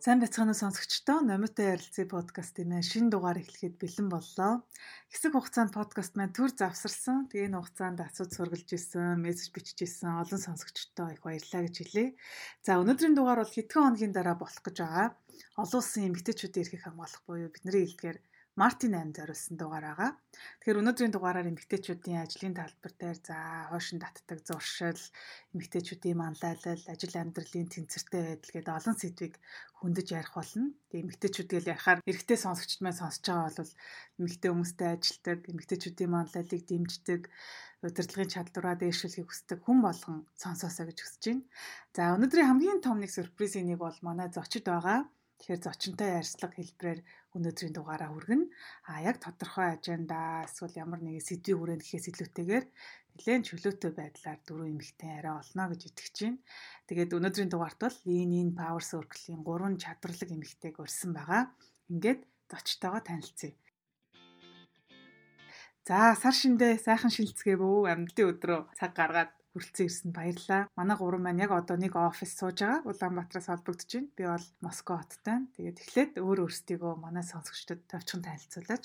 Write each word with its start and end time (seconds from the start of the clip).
Сайн 0.00 0.16
бацгаана 0.24 0.56
сонсогчдоо 0.56 1.20
Номитой 1.20 1.76
ярилцээ 1.76 2.08
подкастын 2.08 2.72
маань 2.72 2.88
шинэ 2.88 3.12
дугаар 3.12 3.36
эхлэхэд 3.44 3.76
бэлэн 3.76 4.08
боллоо. 4.08 4.64
Хэсэг 5.12 5.36
хугацаанд 5.36 5.76
подкаст 5.76 6.16
маань 6.16 6.32
төр 6.32 6.56
завсарсан. 6.56 7.28
Тэгээ 7.28 7.52
энэ 7.52 7.60
хугацаанд 7.60 8.00
асууд 8.00 8.32
сургалж 8.32 8.68
исэн, 8.72 9.20
мессеж 9.20 9.52
бичиж 9.52 9.84
исэн 9.84 10.24
олон 10.24 10.40
сонсогчдоо 10.40 11.12
их 11.12 11.20
баярлалаа 11.20 11.68
гэж 11.68 11.76
хэлье. 11.84 12.16
За 12.64 12.80
өнөөдрийн 12.80 13.12
дугаар 13.12 13.44
бол 13.44 13.52
хэдхэн 13.52 13.84
хоногийн 13.84 14.16
дараа 14.16 14.36
болох 14.40 14.62
гэж 14.64 14.76
байгаа. 14.80 15.08
Олон 15.60 15.80
улсын 15.84 16.08
эмэгтэйчүүдийн 16.08 16.64
эрхийг 16.64 16.80
хамгаалах 16.80 17.22
буюу 17.28 17.52
бидний 17.52 17.84
хэлдгээр 17.84 18.18
Мартин 18.58 18.98
8 18.98 19.14
зориулсан 19.14 19.54
дугаар 19.56 19.86
байгаа. 19.86 20.10
Тэгэхээр 20.58 20.80
өнөөдрийн 20.82 21.14
дугаараар 21.14 21.50
эмэгтэйчүүдийн 21.54 22.22
ажлын 22.26 22.54
талбар 22.58 22.92
дээр 22.98 23.18
за 23.22 23.36
хойшин 23.70 24.02
татдаг 24.02 24.38
зуршил, 24.42 25.02
эмэгтэйчүүдийн 25.54 26.18
манлайлал, 26.18 26.82
ажил 26.90 27.14
амьдралын 27.14 27.70
тэнцвэртэй 27.70 28.22
байдал 28.26 28.54
гэдэг 28.54 28.74
олон 28.74 28.96
сэдвийг 28.98 29.34
хөндөж 29.78 30.08
ярих 30.18 30.34
болно. 30.34 30.74
Тэгээ 30.90 31.04
эмэгтэйчүүд 31.06 31.48
гэл 31.50 31.72
ярихаар 31.72 32.02
эрэгтэй 32.10 32.38
сонсогчд 32.42 32.80
маань 32.82 33.00
сонсож 33.00 33.24
байгаа 33.30 33.54
бол 33.54 33.72
эмэгтэй 34.18 34.50
хүмүүстэй 34.50 34.88
ажилтдаг, 34.98 35.38
эмэгтэйчүүдийн 35.46 36.10
манлайлалыг 36.10 36.62
дэмждэг, 36.66 37.22
удирдлагын 37.86 38.34
чадвараа 38.34 38.74
дээшлэхийг 38.76 39.28
хүсдэг 39.30 39.58
хүн 39.62 39.78
болгон 39.86 40.18
сонсоосоо 40.42 40.84
гэж 40.90 40.98
хүсэж 41.00 41.22
байна. 41.24 41.44
За 41.96 42.02
өнөөдрийн 42.18 42.48
хамгийн 42.50 42.80
том 42.84 42.98
нэг 43.00 43.10
сюрпризийн 43.14 43.66
нэг 43.70 43.78
бол 43.80 43.96
манай 44.04 44.28
зочид 44.28 44.66
байгаа. 44.68 45.08
Тэгэхээр 45.40 45.64
зочинтой 45.64 46.20
ярьцлага 46.20 46.52
хэлбэрээр 46.60 47.00
өнөөдрийн 47.32 47.72
дугаараа 47.72 48.12
хүргэнэ. 48.12 48.46
А 48.92 49.00
яг 49.00 49.16
тодорхой 49.24 49.72
ажендаа 49.72 50.44
эсвэл 50.44 50.76
ямар 50.76 51.00
нэгэн 51.00 51.24
сэдвийн 51.24 51.56
хүрээнд 51.56 51.80
гэхээс 51.80 52.06
илүүтэйгээр 52.12 52.64
нэлээд 53.16 53.48
чөлөөтэй 53.48 53.92
байдлаар 53.96 54.38
дөрвөн 54.44 54.72
эмэгтэй 54.76 55.10
арай 55.16 55.34
олно 55.40 55.64
гэж 55.72 55.80
итгэж 55.88 56.16
байна. 56.20 56.38
Тэгээд 56.92 57.16
өнөөдрийн 57.16 57.50
дугаарт 57.50 57.80
бол 57.80 57.98
Lean 58.04 58.50
Power 58.52 58.84
Circle-ийн 58.84 59.40
гурван 59.40 59.80
чадварлаг 59.80 60.28
эмэгтэйг 60.28 60.76
урьсан 60.76 61.10
байгаа. 61.16 61.42
Ингээд 61.88 62.20
зочтойгоо 62.52 63.00
танилцъя. 63.00 63.56
За 65.88 66.14
сар 66.20 66.36
шиндээ 66.36 66.78
сайхан 66.84 67.10
шилцгээ 67.10 67.56
бөө 67.56 67.88
амьдын 67.88 68.30
өдрөө 68.30 68.60
цаг 68.78 68.92
гаргаад 68.92 69.32
хүрэлцэн 69.60 69.84
ирсэнд 69.84 70.16
баярлалаа. 70.16 70.62
Манай 70.72 70.96
гурван 70.96 71.22
маань 71.28 71.44
яг 71.44 71.52
одоо 71.52 71.76
нэг 71.76 71.92
офис 71.92 72.32
сууж 72.32 72.64
байгаа. 72.64 72.88
Улаанбаатараас 72.88 73.52
холбогдож 73.52 73.90
байна. 73.92 74.08
Би 74.16 74.24
бол 74.24 74.46
Москва 74.64 75.04
хоттой. 75.04 75.36
Тэгээд 75.60 75.80
эхлээд 75.84 76.12
өөр 76.16 76.38
өөрсдийгөө 76.48 76.92
манай 76.96 77.24
сонсогчдод 77.28 77.84
товчхон 77.92 78.24
танилцуулаач. 78.24 78.84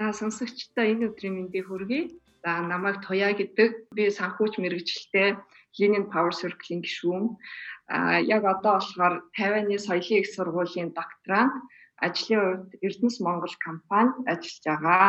За 0.00 0.04
сонсогчдоо 0.16 0.84
энэ 0.88 1.12
өдрийн 1.12 1.36
мэндийг 1.36 1.68
хүргэе. 1.68 2.16
За 2.40 2.64
намайг 2.64 3.04
Туя 3.04 3.36
гэдэг. 3.36 3.92
Би 3.92 4.08
санхүүч 4.08 4.56
мэрэгчлээ 4.56 5.36
Lenin 5.76 6.08
Power 6.08 6.32
Circle-ийн 6.32 6.80
гишүүн. 6.80 7.36
А 7.92 8.16
яг 8.24 8.48
одоо 8.48 8.80
болохоор 8.80 9.14
Тайваны 9.36 9.76
соёлын 9.76 10.24
их 10.24 10.32
сургуулийн 10.32 10.96
докторант 10.96 11.60
ажлын 12.00 12.40
хувьд 12.40 12.70
Эрдэнэс 12.80 13.20
Монгол 13.20 13.54
компанид 13.60 14.16
ажиллаж 14.32 14.64
байгаа. 14.64 15.06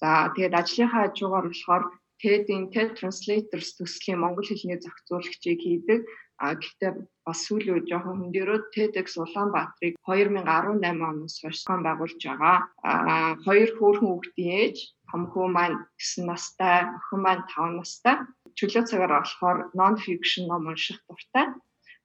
За 0.00 0.32
тэгээд 0.34 0.58
ажлынхаа 0.60 1.12
хажуугаар 1.12 1.46
болохоор 1.48 1.84
TED-ийн 2.20 2.64
TED 2.74 2.90
Translators 3.00 3.68
төслийн 3.76 4.20
монгол 4.20 4.44
хэлний 4.48 4.78
зохицуулагчийг 4.80 5.60
хийдэг. 5.64 6.00
А 6.40 6.56
гэхдээ 6.56 6.92
бас 7.24 7.38
сүүлийн 7.44 7.74
үед 7.76 7.88
жоохон 7.88 8.16
хөндөрөө 8.20 8.58
TEDx 8.72 9.08
Улаанбаатарыг 9.20 9.94
2018 10.08 11.08
оноос 11.08 11.36
хойш 11.40 11.56
зохион 11.60 11.82
байгуулж 11.84 12.20
байгаа. 12.24 12.58
А 12.80 13.36
хоёр 13.44 13.70
хөөрхөн 13.76 14.08
хүүхдийн 14.08 14.52
ээж, 14.64 14.76
том 15.08 15.22
хүү 15.32 15.46
маань 15.56 15.78
9 16.00 16.28
настай, 16.28 16.78
охин 16.96 17.20
маань 17.24 17.44
5 17.52 17.80
настай. 17.80 18.16
Чөлөө 18.56 18.84
цагаар 18.88 19.12
болохоор 19.16 19.58
non 19.78 19.94
fiction 20.04 20.44
ном 20.48 20.64
унших 20.72 20.98
дуртай. 21.08 21.46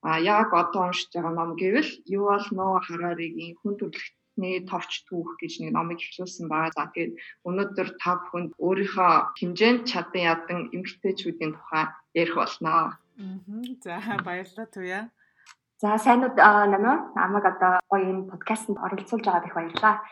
А 0.07 0.19
яг 0.19 0.49
одоо 0.61 0.83
уншиж 0.91 1.09
байгаа 1.15 1.33
ном 1.35 1.51
гэвэл 1.61 1.91
Yuval 2.11 2.45
Noah 2.57 2.83
Harari-гийн 2.87 3.55
хүн 3.59 3.73
төрөлхтний 3.79 4.24
бидний 4.35 4.67
товч 4.67 5.07
түүх 5.07 5.39
гэж 5.39 5.63
нэг 5.63 5.71
номыг 5.71 6.03
эхлүүлсэн 6.03 6.51
байгаа. 6.51 6.75
За 6.75 6.91
тэгээд 6.91 7.15
өнөөдөр 7.47 7.89
та 8.03 8.19
бүхэнд 8.19 8.51
өөрийнхөө 8.59 9.11
хэмжээнд 9.39 9.81
чадан 9.87 10.23
ядан 10.35 10.59
эмгтээчүүдийн 10.75 11.55
тухай 11.55 11.85
ярих 12.13 12.35
болно. 12.35 12.69
Аа. 12.69 12.91
За 13.79 14.19
баярлалаа 14.19 14.67
Туя. 14.67 15.09
За 15.79 15.97
сайнуд 15.97 16.35
намаа 16.35 17.11
намайг 17.15 17.45
одоо 17.47 17.79
гоё 17.87 18.03
энэ 18.03 18.27
подкастт 18.27 18.69
оролцуулж 18.75 19.23
байгаад 19.23 19.47
их 19.47 19.55
баярлалаа. 19.55 20.03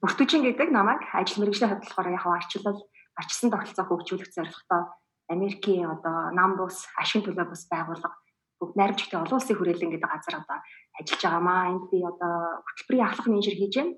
Бүртүжин 0.00 0.42
гэдэг 0.44 0.68
намайг 0.72 1.04
ажил 1.12 1.44
мэргэжлийн 1.44 1.76
болохоор 1.76 2.08
яг 2.12 2.24
арчлал 2.24 2.80
арчсан 3.20 3.50
тогтолцоо 3.52 3.84
хөгжүүлэх 3.84 4.32
зорилготой 4.32 4.82
Америкийн 5.28 5.92
одоо 5.92 6.32
нам 6.32 6.56
бус 6.56 6.88
ашиг 6.96 7.24
төлөө 7.24 7.52
бус 7.52 7.68
байгууллага 7.68 8.16
бүгд 8.60 8.74
найрамчтай 8.76 9.20
олон 9.20 9.38
улсын 9.38 9.56
хүрээлэн 9.56 9.92
гэдэг 9.92 10.10
газар 10.10 10.34
одоо 10.42 10.58
ажиллаж 10.98 11.22
байгаамаа. 11.22 11.70
Энд 11.72 11.84
би 11.90 11.98
одоо 12.02 12.34
хөтөлбөрийн 12.66 13.06
ахлах 13.06 13.26
менежер 13.30 13.56
хийж 13.56 13.74
байна. 13.78 13.94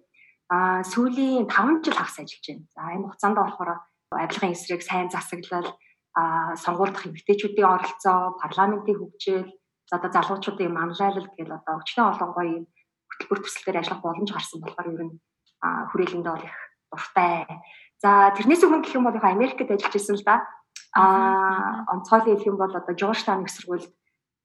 Аа 0.50 0.80
сүүлийн 0.92 1.46
5 1.48 1.84
жил 1.84 1.96
хагас 1.96 2.18
ажиллаж 2.20 2.46
байна. 2.48 2.64
За 2.74 2.80
энэ 2.94 3.06
хугацаанд 3.06 3.36
болохоор 3.38 3.70
авилгын 4.12 4.54
эсрэг 4.54 4.82
сайн 4.82 5.08
засаглал, 5.10 5.68
аа 6.18 6.56
сонгуульдах 6.58 7.06
эмгтээчүүдийн 7.06 7.70
оролцоо, 7.74 8.34
парламентын 8.42 8.98
хөгжил, 8.98 9.46
за 9.86 9.96
одоо 9.96 10.10
залуучуудын 10.10 10.74
манлайлал 10.74 11.28
тэгэл 11.34 11.58
одоо 11.58 11.74
өчнөө 11.82 12.06
олон 12.10 12.30
гоё 12.34 12.58
хөтөлбөр 13.10 13.40
төслөөр 13.42 13.78
ажиллах 13.78 14.02
боломж 14.02 14.30
гарсан 14.32 14.58
болохоор 14.62 14.88
ер 14.94 15.02
нь 15.06 15.14
хүрээлэндээ 15.90 16.34
бол 16.34 16.46
их 16.46 16.56
дуртай. 16.90 17.46
За 18.02 18.32
тэрнээс 18.34 18.64
өмнө 18.64 18.82
гэх 18.82 18.96
юм 18.98 19.06
бол 19.06 19.18
Америкт 19.22 19.70
ажиллаж 19.70 19.94
байсан 19.94 20.16
л 20.18 20.26
да. 20.26 20.36
Аа 20.98 21.86
онцгойлон 21.94 22.34
хэлэх 22.34 22.50
юм 22.50 22.58
бол 22.58 22.74
одоо 22.74 22.94
Жоржтаун 22.98 23.44
их 23.46 23.50
сургуульд 23.54 23.90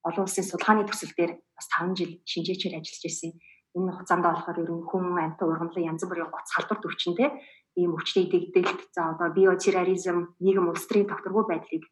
олон 0.08 0.24
улсын 0.26 0.46
судалгааны 0.46 0.86
төсөл 0.86 1.14
дээр 1.18 1.32
бас 1.58 1.68
5 1.74 1.98
жил 1.98 2.14
шинжээчээр 2.30 2.78
ажиллаж 2.78 3.04
ирсэн. 3.10 3.34
Энэ 3.76 3.92
хугацаанд 3.92 4.24
болохоор 4.24 4.58
ер 4.64 4.72
нь 4.72 4.88
хүн 4.88 5.06
амьтан 5.20 5.50
ургамлын 5.50 5.90
янз 5.92 6.04
бүрийн 6.08 6.32
гоц 6.32 6.48
халдвар 6.54 6.80
төвчөндөө 6.80 7.30
ийм 7.76 7.92
өвчтөй 7.98 8.26
дэгдэлт 8.32 8.82
за 8.96 9.02
одоо 9.12 9.28
биотерроризм 9.36 10.38
нийгэм 10.40 10.70
улс 10.72 10.86
төрийн 10.88 11.10
тогтворгүй 11.12 11.46
байдлыг 11.50 11.84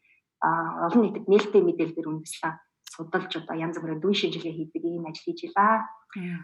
олон 0.44 1.02
нийтэд 1.04 1.26
нээлттэй 1.28 1.62
мэдээлэлээр 1.66 2.12
үндэслэн 2.12 2.56
судалж 2.94 3.32
одоо 3.36 3.56
янз 3.58 3.76
бүрийн 3.82 4.00
дүн 4.00 4.16
шинжилгээ 4.16 4.54
хийдэг 4.54 4.84
ийм 4.86 5.06
ажил 5.10 5.26
хийж 5.28 5.52
байна. 5.56 5.88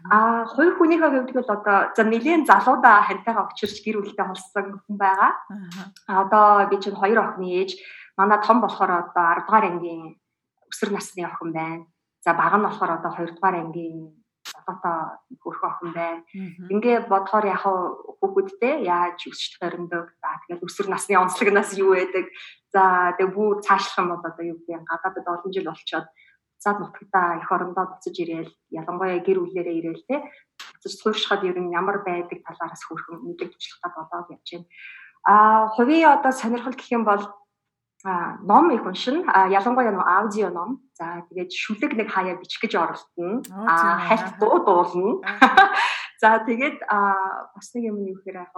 А 0.09 0.45
хоёр 0.49 0.73
хүнийхээ 0.75 1.11
хувьд 1.13 1.31
бол 1.37 1.51
одоо 1.55 1.77
за 1.95 2.03
нэгэн 2.03 2.49
залуудаа 2.49 3.05
хантайгаа 3.05 3.45
очирч 3.47 3.77
гэр 3.85 4.01
бүлтэй 4.01 4.25
холссон 4.25 4.81
хүн 4.83 4.97
байгаа. 4.97 5.31
А 6.09 6.13
одоо 6.25 6.45
би 6.71 6.75
чинь 6.81 6.97
хоёр 6.97 7.19
охины 7.21 7.47
ээж 7.61 7.77
манай 8.17 8.39
том 8.41 8.57
болохоор 8.61 8.91
одоо 9.13 9.27
10 9.39 9.45
дугаар 9.45 9.65
ангийн 9.69 10.17
өсвөр 10.69 10.91
насны 10.93 11.25
охин 11.25 11.51
байна. 11.53 11.85
За 12.23 12.33
бага 12.33 12.57
нь 12.57 12.65
болохоор 12.65 12.91
одоо 12.97 13.11
2 13.17 13.35
дугаар 13.35 13.55
ангийн 13.59 14.13
одоотой 14.55 15.17
хөрхөн 15.41 15.69
охин 15.69 15.91
байна. 15.93 16.21
Ингээ 16.69 17.09
бодохоор 17.11 17.45
яг 17.45 17.63
хүүхэдтэй 17.65 18.85
яаж 18.85 19.19
өсч 19.27 19.57
төрөндөг. 19.59 20.05
За 20.21 20.29
тэгэл 20.47 20.65
өсвөр 20.65 20.87
насны 20.89 21.17
онцлогнаас 21.17 21.73
юу 21.77 21.93
байдаг. 21.95 22.25
За 22.73 23.13
тэгээ 23.17 23.33
бүр 23.33 23.61
цаашлах 23.65 23.99
юм 23.99 24.09
бол 24.13 24.23
одоо 24.25 24.43
юу 24.45 24.57
гэдэг 24.61 24.85
гадаадд 24.85 25.27
олон 25.27 25.51
жил 25.53 25.69
болчоод 25.69 26.07
цаад 26.59 26.77
нутгадаа 26.79 27.39
их 27.39 27.49
орондоо 27.51 27.85
буцаж 27.87 28.15
ирээл 28.19 28.51
ялангуяа 28.69 29.23
гэр 29.23 29.39
бүлээрээ 29.39 29.79
ирээл 29.79 30.03
те 30.11 30.27
буцаж 30.75 30.93
сууршихад 30.99 31.47
ер 31.47 31.55
нь 31.55 31.71
ямар 31.71 32.03
байдаг 32.03 32.43
талаараас 32.43 32.83
хөрхөн 32.83 33.23
мэдлэг 33.23 33.55
туслахад 33.55 33.95
болоод 33.95 34.27
явж 34.35 34.47
байна. 34.51 34.67
А 35.23 35.67
хувийн 35.75 36.11
одоо 36.19 36.31
сонирхол 36.35 36.75
гэх 36.75 36.91
юм 36.91 37.03
бол 37.07 37.23
а 38.03 38.37
ном 38.41 38.71
их 38.71 38.85
уншина. 38.85 39.23
А 39.27 39.47
ялангуяа 39.49 39.91
нэг 39.91 40.05
аудио 40.05 40.49
ном. 40.49 40.79
За 40.93 41.25
тэгээд 41.29 41.51
шүлэг 41.51 41.93
нэг 41.99 42.07
хаяа 42.11 42.39
бичих 42.39 42.61
гэж 42.63 42.73
оролдоно. 42.79 43.43
А 43.67 43.99
хальт 44.07 44.39
дуу 44.39 44.63
дуулна. 44.63 45.19
За 46.21 46.39
тэгээд 46.39 46.83
а 46.87 47.51
бас 47.55 47.73
нэг 47.75 47.91
юм 47.91 47.99
юу 48.07 48.15
гэхээр 48.23 48.47
яг 48.47 48.55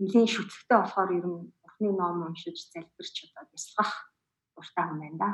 нэлийн 0.00 0.28
шүтлэгтэй 0.28 0.78
болохоор 0.80 1.10
ер 1.12 1.26
нь 1.28 1.52
бурхны 1.60 1.90
ном 1.92 2.24
уншиж 2.24 2.56
залбирч 2.72 3.28
одоо 3.36 3.48
бясалгах 3.52 3.92
дуртай 4.56 4.84
юм 4.88 4.98
байна 5.00 5.18
да. 5.20 5.30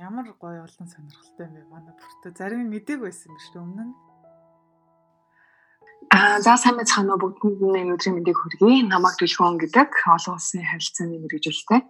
Ямар 0.00 0.32
гоё 0.40 0.64
олон 0.64 0.88
сонирхолтой 0.88 1.46
юм 1.48 1.52
бэ 1.52 1.62
манай 1.68 1.92
бүртээ. 1.92 2.32
Зарим 2.40 2.72
мдэг 2.72 3.04
байсан 3.04 3.36
юм 3.36 3.40
шүү 3.40 3.52
дээ 3.52 3.64
өмнө 3.68 3.84
нь. 3.84 3.94
А 6.08 6.40
за 6.40 6.56
сайн 6.56 6.80
уу 6.80 7.20
бүгдэнд 7.20 7.60
нь 7.60 7.92
өдрийн 7.92 8.16
мэндийг 8.16 8.36
хүргэе. 8.40 8.88
Намайг 8.88 9.16
Түлхөн 9.20 9.60
гэдэг 9.60 9.92
олон 10.08 10.36
улсын 10.40 10.64
харилцааны 10.64 11.20
мэрэгжилтэй 11.20 11.80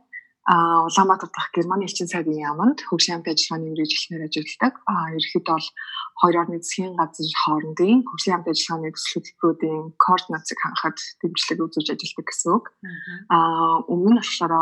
а 0.44 0.82
Улаанбаатар 0.86 1.30
дахь 1.30 1.54
Германы 1.54 1.86
элчин 1.86 2.10
сайдын 2.10 2.34
яамд 2.34 2.82
хөгжлийн 2.82 3.22
хамт 3.22 3.30
ажиллагааны 3.30 3.70
мэрэгчлэнээр 3.70 4.26
ажилладаг. 4.26 4.74
А 4.90 5.14
ерхэд 5.14 5.46
бол 5.46 5.66
хоёр 6.18 6.36
орны 6.42 6.58
засгийн 6.58 6.98
газар 6.98 7.30
хоорондын 7.46 8.02
хөгжлийн 8.02 8.34
хамт 8.42 8.50
ажиллагааны 8.50 8.90
төсөл 8.90 9.22
хөтөлбөрүүдийн 9.22 9.84
координацийг 10.02 10.58
хангахад 10.58 10.98
дэмжлэг 11.22 11.58
үзүүлж 11.62 11.88
ажилладаг 11.94 12.26
гэсэн 12.26 12.50
үг. 12.58 12.64
А 13.30 13.38
өмнө 13.86 14.18
нь 14.18 14.18
болохоор 14.18 14.54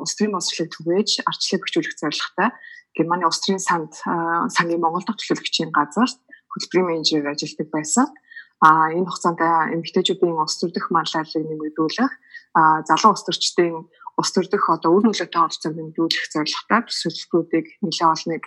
улс 0.00 0.14
төрийн 0.16 0.32
боловсролыг 0.32 0.72
түгээж 0.72 1.10
арчлыг 1.28 1.60
хөгжүүлэх 1.68 2.00
зорилготой 2.00 2.48
Германы 2.96 3.28
улс 3.28 3.40
төрийн 3.44 3.60
санд 3.60 3.92
сангийн 4.56 4.80
Монгол 4.80 5.04
дахь 5.04 5.20
төлөөлөгчийн 5.20 5.68
газарт 5.68 6.16
хөтөлбөрийн 6.48 6.88
менежер 6.88 7.28
ажилладаг 7.28 7.68
байсан. 7.68 8.08
А 8.60 8.92
энэ 8.92 9.08
хугацаанд 9.08 9.40
эмэгтэйчүүдийн 9.76 10.36
улс 10.36 10.56
төр 10.60 10.72
дэх 10.72 10.92
манлайлалыг 10.92 11.44
нэмэгдүүлэх, 11.48 12.12
залуу 12.88 13.10
улс 13.14 13.24
төрчдийн 13.24 13.88
ус 14.20 14.30
төрдөх 14.36 14.68
одоо 14.68 14.90
үр 14.94 15.04
нөлөөтэй 15.08 15.40
оролцоог 15.40 15.74
нэмэгдүүлэх 15.74 16.26
зорилготой 16.34 16.80
төсөлбөрүүдийг 16.86 17.66
нэлээд 17.80 18.12
олныг 18.14 18.44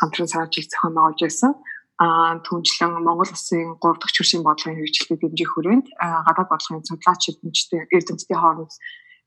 хамтран 0.00 0.28
саржих 0.32 0.66
зохион 0.72 0.94
байгуулж 0.96 1.20
байсан. 1.20 1.52
а 2.00 2.40
түнчлэн 2.40 2.96
Монгол 3.04 3.28
Улсын 3.28 3.76
3 3.76 4.00
дахь 4.00 4.14
чиршийн 4.16 4.40
бодлогын 4.40 4.80
хэрэгжилтийг 4.80 5.20
дэмжих 5.20 5.52
хүрээнд 5.52 5.86
гадаад 6.00 6.48
бодлогын 6.48 6.88
судлаач 6.88 7.22
эрдэмтдийн 7.28 7.84
эрдэмтдийн 7.92 8.40
хооронд 8.40 8.72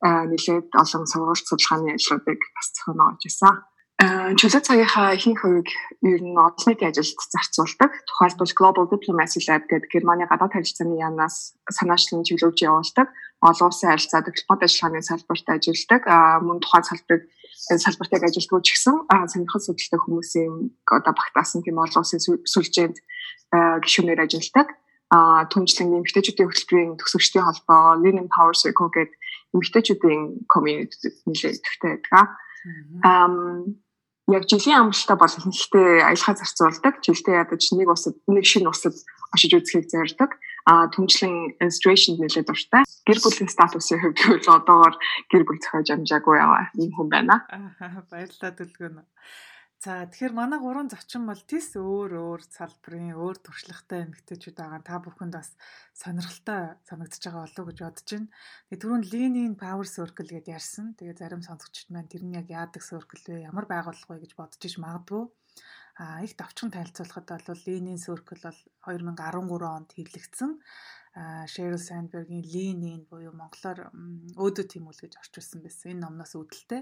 нэлээд 0.02 0.68
олон 0.74 1.06
сургалт 1.06 1.46
судалгааны 1.46 1.94
ажлуудыг 1.94 2.42
бас 2.58 2.68
зохион 2.74 2.98
байгуулж 2.98 3.22
байсан. 3.30 3.54
Чөлөө 4.02 4.62
цагийнхаа 4.66 5.14
ихэнх 5.14 5.42
хувийг 5.46 5.70
ер 6.02 6.22
нь 6.26 6.34
олон 6.34 6.66
нийтийн 6.66 6.90
ажилд 6.90 7.14
зарцуулдаг. 7.30 7.92
Тухайлбал 8.10 8.58
Global 8.58 8.86
Diplomacy 8.90 9.40
Lab 9.46 9.70
гэдэг 9.70 9.94
Германы 9.94 10.26
гадаад 10.26 10.58
харилцааны 10.58 10.98
яамнаас 10.98 11.54
санаачлан 11.70 12.26
чиглүүлж 12.26 12.66
явуулдаг. 12.66 13.08
Олон 13.46 13.70
улсын 13.70 13.94
харилцаа 13.94 14.26
дипломат 14.26 14.66
ажиллагааны 14.66 15.06
салбарт 15.06 15.48
ажилладаг. 15.48 16.02
Мөн 16.42 16.60
тухайн 16.60 16.84
салбарыг 16.90 17.24
салбартыг 17.54 18.24
ажилтгуу 18.26 18.62
ч 18.66 18.74
гэсэн 18.74 18.96
сонирхол 19.30 19.62
судалтай 19.62 20.00
хүмүүсийн 20.02 20.54
одоо 20.90 21.14
багтаасан 21.14 21.62
тийм 21.62 21.78
олон 21.78 22.02
улсын 22.02 22.20
сүлжээнд 22.20 22.98
гишүүнээр 23.86 24.26
ажилладаг. 24.26 24.68
Түнчлэн 25.54 25.94
эмэгтэйчүүдийн 26.02 26.50
хөтөлбөрийн 26.50 26.98
төгсөгчдийн 26.98 27.46
холбоо 27.46 28.02
Lenin 28.02 28.28
Power 28.34 28.58
Circle 28.58 28.90
гэдэг 28.90 29.14
эмэгтэйчүүдийн 29.54 30.50
community 30.50 31.14
нэлээд 31.30 31.62
төвтэй 31.62 31.90
байдаг. 32.02 32.34
Ам 33.04 33.76
яг 34.28 34.48
жилийн 34.48 34.88
амралтаа 34.88 35.18
бол 35.20 35.36
ихэнхдээ 35.38 36.08
аялахаа 36.08 36.36
зарцуулдаг. 36.40 37.04
Жилдээ 37.04 37.42
ядаж 37.44 37.64
нэг 37.76 37.90
усад 37.92 38.16
нэг 38.28 38.46
шинэ 38.48 38.70
усад 38.72 38.96
очиж 39.36 39.52
үзэхийг 39.52 39.92
зорддог. 39.92 40.32
А 40.64 40.88
түнчлэн 40.96 41.60
illustration 41.60 42.16
нэлээд 42.16 42.48
дуртай. 42.48 42.88
Гэр 43.04 43.20
бүлийн 43.20 43.52
статусын 43.52 44.00
хувьд 44.00 44.20
бол 44.24 44.48
одоогоор 44.56 44.96
гэр 45.28 45.44
бүл 45.44 45.60
зохиож 45.60 45.90
амжаагүй 45.92 46.40
яваа 46.40 46.72
юм 46.80 46.92
хүн 46.96 47.10
байна. 47.12 47.44
Баярлалаа 48.08 48.52
дүлгөнө. 48.56 49.04
За 49.84 50.08
тэгэхээр 50.08 50.32
манай 50.32 50.60
гурван 50.64 50.88
зочин 50.88 51.28
бол 51.28 51.42
тис 51.44 51.76
өөр 51.76 52.16
өөр 52.16 52.42
салбарын 52.48 53.20
өөр 53.20 53.38
туршлагатай 53.44 54.08
эмэгтэйчүүд 54.08 54.56
байгаа. 54.56 54.80
Та 54.80 55.04
бүхэнд 55.04 55.36
бас 55.36 55.50
сонирхолтой 55.92 56.80
санагдаж 56.88 57.20
байгаа 57.20 57.44
болов 57.44 57.60
уу 57.60 57.68
гэж 57.68 57.80
бодож 57.84 58.08
байна. 58.16 58.32
Тэгээ 58.72 58.80
түрүүн 58.80 59.04
Lean 59.12 59.56
Power 59.60 59.84
Circle 59.84 60.32
гэдээ 60.32 60.56
ярьсан. 60.56 60.96
Тэгээ 60.96 61.20
зарим 61.20 61.44
сонсогчид 61.44 61.92
маань 61.92 62.08
тэр 62.08 62.24
нь 62.24 62.32
яг 62.40 62.48
яадаг 62.48 62.80
circle 62.80 63.28
вэ? 63.28 63.44
Ямар 63.44 63.68
байгууллага 63.68 64.08
вэ 64.16 64.24
гэж 64.24 64.32
бодож 64.40 64.62
иж 64.64 64.80
магадгүй. 64.80 65.28
А 66.00 66.24
их 66.24 66.34
давчхан 66.40 66.72
танилцуулахад 66.72 67.44
бол 67.44 67.66
Lean 67.68 68.00
Circle 68.00 68.40
бол 68.40 68.60
2013 68.88 69.68
онд 69.68 69.90
хэвлэгдсэн. 70.00 70.52
Sheryl 71.14 71.78
Sandberg-ийн 71.78 72.42
Lean-ийн 72.42 73.06
буюу 73.06 73.34
монголоор 73.38 73.94
өөдөө 74.34 74.66
тимүүл 74.66 74.98
гэж 74.98 75.14
орчуулсан 75.22 75.62
байсан. 75.62 75.94
Энэ 75.94 76.04
номноос 76.10 76.34
үүдэлтэй. 76.34 76.82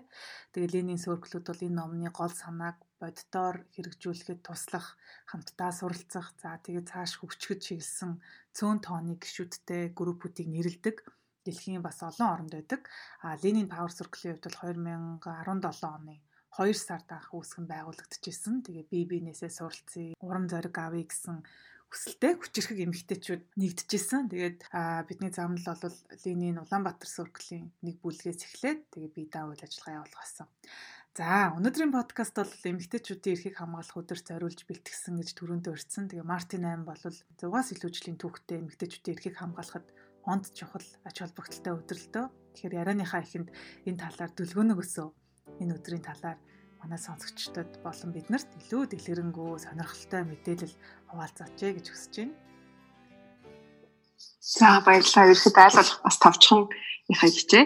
Тэгээ 0.55 0.71
Lean-ийн 0.71 1.03
сөөрглүүд 1.03 1.45
бол 1.51 1.65
энэ 1.67 1.75
номны 1.75 2.09
гол 2.15 2.31
санааг 2.31 2.79
боддоор 2.95 3.67
хэрэгжүүлэхэд 3.75 4.39
туслах, 4.47 4.95
хамтдаа 5.27 5.71
суралцах, 5.75 6.31
за 6.39 6.55
тэгээ 6.63 6.87
цааш 6.87 7.19
хөгжөхөд 7.19 7.59
чиглэсэн 7.59 8.11
цөөн 8.55 8.79
тооны 8.79 9.19
гişүүдтэй 9.19 9.91
группүүдийг 9.99 10.47
нэрлэдэг. 10.47 10.95
Дэлхийн 11.43 11.83
бас 11.83 11.99
олон 11.99 12.27
оронд 12.31 12.53
байдаг. 12.55 12.87
А 13.25 13.35
Lean-ийн 13.35 13.67
Power 13.67 13.91
Circle-ийн 13.91 14.39
хувьд 14.39 14.47
бол 14.47 14.59
2017 15.27 15.83
оны 15.91 16.15
2 16.55 16.75
сард 16.75 17.07
анх 17.11 17.31
үүсгэн 17.35 17.67
байгуулагдчихсэн. 17.67 18.63
Тэгээ 18.63 18.85
бие 18.91 19.05
биенээсээ 19.11 19.51
суралцъя, 19.51 20.15
урам 20.19 20.51
зориг 20.51 20.75
авъя 20.77 21.07
гэсэн 21.07 21.43
хүсэлтэй 21.91 22.39
хүчирхэг 22.39 22.79
эмэгтэйчүүд 22.87 23.43
нэгдэжсэн. 23.59 24.31
Тэгээд 24.31 24.59
бидний 25.11 25.31
зам 25.35 25.59
нь 25.59 25.63
бол 25.67 25.97
Ленин 26.23 26.63
Улаанбаатар 26.63 27.09
сүрклийн 27.11 27.75
нэг 27.83 27.99
бүлгээс 27.99 28.47
эхлээд 28.47 28.79
тэгээд 28.95 29.11
бие 29.11 29.27
даавал 29.27 29.59
ажиллагаа 29.59 29.99
явуулах 29.99 30.23
болсон. 30.23 30.47
За 31.11 31.51
өнөөдрийн 31.59 31.91
подкаст 31.91 32.39
бол 32.39 32.47
эмэгтэйчүүдийн 32.47 33.35
эрхийг 33.35 33.55
хамгаалах 33.59 33.99
өдөр 33.99 34.19
зориулж 34.23 34.63
бэлтгэсэн 34.63 35.19
гэж 35.19 35.29
түрүүндээ 35.35 35.75
өртсөн. 35.75 36.07
Тэгээ 36.07 36.23
Мартин 36.23 36.63
8 36.63 36.87
бол 36.87 37.03
6-аас 37.03 37.67
илүү 37.75 37.91
жилийн 37.91 38.15
түүхтэй 38.15 38.63
эмэгтэйчүүдийн 38.63 39.15
эрхийг 39.19 39.35
хамгаалахад 39.35 39.87
онд 40.23 40.55
чухал 40.55 40.87
ач 41.03 41.15
холбогдолтой 41.19 41.73
өдрөлтөө. 41.75 42.25
Тэгэхээр 42.55 42.79
ярианыхаа 42.79 43.27
эхэнд 43.27 43.51
энэ 43.83 43.99
талаар 43.99 44.31
дүлгөөнөг 44.31 44.79
өсөө. 44.79 45.07
Энэ 45.59 45.75
өдрийн 45.75 46.03
талаар 46.07 46.39
манай 46.81 46.97
сонсогчдод 46.97 47.71
болон 47.85 48.09
биднэрт 48.11 48.49
илүү 48.57 48.83
дэлгэрэнгүй 48.89 49.61
сонирхолтой 49.61 50.21
мэдээлэл 50.25 50.75
хуваалцаач 51.13 51.59
гэж 51.61 51.87
хүсэж 51.93 52.13
байна. 52.17 52.35
За 54.41 54.81
баярлалаа. 54.85 55.29
Ерхэд 55.29 55.57
айл 55.61 55.77
болох 55.77 56.01
бас 56.01 56.17
товчхон 56.17 56.61
их 57.07 57.19
хajжээ. 57.21 57.65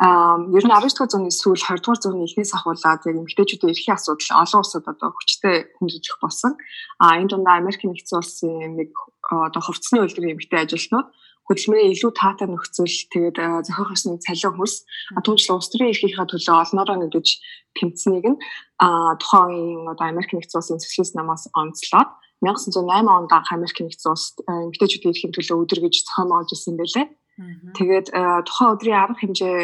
Аа 0.00 0.36
ер 0.52 0.64
нь 0.64 0.72
19 0.72 0.92
дугаар 0.92 1.12
зууны 1.12 1.32
сүүл 1.32 1.60
20 1.60 1.80
дугаар 1.80 2.00
зууны 2.00 2.24
эхнээс 2.28 2.52
ахуулаад 2.56 3.04
яг 3.08 3.16
эмэгтэйчүүдийн 3.16 3.72
эрхийн 3.72 3.96
асуудал 3.96 4.44
олон 4.44 4.60
улсад 4.60 4.84
одоо 4.88 5.08
хүчтэй 5.12 5.56
хөндөж 5.76 6.06
болсон. 6.20 6.52
Аа 7.00 7.20
энэ 7.20 7.32
дундаа 7.32 7.60
Америк 7.60 7.84
нэгдсэн 7.84 8.20
улсын 8.20 8.80
нэг 8.80 8.92
одоо 9.28 9.60
хувцсны 9.64 10.00
үйлдвэрийн 10.00 10.36
эмэгтэй 10.36 10.60
ажилтнууд 10.64 11.08
хөдөлмөрийн 11.50 11.90
илүү 11.90 12.12
таатай 12.14 12.46
нөхцөл 12.46 12.96
тэгээд 13.10 13.36
зохиох 13.66 13.90
ёсны 13.90 14.22
цалин 14.22 14.54
хөрс 14.54 14.86
түүнчлэн 15.26 15.58
улс 15.58 15.68
төрийн 15.74 15.90
эрхийнхаа 15.90 16.30
төлөө 16.30 16.56
олноороо 16.62 16.96
нэгдэж 17.02 17.26
тэмцэнийг 17.74 18.26
нь 18.30 18.38
тухайн 19.18 19.90
одоо 19.90 20.06
Америк 20.06 20.30
нэгдсэн 20.30 20.62
улсын 20.62 20.78
социалист 20.78 21.18
намаас 21.18 21.50
онцлоод 21.58 22.10
1908 22.38 23.10
онд 23.10 23.32
Америк 23.34 23.78
нэгдсэн 23.82 24.14
улсад 24.14 24.36
эмэгтэйчүүдийн 24.46 25.12
эрхийн 25.12 25.34
төлөө 25.34 25.58
өдөр 25.66 25.80
гэж 25.84 25.94
зохион 26.06 26.28
байгуулж 26.30 26.50
ирсэн 26.54 26.78
байлээ. 26.78 27.06
Тэгээд 27.76 28.06
тухайн 28.46 28.72
өдрийн 28.74 29.00
арга 29.00 29.18
хэмжээ 29.20 29.56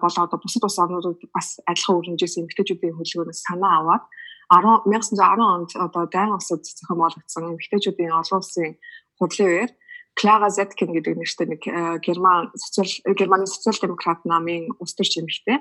болоо 0.00 0.22
одоо 0.24 0.38
бусад 0.40 0.64
улс 0.64 0.78
орнуудад 0.80 1.20
бас 1.34 1.60
адилхан 1.66 1.98
үргэлжлүүлсэн 1.98 2.42
эмэгтэйчүүдийн 2.42 2.96
хөдөлгөөнөөс 2.96 3.40
санаа 3.46 3.72
аваад 3.82 4.04
1910 4.50 5.40
онд 5.40 5.70
одоо 5.76 6.04
дайн 6.10 6.34
улсад 6.34 6.62
зохион 6.62 6.98
байгуулагдсан 6.98 7.52
эмэгтэйчүүдийн 7.54 8.12
олон 8.14 8.38
улсын 8.38 8.70
хурлын 9.18 9.50
үеэр 9.50 9.70
Клара 10.14 10.48
Зеткин 10.50 10.94
гэдэг 10.94 11.14
нэртэй 11.18 11.46
нэг 11.50 11.62
э, 11.66 11.98
герман 11.98 12.50
социал 12.54 12.90
германы 13.18 13.46
социал 13.46 13.78
демократ 13.82 14.22
намын 14.24 14.70
улс 14.78 14.94
төр 14.94 15.08
чимэгтэй 15.10 15.58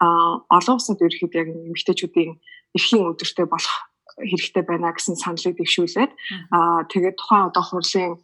а 0.00 0.44
олон 0.52 0.76
улсад 0.76 1.00
ерөөхдөө 1.00 1.40
яг 1.40 1.48
эмэгтэйчүүдийн 1.48 2.32
эрхийн 2.76 3.08
өдөртэй 3.08 3.46
болох 3.48 3.76
хэрэгтэй 4.20 4.62
байна 4.62 4.92
гэсэн 4.92 5.16
саналыг 5.16 5.56
дэвшүүлээд 5.56 6.12
а 6.52 6.84
тэгээд 6.92 7.16
тухайн 7.18 7.48
одоо 7.48 7.64
хурлын 7.64 8.20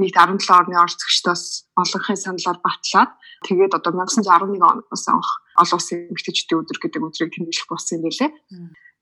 нийт 0.00 0.16
17 0.16 0.48
орны 0.48 0.76
орцогчдоос 0.80 1.68
олонхын 1.76 2.16
саналаар 2.16 2.58
батлаад 2.64 3.10
тэгээд 3.44 3.76
одоо 3.76 3.92
1911 3.92 4.56
оноос 4.56 5.04
анх 5.10 5.28
олон 5.60 5.76
улсын 5.76 6.08
эмэгтэйчүүдийн 6.08 6.60
өдөр 6.64 6.78
гэдэг 6.80 7.02
өдрийг 7.04 7.30
тэмдэглэх 7.36 7.68
болсон 7.68 8.00
юм 8.00 8.04
билээ. 8.08 8.30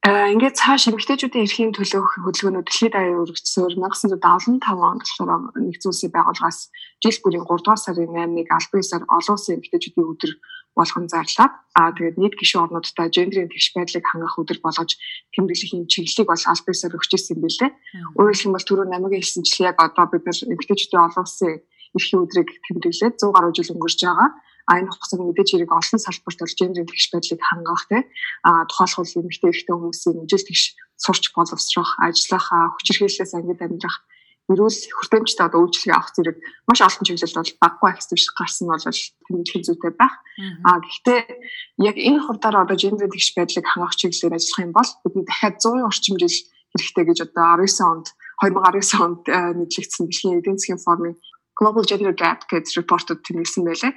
Аа 0.07 0.31
ингээд 0.31 0.55
цааш 0.55 0.95
эмэгтэйчүүдийн 0.95 1.43
эрхийн 1.43 1.75
төлөөх 1.75 2.23
хөдөлгөөнүүд 2.23 2.67
дэлхийд 2.71 2.95
даяар 2.95 3.19
өргөжсөөр 3.19 3.75
1975 3.83 4.63
онд 4.63 5.03
болохоор 5.03 5.31
нэгдсэн 5.59 5.91
улсын 5.91 6.15
байгууллагаас 6.15 6.71
жил 7.03 7.19
бүрийн 7.19 7.43
3 7.43 7.67
дугаар 7.67 7.83
сарын 7.83 8.15
8-ыг 8.15 8.49
албан 8.55 8.79
ёсоор 8.79 9.05
олон 9.11 9.35
улсын 9.35 9.55
эмэгтэйчүүдийн 9.59 10.11
өдөр 10.13 10.33
болгон 10.79 11.07
зарлаад 11.11 11.53
аа 11.75 11.91
тэгээд 11.99 12.17
нийт 12.23 12.35
гишүүн 12.39 12.65
орнуудтай 12.71 13.11
гендерийн 13.11 13.51
тэгш 13.51 13.67
байдлыг 13.75 14.05
хангах 14.07 14.39
өдөр 14.39 14.59
болгож 14.63 14.91
тэмдэглэхийн 15.35 15.91
чиглэлийг 15.91 16.29
бол 16.31 16.45
албан 16.47 16.75
ёсоор 16.79 16.95
өгч 16.95 17.11
ирсэн 17.19 17.35
юм 17.35 17.43
билээ. 17.43 17.71
Өөрөөр 18.15 18.39
хэлбэл 18.39 18.69
түрүү 18.71 18.87
намайг 18.87 19.15
хэлсэнчлээ 19.19 19.69
яг 19.75 19.79
одоо 19.83 20.07
бид 20.07 20.23
нар 20.23 20.39
эмэгтэйчүүдийн 20.47 21.07
олон 21.11 21.25
улсын 21.27 21.59
эрхийн 21.99 22.23
өдрийг 22.23 22.49
тэмдэглээд 22.71 23.19
100 23.19 23.35
гаруй 23.35 23.53
жил 23.57 23.75
өнгөрч 23.75 23.99
байгаа 24.07 24.31
энэ 24.69 24.93
хугацаанд 24.93 25.25
мэдээж 25.25 25.49
хэрэг 25.57 25.73
олон 25.73 26.01
салбарт 26.03 26.41
гендерийн 26.59 26.89
тэгш 26.89 27.07
байдлыг 27.13 27.41
хангах 27.41 27.85
те 27.89 27.99
а 28.45 28.69
тухайлбал 28.69 29.17
эмэгтэй 29.25 29.51
эрэгтэй 29.51 29.75
хүмүүсийн 29.75 30.23
үжил 30.25 30.45
тэгш 30.45 30.65
сурч 30.99 31.25
боловсрох, 31.33 31.97
ажиллах, 32.03 32.47
хүчирхийллээс 32.77 33.33
ангид 33.39 33.63
амьдрах 33.65 33.97
эрүүл 34.49 34.81
хүртээмжтэй 34.97 35.45
одоо 35.45 35.61
үйлчлэгээ 35.69 35.97
авах 35.97 36.13
зэрэг 36.17 36.37
маш 36.65 36.81
олон 36.81 37.05
чиглэлд 37.05 37.37
бол 37.37 37.53
баггүй 37.61 37.91
хэсэг 38.01 38.33
гарсан 38.33 38.67
бол 38.73 38.81
тэмдэглэх 38.81 39.65
зүйтэй 39.69 39.93
байх. 39.93 40.15
А 40.65 40.81
гэхдээ 40.81 41.21
яг 41.85 41.97
энэ 42.01 42.25
хурдаар 42.25 42.65
одоо 42.65 42.77
гендер 42.81 43.13
тэгш 43.13 43.37
байдлыг 43.37 43.67
хангах 43.69 43.93
чиглэлээр 44.01 44.37
ажиллах 44.41 44.65
юм 44.65 44.73
бол 44.73 44.91
бидний 45.05 45.27
дахиад 45.29 45.61
100 45.61 45.85
орчим 45.85 46.17
жил 46.17 46.37
хэрэгтэй 46.73 47.05
гэж 47.05 47.19
одоо 47.29 47.61
19 47.61 47.93
онд 47.93 48.07
2019 48.41 49.05
онд 49.05 49.23
нэрлэгдсэн 49.29 50.05
дэлхийн 50.09 50.41
эдийн 50.41 50.57
засгийн 50.57 50.81
форумын 50.81 51.21
Global 51.59 51.85
Gender 51.85 52.17
Gap 52.17 52.49
гэж 52.49 52.73
репортод 52.79 53.21
тэмдэглэсэн 53.29 53.65
байлээ. 53.69 53.93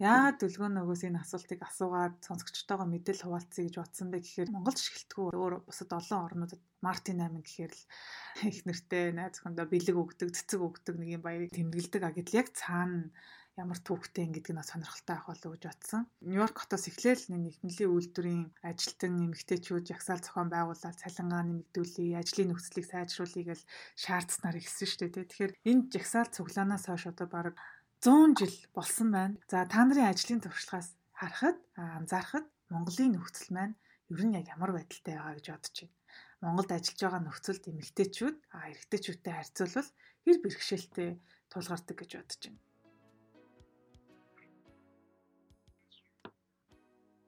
Яагаад 0.00 0.40
дүлгөө 0.40 0.68
нөгөөс 0.72 1.02
энэ 1.12 1.20
асуултыг 1.20 1.60
асуугаад 1.60 2.24
сонсогчтойгоо 2.24 2.88
мэдээлэл 2.88 3.24
хуваалцъя 3.28 3.68
гэж 3.68 3.76
бодсон 3.84 4.08
бэ 4.08 4.24
гэхээр 4.24 4.48
Монгол 4.48 4.78
шгэлтгүү 4.80 5.26
өөр 5.36 5.54
бусад 5.68 5.92
олон 5.92 6.20
орнуудад 6.24 6.62
Мартин 6.80 7.20
8 7.20 7.44
гэхээр 7.44 7.72
л 7.76 8.48
их 8.48 8.64
нэртэй 8.64 9.12
найз 9.12 9.44
охиндоо 9.44 9.68
бэлэг 9.68 9.96
өгдөг, 10.00 10.32
цэцэг 10.32 10.60
өгдөг 10.64 10.96
нэг 10.96 11.20
юм 11.20 11.22
баярыг 11.22 11.52
тэмдэглэдэг 11.52 12.02
а 12.08 12.16
гэдэл 12.16 12.40
яг 12.40 12.48
цаана 12.56 13.12
ямар 13.60 13.76
түүхтэй 13.84 14.24
ин 14.24 14.32
гэдгийг 14.32 14.56
нь 14.56 14.64
сонирхолтой 14.64 15.14
авах 15.20 15.36
болов 15.36 15.52
гэж 15.52 15.64
бодсон. 15.68 16.02
Нью-Йорк 16.24 16.56
хотоос 16.56 16.88
эхлээл 16.88 17.24
нэг 17.28 17.60
нэгнлийн 17.60 17.92
үйлдвэрийн 17.92 18.44
ажилтан 18.64 19.12
эмэгтэйчүүд 19.26 19.84
жагсаал 19.84 20.24
зохион 20.24 20.48
байгуулаад 20.48 20.96
цалингаа 20.96 21.42
нэмэгдүүлээ, 21.44 22.20
ажлын 22.24 22.48
нөхцөлийг 22.56 22.86
сайжруулъя 22.88 23.44
гэж 23.52 23.60
шаардсанаар 24.00 24.56
ихсэн 24.56 24.88
шүү 24.88 25.12
дээ. 25.12 25.28
Тэгэхээр 25.28 25.52
энэ 25.68 25.82
жагсаал 25.92 26.32
цуглаанаас 26.32 26.84
хойш 26.88 27.04
одоо 27.12 27.28
баг 27.28 27.54
100 28.00 28.34
жил 28.38 28.54
болсон 28.72 29.12
байна. 29.12 29.36
За 29.50 29.68
та 29.68 29.84
нарын 29.84 30.08
ажлын 30.08 30.40
туршлагаас 30.40 30.96
харахад 31.12 31.60
анзаарахад 31.76 32.46
Монголын 32.72 33.12
нөхцөл 33.12 33.52
маань 33.52 33.76
ер 34.08 34.24
нь 34.24 34.36
яг 34.40 34.48
ямар 34.48 34.72
байдалтай 34.72 35.20
байгаа 35.20 35.36
гэж 35.36 35.46
бодож 35.52 35.76
байна. 35.84 35.96
Монголд 36.40 36.72
ажиллаж 36.72 37.00
байгаа 37.04 37.20
нөхцөлд 37.28 37.64
эмэгтэйчүүд 37.68 38.36
эрэгтэйчүүдтэй 38.56 39.34
харьцуулбал 39.36 39.88
хэр 40.24 40.38
бэрхшээлтэй 40.40 41.10
тулгардаг 41.52 41.96
гэж 42.00 42.10
бодож 42.16 42.40
байна. 42.40 42.60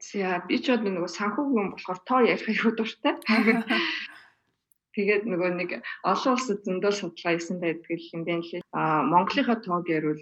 За 0.08 0.40
би 0.48 0.56
ч 0.56 0.72
бод 0.72 0.88
нөгөө 0.88 1.10
санхүүгийн 1.20 1.68
болохоор 1.76 2.00
тоо 2.08 2.20
ярих 2.24 2.48
аюу 2.48 2.72
дуртай. 2.72 3.20
Тэгээд 4.96 5.28
нөгөө 5.28 5.50
нэг 5.60 5.70
олон 6.00 6.32
улсад 6.32 6.64
зөндөө 6.64 6.92
судалгаа 6.96 7.32
хийсэн 7.36 7.60
байдаг 7.60 8.00
юм 8.16 8.24
байна 8.24 8.44
лээ. 8.48 8.64
Аа 8.72 9.04
Монголынхаа 9.04 9.60
тоог 9.60 9.88
ярил 9.92 10.20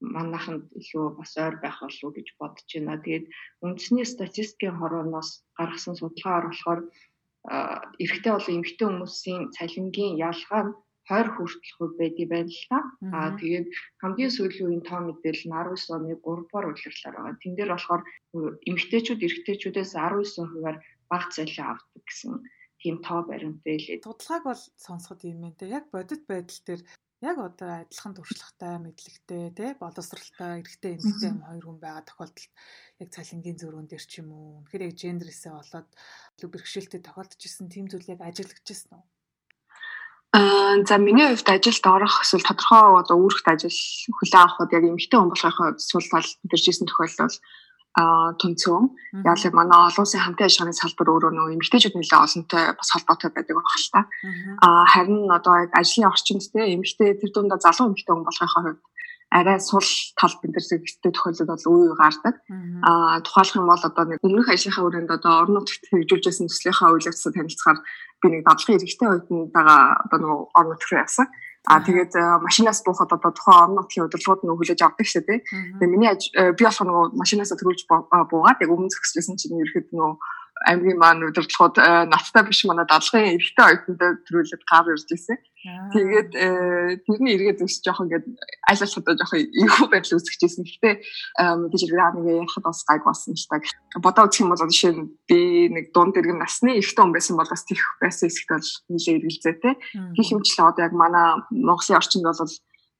манайханд 0.00 0.64
илүү 0.80 1.06
бас 1.18 1.32
ойр 1.36 1.56
байх 1.62 1.78
болов 1.82 2.04
уу 2.04 2.12
гэж 2.16 2.28
бодож 2.38 2.68
байна. 2.74 3.02
Тэгээд 3.02 3.26
үндэсний 3.64 4.06
статистикийн 4.06 4.78
хорооноос 4.78 5.30
гаргасан 5.58 5.94
судалгаагаар 5.98 6.46
болохоор 6.48 6.80
эрэгтэй 8.02 8.32
болон 8.32 8.56
эмэгтэй 8.58 8.86
хүмүүсийн 8.88 9.42
цалингийн 9.56 10.14
ялгаа 10.28 10.62
нь 10.66 10.72
20 11.08 11.34
хүртэл 11.34 11.74
хувь 11.76 11.94
байдгийг 11.96 12.28
байна 12.30 12.52
л 12.52 12.64
та. 12.68 12.78
Аа 13.16 13.30
тэгээд 13.40 13.66
хамгийн 14.02 14.32
сүүлийн 14.36 14.68
үеийн 14.68 14.84
тоо 14.84 15.00
мэдээлэл 15.08 15.46
нь 15.48 15.56
19 15.56 15.96
оны 15.96 16.14
3-аар 16.20 16.66
улирлаар 16.68 17.14
байгаа. 17.16 17.40
Тэн 17.40 17.52
дээр 17.56 17.70
болохоор 17.72 18.02
эмэгтэйчүүд 18.68 19.24
эрэгтэйчүүдээс 19.26 19.92
19%-аар 19.96 20.76
бага 21.10 21.28
цалин 21.32 21.64
авдаг 21.72 22.02
гэсэн 22.04 22.32
тийм 22.80 22.96
тоо 23.06 23.20
баримттай 23.24 23.76
лээ. 23.80 24.04
Судалгааг 24.04 24.44
бол 24.44 24.62
сонсоход 24.76 25.20
юм 25.24 25.40
байна 25.42 25.56
те. 25.56 25.66
Яг 25.78 25.88
бодит 25.88 26.22
байдал 26.28 26.60
дээр 26.68 26.82
яг 27.20 27.36
одоо 27.38 27.82
адилхан 27.82 28.14
туршлагатай, 28.14 28.78
мэдлэгтэй, 28.78 29.50
тий 29.58 29.70
боловсралтай, 29.82 30.62
эрэгтэй, 30.62 30.94
эмэгтэй 30.94 31.32
хоёр 31.34 31.64
хүн 31.66 31.78
байгаа 31.82 32.06
тохиолдолд 32.06 32.52
яг 33.02 33.08
цалингийн 33.10 33.58
зөрүүн 33.58 33.86
дээр 33.90 34.04
ч 34.06 34.22
юм 34.22 34.30
уу. 34.30 34.62
Тэгэхээр 34.70 34.86
яг 34.86 34.96
гендерээсээ 35.02 35.52
болоод 35.54 35.88
бэрхшээлтэй 36.38 37.00
тохиолдож 37.02 37.42
исэн 37.42 37.66
тийм 37.66 37.90
зүйл 37.90 38.06
яг 38.14 38.22
ажиглагдчихсан 38.22 39.02
уу? 39.02 39.06
Аа 40.30 40.78
за 40.86 40.96
миний 41.02 41.26
хувьд 41.26 41.48
ажилд 41.48 41.84
орох 41.88 42.22
эсвэл 42.22 42.46
тодорхой 42.46 43.02
одоо 43.02 43.16
үүрэгт 43.18 43.48
ажил 43.48 43.80
хүлээн 44.12 44.44
авахд 44.44 44.76
яг 44.76 44.84
эмэгтэй 44.86 45.18
хүн 45.18 45.32
болохын 45.32 45.80
сул 45.80 46.06
тал 46.12 46.28
мэдэрчсэн 46.44 46.86
тохиолдол 46.86 47.36
а 47.98 48.32
тунцэн. 48.38 48.94
Яг 49.26 49.38
л 49.42 49.58
манай 49.58 49.90
олон 49.90 50.06
улсын 50.06 50.22
хамтын 50.22 50.46
ажиллагааны 50.46 50.78
салбар 50.78 51.08
өөрөө 51.10 51.32
нөө 51.34 51.54
эмэгтэйчүүд 51.58 51.98
нэлээд 51.98 52.22
олонтой 52.22 52.64
бас 52.78 52.88
холбоотой 52.94 53.30
байдаг 53.34 53.54
байх 53.58 53.74
л 53.74 53.90
та. 53.90 54.00
А 54.62 54.86
харин 54.86 55.26
одоо 55.26 55.54
яг 55.66 55.70
ажлын 55.74 56.06
орчинд 56.06 56.46
те 56.54 56.78
эмэгтэй 56.78 57.18
тэр 57.18 57.30
дундаа 57.34 57.58
залуу 57.58 57.90
эмэгтэй 57.90 58.14
хүн 58.14 58.22
болохын 58.22 58.52
хувьд 58.54 58.80
арай 59.34 59.58
сул 59.60 59.84
тал 60.14 60.34
зэгтэй 60.38 61.10
тохиолдол 61.10 61.50
бол 61.50 61.66
үе 61.74 61.94
гардаг. 61.98 62.34
Аа 62.86 63.18
тухайлх 63.26 63.58
юм 63.58 63.66
бол 63.66 63.82
одоо 63.82 64.04
нэг 64.06 64.22
өмнөх 64.22 64.46
ажлынхаа 64.46 64.86
өрөөнд 64.86 65.10
одоо 65.18 65.32
орон 65.42 65.54
нутгт 65.58 65.84
хэрэгжүүлжсэн 65.90 66.46
төслийнхаа 66.48 66.94
үйл 66.94 67.10
явцад 67.10 67.34
танилцахаар 67.34 67.78
би 68.22 68.26
нэг 68.30 68.42
дадлахын 68.46 68.78
эрэгтэй 68.78 69.08
оюутан 69.10 69.38
байгаа 69.52 69.80
одоо 70.06 70.18
нэг 70.22 70.30
орон 70.54 70.70
нутг 70.72 70.86
руу 70.86 71.02
явсан. 71.02 71.26
А 71.68 71.84
тэгээд 71.84 72.16
машинаас 72.40 72.80
буухад 72.80 73.12
одоо 73.12 73.28
тухайн 73.28 73.60
орон 73.60 73.76
нутгийн 73.76 74.08
удирдлагууд 74.08 74.40
нь 74.40 74.56
хүлээж 74.56 74.80
авдаг 74.80 75.04
шүү 75.04 75.22
дээ. 75.28 75.38
Тэгээд 75.76 75.92
миний 75.92 76.12
би 76.56 76.62
болох 76.64 76.80
нөгөө 76.80 77.04
машинаас 77.20 77.52
төрүүлж 77.52 77.82
буугаад 78.32 78.62
яг 78.64 78.70
өмнө 78.72 78.88
зөксөжсэн 78.88 79.36
чинь 79.36 79.60
ерөөд 79.60 79.92
нөгөө 79.92 80.12
аймгийн 80.66 80.98
маань 80.98 81.26
удирдлагууд 81.28 81.76
надтай 82.10 82.42
биш 82.42 82.64
манай 82.66 82.86
дадлахын 82.88 83.38
эрэгтэй 83.38 83.64
оюутанд 83.66 84.26
төрүүлээд 84.26 84.64
гар 84.66 84.90
ирж 84.90 85.06
ирсэн. 85.14 85.38
Тэгээд 85.94 86.30
тэрний 87.06 87.34
эргээд 87.34 87.62
өсч 87.62 87.82
жоох 87.86 88.02
ингээд 88.02 88.26
аль 88.70 88.82
одоо 88.82 89.14
жоох 89.18 89.34
эвгүй 89.38 89.86
байдал 89.90 90.18
үүсгэжсэн. 90.18 90.64
Гэхдээ 90.66 90.94
мэдээж 91.62 91.82
хэрэг 91.82 92.14
нэг 92.18 92.26
ярахад 92.46 92.64
бас 92.66 92.82
гайг 92.86 93.02
болсон 93.06 93.34
л 93.34 93.46
та. 93.50 93.58
Бодоо 94.02 94.26
үзэх 94.26 94.42
юм 94.42 94.50
бол 94.54 94.62
жишээ 94.66 94.92
нь 94.94 95.10
би 95.26 95.38
нэг 95.70 95.90
дунд 95.94 96.18
иргэн 96.18 96.42
насны 96.42 96.78
эрэгтэй 96.78 97.02
хүн 97.02 97.14
байсан 97.14 97.34
бол 97.38 97.50
бас 97.50 97.62
тийх 97.66 97.82
байсан 98.02 98.30
хэсэгт 98.30 98.50
бол 98.54 98.70
нэлээ 98.94 99.16
эргэлзээтэй. 99.18 99.74
Гэх 100.14 100.28
юмчлээ 100.34 100.66
одоо 100.66 100.82
яг 100.86 100.94
манай 100.94 101.42
Монголын 101.50 101.98
орчинд 101.98 102.26
бол 102.26 102.38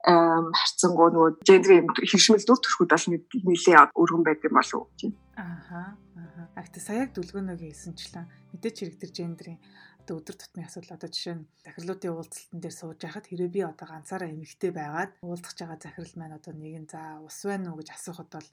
харцсангуу 0.07 1.11
нөгөө 1.11 1.31
гендрийн 1.43 1.87
хөвшмөл 1.91 2.47
дүр 2.47 2.61
төрхүүд 2.63 2.91
бол 2.95 3.07
нэлээ 3.51 3.77
өргөн 3.99 4.23
байдаг 4.23 4.53
болов 4.55 4.87
уу? 4.87 4.91
Тийм. 4.95 5.13
Ааха. 5.35 5.99
Аа. 6.15 6.47
Агт 6.55 6.79
саяг 6.79 7.11
дүлгөөнөг 7.19 7.59
хэлсэнчлэн 7.59 8.31
мэдээч 8.55 8.77
хэрэг 8.79 8.97
төр 9.03 9.11
гендрийн 9.11 9.59
одоо 9.99 10.23
өдөр 10.23 10.37
тутмын 10.39 10.71
асуудал. 10.71 10.95
Одоо 10.95 11.11
жишээ 11.11 11.35
нь 11.35 11.49
захирлуудын 11.67 12.15
уулзалтан 12.15 12.61
дээр 12.63 12.75
сууж 12.79 12.99
байхад 13.03 13.27
хэрэг 13.27 13.51
би 13.51 13.61
одоо 13.67 13.87
ганцаараа 13.91 14.31
эмэгтэй 14.31 14.71
байгаад 14.71 15.13
уулзах 15.19 15.55
байгаа 15.59 15.79
захирал 15.83 16.15
маань 16.17 16.39
одоо 16.39 16.53
нэг 16.55 16.75
нь 16.79 16.91
за 16.91 17.19
ус 17.27 17.39
байна 17.43 17.75
уу 17.75 17.79
гэж 17.83 17.89
асуухад 17.91 18.31
бол 18.33 18.49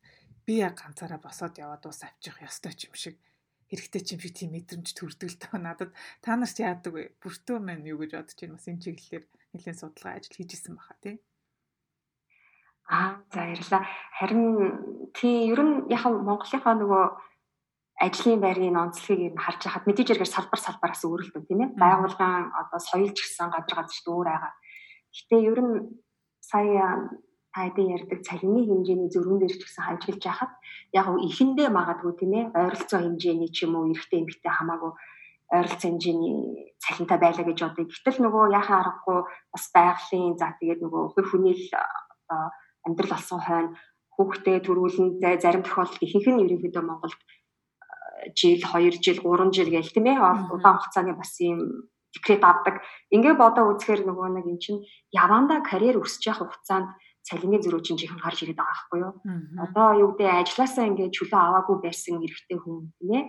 би 0.49 0.53
яг 0.65 0.75
ганцаараа 0.81 1.21
босоод 1.21 1.55
яваад 1.61 1.85
ус 1.85 2.01
авчих 2.01 2.41
ёстой 2.41 2.73
ч 2.73 2.89
юм 2.89 2.95
шиг. 2.97 3.15
Хэрэгтэй 3.69 4.01
ч 4.01 4.07
юм 4.17 4.21
шиг 4.25 4.33
тийм 4.33 4.49
мэдрэмж 4.53 4.87
төрдөг 4.97 5.29
л 5.29 5.41
таа 5.41 5.57
надад 5.61 5.91
та 6.25 6.35
нар 6.35 6.49
ч 6.49 6.65
яадаг 6.65 6.91
вэ? 6.93 7.03
Бүртөө 7.21 7.57
маань 7.61 7.85
юу 7.85 8.01
гэж 8.01 8.11
бодож 8.17 8.37
байна? 8.37 8.57
Бас 8.57 8.67
энэ 8.69 8.83
чиглэлээр 8.83 9.25
нэлээд 9.55 9.79
судалгаа 9.79 10.13
ажил 10.19 10.35
хийж 10.35 10.51
исэн 10.53 10.75
баха 10.77 10.97
тий 11.01 11.17
Аа 12.87 13.17
за 13.33 13.41
баярлаа. 13.41 13.81
Харин 14.19 15.11
тий 15.13 15.49
ер 15.49 15.61
нь 15.65 15.89
яг 15.89 16.05
Монголынхаа 16.05 16.75
нөгөө 16.77 17.03
ажлын 18.05 18.39
байрны 18.43 18.77
онцлогийг 18.77 19.31
ер 19.31 19.33
нь 19.33 19.41
харж 19.41 19.61
хахад 19.65 19.87
мэдээж 19.89 20.13
хэрэгээр 20.13 20.35
салбар 20.35 20.61
салбараас 20.61 21.01
өөрлөлтөө 21.01 21.43
тийм 21.49 21.61
ээ. 21.65 21.73
Байгууллагын 21.81 22.53
одоо 22.61 22.79
соёл 22.79 23.09
ч 23.15 23.25
гэсэн 23.25 23.49
газар 23.49 23.73
газарт 23.73 24.05
өөр 24.05 24.27
байгаа. 24.29 24.53
Гэтэ 25.15 25.35
ер 25.49 25.59
нь 25.65 25.75
сая 26.45 27.09
тайдын 27.55 27.93
ярьдаг 27.95 28.19
цалинны 28.21 28.61
хэмжээний 28.67 29.09
зөрүүн 29.09 29.39
дээр 29.41 29.55
ч 29.57 29.61
гэсэн 29.65 29.83
ханчилж 29.87 30.21
яхад 30.21 30.51
яг 30.93 31.07
ихэндээ 31.09 31.69
магадгүй 31.71 32.13
тийм 32.19 32.33
ээ 32.37 32.45
ойролцоо 32.53 32.99
хэмжээний 33.01 33.49
ч 33.49 33.65
юм 33.65 33.79
уу 33.79 33.89
эрэгтэй 33.89 34.21
эмэгтэй 34.21 34.51
хамаагүй 34.53 34.91
ойролцоо 35.55 35.87
хэмжээний 35.89 36.35
цалинтай 36.83 37.17
байлаа 37.17 37.45
гэж 37.47 37.59
бодъё. 37.63 37.87
Гэтэл 37.89 38.19
нөгөө 38.27 38.43
яхаа 38.59 38.77
аргагүй 38.83 39.19
бас 39.55 39.65
байгалийн 39.73 40.35
за 40.37 40.53
тэгээд 40.59 40.83
нөгөө 40.83 41.03
хувь 41.15 41.29
хүний 41.31 41.55
л 41.55 41.65
одоо 41.73 42.51
амьдрал 42.85 43.11
болсон 43.13 43.39
хойно 43.41 43.75
хүүхдээ 44.15 44.57
төрүүлэн 44.63 45.07
зарим 45.43 45.63
тохиолдолд 45.65 46.05
ихэнх 46.05 46.27
нь 46.31 46.43
ерөнхийдөө 46.45 46.83
Монголд 46.85 47.19
жил 48.37 48.61
2 48.63 49.03
жил 49.03 49.19
3 49.19 49.51
жил 49.51 49.69
гээл 49.69 49.91
тийм 49.91 50.07
ээ 50.07 50.19
удаан 50.55 50.79
хугацааны 50.79 51.13
бас 51.13 51.35
ийм 51.43 51.91
декрет 52.15 52.43
авдаг. 52.43 52.81
Ингээ 53.11 53.35
бодоо 53.35 53.75
үзэхээр 53.75 54.07
нөгөө 54.07 54.27
нэг 54.39 54.45
эн 54.47 54.59
чинь 54.63 54.79
явандаа 55.11 55.59
карьер 55.61 55.99
өсөж 55.99 56.23
явах 56.31 56.55
хугацаанд 56.55 56.95
цалингийн 57.27 57.63
зөрүү 57.65 57.81
чинь 57.83 57.99
жихэн 57.99 58.23
гарч 58.23 58.45
ирээд 58.47 58.55
байгаа 58.55 58.71
байхгүй 58.71 58.99
юу. 59.03 59.13
Одоо 59.59 59.87
юу 59.99 60.09
гэдэг 60.15 60.39
ажилласаа 60.47 60.85
ингээ 60.87 61.09
чөлөө 61.11 61.41
аваагүй 61.43 61.77
байсан 61.83 62.23
эрэгтэй 62.23 62.57
хүн 62.61 62.95
тийм 62.97 63.11
ээ 63.19 63.23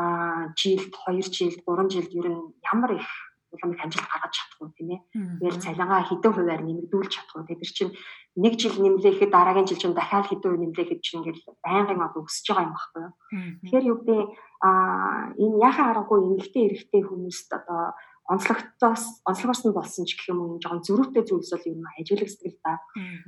а 0.00 0.48
жилд 0.56 0.94
2 1.04 1.20
жилд 1.28 1.60
3 1.68 1.92
жилд 1.92 2.12
ер 2.16 2.26
нь 2.32 2.42
ямар 2.72 2.96
их 2.96 3.08
улам 3.52 3.72
их 3.76 3.84
амжилт 3.84 4.08
гаргаж 4.08 4.32
чадахгүй 4.32 4.68
тийм 4.74 4.88
ээ. 4.96 5.00
Тэгэл 5.40 5.62
цалингаа 5.62 6.02
хэдэн 6.08 6.32
хувиар 6.32 6.62
нэмэгдүүлж 6.64 7.12
чадахгүй. 7.12 7.56
Тэр 7.60 7.72
чинь 7.72 7.92
нэг 8.36 8.54
жил 8.56 8.76
нэмлэхэд 8.80 9.30
дараагийн 9.30 9.68
жил 9.68 9.80
чинь 9.80 9.96
дахиад 9.96 10.26
хэдэн 10.26 10.50
үе 10.50 10.60
нэмлэхэд 10.64 11.00
чинь 11.04 11.20
ингээл 11.20 11.60
байнгын 11.60 12.00
одоо 12.00 12.24
өсөж 12.24 12.46
байгаа 12.48 12.64
юм 12.64 12.74
баггүй 12.74 13.02
юу. 13.04 13.12
Тэгэхээр 13.60 13.88
юу 13.92 13.98
гэдэг 14.00 14.20
а 14.64 14.70
энэ 15.36 15.60
яхаа 15.60 15.86
аргагүй 15.92 16.18
эмэгтэй 16.24 16.62
эрэгтэй 16.66 17.02
хүмүүст 17.04 17.50
одоо 17.52 17.92
онцлогтоос 18.32 19.04
онцлогоос 19.28 19.62
нь 19.66 19.76
болсон 19.76 20.04
ч 20.08 20.16
гэх 20.16 20.32
юм 20.32 20.40
уу 20.40 20.62
жоохон 20.62 20.86
зөрүүтэй 20.86 21.24
зүйлс 21.28 21.50
бол 21.52 21.68
юм 21.68 21.84
ажиглах 21.98 22.30
сэтгэл 22.30 22.58
та. 22.64 22.80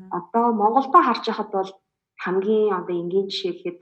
Одоо 0.09 0.54
Монголдо 0.57 0.99
харж 1.02 1.25
яхад 1.28 1.50
бол 1.52 1.71
хамгийн 2.25 2.73
одоо 2.73 2.95
энгийн 2.97 3.28
жишээ 3.28 3.52
гэхэд 3.52 3.78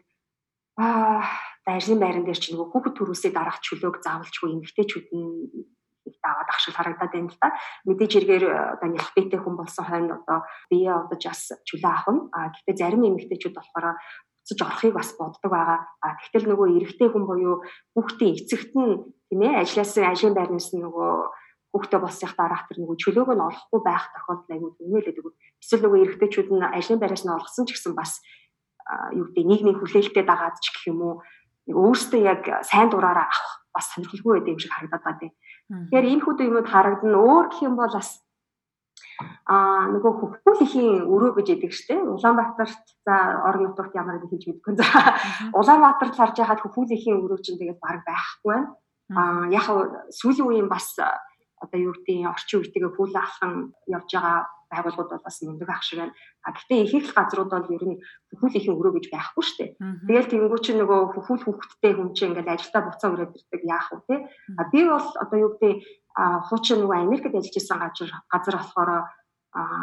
аа 0.80 1.22
ажлын 1.66 2.00
байран 2.02 2.24
дээр 2.26 2.40
чинь 2.40 2.58
нөгөө 2.58 2.70
хүүхэд 2.72 2.94
төрүүлсэй 2.98 3.32
дараах 3.32 3.62
чөлөөг 3.62 4.02
заавалчгүй 4.02 4.50
эмэгтэйчүүд 4.50 5.06
нь 5.14 5.30
даваад 6.22 6.48
ах 6.50 6.60
шиг 6.60 6.74
харагдаад 6.74 7.12
байна 7.12 7.30
л 7.30 7.38
да. 7.40 7.50
Мэдээж 7.86 8.12
эргээр 8.18 8.44
э, 8.46 8.58
одоо 8.78 8.88
нялх 8.90 9.10
бийтэй 9.14 9.40
хүн 9.40 9.56
болсон 9.56 9.84
хойно 9.86 10.22
одоо 10.22 10.38
бие 10.70 10.90
одоо 10.90 11.18
жас 11.18 11.54
чөлөө 11.66 11.90
авах 11.90 12.08
нь. 12.10 12.20
А 12.32 12.50
гэхдээ 12.50 12.76
зарим 12.78 13.06
эмэгтэйчүүд 13.06 13.54
болохоор 13.54 13.86
буцаж 13.96 14.60
орохыг 14.62 14.94
бас 14.94 15.10
боддог 15.14 15.50
байгаа. 15.50 15.80
А 16.02 16.08
тэгтэл 16.18 16.50
нөгөө 16.50 16.68
эрэгтэй 16.78 17.08
хүн 17.10 17.24
буюу 17.26 17.62
хүүхдийн 17.94 18.34
эцэгт 18.34 18.72
нь 18.74 19.00
тийм 19.30 19.40
ээ 19.46 19.62
ажлаас 19.62 19.94
ажлын 19.96 20.34
байрнаас 20.34 20.74
нөгөө 20.74 21.12
хүүхдээ 21.72 22.00
болсных 22.02 22.34
дараах 22.36 22.68
тэр 22.68 22.84
нөгөө 22.84 22.96
чөлөөг 23.00 23.30
нь 23.32 23.46
олохгүй 23.48 23.80
байх 23.80 24.04
тохиолдол 24.12 24.52
аягүй 24.52 24.72
түнэлээд 24.76 25.20
өгөө. 25.24 25.34
Эсвэл 25.62 25.82
нөгөө 25.88 26.00
эрэгтэйчүүд 26.04 26.48
нь 26.52 26.68
ажлын 26.68 27.00
байраас 27.00 27.24
нь 27.24 27.32
олгосон 27.32 27.64
ч 27.64 27.70
гэсэн 27.72 27.96
бас 27.96 28.20
юу 29.16 29.32
гэдэг 29.32 29.46
нийгмийн 29.48 29.78
хүлээлтэд 29.80 30.26
дагаад 30.28 30.60
ч 30.60 30.68
гэх 30.68 30.92
юм 30.92 31.00
уу 31.00 31.14
өөртөө 31.70 32.20
яг 32.20 32.42
сайн 32.66 32.90
дураараа 32.90 33.30
авах 33.30 33.62
бас 33.72 33.88
сонирхолгүй 33.94 34.42
байдаг 34.42 34.52
юм 34.52 34.60
шиг 34.60 34.72
харагдаад 34.74 35.04
байна. 35.06 35.32
Тэгэхээр 35.70 36.10
энэ 36.12 36.22
хүүд 36.24 36.38
юмуд 36.46 36.68
харагдана. 36.68 37.18
Өөр 37.18 37.46
гэх 37.50 37.60
юм 37.66 37.74
бол 37.76 37.92
бас 37.92 38.20
аа 39.46 39.90
нөгөө 39.92 40.12
хөвгүүлийн 40.18 41.06
өрөө 41.06 41.32
гэж 41.38 41.46
яддаг 41.54 41.72
штэ. 41.72 41.94
Улаанбаатарт 42.00 42.84
за 43.06 43.14
орон 43.46 43.70
нутагт 43.70 43.94
ямар 43.94 44.18
нэг 44.18 44.30
хийж 44.30 44.48
мэдгүй. 44.48 44.74
За 44.80 44.88
Улаанбаатарт 45.58 46.14
харж 46.16 46.36
байхад 46.38 46.62
хөвгүүлийн 46.62 47.22
өрөө 47.22 47.40
чинь 47.44 47.60
тэгээд 47.60 47.80
баг 47.82 48.02
байхгүй 48.06 48.50
байна. 48.50 48.68
Аа 49.12 49.44
яг 49.52 49.66
сүүлийн 50.10 50.46
үеийн 50.48 50.68
бас 50.68 50.96
одоо 51.62 51.78
юу 51.78 51.94
гэдэг 51.94 52.26
орчин 52.26 52.58
үетэйгээ 52.60 52.92
хүл 52.96 53.14
алхан 53.14 53.52
явж 53.86 54.10
байгаа 54.10 54.38
байгууллагууд 54.72 55.10
бол 55.12 55.26
бас 55.28 55.36
мундаг 55.44 55.68
ах 55.68 55.84
шиг 55.84 56.00
байна. 56.00 56.16
А 56.42 56.56
гэхдээ 56.56 56.80
их 56.82 56.94
их 56.96 57.12
газрууд 57.12 57.50
бол 57.52 57.68
ер 57.76 57.84
нь 57.84 58.00
хөхүүл 58.32 58.56
ихэн 58.56 58.78
өрөө 58.80 58.92
гэж 58.96 59.06
байхгүй 59.12 59.44
шүү 59.44 59.58
дээ. 59.60 59.70
Тэгэл 60.08 60.30
тэнгуү 60.32 60.60
чи 60.64 60.72
нөгөө 60.72 61.00
хөхүүл 61.12 61.44
хүүхдтэй 61.44 61.92
хүн 61.92 62.10
чинь 62.16 62.32
ингээд 62.32 62.48
ажилдаа 62.48 62.82
буцаа 62.88 63.12
өрөөд 63.12 63.36
ирдэг 63.36 63.62
яах 63.68 63.88
вэ 63.92 64.00
те. 64.08 64.16
А 64.56 64.62
би 64.72 64.80
бол 64.88 65.08
одоо 65.20 65.38
юу 65.38 65.52
гэдэг 65.60 65.74
хуучин 66.48 66.78
нөгөө 66.80 66.96
Америкт 67.04 67.28
ажиллаж 67.28 67.56
исэн 67.56 67.78
газар 67.84 68.10
газар 68.32 68.56
болохоор 68.56 68.90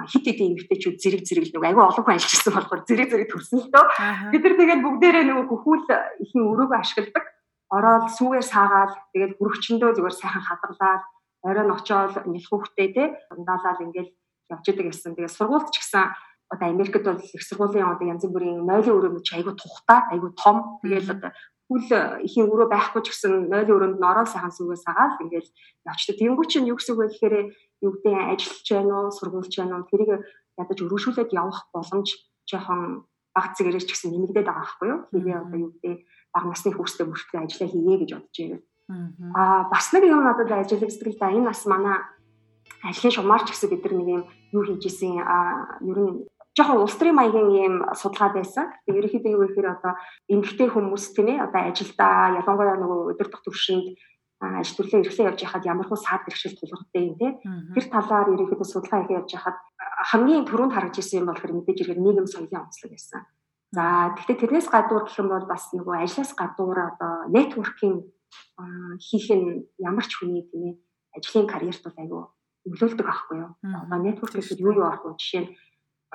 хит 0.10 0.25
хит 0.25 0.41
эмгтээчүүд 0.41 0.98
зэрэг 0.98 1.24
зэрэг 1.29 1.53
нэг 1.53 1.63
айгүй 1.69 1.86
олон 1.86 2.01
хүн 2.01 2.17
ажиллаж 2.17 2.34
ирсэн 2.34 2.53
болохоор 2.58 2.81
зэрэг 2.89 3.10
зэрэг 3.13 3.29
төрсөн 3.29 3.60
л 3.62 3.69
дөө. 3.69 3.86
Бид 4.34 4.41
нар 4.41 4.55
тэгээд 4.58 4.81
бүгдээрээ 4.81 5.25
нөгөө 5.29 5.46
хөхүүл 5.46 5.86
ихэн 6.25 6.41
өрөөгөө 6.50 6.79
ашигладаг. 6.81 7.25
Ороод 7.69 8.05
сүүгээр 8.17 8.46
саагаад 8.50 8.93
тэгээд 9.13 9.38
бүрөгчөндөө 9.38 9.89
зүгээр 9.93 10.15
сайхан 10.17 10.41
хадгалаад 10.41 11.03
оройн 11.46 11.72
очоод 11.72 12.13
нэлхүүхтэй 12.25 12.88
те 12.98 13.03
ундаалал 13.29 13.79
ингээл 13.86 14.10
явж 14.49 14.65
идэг 14.67 14.89
гэсэн. 14.89 15.15
Тэгээд 15.15 15.37
сургуульд 15.37 15.69
ч 15.71 15.79
гэсэн 15.79 16.09
одоо 16.49 16.67
Америкт 16.69 17.05
бол 17.05 17.21
их 17.21 17.43
сургуулийн 17.45 17.85
одоо 17.85 18.05
янз 18.09 18.25
бүрийн 18.25 18.65
нойлын 18.65 18.97
өрөөнд 18.97 19.23
ч 19.23 19.37
айгүй 19.37 19.53
тухтай, 19.53 20.01
айгүй 20.11 20.31
том. 20.33 20.81
Тэгээд 20.81 21.07
одоо 21.13 21.31
хүл 21.69 21.85
ихийн 22.25 22.49
өрөө 22.49 22.67
байхгүй 22.73 23.01
ч 23.05 23.13
гэсэн 23.13 23.47
нойлын 23.53 23.75
өрөөнд 23.77 23.97
нороо 24.01 24.25
сайхан 24.25 24.49
сүүгээ 24.49 24.81
сагаад 24.81 25.21
ингээл 25.21 25.49
явчдаг. 25.85 26.15
Тэнгүү 26.17 26.45
чинь 26.49 26.65
юу 26.65 26.81
гэсэн 26.81 26.97
үг 26.97 26.99
вэ 26.99 27.07
гэхээр 27.13 27.35
юу 27.85 27.91
гэдэг 27.93 28.13
ажиллаж 28.33 28.67
байна 28.73 28.93
уу, 28.97 29.13
сургуульч 29.13 29.53
байна 29.53 29.77
уу 29.77 29.85
тэрийг 29.85 30.25
ядаж 30.57 30.77
өргөшүүлээд 30.81 31.29
явах 31.37 31.69
боломж 31.69 32.09
жоохон 32.49 33.05
баг 33.37 33.53
зэрэг 33.53 33.85
ч 33.85 33.93
гэсэн 33.93 34.09
нэмэгдээд 34.17 34.49
байгаа 34.49 34.65
байхгүй 34.65 34.87
юу? 34.89 34.99
Хэвээ 35.13 35.37
одоо 35.45 35.59
юу 35.61 35.71
гэдэг 35.77 35.95
баг 36.33 36.43
насны 36.49 36.69
хүүхдэд 36.73 37.05
мөртлөө 37.05 37.41
ажиллаа 37.45 37.69
хийе 37.69 37.95
гэж 38.01 38.09
бодож 38.17 38.37
байна. 38.41 38.59
Аа 39.37 39.69
бас 39.69 39.85
нэг 39.93 40.03
юм 40.09 40.25
надад 40.25 40.49
ажиллаж 40.49 40.89
сэтгэл 40.89 41.21
да 41.21 41.29
энэ 41.29 41.49
бас 41.53 41.61
манай 41.69 41.97
ажлын 42.83 43.13
шумаарч 43.13 43.48
гэсэн 43.51 43.69
бид 43.69 43.83
нар 43.83 43.93
нэг 44.00 44.07
юм 44.07 44.24
юу 44.55 44.63
хийж 44.63 44.83
исэн 44.88 45.19
ер 45.19 46.00
нь 46.00 46.24
жоохон 46.55 46.83
улс 46.83 46.95
төрийн 46.95 47.15
маягийн 47.15 47.50
ийм 47.51 47.75
судалгаа 47.95 48.36
байсан. 48.36 48.65
Тэгээ 48.86 49.00
ерөнхийдөө 49.00 49.31
юу 49.36 49.43
гэхээр 49.48 49.69
одоо 49.75 49.93
эмгтэй 50.27 50.67
хүмүүс 50.71 51.05
тийм 51.15 51.27
ээ 51.31 51.43
одоо 51.45 51.62
ажилдаа 51.71 52.39
ялангуяа 52.39 52.77
нөгөө 52.79 53.00
өдөр 53.15 53.27
тох 53.31 53.43
төвшөнд 53.48 53.95
ажил 54.39 54.75
төрлөө 54.79 55.00
эрхлээ 55.03 55.27
явж 55.29 55.39
байхад 55.43 55.67
ямар 55.67 55.88
хөө 55.88 56.00
саад 56.00 56.24
бэрхшээл 56.24 56.59
тулгартай 56.59 57.01
юм 57.12 57.15
те 57.19 57.27
тэр 57.75 57.86
талаар 57.91 58.31
ерөнхийдөө 58.33 58.67
судалгаа 58.71 59.03
хийх 59.03 59.17
явж 59.19 59.29
байхад 59.36 59.57
хамгийн 60.12 60.48
түрүүнд 60.48 60.74
харж 60.75 60.95
ирсэн 61.00 61.19
юм 61.24 61.27
бол 61.27 61.39
хэрэг 61.39 61.55
мэдээж 61.59 61.79
ирэхээр 61.83 62.03
нийгэм 62.03 62.27
соёлын 62.27 62.63
онцлог 62.63 62.91
байсан. 62.91 63.21
За 63.75 63.83
гэхдээ 64.15 64.38
тэрнээс 64.39 64.67
гадуур 64.71 65.03
гэх 65.05 65.19
юм 65.19 65.27
бол 65.27 65.43
бас 65.43 65.63
нөгөө 65.75 65.95
ажлаас 66.07 66.31
гадуур 66.39 66.79
одоо 66.88 67.13
нэтворкинг 67.36 68.00
хийх 69.03 69.27
нь 69.36 69.67
ямар 69.75 70.05
ч 70.07 70.12
хүний 70.15 70.48
тийм 70.48 70.63
ээ 70.71 70.75
ажлын 71.19 71.48
карьерт 71.51 71.83
бол 71.83 72.00
айгүй 72.00 72.24
нөлөөлдөг 72.69 73.07
аахгүй 73.09 73.38
юу. 73.43 73.51
Одоо 73.59 73.99
нэтворк 73.99 74.33
гэхэд 74.38 74.61
юу 74.61 74.73
юу 74.77 74.85
арах 74.85 75.03
вэ? 75.05 75.17
Жишээ 75.17 75.43
нь 75.43 75.51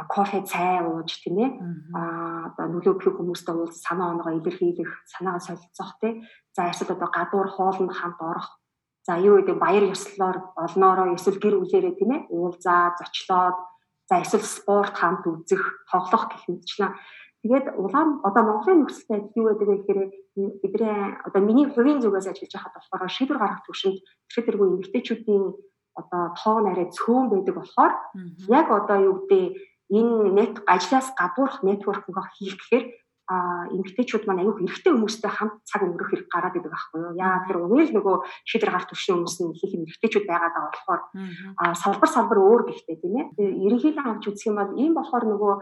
кофе 0.08 0.42
цай 0.42 0.82
ууж 0.82 1.11
тийм 1.23 1.38
ээ. 1.38 1.50
А 1.94 2.50
одоо 2.50 2.66
нөлөө 2.66 2.99
өгөх 2.99 3.18
хүмүүстэй 3.18 3.54
уулз 3.54 3.78
санаа 3.78 4.11
оноогоо 4.14 4.34
илэрхийлэх 4.38 4.90
санаагаа 5.06 5.42
солилцох 5.46 5.90
тийм 6.02 6.26
за 6.54 6.70
эсвэл 6.70 6.94
одоо 6.99 7.08
гадуур 7.14 7.49
хоолнд 7.54 7.94
хамт 7.94 8.18
орох. 8.18 8.58
За 9.06 9.18
юу 9.18 9.38
гэдэг 9.38 9.58
баяр 9.58 9.84
ёслолоор 9.94 10.37
олноороо 10.58 11.14
эсвэл 11.14 11.38
гэр 11.38 11.54
бүлээрээ 11.62 11.94
тийм 11.94 12.11
ээ 12.11 12.20
уулзаа 12.34 12.99
зочлоод 12.99 13.58
за 14.08 14.14
эсвэл 14.23 14.42
спорт 14.42 14.94
хамт 14.99 15.25
үзэх 15.30 15.62
тоглох 15.90 16.25
гэх 16.32 16.42
мэтчлэн 16.49 16.92
тэгээд 17.44 17.66
улаан 17.76 18.25
одоо 18.25 18.42
Монголын 18.42 18.82
нөхцөлтэй 18.82 19.30
юу 19.37 19.52
гэдэг 19.52 19.68
вэ 19.68 19.76
гэхээр 19.78 20.00
бидний 20.64 20.96
одоо 21.23 21.40
миний 21.44 21.68
хувийн 21.68 22.00
зүгээс 22.00 22.32
ажиллаж 22.32 22.52
байхад 22.52 22.75
болохоор 22.75 23.12
шийдвэр 23.12 23.38
гаргах 23.40 23.62
төвшөнд 23.68 23.99
тэрхэтэргүй 24.32 24.68
эмэгтэйчүүдийн 24.73 25.44
одоо 25.94 26.22
тоо 26.38 26.58
нарай 26.60 26.90
цөөн 26.90 27.30
байдаг 27.30 27.54
болохоор 27.58 27.92
яг 28.48 28.66
одоо 28.70 28.98
юу 29.08 29.14
гэдэг 29.26 29.56
энэ 29.90 30.30
нет 30.38 30.54
ажлаас 30.66 31.08
гадуурх 31.18 31.62
нэтворкинг 31.62 32.19
хийх 32.36 32.56
гэхээр 32.58 32.84
а 33.25 33.64
эмгтээчүүд 33.73 34.28
маань 34.28 34.45
аюух 34.45 34.60
эрэгтэй 34.60 34.92
хүмүүстэй 34.92 35.32
хамт 35.32 35.64
цаг 35.64 35.80
өнгөрөх 35.80 36.12
хэрэг 36.12 36.28
гараад 36.28 36.60
идэг 36.60 36.69
байхгүй 36.69 37.00
юу. 37.00 37.16
Яа 37.16 37.40
тэгэхээр 37.40 37.64
уул 37.64 37.90
нөгөө 37.97 38.16
шийдэр 38.45 38.69
гарт 38.69 38.92
төвшин 38.92 39.16
хүмүүс 39.16 39.36
нь 39.40 39.56
их 39.56 39.73
эмгтээчүүд 39.73 40.28
байгаа 40.28 40.52
болохоор 40.69 41.00
а 41.56 41.73
салбар 41.73 42.10
салбар 42.12 42.38
өөр 42.45 42.62
гэхдээ 42.69 42.97
тийм 43.00 43.16
ээ. 43.16 43.64
Ерөнхийдөө 43.64 44.04
авч 44.04 44.25
үзэх 44.28 44.52
юм 44.52 44.60
бол 44.60 44.76
ийм 44.76 44.92
болохоор 44.92 45.25
нөгөө 45.25 45.54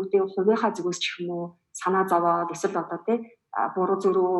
юу 0.00 0.04
гэдэг 0.08 0.32
хувийнхаа 0.32 0.72
зүгээс 0.72 0.98
ч 1.04 1.06
юм 1.20 1.28
уу 1.28 1.44
санаа 1.76 2.08
зовоод 2.08 2.56
эсвэл 2.56 2.80
одоо 2.80 2.98
тийм 3.04 3.20
буруу 3.76 4.00
зөрүү 4.00 4.32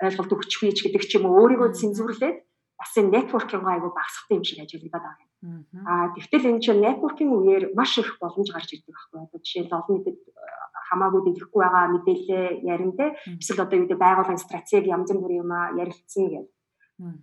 ойлголт 0.00 0.32
өгчихвээ 0.32 0.72
ч 0.72 0.78
гэдэг 0.88 1.02
ч 1.04 1.20
юм 1.20 1.28
уу 1.28 1.44
өөрийгөө 1.44 1.76
цензуурлээд 1.76 2.36
бас 2.78 2.92
энэ 2.96 3.12
нэтворкинг 3.12 3.66
айгу 3.66 3.88
багасхтай 3.96 4.36
юм 4.36 4.44
шиг 4.44 4.60
ажиллагдаад 4.60 5.04
байгаа 5.04 5.26
юм. 5.42 5.64
Аа 5.88 6.12
тэгвэл 6.12 6.50
энэ 6.52 6.62
чинь 6.64 6.84
нэтворкинг 6.84 7.32
үеэр 7.32 7.64
маш 7.74 7.98
их 7.98 8.20
боломж 8.20 8.48
гарч 8.52 8.68
ирдэг 8.76 8.92
байхгүй 8.92 9.18
одоо 9.24 9.40
жишээл 9.40 9.76
олон 9.76 9.94
нийтэд 9.96 10.18
э, 10.20 10.42
хамаагүй 10.88 11.20
дэлгэхгүй 11.24 11.60
байгаа 11.64 11.84
мэдээлэл 11.96 12.60
ярин 12.68 12.92
тэ 12.98 13.16
эсвэл 13.40 13.64
одоо 13.64 13.76
юу 13.80 13.84
гэдэг 13.88 14.00
байгууллагын 14.00 14.44
стратеги 14.44 14.92
янз 14.92 15.10
бүрийн 15.12 15.42
юм 15.44 15.52
ярилцсан 15.80 16.24
гэдэг. 16.28 16.52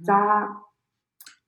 За 0.02 0.18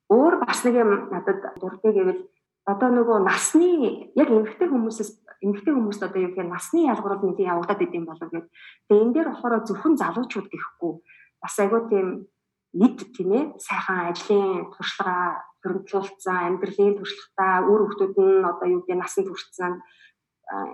өөр 0.09 0.33
бас 0.45 0.59
нэг 0.65 0.75
юм 0.77 0.91
надад 1.09 1.41
дуртай 1.61 1.91
гэвэл 1.93 2.21
одоо 2.65 2.89
нөгөө 2.93 3.17
насны 3.25 3.69
яг 4.13 4.29
эмэгтэй 4.29 4.69
хүмүүсээс 4.69 5.11
эмэгтэй 5.41 5.73
хүмүүст 5.73 6.01
одоо 6.05 6.21
юу 6.21 6.29
гэхээр 6.33 6.49
насны 6.49 6.85
ялгуурал 6.89 7.21
нэг 7.25 7.37
явагдаад 7.41 7.81
идэм 7.85 8.05
болов 8.05 8.29
гэд. 8.29 8.49
Тэгээ 8.89 9.03
энэ 9.05 9.13
дээр 9.13 9.29
болохоор 9.29 9.65
зөвхөн 9.65 9.97
залуучууд 9.97 10.47
гэхгүй 10.49 10.93
бас 11.41 11.55
айгүй 11.61 11.81
тийм 11.89 12.07
эд 12.75 12.97
тийм 13.15 13.31
ээ. 13.31 13.43
Сайхан 13.57 14.11
ажлын 14.11 14.71
туршлагаа 14.75 15.47
хөрөнгөлүүлсэн 15.63 16.37
амьдралын 16.47 16.97
туршлагатаа 16.99 17.53
үр 17.71 17.81
хөвгтүүд 17.87 18.15
нь 18.19 18.45
одоо 18.45 18.67
юу 18.69 18.81
гэдэг 18.83 18.99
насанд 18.99 19.27
хүрсэн 19.31 19.73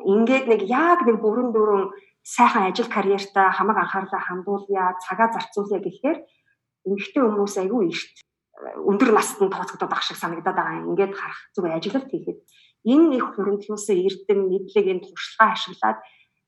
ингээд 0.05 0.45
нэг 0.51 0.61
яг 0.67 0.99
нэг 1.07 1.17
бүрэн 1.23 1.53
дүүрэн 1.55 1.83
сайхан 2.23 2.67
ажил 2.69 2.89
карьертаа 2.91 3.55
хамаг 3.55 3.77
анхаарлаа 3.79 4.21
хандуулъя 4.27 4.97
цагаа 4.99 5.31
зарцуулъя 5.31 5.79
гэхээр 5.79 6.17
эмэгтэй 6.85 7.21
хүмүүс 7.23 7.55
айгүй 7.61 7.81
эрт 7.87 8.15
өндөр 8.89 9.11
наснд 9.15 9.41
нь 9.47 9.53
тооцогдоод 9.53 9.93
ах 9.95 10.03
шиг 10.03 10.17
санагдаад 10.19 10.57
байгаа 10.57 10.79
юм. 10.81 10.91
Ингээд 10.93 11.17
харах 11.17 11.39
зүгээр 11.55 11.77
ажиглалт 11.77 12.09
хийхэд. 12.11 12.39
Энэ 12.85 13.15
их 13.17 13.25
хөрөнгөлүүлсэн 13.33 13.97
эрдэм 14.05 14.39
мэдлэг 14.49 14.85
энэ 14.91 15.05
туршлагаа 15.05 15.49
ашиглаад 15.55 15.97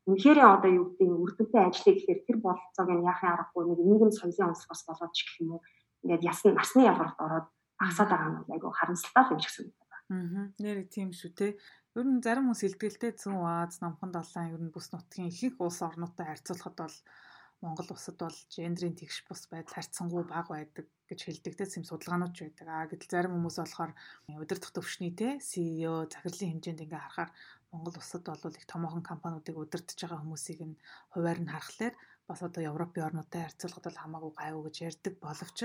үнэхээр 0.08 0.40
одоо 0.44 0.72
юу 0.72 0.86
гэдэг 0.92 1.08
нь 1.08 1.22
үрдэнтэй 1.24 1.62
ажиллая 1.64 1.96
гэхээр 1.96 2.22
тэр 2.28 2.38
бололцоог 2.44 2.90
нь 2.92 3.08
яахын 3.08 3.34
аргагүй 3.34 3.64
нэг 3.72 3.80
нийгэм 3.88 4.12
соёлын 4.12 4.52
онцлогоос 4.52 4.84
болоод 4.88 5.14
ч 5.16 5.20
гэх 5.24 5.36
юм 5.44 5.50
уу 5.56 5.62
ингээд 6.04 6.28
ясны 6.28 6.50
насны 6.52 6.82
ялгарт 6.84 7.18
ороод 7.24 7.48
багасаад 7.80 8.10
байгаа 8.12 8.30
нь 8.44 8.54
айгүй 8.56 8.72
харамсалтай 8.76 9.24
юм 9.32 9.40
шиг 9.40 9.54
санагдав. 9.56 9.90
Аа. 10.12 10.52
Нэр 10.60 10.78
тийм 10.92 11.10
шүү 11.16 11.32
те. 11.40 11.48
Ер 11.96 12.08
нь 12.10 12.24
зарим 12.26 12.52
хүмүүс 12.52 12.66
илтгэлтэй 12.68 13.12
зүүн 13.16 13.40
Аз, 13.48 13.80
Намхан 13.80 14.12
далайн 14.12 14.54
ер 14.56 14.62
нь 14.66 14.74
бүс 14.74 14.92
нутгийн 14.92 15.32
ихэнх 15.32 15.62
улс 15.62 15.80
орнуудтай 15.80 16.26
харьцуулахад 16.28 16.76
бол 16.76 16.98
Монгол 17.64 17.96
улсад 17.96 18.18
бол 18.20 18.38
гендрийн 18.52 18.98
тэгш 19.00 19.24
бус 19.24 19.48
байдал 19.48 19.80
харьцангуй 19.80 20.28
бага 20.28 20.52
байдаг 20.52 20.86
гэж 21.08 21.20
хэлдэг 21.24 21.54
те 21.56 21.64
юм 21.80 21.88
судалгаанууд 21.88 22.36
ч 22.36 22.44
байдаг. 22.44 22.68
Аа 22.68 22.90
гэтэл 22.92 23.14
зарим 23.14 23.34
хүмүүс 23.40 23.58
болохоор 23.62 23.92
удирдах 24.36 24.72
төвшний 24.76 25.14
те 25.16 25.40
CEO 25.40 26.10
захирлын 26.12 26.60
хэмжээнд 26.60 26.84
ингээ 26.84 27.00
харахаар 27.00 27.32
Монгол 27.74 27.98
улсад 27.98 28.24
бол 28.30 28.58
их 28.60 28.66
томоохон 28.70 29.04
компаниудыг 29.12 29.58
удирдах 29.58 29.98
байгаа 29.98 30.22
хүмүүсийг 30.22 30.60
нь 30.70 30.80
хуваар 31.14 31.40
нь 31.42 31.52
харахаар 31.54 31.94
бас 32.30 32.40
одоо 32.48 32.62
Европын 32.72 33.06
орнуудтай 33.08 33.42
харьцуулахад 33.44 33.86
бол 33.88 34.02
хамаагүй 34.02 34.34
гайвуу 34.38 34.64
гэж 34.66 34.76
ярьдаг 34.90 35.14
боловч 35.20 35.58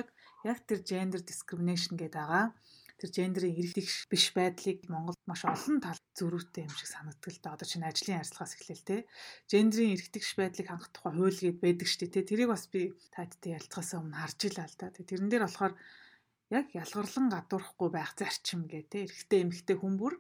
яг 0.50 0.58
тэр 0.68 0.80
gender 0.90 1.20
discrimination 1.22 1.94
гэдэг 2.00 2.18
байгаа 2.18 2.46
тэр 2.98 3.10
гендерийн 3.14 3.54
эргэлтэх 3.54 4.10
биш 4.10 4.26
байдлыг 4.34 4.78
Монголд 4.90 5.22
маш 5.30 5.46
олон 5.46 5.78
тал 5.78 6.00
зөрүүтэй 6.18 6.66
юм 6.66 6.74
шиг 6.74 6.90
санагддаг 6.90 7.30
л 7.30 7.42
да. 7.42 7.54
Одоо 7.54 7.66
чинь 7.70 7.86
ажлын 7.86 8.18
ярилцлагаас 8.18 8.58
эхлээл 8.58 8.88
те. 8.90 8.96
Гендерийн 9.46 9.94
эргэлтэх 9.94 10.26
байдаг 10.34 10.66
хангах 10.66 10.90
тухай 10.90 11.14
хууль 11.14 11.38
гээд 11.38 11.62
байдаг 11.62 11.86
дээ 11.86 12.10
те. 12.10 12.26
Тэрийг 12.26 12.50
бас 12.50 12.66
би 12.66 12.90
таадтай 13.14 13.54
ярилцахаас 13.54 13.94
өмнө 14.02 14.18
харж 14.18 14.40
илаа 14.50 14.66
л 14.66 14.76
да. 14.82 14.90
Тэрэн 14.90 15.30
дээр 15.30 15.46
болохоор 15.46 15.74
яг 16.58 16.66
ялгарлан 16.74 17.26
гадуурхгүй 17.30 17.88
байх 17.94 18.10
зарчим 18.18 18.66
гэ 18.66 18.90
те. 18.90 19.06
Эрэгтэй 19.06 19.46
эмэгтэй 19.46 19.76
хүн 19.78 19.94
бүр 19.94 20.18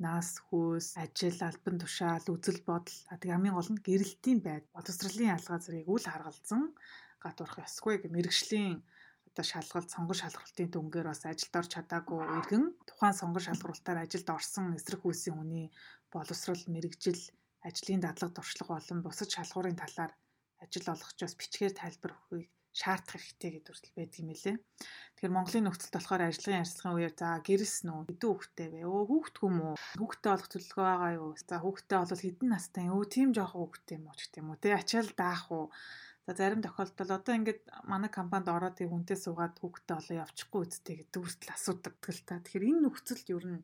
нас, 0.00 0.28
хөөс, 0.48 0.88
ажил, 1.02 1.38
албан 1.44 1.76
тушаал, 1.80 2.26
үзэл 2.34 2.60
бодол. 2.68 2.98
Тэг 3.20 3.30
хамгийн 3.30 3.56
гол 3.56 3.70
нь 3.72 3.84
гэрэлтийн 3.86 4.40
байд, 4.40 4.64
боловсролын 4.74 5.32
ялгаа 5.36 5.58
зэрэг 5.60 5.86
үл 5.92 6.06
харгалзан 6.08 6.62
гадуурх 7.22 7.56
ёсгүй 7.66 7.94
гэх 8.00 8.12
мэрэгжлийн 8.14 8.80
одоо 9.28 9.44
шалгалт, 9.44 9.92
сонгон 9.92 10.18
шалгалтын 10.18 10.68
дүнгээр 10.72 11.06
бас 11.12 11.22
ажилд 11.28 11.54
орч 11.60 11.70
чадаагүй 11.76 12.20
иргэн. 12.38 12.64
Тухайн 12.88 13.14
сонгон 13.20 13.44
шалгалтаар 13.44 13.98
ажилд 14.02 14.28
орсон 14.36 14.66
эсрэг 14.78 15.04
үйлсийн 15.04 15.36
хүний 15.36 15.66
боловсрол, 16.12 16.64
мэрэгжил, 16.72 17.22
ажлын 17.68 18.00
дадлага 18.02 18.36
туршлага 18.36 18.72
болон 18.80 18.98
бусад 19.04 19.28
шалгуурын 19.30 19.78
талаар 19.78 20.12
ажил 20.64 20.86
олгож 20.92 21.18
бас 21.20 21.34
бичгээр 21.40 21.74
тайлбар 21.76 22.12
өгөхийг 22.16 22.50
шаардах 22.70 23.18
хэрэгтэй 23.18 23.50
гэдэг 23.58 23.72
үртэл 23.74 23.98
байдаг 23.98 24.18
юм 24.22 24.30
лээ. 24.30 24.56
Тэгэхээр 25.18 25.34
Монголын 25.34 25.64
нөхцөлд 25.66 25.94
болохоор 25.94 26.22
ажлын 26.30 26.58
ярилцлагын 26.62 26.96
үеэр 26.96 27.14
за 27.18 27.28
гэрс 27.42 27.76
нүү 27.86 27.98
хэдэн 28.06 28.28
хүүхдтэй 28.30 28.68
вэ? 28.70 28.80
Өө 28.86 29.02
хүүхдгүй 29.10 29.48
юм 29.50 29.58
уу? 29.60 29.74
Хүүхдтэй 29.98 30.30
олох 30.30 30.48
төлөвлөгөө 30.50 30.86
байгаа 30.86 31.12
юу? 31.18 31.30
За 31.34 31.56
хүүхдтэй 31.58 31.98
бол 31.98 32.24
хэдэн 32.24 32.48
настай 32.54 32.82
юм? 32.86 32.94
Өө 32.94 33.06
тийм 33.10 33.28
жоох 33.34 33.52
хүүхдтэй 33.58 33.96
юм 33.98 34.06
уу 34.06 34.16
ч 34.16 34.20
гэдэм 34.30 34.50
үү? 34.54 34.58
Тэ 34.62 34.68
ачаал 34.78 35.10
даах 35.18 35.44
уу? 35.50 35.66
За 36.30 36.32
зарим 36.38 36.62
тохиолдолд 36.62 37.10
одоо 37.10 37.34
ингээд 37.34 37.60
манай 37.90 38.10
компанид 38.12 38.48
ороод 38.54 38.78
тийм 38.78 38.94
хүнтэй 38.94 39.18
суугаад 39.18 39.58
хүүхдтэй 39.58 39.96
олоо 39.98 40.16
явчихгүй 40.22 40.60
үсттэй 40.62 40.94
гэдэг 41.02 41.20
үртэл 41.26 41.54
асуудаг 41.58 41.94
л 41.98 42.22
та. 42.22 42.38
Тэгэхээр 42.38 42.68
энэ 42.70 42.82
нөхцөлд 42.86 43.26
ер 43.34 43.46
нь 43.50 43.60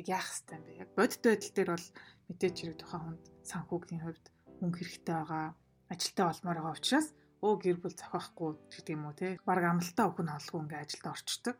яг 0.00 0.06
яах 0.08 0.24
хэвтэй 0.24 0.56
юм 0.56 0.64
бэ? 0.64 0.80
Яг 0.88 0.90
бодит 0.96 1.22
байдал 1.26 1.52
дээр 1.52 1.70
бол 1.76 1.88
мэдээж 2.32 2.56
хэрэг 2.56 2.78
тухайн 2.80 3.02
хүнд 3.04 3.24
санхүүгийн 3.44 4.02
хувьд 4.08 4.26
мөнгө 4.62 4.78
хэрэгтэй 4.78 5.14
байгаа, 5.20 5.46
ажилтаа 5.92 6.26
олмоор 6.32 6.58
байгаа 6.64 6.78
учраас 6.78 7.08
өө 7.44 7.54
гэр 7.62 7.78
бүл 7.82 7.94
зохиохгүй 7.94 8.50
гэдэг 8.72 8.94
юм 8.96 9.04
уу 9.08 9.14
те. 9.14 9.38
Бараг 9.46 9.66
амралтаа 9.70 10.06
өхөн 10.10 10.32
холгүй 10.34 10.60
ингээ 10.62 10.82
ажилд 10.82 11.06
орчдөг. 11.12 11.56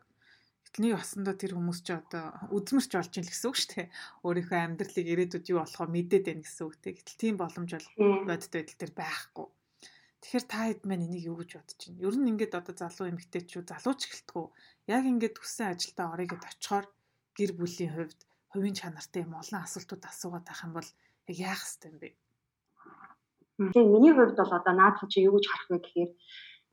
Эхний 0.69 0.93
басандаа 0.93 1.35
тэр 1.39 1.53
хүмүүс 1.57 1.79
ч 1.81 1.89
одоо 1.97 2.25
үзмэрч 2.53 2.91
болж 2.93 3.13
ийн 3.15 3.25
л 3.25 3.31
гэсэн 3.33 3.49
үг 3.49 3.57
шүү 3.57 3.71
дээ. 3.73 3.87
Өөрийнхөө 4.27 4.59
амьдралыг 4.59 5.07
ирээдүйд 5.09 5.45
юу 5.49 5.59
болохоо 5.65 5.87
мэдээд 5.89 6.25
байна 6.29 6.43
гэсэн 6.45 6.65
үг 6.67 6.75
те. 6.77 6.89
Гэтэл 6.93 7.21
тийм 7.21 7.35
боломж 7.41 7.69
бол 7.73 7.87
бодит 8.29 8.53
байдал 8.53 8.77
дээр 8.77 8.93
байхгүй. 8.93 9.47
Тэгэхээр 10.19 10.45
та 10.51 10.59
хэд 10.67 10.81
маань 10.85 11.05
энийг 11.07 11.23
юу 11.31 11.37
гэж 11.39 11.51
бодож 11.57 11.79
байна? 11.79 12.03
Ер 12.05 12.15
нь 12.19 12.29
ингээд 12.31 12.53
одоо 12.59 12.75
залуу 12.75 13.07
эмэгтэйчүүд 13.09 13.71
залууч 13.71 14.01
гэлтгүү. 14.03 14.45
Яг 14.93 15.03
ингээд 15.07 15.35
хүссэн 15.39 15.67
ажилдаа 15.73 16.07
орё 16.13 16.25
гэд 16.27 16.43
очихоор 16.43 16.85
гэр 17.33 17.51
бүлийн 17.55 17.91
хувьд 17.95 18.19
хувийн 18.51 18.75
чанартай 18.75 19.23
юм 19.23 19.33
олон 19.39 19.63
асуултууд 19.63 20.03
асуугаад 20.05 20.45
байх 20.45 20.61
юм 20.67 20.73
бол 20.75 20.89
яг 21.31 21.37
яах 21.39 21.61
ёстой 21.63 21.89
юм 21.91 21.97
бэ? 22.03 22.09
Тэгээ 23.59 23.91
миний 23.91 24.13
хувьд 24.15 24.39
бол 24.39 24.53
одоо 24.55 24.73
наадах 24.73 25.03
чи 25.11 25.19
юу 25.27 25.35
гэж 25.35 25.45
харах 25.51 25.67
вэ 25.67 25.77
гэхээр 25.83 26.11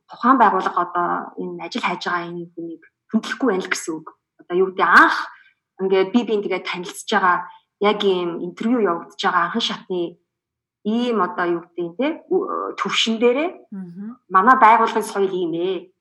тухайн 0.07 0.37
байгууллага 0.39 0.81
одоо 0.87 1.07
энэ 1.35 1.67
ажил 1.67 1.83
хайж 1.83 2.01
байгаа 2.07 2.31
энэ 2.31 2.47
хүнийг 2.55 2.83
хөндлөхгүй 3.11 3.47
байна 3.51 3.63
л 3.67 3.71
гэсэн 3.75 3.91
үг. 3.91 4.07
Одоо 4.39 4.55
юу 4.55 4.67
гэдэг 4.71 4.87
анх 4.87 5.17
ингээд 5.83 6.09
би 6.15 6.19
бин 6.23 6.41
тэгээ 6.47 6.63
танилцж 6.63 7.09
байгаа 7.11 7.37
яг 7.83 7.99
ийм 8.07 8.39
интервью 8.39 8.79
явагдаж 8.87 9.19
байгаа 9.19 9.43
анхан 9.51 9.63
шатны 9.67 10.01
ийм 10.87 11.17
одоо 11.19 11.45
юу 11.59 11.61
гэдэг 11.67 11.91
те 11.99 12.07
төвшин 12.79 13.19
дээрээ 13.19 13.49
манай 14.31 14.55
байгууллагын 14.55 15.03
соёл 15.03 15.33
ийм 15.35 15.51
ээ. 15.53 15.91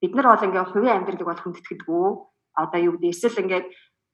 Бид 0.00 0.12
нар 0.14 0.26
бол 0.30 0.44
ингээд 0.46 0.70
хувийн 0.70 0.96
амьдралыг 1.02 1.26
бол 1.26 1.42
хүндэтгэлгүй. 1.42 2.06
Одоо 2.54 2.78
юу 2.78 2.94
гэдэг 2.94 3.10
эсвэл 3.10 3.42
ингээд 3.42 3.66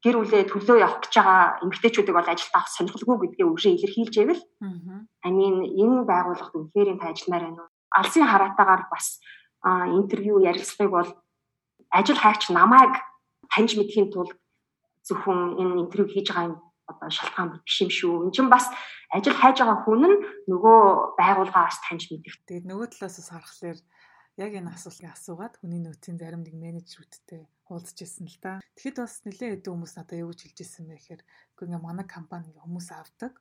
гэр 0.04 0.20
бүлээ 0.20 0.44
төлөө 0.52 0.76
явах 0.84 1.00
гэж 1.00 1.14
байгаа 1.16 1.64
эмэгтэйчүүдийг 1.64 2.16
бол 2.16 2.28
ажилд 2.28 2.52
авах 2.52 2.68
сонирхолгүй 2.76 3.16
гэдгээ 3.24 3.48
өгшөө 3.48 3.72
илэрхийлж 3.72 4.14
ивэл 4.20 4.42
I 5.24 5.30
mean 5.32 5.64
энэ 5.64 6.04
байгууллагад 6.04 6.52
үнэхээр 6.52 7.00
ажилламаар 7.00 7.44
байна 7.48 7.62
уу? 7.64 7.72
Алсын 7.88 8.28
хараатаагаар 8.28 8.84
бас 8.92 9.24
интервью 9.64 10.44
ярилцлагыг 10.44 10.92
бол 10.92 11.10
ажил 11.88 12.20
хайч 12.20 12.52
намайг 12.52 12.92
таньж 13.48 13.80
мэдхийн 13.80 14.12
тулд 14.12 14.36
зөвхөн 15.08 15.56
энэ 15.56 15.80
интервью 15.88 16.12
хийж 16.12 16.28
байгаа 16.28 16.52
юм 16.52 16.56
одоо 16.84 17.08
шалтгаан 17.08 17.64
биш 17.64 17.80
юм 17.80 17.88
шүү. 17.88 18.28
Энд 18.28 18.34
чинь 18.36 18.52
бас 18.52 18.68
ажил 19.08 19.32
хайж 19.32 19.56
байгаа 19.64 19.88
хүн 19.88 20.04
нь 20.04 20.16
нөгөө 20.52 20.80
байгууллагаас 21.16 21.80
таньж 21.80 22.12
мэдэх. 22.12 22.44
Тэгээд 22.44 22.68
нөгөө 22.68 22.86
талаас 22.92 23.16
бас 23.16 23.30
харахаар 23.32 23.78
яг 24.36 24.52
энэ 24.52 24.74
асуултыг 24.74 25.08
асуугаад 25.08 25.54
хүний 25.64 25.80
нөөцийн 25.80 26.20
зарим 26.20 26.44
нэг 26.44 26.54
менежерүүдтэй 26.60 27.48
уулзж 27.70 27.98
ирсэн 28.04 28.26
л 28.28 28.38
да. 28.44 28.60
Тэгэхэд 28.76 28.96
бас 29.00 29.14
нэлээд 29.24 29.52
хэдэн 29.64 29.72
хүмүүс 29.72 29.94
надад 29.96 30.20
юу 30.20 30.30
гэж 30.32 30.40
хэлж 30.44 30.58
ирсэн 30.60 30.84
бэ 30.88 30.96
гэхээр 31.00 31.22
үгүй 31.24 31.64
ингээ 31.68 31.86
манай 31.86 32.06
компани 32.06 32.48
ингээ 32.52 32.64
хүмүүс 32.64 32.88
авдаг. 32.92 33.32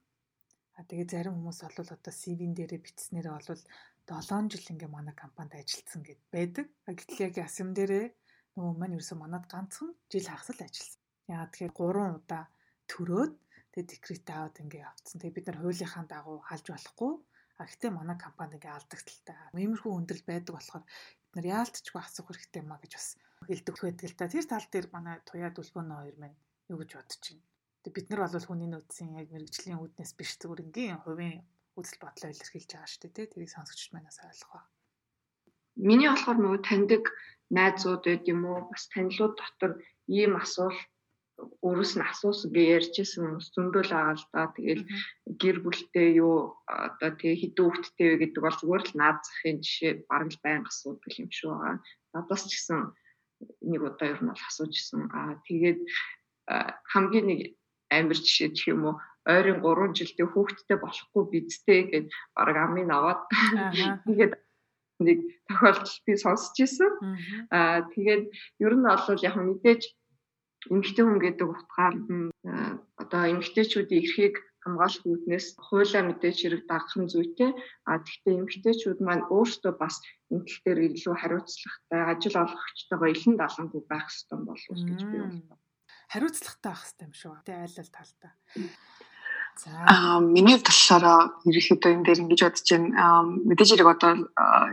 А 0.78 0.82
тэгээ 0.88 1.08
зарим 1.12 1.36
хүмүүс 1.38 1.60
бол 1.64 1.94
одоо 1.96 2.14
CV-н 2.14 2.54
дээрээ 2.56 2.82
бичснээрээ 2.86 3.34
бол 3.36 3.64
7 4.08 4.52
жил 4.52 4.72
ингээ 4.74 4.90
манай 4.92 5.16
компанид 5.16 5.60
ажилласан 5.60 6.02
гэд 6.08 6.22
байдаг. 6.34 6.66
Гэтэл 6.88 7.24
яг 7.28 7.36
ясам 7.38 7.70
дээрээ 7.76 8.06
нөгөө 8.56 8.74
маань 8.80 8.96
ерөөсөө 8.98 9.18
манад 9.20 9.46
ганцхан 9.52 9.92
жил 10.12 10.28
хагас 10.28 10.50
л 10.56 10.66
ажилласан. 10.66 11.02
Яа 11.30 11.46
тэгэхээр 11.52 11.74
3 11.76 12.20
удаа 12.20 12.44
төрөөд 12.92 13.34
тэгээ 13.72 13.90
декрет 13.92 14.28
аваад 14.32 14.56
ингээ 14.64 14.86
явцсан. 14.88 15.18
Тэгээ 15.20 15.36
бид 15.36 15.48
нар 15.48 15.60
хуулийнхаа 15.62 16.06
дагуу 16.10 16.38
халж 16.48 16.66
болохгүй 16.72 17.14
А 17.60 17.70
гэтээ 17.70 17.92
манай 17.94 18.18
компани 18.18 18.58
ингээ 18.58 18.74
алдагталтай. 18.76 19.38
Иймэрхүү 19.54 19.92
хүндрэл 19.94 20.26
байдаг 20.26 20.54
болохоор 20.58 20.84
бид 20.90 21.34
нар 21.38 21.48
яалтчгүй 21.62 22.02
асуух 22.02 22.28
хэрэгтэй 22.34 22.64
маа 22.66 22.82
гэж 22.82 22.92
бас 22.98 23.08
хэлдэг 23.48 23.76
байдаг 23.80 24.08
л 24.10 24.18
та. 24.18 24.32
Тэр 24.32 24.46
тал 24.48 24.68
дээр 24.72 24.88
манай 24.96 25.18
туяа 25.28 25.52
дүлгөөнөө 25.54 26.00
хоёр 26.00 26.18
маань 26.20 26.38
юу 26.72 26.78
гэж 26.82 26.92
бодож 26.96 27.22
байна. 27.24 27.44
Тэг 27.84 27.92
бид 27.94 28.08
нар 28.10 28.22
бол 28.24 28.48
хүний 28.48 28.70
нөөцийн 28.72 29.12
яг 29.20 29.28
мэрэгжлийн 29.32 29.82
үүднээс 29.82 30.12
биш 30.16 30.32
зүгээр 30.40 30.64
ингийн 30.64 31.00
хувийн 31.04 31.44
үзэл 31.80 32.00
бодлоо 32.04 32.30
илэрхийлж 32.32 32.70
байгаа 32.72 32.90
шүү 32.90 33.12
дээ. 33.12 33.32
Тэрийг 33.34 33.52
сонсогчд 33.52 33.92
манаас 33.94 34.18
ойлгох 34.24 34.52
ба. 34.54 34.62
Миний 35.76 36.10
болохоор 36.10 36.40
нөгөө 36.40 36.62
таньдаг 36.64 37.04
найзууд 37.58 38.02
байд 38.06 38.24
юм 38.34 38.42
уу 38.46 38.60
бас 38.72 38.84
танилуд 38.94 39.34
дотор 39.38 39.72
ийм 40.08 40.34
асуулт 40.44 40.80
өөрөөс 41.66 41.94
нь 41.98 42.08
асуусан 42.12 42.50
би 42.56 42.62
ярьжсэн 42.78 43.42
зөндөл 43.54 43.90
байгаа 43.90 44.16
л 44.22 44.26
да. 44.34 44.54
Тэгэл 44.56 44.84
гэр 45.42 45.58
бүлтэй 45.66 46.08
юу 46.24 46.36
одоо 46.70 47.10
тэгээ 47.20 47.42
хідэн 47.42 47.66
хүүхдтэй 47.66 48.08
вэ 48.10 48.18
гэдэг 48.22 48.42
бол 48.44 48.58
зүгээр 48.60 48.84
л 48.86 48.94
наад 49.02 49.20
захын 49.26 49.58
жишээ 49.66 49.92
бараг 50.10 50.30
л 50.32 50.44
байнга 50.46 50.70
асуудаг 50.72 51.14
юм 51.22 51.30
шүү 51.34 51.52
байгаа. 51.52 51.78
Надаас 52.14 52.44
ч 52.46 52.52
гэсэн 52.54 52.80
нэг 53.62 53.82
удаа 53.82 54.08
ер 54.14 54.20
нь 54.24 54.30
бол 54.32 54.44
асуужсэн. 54.48 55.10
Аа 55.14 55.40
тэгээд 55.48 55.80
хамгийн 56.92 57.28
нэг 57.28 57.42
амир 57.90 58.18
жишээ 58.18 58.50
гэх 58.52 58.68
юм 58.74 58.82
уу 58.88 58.96
ойрын 59.26 59.64
3 59.64 59.96
жилдээ 59.98 60.28
хүүхдтэй 60.28 60.78
болохгүй 60.80 61.24
бидтэй 61.32 61.82
гэд 61.92 62.08
бараг 62.36 62.58
амын 62.60 62.92
аваад 62.92 63.22
тэгээд 64.08 64.34
нэг 65.00 65.20
тохиолдол 65.48 65.96
би 66.06 66.14
сонсч 66.20 66.56
ирсэн. 66.64 66.92
Аа 67.52 67.88
тэгээд 67.94 68.24
ер 68.66 68.74
нь 68.76 68.88
бол 68.88 69.26
яг 69.28 69.36
мэдээж 69.40 69.84
эмэгтэй 70.72 71.04
хүн 71.04 71.20
гэдэг 71.20 71.48
утгаар 71.48 71.96
одоо 73.02 73.22
эмэгтэйчүүдийн 73.32 74.04
эрхийг 74.04 74.36
хамгаалах 74.64 75.04
үүднээс 75.04 75.48
хуулиа 75.60 76.02
мэдээж 76.08 76.38
хэрэг 76.40 76.64
дагах 76.72 76.96
нь 76.96 77.12
зүйтэй. 77.12 77.52
А 77.84 78.00
тэгвэл 78.00 78.48
эмэгтэйчүүд 78.48 79.00
маань 79.04 79.28
өөрсдөө 79.28 79.74
бас 79.76 80.00
энэ 80.32 80.48
тал 80.48 80.62
дээр 80.64 80.80
илүү 80.88 81.16
хариуцлагатай 81.20 82.02
ажил 82.08 82.36
олгогчтойгоо 82.44 83.10
илэн 83.12 83.36
далангүй 83.36 83.82
байх 83.92 84.08
хэрэгтэй 84.08 84.40
болов 84.48 84.68
уу 84.72 84.88
гэж 84.88 85.02
би 85.04 85.18
бодлоо. 85.20 85.58
Хариуцлагатай 86.14 86.70
байх 86.72 86.82
хэрэгтэй 86.84 87.06
юм 87.08 87.14
шүү. 87.20 87.34
Тэ 87.44 87.54
айл 87.60 87.78
ал 87.84 87.92
талдаа. 87.92 88.34
За 89.54 90.18
миний 90.20 90.58
болохоор 90.58 91.06
ерөөхдөө 91.46 91.92
энэ 91.94 92.06
дээр 92.08 92.24
ингэж 92.24 92.42
бодож 92.42 92.70
байна. 92.74 93.22
Мэдээж 93.46 93.70
хэрэг 93.76 93.90
одоо 93.94 94.12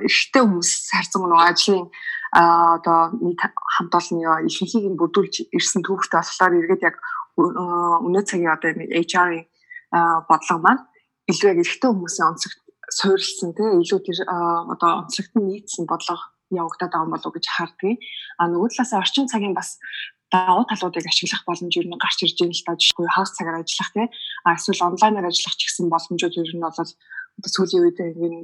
эрэгтэй 0.07 0.41
хүмүүс 0.41 0.71
харьцан 0.95 1.21
нөгөө 1.21 1.49
ажлын 1.51 1.85
одоо 2.33 3.01
нийт 3.21 3.41
хамт 3.43 3.93
олонны 3.93 4.49
ихэнхийг 4.49 4.87
нь 4.89 4.99
бүрдүүлж 5.01 5.53
ирсэн 5.53 5.83
түүхтэй 5.85 6.23
болохоор 6.23 6.59
эргээд 6.65 6.87
яг 6.89 6.97
өнөө 7.37 8.23
цагийн 8.25 8.55
одоо 8.55 8.71
HR-ийн 8.73 9.45
бодлого 9.91 10.61
маань 10.63 10.83
илүү 11.31 11.49
яг 11.53 11.59
эрэгтэй 11.63 11.91
хүмүүсийн 11.91 12.31
онцлогт 12.31 12.61
суурилсан 12.91 13.51
тийм 13.55 13.83
илүү 13.83 14.01
тэр 14.07 14.19
одоо 14.27 14.91
онцлогт 15.07 15.35
нийцсэн 15.35 15.87
бодлого 15.87 16.23
явагдаад 16.51 16.91
байгаа 16.91 17.07
юм 17.07 17.13
болов 17.15 17.27
уу 17.31 17.37
гэж 17.39 17.47
хардгийг. 17.47 17.99
А 18.39 18.51
нөгөө 18.51 18.69
талаас 18.75 18.93
орчин 18.99 19.31
цагийн 19.31 19.55
бас 19.55 19.79
давуу 20.31 20.67
талуудыг 20.67 21.07
ашиглах 21.07 21.43
боломж 21.47 21.75
юу 21.75 21.87
нэг 21.87 22.03
гарч 22.03 22.23
ирж 22.27 22.39
байна 22.39 22.55
л. 22.55 22.79
Жишээ 22.79 23.15
хагас 23.15 23.35
цагаар 23.35 23.63
ажиллах 23.63 23.91
тийм 23.95 24.09
а 24.47 24.55
эсвэл 24.55 24.87
онлайнаар 24.91 25.31
ажиллах 25.31 25.57
ч 25.59 25.63
гэсэн 25.67 25.87
боломжууд 25.91 26.35
ер 26.39 26.51
нь 26.55 26.63
бол 26.63 26.79
сүүлийн 27.55 27.83
үед 27.87 27.99
энэ 28.03 28.39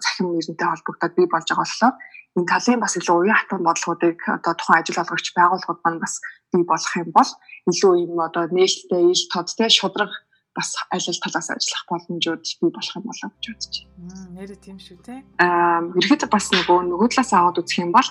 цахим 0.00 0.32
нэрнтэй 0.32 0.68
холбогдоод 0.68 1.16
бий 1.16 1.28
болж 1.28 1.46
байгаа 1.48 1.64
болохоор 1.64 1.94
энэ 2.36 2.50
талын 2.50 2.80
бас 2.80 2.94
илүү 2.96 3.16
уян 3.20 3.38
хатан 3.40 3.62
бодлогуудыг 3.64 4.18
одоо 4.36 4.54
тухайн 4.56 4.80
ажил 4.80 5.02
олгогч 5.02 5.26
байгууллагууд 5.36 5.80
маань 5.84 6.02
бас 6.04 6.14
бий 6.52 6.64
болох 6.64 6.92
юм 6.96 7.10
бол 7.12 7.30
илүү 7.70 7.92
юм 8.04 8.14
одоо 8.20 8.44
нээлттэй 8.48 9.02
ил 9.12 9.24
тодтэй 9.32 9.68
шудраг 9.68 10.12
бас 10.56 10.74
аль 10.90 11.06
аль 11.10 11.22
талаас 11.22 11.48
ажиллах 11.54 11.84
боломжууд 11.90 12.44
бий 12.60 12.70
болох 12.74 12.96
юм 12.96 13.04
болоо 13.06 13.28
гэж 13.30 13.44
бодож 13.50 13.76
байна. 13.86 14.26
Нэрээ 14.34 14.58
тийм 14.58 14.78
шүү 14.82 14.98
те. 15.06 15.22
Аа 15.38 15.80
ерөөд 15.94 16.26
бас 16.26 16.46
нөгөө 16.50 16.78
нөгөө 16.90 17.08
талаас 17.14 17.32
аваад 17.32 17.60
үзэх 17.62 17.82
юм 17.84 17.92
бол 17.94 18.08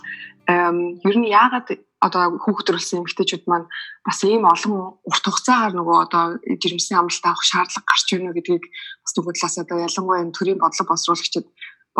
ер 0.47 1.17
нь 1.19 1.29
яагаад 1.29 1.67
одоо 1.99 2.39
хүүхд 2.39 2.65
төрүүлсэн 2.71 3.03
эмэгтэйчүүд 3.03 3.43
маань 3.51 3.67
бас 4.07 4.19
ийм 4.23 4.47
олон 4.47 4.95
урт 5.03 5.25
хугацаагаар 5.27 5.73
нөгөө 5.75 5.97
одоо 6.07 6.23
жирэмсний 6.63 6.95
амралт 6.95 7.25
авах 7.27 7.43
шаардлага 7.43 7.83
гарч 7.83 8.07
байна 8.15 8.31
гэдгийг 8.31 8.65
бас 9.03 9.11
нөгөө 9.19 9.33
талаас 9.35 9.57
одоо 9.59 9.77
ялангуяа 9.83 10.23
энэ 10.23 10.35
төрийн 10.37 10.61
бодлого 10.63 10.95
боловсруулагчид 10.95 11.47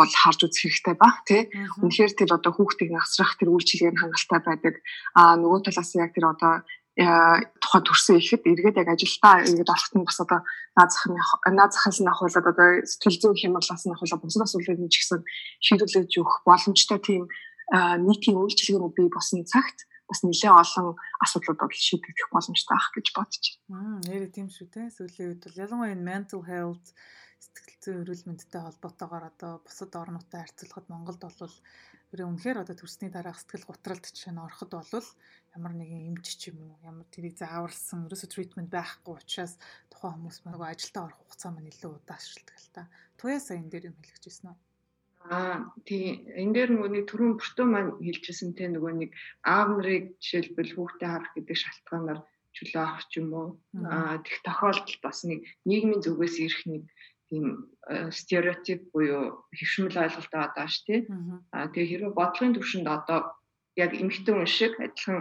бол 0.00 0.08
харж 0.08 0.40
үзэх 0.48 0.62
хэрэгтэй 0.64 0.96
баг 0.96 1.16
тий. 1.28 1.42
Үнэхээр 1.84 2.12
тэр 2.16 2.30
одоо 2.32 2.52
хүүхдийг 2.56 2.90
насрах 2.96 3.36
тэр 3.36 3.52
үйлчилгээ 3.52 3.92
нь 3.92 4.00
хангалттай 4.00 4.40
байдаг. 4.40 4.74
Аа 5.12 5.36
нөгөө 5.36 5.68
талаас 5.68 5.92
яг 6.00 6.16
тэр 6.16 6.32
одоо 6.32 6.64
тухайн 6.96 7.84
төрсөн 7.86 8.18
ихэд 8.18 8.42
эргээд 8.50 8.80
яг 8.82 8.88
ажилдаа 8.90 9.46
ингээд 9.46 9.70
олохт 9.70 9.94
нь 9.94 10.06
бас 10.06 10.18
одоо 10.20 10.40
наад 10.74 10.90
зах 10.90 11.06
нь 11.06 11.16
наад 11.54 11.72
захаас 11.72 11.98
нь 12.02 12.10
ахуулаад 12.10 12.46
одоо 12.50 12.68
сэтгэл 12.82 13.20
зүйн 13.20 13.38
хямралаас 13.38 13.84
нь 13.86 13.94
ахуулаад 13.94 14.22
бусад 14.26 14.44
асуудлыг 14.44 14.80
нь 14.80 14.90
ч 14.90 14.96
гэсэн 14.98 15.20
шийдвэрлэж 15.64 16.12
өгөх 16.18 16.36
боломжтой 16.42 16.98
тийм 16.98 17.22
нийтийн 17.70 18.42
үйлчилгээний 18.42 18.90
бий 18.90 19.08
босон 19.08 19.46
цагт 19.46 19.86
бас 20.10 20.26
нэлээд 20.26 20.50
олон 20.50 20.98
асуудлууд 21.22 21.60
бол 21.62 21.70
шийдэгдэх 21.70 22.28
боломжтой 22.34 22.74
байх 22.74 22.90
гэж 22.90 23.06
бодож 23.14 23.44
байна. 23.70 24.02
Нэрээ 24.10 24.30
тийм 24.34 24.48
шүү 24.50 24.66
те. 24.74 24.90
Сүүлийн 24.90 25.38
үед 25.38 25.42
бол 25.46 25.62
ялангуяа 25.62 25.94
энэ 25.94 26.08
mental 26.10 26.42
health 26.42 26.90
сэтгэл 27.38 27.78
зүйн 27.78 28.00
эрүүл 28.02 28.26
мэндтэй 28.26 28.60
холбоотойгоор 28.66 29.24
одоо 29.30 29.52
бусад 29.62 29.94
орнуудтай 29.94 30.40
харьцуулахад 30.42 30.86
Монголд 30.90 31.22
бол 31.22 31.54
өөрөө 32.10 32.26
үнэхээр 32.26 32.58
одоо 32.66 32.76
төрсний 32.76 33.10
дараах 33.14 33.38
сэтгэл 33.38 33.70
гутралд 33.70 34.04
жишээ 34.04 34.34
нь 34.34 34.42
ороход 34.42 34.70
бол 34.74 35.08
ямар 35.56 35.74
нэгэн 35.74 36.14
эмч 36.14 36.26
ч 36.38 36.54
юм 36.54 36.58
уу 36.62 36.78
ямар 36.86 37.06
тэрийг 37.10 37.34
зааварсан 37.38 38.06
ерөөсө 38.06 38.28
тритмент 38.30 38.70
байхгүй 38.70 39.14
учраас 39.18 39.54
тухайн 39.90 40.14
хүмүүс 40.14 40.38
маань 40.42 40.54
нөгөө 40.54 40.70
ажилдаа 40.70 41.02
орох 41.06 41.20
хугацаа 41.20 41.50
маань 41.52 41.72
илүү 41.72 41.90
удаашралдаг 41.98 42.56
л 42.58 42.70
та. 42.74 42.82
Туяасаа 43.18 43.56
энэ 43.58 43.70
дээр 43.72 43.88
юм 43.90 43.98
байна 43.98 44.50
уу? 44.54 44.58
Аа 45.28 45.56
тий 45.84 46.04
энэ 46.40 46.54
дээр 46.54 46.70
нөгөө 46.72 46.90
нэг 46.94 47.04
түрүүн 47.10 47.34
бүртөө 47.36 47.66
маань 47.68 47.92
хэлчихсэн 48.00 48.50
те 48.56 48.64
нөгөө 48.72 48.92
нэг 49.04 49.10
аав 49.44 49.68
нарыг 49.76 50.04
жишээлбэл 50.22 50.74
хүүхдээ 50.74 51.10
харах 51.12 51.32
гэдэг 51.36 51.56
шалтгаанаар 51.60 52.20
чөлөө 52.56 52.82
авах 52.82 53.04
ч 53.10 53.12
юм 53.20 53.28
уу. 53.36 53.48
Аа 53.84 54.16
тэгэх 54.24 54.40
тохиолдолд 54.48 55.00
бас 55.04 55.18
нэг 55.28 55.40
нийгмийн 55.68 56.00
зүгээс 56.04 56.36
ирэх 56.40 56.62
нэг 56.72 56.82
тийм 57.28 57.44
стереотип 58.18 58.80
буюу 58.94 59.44
хэвшмэл 59.58 60.02
ойлголт 60.02 60.32
байгаа 60.32 60.68
ш 60.72 60.76
тий. 60.88 61.00
Аа 61.54 61.68
тэгээ 61.68 61.90
хэрвээ 61.90 62.18
бодлогын 62.18 62.56
төвшөнд 62.56 62.88
одоо 62.88 63.20
яг 63.76 63.90
эмэгтэй 63.94 64.34
хүн 64.34 64.48
шиг 64.48 64.72
адилхан 64.80 65.18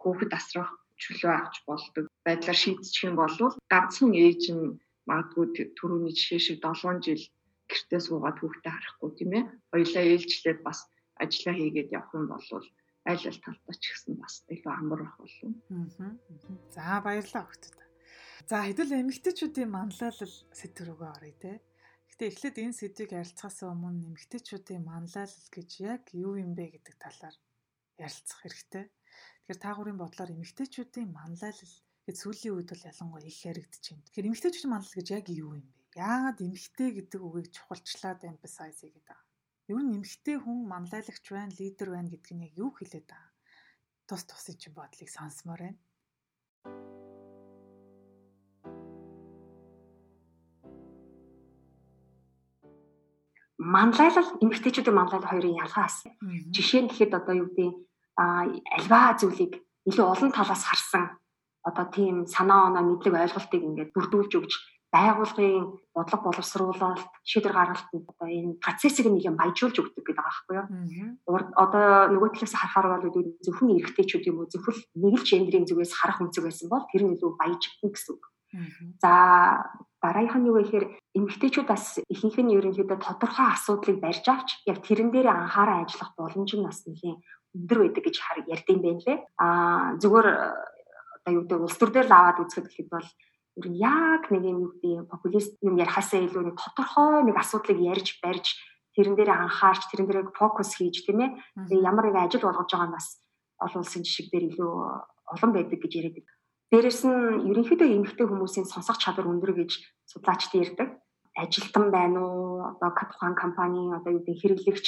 хүүхэд 0.00 0.32
асрах 0.38 0.70
чөлөө 1.02 1.32
авч 1.34 1.56
болдог 1.68 2.04
байдлаар 2.26 2.58
шийдчих 2.62 3.04
юм 3.08 3.16
бол 3.18 3.36
ганцхан 3.72 4.12
ээж 4.14 4.42
нь 4.54 4.76
магадгүй 5.08 5.46
түрүүний 5.78 6.12
жишээ 6.16 6.40
шиг 6.46 6.58
7 6.62 7.04
жил 7.06 7.24
гэртээ 7.70 8.00
суугаад 8.04 8.38
хүүхдээ 8.38 8.72
харахгүй 8.74 9.10
тийм 9.16 9.30
ээ. 9.38 9.44
Хоёлаа 9.72 10.04
ээлжлээд 10.12 10.60
бас 10.66 10.78
ажиллаа 11.22 11.54
хийгээд 11.56 11.94
явах 11.98 12.12
юм 12.18 12.26
бол 12.30 12.46
аль 13.10 13.26
аль 13.30 13.42
талдаа 13.44 13.74
ч 13.80 13.84
гэсэн 13.90 14.14
бас 14.22 14.34
илүү 14.54 14.72
амар 14.74 15.00
байх 15.02 15.16
болов. 15.20 15.50
За 16.74 17.00
баярлалаа 17.06 17.44
өгтөд. 17.46 17.76
За 18.50 18.56
хэдүүл 18.66 18.98
эмэгтэйчүүдийн 19.00 19.70
манлайлал 19.70 20.36
рүүгээ 20.86 21.10
оръё 21.16 21.36
те. 21.42 21.52
Гэтэ 22.10 22.24
эхлээд 22.30 22.56
энэ 22.64 22.78
сэдвийг 22.78 23.10
ярилцахаас 23.20 23.58
өмнө 23.64 24.08
эмэгтэйчүүдийн 24.10 24.84
манлайлал 24.84 25.48
гэж 25.54 25.70
яг 25.92 26.02
юу 26.12 26.34
юм 26.44 26.52
бэ 26.58 26.64
гэдэг 26.74 26.94
талаар 26.98 27.36
ярилцах 28.06 28.40
хэрэгтэй. 28.40 28.84
Тэгэхээр 28.88 29.60
та 29.60 29.70
гурийн 29.76 29.98
бодлоор 30.00 30.30
эмэгтэйчүүдийн 30.34 31.10
манлайлал 31.12 31.74
гэж 32.06 32.16
сүүлийн 32.16 32.54
үед 32.56 32.68
бол 32.72 32.88
ялангуяа 32.90 33.28
их 33.28 33.40
яригдж 33.50 33.84
байна. 33.92 34.04
Тэгэхээр 34.08 34.28
эмэгтэйчүүдийн 34.28 34.72
манлайлал 34.72 34.98
гэж 34.98 35.08
яг 35.14 35.26
юу 35.28 35.52
юм 35.60 35.66
бэ? 35.68 35.80
Яагаад 36.00 36.38
эмэгтэй 36.40 36.90
гэдэг 36.96 37.20
үгийг 37.20 37.48
чухалчлаад 37.54 38.20
emphasize 38.30 38.78
хийгээд 38.80 39.06
байгаа? 39.10 39.28
Ер 39.70 39.80
нь 39.82 39.94
эмэгтэй 39.98 40.36
хүн 40.40 40.58
манлайлагч 40.72 41.24
байна, 41.30 41.56
лидер 41.58 41.88
байна 41.92 42.10
гэдг 42.10 42.30
нь 42.34 42.44
яг 42.46 42.54
юу 42.58 42.70
хэлээд 42.74 43.06
байгаа? 43.10 43.32
Тус 44.08 44.22
тусын 44.26 44.56
чинь 44.58 44.74
бодлыг 44.74 45.10
сонсомоор 45.10 45.62
байна. 45.62 45.80
манлайлал 53.60 54.28
эмэгтэйчүүдийн 54.40 54.96
манлайлал 54.96 55.30
хоёрын 55.30 55.60
ялгаас 55.62 55.96
жишээ 56.54 56.80
нь 56.82 56.90
гэхэд 56.90 57.12
одоо 57.12 57.34
юу 57.44 57.48
гэдэг 57.52 57.70
а 58.20 58.44
альва 58.76 59.16
зүйлийг 59.20 59.52
илүү 59.88 60.06
олон 60.12 60.30
талаас 60.36 60.62
харсан 60.68 61.04
одоо 61.68 61.86
тийм 61.96 62.26
санаа 62.34 62.68
оноо 62.68 62.84
мэдлэг 62.84 63.14
ойлголтыг 63.16 63.62
ингээд 63.64 63.94
бүрдүүлж 63.96 64.32
өгч 64.36 64.52
байгуулгын 64.90 65.78
бодлого 65.94 66.24
боловсруулалт 66.24 67.06
шийдвэр 67.22 67.54
гаргалтанд 67.54 68.06
одоо 68.10 68.28
энэ 68.28 68.58
процессыг 68.64 69.06
нэг 69.06 69.22
юм 69.22 69.36
баяжуулж 69.38 69.76
өгдөг 69.78 70.02
гэдэг 70.02 70.16
байгаа 70.18 70.34
байхгүй 70.34 70.56
юу. 70.58 71.38
Одоо 71.54 71.84
нөгөө 72.10 72.30
талаас 72.34 72.54
харахаар 72.58 72.98
бол 72.98 73.22
зөвхөн 73.44 73.76
эрэгтэйчүүд 73.78 74.28
юм 74.30 74.42
уу 74.42 74.50
зөвхөн 74.50 74.76
нэг 74.98 75.14
л 75.22 75.28
гендрийн 75.30 75.68
зүгээс 75.68 75.94
харах 75.94 76.18
үнцэг 76.18 76.42
байсан 76.42 76.66
бол 76.66 76.84
тэр 76.90 77.06
нь 77.06 77.14
илүү 77.14 77.30
баяжигдана 77.38 77.92
гэсэн 77.94 78.12
үг. 78.18 78.24
За 78.98 79.10
дараагийнх 80.02 80.36
нь 80.42 80.48
юу 80.50 80.58
вэ 80.58 80.62
гэхээр 80.66 80.86
эмэгтэйчүүд 81.14 81.68
бас 81.70 82.02
ихэнх 82.10 82.36
нь 82.42 82.54
ерөнхийдөө 82.58 82.98
тодорхой 82.98 83.46
асуудлыг 83.54 84.02
барьж 84.02 84.26
авч 84.26 84.48
яг 84.66 84.82
тэрэн 84.82 85.14
дээр 85.14 85.30
анхаарал 85.30 85.86
ажиллах 85.86 86.10
боломж 86.18 86.50
нь 86.56 86.66
бас 86.66 86.82
нэлийн 86.82 87.22
өндөр 87.54 87.78
байдаг 87.82 88.04
гэж 88.04 88.16
ярьдсан 88.46 88.78
байх 88.82 89.00
лээ. 89.06 89.18
Аа 89.38 89.98
зүгээр 89.98 90.28
одоо 91.20 91.32
юу 91.34 91.42
гэдэг 91.44 91.60
улс 91.60 91.76
төр 91.78 91.90
дээр 91.92 92.08
лаваад 92.08 92.40
үзэхэд 92.40 92.66
гэхэд 92.70 92.88
бол 92.90 93.08
ер 93.60 93.66
нь 93.68 93.78
яг 93.82 94.22
нэг 94.30 94.42
юм 94.46 94.58
юу 94.64 94.70
гэдэг 94.78 95.10
популист 95.10 95.52
юм 95.60 95.74
ярихаасаа 95.76 96.20
илүү 96.24 96.42
нэг 96.48 96.56
тодорхой 96.56 97.26
нэг 97.26 97.36
асуудлыг 97.36 97.78
ярьж 97.78 98.22
барьж 98.22 98.46
тэрэн 98.94 99.14
дээр 99.18 99.30
анхаарч 99.30 99.82
тэрэн 99.90 100.06
дээр 100.06 100.20
фокус 100.34 100.78
хийж 100.78 101.06
тийм 101.06 101.20
ээ. 101.20 101.30
Тэгээ 101.68 101.86
ямар 101.86 102.10
нэг 102.10 102.16
ажил 102.16 102.46
болгож 102.46 102.70
байгаа 102.70 102.88
нь 102.88 102.96
бас 102.96 103.06
олон 103.58 103.82
улсын 103.82 104.02
жишг 104.06 104.30
дээр 104.30 104.50
илүү 104.54 104.72
олон 105.34 105.50
байдаг 105.54 105.78
гэж 105.82 105.92
яриад. 105.98 106.18
Дээрэс 106.70 107.02
нь 107.02 107.50
ерөнхийдөө 107.50 107.88
эмэгтэй 107.90 108.26
хүмүүсийн 108.30 108.66
сонсох 108.70 108.98
чадвар 109.02 109.26
өндөр 109.26 109.58
гэж 109.58 109.70
судлаачид 110.06 110.54
ярьдаг. 110.54 110.88
Ажилтан 111.34 111.90
байна 111.90 112.18
уу? 112.22 112.62
Одоо 112.78 112.90
тухайн 112.94 113.34
компани 113.34 113.90
одоо 113.90 114.10
юу 114.14 114.22
гэдэг 114.22 114.38
хэрэглэгч 114.38 114.86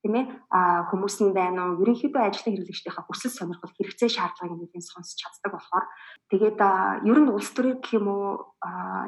тийм 0.00 0.14
ээ 0.16 0.26
а 0.48 0.88
хүмүүс 0.88 1.16
нь 1.20 1.36
байна 1.36 1.76
уу? 1.76 1.84
Ерөнхийдөө 1.84 2.22
ажлын 2.24 2.56
хэрэглэгчдийнхээ 2.56 3.04
хүсэл 3.04 3.36
сонирхол 3.36 3.74
хэрэгцээ 3.76 4.10
шаардлагыг 4.16 4.56
нэгэн 4.56 4.84
сонсч 4.84 5.20
чаддаг 5.20 5.52
болохоор. 5.52 5.86
Тэгээд 6.32 6.58
ер 7.04 7.18
нь 7.20 7.28
улс 7.28 7.50
төрийн 7.52 7.78
гэх 7.84 8.00
юм 8.00 8.06
уу? 8.08 8.56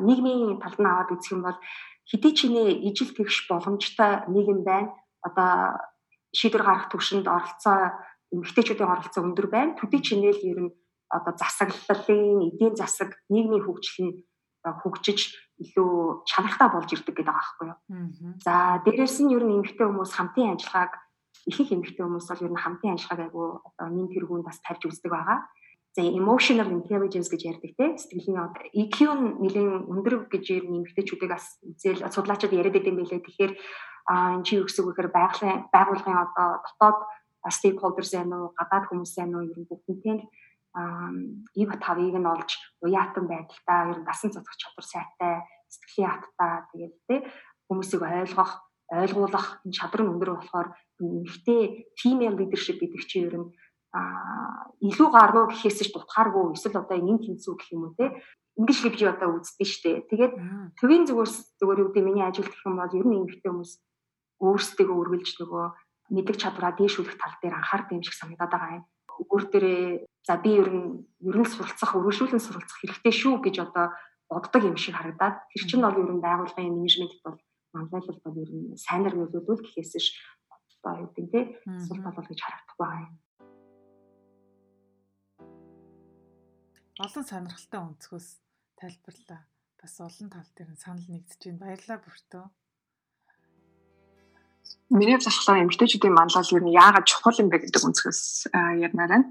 Нийгмийн 0.05 0.61
талд 0.61 0.79
нь 0.81 0.89
аваад 0.89 1.13
үзэх 1.17 1.33
юм 1.33 1.43
бол 1.49 1.59
хэдий 2.05 2.33
чинээ 2.37 2.69
ижил 2.93 3.11
тэгш 3.17 3.49
боломжтой 3.49 4.29
нийгэм 4.29 4.61
байна. 4.69 4.93
Одоо 5.25 5.81
шийдвэр 6.37 6.65
гаргах 6.65 6.93
төвшөнд 6.93 7.25
оролцоо 7.25 7.97
эмэгтэйчүүдийн 8.33 8.93
оролцоо 8.93 9.23
өндөр 9.25 9.49
байна. 9.49 9.77
Төдий 9.81 10.01
чинээ 10.05 10.33
л 10.37 10.45
ер 10.45 10.61
нь 10.69 10.73
одоо 11.09 11.33
засаглалын 11.37 12.53
эдийн 12.53 12.77
засаг 12.77 13.17
нийгмийн 13.33 13.65
хөгжил 13.65 13.99
нь 14.09 14.15
хөгжиж 14.65 15.35
илүү 15.63 16.27
чанартай 16.27 16.69
болж 16.69 16.91
ирдэг 16.93 17.15
гэдэг 17.17 17.27
байгаа 17.27 17.43
байхгүй 17.43 17.67
юу. 17.71 17.79
За 18.43 18.83
дээрээс 18.85 19.17
нь 19.23 19.33
ер 19.33 19.45
нь 19.47 19.55
эмэгтэй 19.63 19.87
хүмүүс 19.87 20.13
хамтын 20.19 20.55
ажиллагааг 20.59 20.93
их 21.47 21.59
их 21.61 21.71
эмэгтэй 21.73 22.05
хүмүүс 22.05 22.27
бол 22.29 22.45
ер 22.47 22.53
нь 22.53 22.63
хамтын 22.63 22.95
ажиллагааг 22.95 23.27
айгу 23.27 23.43
одоо 23.63 23.89
нэн 23.91 24.09
тэргүүнд 24.11 24.47
бас 24.47 24.59
тавьж 24.63 24.83
үздэг 24.87 25.11
байгаа. 25.11 25.39
За 25.93 26.01
emotional 26.01 26.73
intelligence 26.73 27.29
гэж 27.29 27.43
ярьдаг 27.53 27.73
те 27.77 27.87
сэтгэлийн 28.01 28.49
EQ 28.73 28.97
нь 29.13 29.27
нэлийн 29.45 29.87
өндөр 29.93 30.27
гэж 30.33 30.45
ер 30.57 30.65
нь 30.67 30.79
эмэгтэйчүүдийг 30.81 31.31
бас 31.31 31.61
зээл 31.81 32.09
судлаачид 32.09 32.57
яриад 32.57 32.73
байдаг 32.73 32.93
юм 32.93 33.01
билээ. 33.01 33.21
Тэгэхээр 33.21 33.53
а 34.09 34.35
энэ 34.35 34.45
чи 34.45 34.57
юу 34.57 34.67
гэсэн 34.67 34.83
үг 34.83 34.97
гэхээр 34.97 35.13
байгалийн 35.13 35.59
байгууллагын 35.69 36.23
одоо 36.27 36.49
дотоод 36.65 36.99
stakeholders 37.51 38.11
байна 38.17 38.35
уу 38.41 38.55
гадаад 38.57 38.89
хүмүүс 38.89 39.13
байна 39.19 39.37
уу 39.39 39.51
ер 39.51 39.59
нь 39.59 39.69
бүгднтэй 39.69 40.13
нь 40.17 40.23
ив 41.55 41.71
тавыг 41.85 42.17
нь 42.17 42.31
олж 42.35 42.51
уяатан 42.81 43.25
байдалтай 43.29 43.81
ер 43.93 43.99
нь 44.01 44.09
дасан 44.09 44.33
цоцох 44.33 44.57
чадвар 44.57 44.87
сайтай 44.89 45.35
сэтгэлийн 45.69 46.13
хаттай 46.13 46.53
тэгээд 46.73 46.95
тэ 47.09 47.17
хүмүүсийг 47.69 48.03
ойлгох 48.03 48.53
ойлгуулах 48.93 49.47
энэ 49.65 49.77
чадвар 49.77 50.03
нь 50.05 50.13
өндөр 50.13 50.31
болохоор 50.37 50.69
нэгтэй 51.01 51.61
female 52.01 52.37
leadership 52.41 52.81
гэдэг 52.81 53.03
чинь 53.09 53.29
ер 53.29 53.37
нь 53.41 53.49
а 53.93 54.01
илүү 54.81 55.09
гарнуу 55.13 55.53
гэхээс 55.53 55.85
ч 55.85 55.89
дутхааргүй 55.93 56.57
эсвэл 56.57 56.81
одоо 56.81 56.97
энэ 56.97 57.21
тэнцүү 57.25 57.53
гэх 57.57 57.73
юм 57.77 57.93
уу 57.93 57.97
те 57.97 58.17
ингэж 58.57 58.79
л 58.85 58.93
би 58.93 59.05
одоо 59.09 59.29
үздэг 59.37 59.69
штэ. 59.69 60.09
Тэгээд 60.13 60.35
төвийн 60.77 61.05
зүгээрс 61.09 61.57
зүгээр 61.61 61.81
юу 61.85 61.89
гэдэг 61.93 62.05
миний 62.05 62.25
ажил 62.25 62.49
гэх 62.49 62.65
юм 62.69 62.77
бол 62.81 62.93
ер 62.93 63.07
нь 63.09 63.17
эмэгтэй 63.21 63.49
хүмүүс 63.49 63.73
өөрсдөө 64.45 64.93
өргөлж 64.93 65.29
нөгөө 65.41 65.65
мэдлэг 66.13 66.37
чадвараа 66.37 66.73
дээшүүлэх 66.77 67.17
тал 67.17 67.37
дээр 67.41 67.57
анхаардаг 67.57 67.97
юм 67.97 68.05
шиг 68.05 68.17
санагдаад 68.17 68.53
байгаа 68.53 68.77
юм 68.81 68.85
өөр 69.31 69.45
дээрээ 69.53 69.83
за 70.27 70.35
би 70.43 70.51
ер 70.59 70.69
нь 70.71 71.07
ер 71.23 71.37
нь 71.39 71.51
суралцах, 71.51 71.95
өргөжүүлэн 71.99 72.43
суралцах 72.43 72.79
хэрэгтэй 72.81 73.15
шүү 73.15 73.35
гэж 73.45 73.57
одоо 73.67 73.95
боддог 74.31 74.63
юм 74.65 74.77
шиг 74.81 74.95
харагдаад 74.97 75.37
тэр 75.51 75.63
чинь 75.69 75.85
бол 75.85 75.99
ер 75.99 76.11
нь 76.11 76.25
байгууллагын 76.25 76.77
менежментэд 76.79 77.21
бол 77.27 77.39
манлайлал 77.75 78.21
бол 78.25 78.37
ер 78.43 78.51
нь 78.51 78.77
сайнаар 78.77 79.15
нөлөөлөл 79.17 79.63
гэхээс 79.65 79.93
ш 79.99 80.07
одоо 80.83 81.07
юу 81.07 81.11
гэдэг 81.15 81.47
сул 81.87 82.01
тал 82.03 82.17
бол 82.17 82.29
гэж 82.31 82.41
харагдахгүй 82.43 82.79
байгаа 82.83 83.03
юм. 83.07 83.15
Олон 87.03 87.25
сонирхолтой 87.25 87.81
өнцгөөс 87.83 88.29
тайлбарлаа. 88.79 89.41
Бас 89.81 89.95
олон 89.99 90.29
тал 90.31 90.49
дээр 90.55 90.71
санал 90.79 91.07
нэгдэж 91.09 91.41
байна. 91.43 91.63
Баярлалаа 91.63 91.99
бүртөө. 92.03 92.45
Миний 94.93 95.17
болохоор 95.17 95.65
эмгтээчүүдийн 95.65 96.13
манлал 96.13 96.53
ер 96.53 96.65
нь 96.65 96.77
яагаад 96.77 97.09
чухал 97.09 97.41
юм 97.41 97.49
бэ 97.49 97.65
гэдэг 97.65 97.81
өнцгөөс 97.81 98.53
ярмаар 98.53 99.09
байна. 99.09 99.27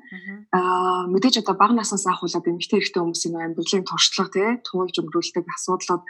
Аа 0.58 1.06
мэдээж 1.06 1.46
одоо 1.46 1.54
бага 1.54 1.78
наснаас 1.78 2.10
ахуулаад 2.10 2.50
эмгтээ 2.50 2.82
хэрэгтэй 2.82 2.98
хүмүүсийн 2.98 3.38
амьдралын 3.38 3.86
туршлага 3.86 4.34
тий 4.34 4.50
туулж 4.66 4.96
өнгөрүүлдэг 4.98 5.46
асуудлууд 5.46 6.04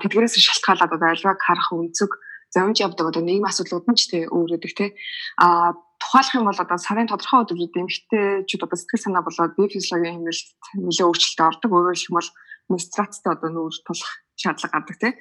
тэдгээрээс 0.00 0.40
шалтгаалаад 0.40 0.96
одоо 0.96 1.08
альваг 1.12 1.36
харах 1.36 1.68
өнцөг 1.76 2.16
завж 2.48 2.76
явдаг 2.80 3.12
одоо 3.12 3.20
нийгмийн 3.20 3.52
асуудлууд 3.52 3.84
нь 3.92 3.98
ч 4.00 4.02
тий 4.08 4.22
өөрөдөг 4.24 4.72
тий 4.72 4.90
а 5.36 5.76
тухайлах 6.00 6.34
юм 6.40 6.48
бол 6.48 6.64
одоо 6.64 6.78
сарын 6.80 7.10
тодорхой 7.12 7.44
өдрүүд 7.44 7.76
эмгтээчүүд 7.76 8.64
одоо 8.64 8.78
сэтгэл 8.80 9.04
санаа 9.04 9.22
болоод 9.26 9.52
бие 9.52 9.68
физиологийн 9.68 10.16
хэмнэлт 10.24 10.48
нэлээд 10.80 11.08
өөрчлөлт 11.12 11.40
ордог. 11.44 11.70
Өөрөөр 11.76 11.98
хэлбэл 12.00 12.30
менструацтай 12.72 13.32
одоо 13.36 13.50
нүүр 13.52 13.74
тулах 13.84 14.23
шаардлага 14.36 14.74
гардаг 14.74 14.98
тий. 14.98 15.12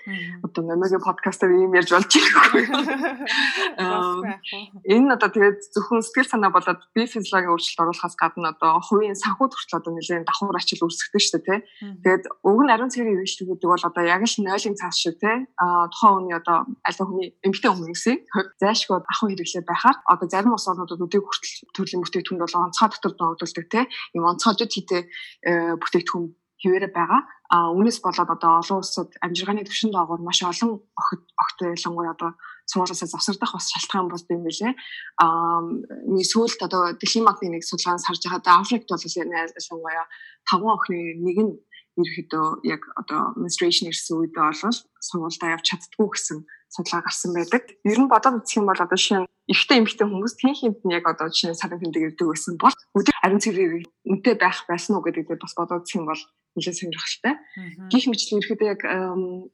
Одоо 0.43 0.61
намайгийн 0.65 1.01
подкастаар 1.03 1.53
ийм 1.53 1.73
ярьж 1.77 1.93
болж 1.93 2.09
байгаа. 3.77 4.39
Энэ 4.89 5.13
одоо 5.13 5.29
тэгээд 5.29 5.59
зөвхөн 5.73 6.01
сэтгэл 6.01 6.31
санаа 6.33 6.49
болоод 6.49 6.81
бие 6.97 7.05
физиологийн 7.05 7.53
өөрчлөлт 7.53 7.83
оруулахаас 7.83 8.15
гадна 8.17 8.57
одоо 8.57 8.81
хувийн 8.81 9.13
санхүү 9.13 9.47
төрчл 9.53 9.77
одоо 9.77 9.93
нэлээд 9.93 10.25
давхар 10.25 10.57
ачаал 10.57 10.89
үүсгдэг 10.89 11.21
шүү 11.21 11.41
дээ 11.45 11.45
тий. 11.45 11.59
Тэгээд 12.01 12.23
уг 12.41 12.59
нь 12.65 12.73
ариун 12.73 12.89
цэгийн 12.89 13.13
ивэж 13.13 13.31
гэдэг 13.45 13.69
бол 13.69 13.85
одоо 13.85 14.03
яг 14.03 14.21
л 14.25 14.35
нойлын 14.41 14.79
цаас 14.81 14.97
шиг 14.97 15.21
тий. 15.21 15.45
А 15.61 15.87
тухайн 15.93 16.13
хүний 16.25 16.33
одоо 16.33 16.65
аль 16.81 16.97
хүний 16.97 17.37
эмгтэй 17.45 17.69
хүмүүсийн 17.69 18.19
зайлшгүй 18.57 18.97
ахуй 18.97 19.37
хэрэглээ 19.37 19.63
байхаар 19.69 19.97
одоо 20.09 20.27
зарим 20.27 20.57
ус 20.57 20.65
орнуудад 20.65 21.05
өдөө 21.05 21.21
хүртэл 21.21 21.53
төрлийн 21.77 22.01
бүтээгдэхүүн 22.01 22.41
бол 22.41 22.61
онцгой 22.65 22.89
дотор 22.89 23.13
дөрвөлдөг 23.13 23.67
тий. 23.69 23.85
Ийм 24.17 24.25
онцгой 24.25 24.57
жид 24.57 24.73
хийтэй 24.73 25.01
э, 25.45 25.77
бүтээгдэхүүн 25.77 26.25
хിവэрэ 26.63 26.89
байгаа. 26.95 27.27
А 27.51 27.69
үүнээс 27.75 27.99
болоод 27.99 28.31
одоо 28.31 28.63
олон 28.63 28.79
улсад 28.79 29.11
амжиргааны 29.19 29.67
төвшин 29.67 29.91
доогоор 29.91 30.23
маш 30.23 30.39
олон 30.41 30.79
огт 30.79 31.23
огт 31.43 31.57
ялангуяа 31.59 32.15
одоо 32.15 32.31
сургуулиасаа 32.65 33.11
завсардах 33.11 33.51
бас 33.53 33.67
шалтгаан 33.67 34.07
болд 34.07 34.27
юм 34.31 34.47
билээ. 34.47 34.73
Аа 35.19 35.59
миний 36.07 36.23
сүүлд 36.23 36.63
одоо 36.63 36.95
дэлхийн 36.95 37.27
банкны 37.27 37.51
нэг 37.51 37.67
судалгаанаас 37.67 38.07
харж 38.07 38.23
байхад 38.23 38.47
Африкт 38.47 38.87
бол 38.87 39.03
ялангуяа 39.03 40.05
таван 40.47 40.71
охины 40.73 41.19
нэг 41.19 41.37
нь 41.43 41.53
ерөөдөө 41.99 42.45
яг 42.73 42.81
одоо 42.97 43.37
menstruation 43.37 43.91
ирсэн 43.91 44.17
үед 44.17 44.33
бол 44.33 44.55
сургуультай 45.07 45.53
явж 45.53 45.65
чаддгүй 45.69 46.07
гэсэн 46.09 46.39
судалгаа 46.73 47.05
гарсан 47.05 47.31
байдаг. 47.37 47.63
Ер 47.85 47.99
нь 48.01 48.09
бодоод 48.09 48.41
үзэх 48.41 48.57
юм 48.57 48.65
бол 48.71 48.81
одоо 48.81 48.97
шинэ 48.97 49.29
ихтэй 49.47 49.77
эмхтэй 49.83 50.07
хүмүүс 50.07 50.33
тэн 50.39 50.55
хинт 50.55 50.79
нь 50.87 50.95
яг 50.95 51.05
одоо 51.07 51.27
шинэ 51.27 51.57
сарын 51.57 51.81
тэмдэг 51.81 52.15
ирдэг 52.15 52.27
байсан 52.31 52.55
бол 52.55 52.75
өдөр 52.95 53.15
ариун 53.23 53.43
цэврээр 53.43 53.83
үнтэй 54.07 54.35
байх 54.39 54.63
байсан 54.69 54.95
уу 54.95 55.03
гэдэг 55.03 55.35
бас 55.35 55.53
бодоод 55.57 55.83
юм 55.95 56.07
бол 56.07 56.21
нэлээд 56.55 56.79
сонирхолтой. 56.79 57.33
Гэх 57.91 58.05
мэтлэн 58.07 58.39
ерөөдөө 58.39 58.69
яг 58.71 58.81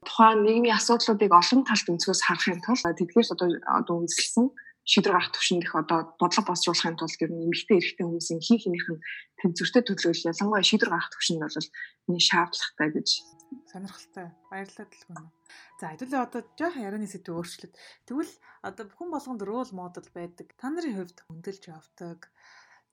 тухайн 0.04 0.40
нийгмийн 0.44 0.78
асуудлуудыг 0.78 1.32
олон 1.32 1.62
талд 1.64 1.88
өнцгөөс 1.90 2.22
харахын 2.28 2.62
тулд 2.62 2.86
тэдгээрс 2.86 3.34
одоо 3.34 3.48
одоо 3.66 3.96
үндэслэсэн 4.04 4.46
шийдвэр 4.90 5.16
гаргах 5.16 5.34
төвшөнд 5.34 5.64
их 5.64 5.74
одоо 5.76 6.00
бодлого 6.20 6.50
босруулахын 6.50 6.98
тулд 6.98 7.22
ер 7.24 7.32
нь 7.32 7.46
эмэгтэй 7.46 7.78
эрэгтэй 7.78 8.06
хүмүүсийн 8.06 8.42
хин 8.42 8.58
хинийх 8.58 8.88
нь 8.90 9.02
тэнцвэртэй 9.40 9.84
төлөөлөл 9.86 10.30
ялангуяа 10.34 10.66
шийдвэр 10.66 10.92
гаргах 10.92 11.14
төвшөнд 11.14 11.42
бол 11.46 11.58
энэ 12.10 12.26
шаардлагатай 12.26 12.90
гэж 12.98 13.08
сонирхолтой. 13.72 14.28
Баярлалаа 14.50 14.88
дэлгүүн. 14.90 15.28
За 15.80 15.86
хэдүүлээ 15.94 16.22
одоо 16.26 16.42
жоохон 16.58 16.86
ярианы 16.88 17.08
сэдв 17.10 17.34
өөрчлөлт. 17.34 17.76
Тэгвэл 18.08 18.34
одоо 18.68 18.84
бүхэн 18.88 19.10
болгонд 19.14 19.42
рол 19.46 19.72
модел 19.74 20.08
байдаг. 20.14 20.48
Та 20.60 20.70
нарын 20.70 20.98
хувьд 20.98 21.20
хөндлөж 21.26 21.64
явдаг. 21.70 22.20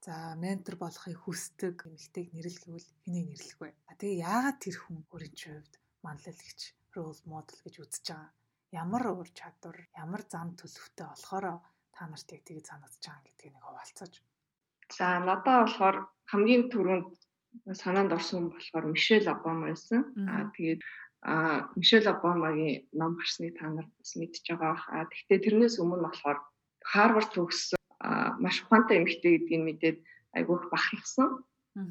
За 0.04 0.36
ментор 0.38 0.76
болохыг 0.78 1.18
хүсдэг 1.24 1.76
эмэгтэйг 1.88 2.28
нэрлэх 2.30 2.64
гэвэл 2.68 2.90
хэнийг 3.02 3.26
нэрлэх 3.32 3.58
вэ? 3.58 3.70
А 3.90 3.92
тэгээ 3.98 4.22
яагаад 4.22 4.58
тэр 4.62 4.76
хүн 4.78 4.98
өөрийн 5.10 5.34
хувьд 5.34 5.74
манлайлагч 6.04 6.60
рол 6.94 7.20
модел 7.26 7.58
гэж 7.64 7.74
үзэж 7.82 8.04
байгаа? 8.12 8.30
Ямар 8.70 9.04
ур 9.10 9.28
чадвар, 9.32 9.78
ямар 9.98 10.22
зам 10.30 10.54
төлөвтэй 10.54 11.06
болохоор 11.10 11.46
та 11.96 12.02
нарт 12.06 12.28
яг 12.30 12.42
тийг 12.44 12.62
санагдаж 12.62 13.02
байгаа 13.02 13.24
гэдгийг 13.26 13.52
нэг 13.56 13.64
хуваалцаж. 13.66 14.12
За 14.94 15.06
надад 15.18 15.66
болохоор 15.66 15.96
хамгийн 16.30 16.64
түрүүнд 16.70 17.10
санаанд 17.72 18.12
орсон 18.12 18.50
болохоор 18.50 18.84
Мишель 18.92 19.28
Обама 19.28 19.68
байсан. 19.68 20.00
Аа 20.28 20.50
тэгээд 20.54 20.80
а 21.22 21.68
Мишель 21.74 22.06
Обамагийн 22.06 22.86
ном 22.92 23.16
гарсныг 23.16 23.58
та 23.58 23.68
нар 23.68 23.86
бас 23.98 24.12
мэдж 24.16 24.44
байгаа. 24.46 24.78
А 24.88 25.06
тэгвэл 25.10 25.44
тэрнээс 25.44 25.80
өмнө 25.82 26.06
болохоор 26.06 26.38
Харвард 26.84 27.30
төгссөн 27.34 27.80
маш 28.38 28.62
ухаантай 28.62 29.02
эмэгтэй 29.02 29.32
гэдгийг 29.42 29.62
мэдээд 29.66 29.98
айгүйх 30.38 30.70
бахархсан. 30.70 31.42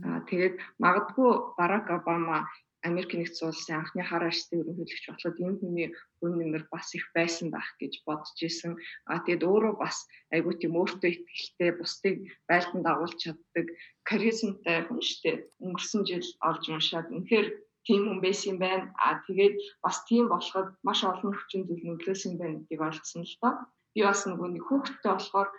А 0.08 0.22
тэгээд 0.30 0.56
магадгүй 0.80 1.32
Барак 1.58 1.90
Обама 1.92 2.48
Америк 2.88 3.12
нэгдсэн 3.18 3.50
улсын 3.50 3.76
анхны 3.82 4.04
хар 4.06 4.24
арчтын 4.30 4.62
ерөнхийлөгч 4.62 5.06
болоход 5.10 5.38
энэ 5.42 5.60
хүний 5.60 5.90
хүн 6.18 6.34
нэмэр 6.38 6.64
бас 6.74 6.88
их 6.98 7.06
байсан 7.18 7.48
байх 7.50 7.70
гэж 7.82 7.94
бодож 8.06 8.38
исэн. 8.46 8.74
А 9.10 9.26
тэгэд 9.26 9.42
өөрөө 9.50 9.74
бас 9.84 9.98
айгүй 10.36 10.54
тийм 10.62 10.74
өөртөө 10.78 11.12
ихтэй 11.12 11.72
бусдыг 11.80 12.16
байлдан 12.50 12.82
дагуулж 12.86 13.18
чаддаг 13.18 13.68
харизмтай 14.10 14.78
хүн 14.86 15.02
штэ. 15.02 15.32
Өнгөрсөн 15.66 16.02
жил 16.10 16.28
олж 16.50 16.64
уншаад 16.70 17.10
үнэхээр 17.10 17.48
тийм 17.86 18.02
хүн 18.06 18.20
байсан 18.26 18.50
юм 18.54 18.60
байна. 18.66 18.86
А 19.02 19.18
тэгээд 19.26 19.56
бас 19.86 19.98
тийм 20.10 20.26
болоход 20.30 20.70
маш 20.88 21.00
олон 21.02 21.34
хүчин 21.34 21.66
зүйл 21.66 21.86
нөлөөсөн 21.86 22.34
байна 22.38 22.58
гэдгийг 22.62 22.86
ойлгосон 22.86 23.24
л 23.26 23.36
доо. 23.42 23.54
Би 23.94 24.02
бас 24.06 24.22
нөгөө 24.30 24.50
нэг 24.52 24.64
хүүхдтэй 24.66 25.14
болохоор 25.14 25.50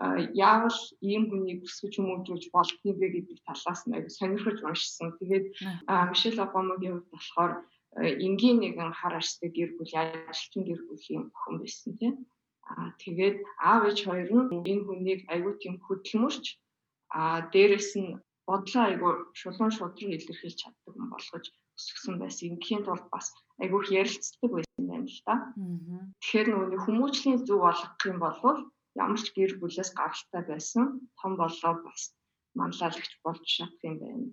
яавал 0.00 0.78
ийм 1.04 1.28
хүнийг 1.28 1.60
өсгөж 1.66 1.94
хүмүүжүүлж 2.00 2.44
болдгийг 2.54 2.96
вэ 3.00 3.08
гэдэг 3.14 3.38
талаас 3.44 3.80
нь 3.84 3.94
аягүй 3.94 4.12
сонирхож 4.16 4.58
уншсан. 4.64 5.12
Тэгээд 5.20 5.46
Мишель 6.10 6.40
Обамагийн 6.40 6.96
хувьд 6.96 7.12
болохоор 7.12 7.52
энгийн 8.26 8.58
нэгэн 8.64 8.92
хар 8.96 9.14
аштай 9.20 9.50
гэр 9.52 9.70
бүл 9.76 9.92
ажилчин 9.92 10.62
гэр 10.64 10.80
бүлийн 10.88 11.24
охин 11.36 11.56
байсан 11.60 11.92
тийм. 12.00 12.14
Аа 12.70 12.94
тэгээд 13.02 13.36
аав 13.60 13.82
ээж 13.88 13.98
хоёр 14.08 14.28
нь 14.32 14.64
энэ 14.72 14.84
хүнийг 14.88 15.20
аягүй 15.32 15.54
тийм 15.60 15.74
хөдөлмөрч 15.84 16.44
аа 17.20 17.38
дээрэс 17.52 17.90
нь 18.00 18.16
бодлоо 18.48 18.84
аягүй 18.86 19.14
шулуун 19.40 19.72
шудраг 19.74 20.10
илэрхийлж 20.16 20.58
чаддаг 20.62 20.94
юм 20.96 21.08
болгож 21.12 21.44
өсгсөн 21.76 22.16
байсан. 22.22 22.56
Ингийн 22.56 22.82
тулд 22.86 23.06
бас 23.14 23.26
аягүй 23.60 23.82
ярилцдаг 24.00 24.50
байсан 24.54 24.78
юм 24.80 24.88
байна 24.90 25.08
л 25.12 25.20
да. 25.28 25.34
Тэгэхээр 26.20 26.48
нөгөө 26.50 26.78
хүмүүжлийн 26.84 27.38
зүг 27.46 27.60
олгох 27.70 28.02
юм 28.10 28.18
бол 28.24 28.38
ямар 28.98 29.20
ч 29.22 29.30
гэр 29.36 29.52
бүлээс 29.60 29.90
гаралтай 29.94 30.42
байсан 30.50 30.84
том 31.18 31.32
болоо 31.40 31.74
бас. 31.84 32.02
Манлайлагч 32.58 33.12
болж 33.24 33.42
чадах 33.46 33.82
юм 33.86 33.96
байна. 34.02 34.26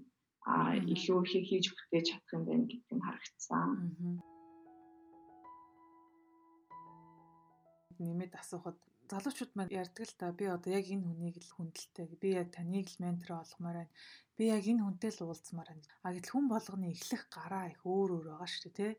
А 0.47 0.53
илүү 0.93 1.19
их 1.37 1.45
хийж 1.49 1.65
бүтээж 1.75 2.05
чадах 2.09 2.31
юм 2.37 2.43
байна 2.49 2.65
гэдг 2.71 2.89
нь 2.95 3.05
харагдсан. 3.05 3.69
Нэмээд 8.01 8.33
асуухад 8.41 8.77
залуучууд 9.11 9.51
маань 9.55 9.75
ярьдаг 9.81 10.05
л 10.09 10.17
та. 10.19 10.35
Би 10.39 10.45
одоо 10.55 10.71
яг 10.79 10.85
энэ 10.89 11.05
хүнийг 11.05 11.37
л 11.39 11.53
хүндэлтэй. 11.55 12.05
Би 12.21 12.29
яг 12.41 12.47
таныг 12.55 12.87
л 12.89 13.01
ментор 13.03 13.39
олгомоор 13.41 13.77
байна. 13.85 13.93
Би 14.37 14.43
яг 14.55 14.63
энэ 14.67 14.83
хүнтэй 14.83 15.11
л 15.13 15.23
уулзмаар 15.25 15.69
байна. 15.71 15.85
А 16.05 16.13
гэтэл 16.13 16.33
хүн 16.33 16.47
болгоны 16.51 16.87
эхлэх 16.91 17.23
гараа 17.31 17.65
их 17.71 17.81
өөр 17.85 18.09
өөр 18.17 18.25
байгаа 18.29 18.49
шүү 18.49 18.61
дээ 18.65 18.75
тий 18.77 18.93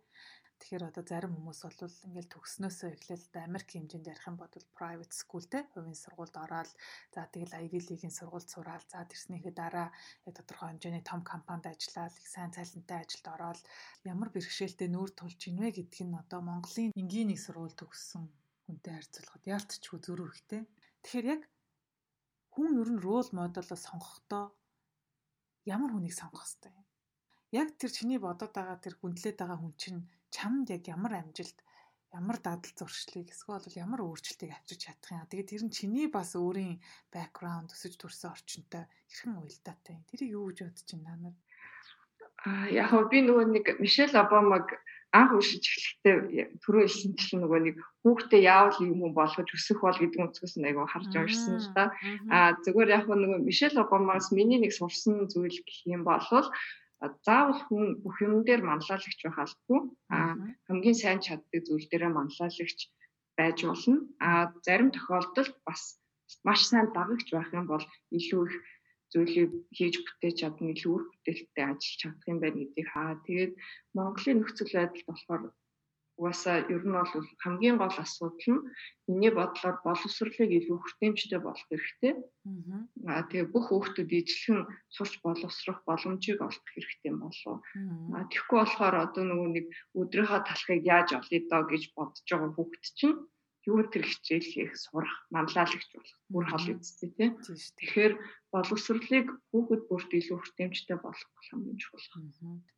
Тэгэхээр 0.59 0.91
одоо 0.91 1.05
зарим 1.07 1.33
хүмүүс 1.39 1.61
бол 1.63 1.79
ингээл 2.11 2.33
төгснөөсөө 2.35 2.89
эхлээл 2.91 3.27
Америк 3.47 3.69
хэмжээнд 3.71 4.11
ярих 4.11 4.27
юм 4.27 4.37
бол 4.43 4.51
private 4.75 5.15
school 5.15 5.45
те 5.47 5.63
хувийн 5.71 5.95
сургуульд 5.95 6.35
ороод 6.35 6.71
за 7.15 7.21
тэгэл 7.31 7.55
Ivy 7.63 7.79
League-ийн 7.87 8.15
сургуульд 8.19 8.49
сураал 8.51 8.85
за 8.91 9.07
тэрснийхээ 9.07 9.55
дараа 9.55 9.89
тодорхой 10.27 10.69
хэмжээний 10.75 11.05
том 11.07 11.23
компанид 11.23 11.71
ажиллаад 11.71 12.15
их 12.19 12.27
сайн 12.27 12.51
цалинтай 12.51 12.99
ажилд 13.01 13.27
ороод 13.35 13.61
ямар 14.03 14.29
бэрхшээлтэй 14.35 14.89
нүүр 14.91 15.11
тулж 15.15 15.41
ийнвэ 15.47 15.69
гэдг 15.79 15.97
нь 16.05 16.19
одоо 16.23 16.41
Монголын 16.43 16.91
энгийн 17.01 17.31
нэг 17.31 17.39
сургууль 17.39 17.79
төгссөн 17.79 18.27
хүнтэй 18.67 18.93
харьцуулахад 18.99 19.45
яалтчгүй 19.55 19.99
зөрүү 20.05 20.29
ихтэй. 20.35 20.63
Тэгэхээр 21.01 21.27
яг 21.35 21.43
хүн 22.53 22.83
ер 22.83 22.91
нь 22.93 23.03
рол 23.07 23.29
моделоо 23.33 23.79
сонгохдоо 23.79 24.45
ямар 25.75 25.91
хүнийг 25.95 26.15
сонгох 26.19 26.45
хэвтэй? 26.45 26.75
Яг 27.61 27.69
тэр 27.81 27.91
чиний 27.97 28.21
бодоод 28.21 28.53
байгаа 28.53 28.77
тэр 28.85 28.95
хүндлээд 29.01 29.41
байгаа 29.41 29.59
хүн 29.63 29.75
чинь 29.81 30.01
чамд 30.35 30.71
яг 30.71 30.85
ямар 30.89 31.13
амжилт 31.21 31.59
ямар 32.13 32.39
дадал 32.41 32.73
зуршлыг 32.77 33.29
эсвэл 33.29 33.69
ямар 33.77 34.01
өөрчлөлтийг 34.01 34.53
авчирч 34.53 34.89
чадах 34.89 35.13
юм. 35.13 35.29
Тэгээд 35.29 35.51
тэр 35.53 35.63
нь 35.69 35.77
чиний 35.77 36.09
бас 36.09 36.33
өөрийн 36.33 36.81
бэкграунд 37.13 37.73
өсөж 37.77 38.01
төрсэн 38.01 38.33
орчинтой 38.33 38.85
хэрхэн 39.13 39.37
уялдаатай. 39.37 39.97
Тэрийг 40.09 40.33
юу 40.33 40.49
гэж 40.49 40.59
бодож 40.65 40.89
байна 40.89 41.17
наа? 41.21 41.35
Аа 42.49 42.67
яг 42.73 42.89
хөө 42.95 43.05
би 43.13 43.19
нөгөө 43.27 43.45
нэг 43.53 43.67
Мишель 43.83 44.17
Обамаг 44.17 44.79
анх 45.13 45.33
уншиж 45.37 45.65
эхлэхдээ 45.65 46.17
түрүү 46.63 46.83
хэлсэнчлэн 46.87 47.41
нөгөө 47.45 47.61
нэг 47.67 47.77
хүүхдээ 48.05 48.43
яавал 48.45 48.79
юм 48.85 49.13
болгож 49.17 49.49
өсөх 49.57 49.81
бол 49.83 49.97
гэдэг 49.97 50.21
өнцгөөс 50.23 50.55
нь 50.61 50.69
айгаа 50.69 50.87
харж 50.87 51.13
уншсан 51.17 51.57
л 51.59 51.71
да. 51.73 51.85
Аа 52.31 52.55
зүгээр 52.63 52.95
яг 52.95 53.05
нөгөө 53.09 53.41
Мишель 53.43 53.81
Обамаас 53.81 54.31
миний 54.37 54.61
нэг 54.61 54.73
сурсан 54.77 55.27
зүйл 55.27 55.61
гэх 55.65 55.79
юм 55.89 56.05
бол 56.05 56.21
заавал 57.27 57.61
хүн 57.67 57.85
бүх 58.03 58.17
юм 58.27 58.43
дээр 58.45 58.63
манлайлагч 58.67 59.21
байх 59.23 59.39
албагүй. 59.39 59.81
А 60.15 60.19
хамгийн 60.67 60.97
сайн 60.99 61.21
чаддаг 61.27 61.63
зүйл 61.67 61.87
дээрээ 61.89 62.13
манлайлагч 62.15 62.81
байж 63.39 63.59
болно. 63.67 63.97
А 64.29 64.31
зарим 64.67 64.91
тохиолдолд 64.93 65.55
бас 65.67 65.83
маш 66.47 66.61
сайн 66.67 66.87
дагагч 66.97 67.29
байх 67.31 67.51
юм 67.59 67.67
бол 67.71 67.85
илүү 68.17 68.43
их 68.49 68.57
зүйлийг 69.13 69.51
хийж 69.77 69.95
бүтээж 70.05 70.37
чадна, 70.41 70.73
илүү 70.75 70.93
үр 70.95 71.05
бүтээлтэй 71.09 71.65
ажиллаж 71.65 71.99
чадах 72.03 72.27
юм 72.33 72.39
байна 72.43 72.59
гэдгийг 72.61 72.89
хаа. 72.93 73.17
Тэгээд 73.25 73.53
Монголын 73.97 74.39
нөхцөл 74.41 74.73
байдал 74.77 75.05
болохоор 75.09 75.43
угаасаа 76.19 76.67
ер 76.75 76.83
нь 76.83 76.97
бол 76.99 77.13
хамгийн 77.43 77.77
гол 77.79 77.97
асуудал 78.05 78.51
нь 78.51 78.67
миний 79.07 79.33
бодлоор 79.33 79.77
боловсролыг 79.87 80.51
илүү 80.59 80.79
хүртээмжтэй 80.83 81.41
болох 81.41 81.67
хэрэгтэй. 81.71 82.13
Аа 83.07 83.23
тэгээ 83.31 83.53
бүх 83.55 83.71
хүүхдүүд 83.71 84.11
ижлэхэн 84.19 84.61
сурч 84.95 85.15
боловсрох 85.23 85.79
боломжийг 85.89 86.43
олох 86.43 86.67
хэрэгтэй 86.75 87.13
болов. 87.15 87.57
Аа 88.19 88.27
тэгэхгүй 88.29 88.59
болохоор 88.59 88.97
одоо 89.07 89.25
нөгөө 89.25 89.49
нэг 89.55 89.67
өдрийнхөө 90.01 90.41
талхыг 90.43 90.83
яаж 90.83 91.09
олъё 91.19 91.41
доо 91.51 91.63
гэж 91.71 91.83
бодож 91.95 92.27
байгаа 92.27 92.51
хүүхд 92.53 92.85
чинь 92.99 93.17
юу 93.67 93.83
тэр 93.89 94.05
хичээл 94.07 94.47
хийх 94.47 94.73
сурах 94.79 95.27
манлайлагч 95.35 95.91
болох 95.91 96.19
бүр 96.31 96.45
хол 96.47 96.67
үсттэй 96.79 97.11
тий. 97.17 97.31
Тэгэхээр 97.35 98.15
боловсролыг 98.55 99.27
хүүхэд 99.51 99.83
бүрт 99.91 100.11
илүү 100.15 100.39
хүртээмжтэй 100.39 100.99
болгох 101.03 101.33
хамгийн 101.51 101.79
чухал. 101.81 102.07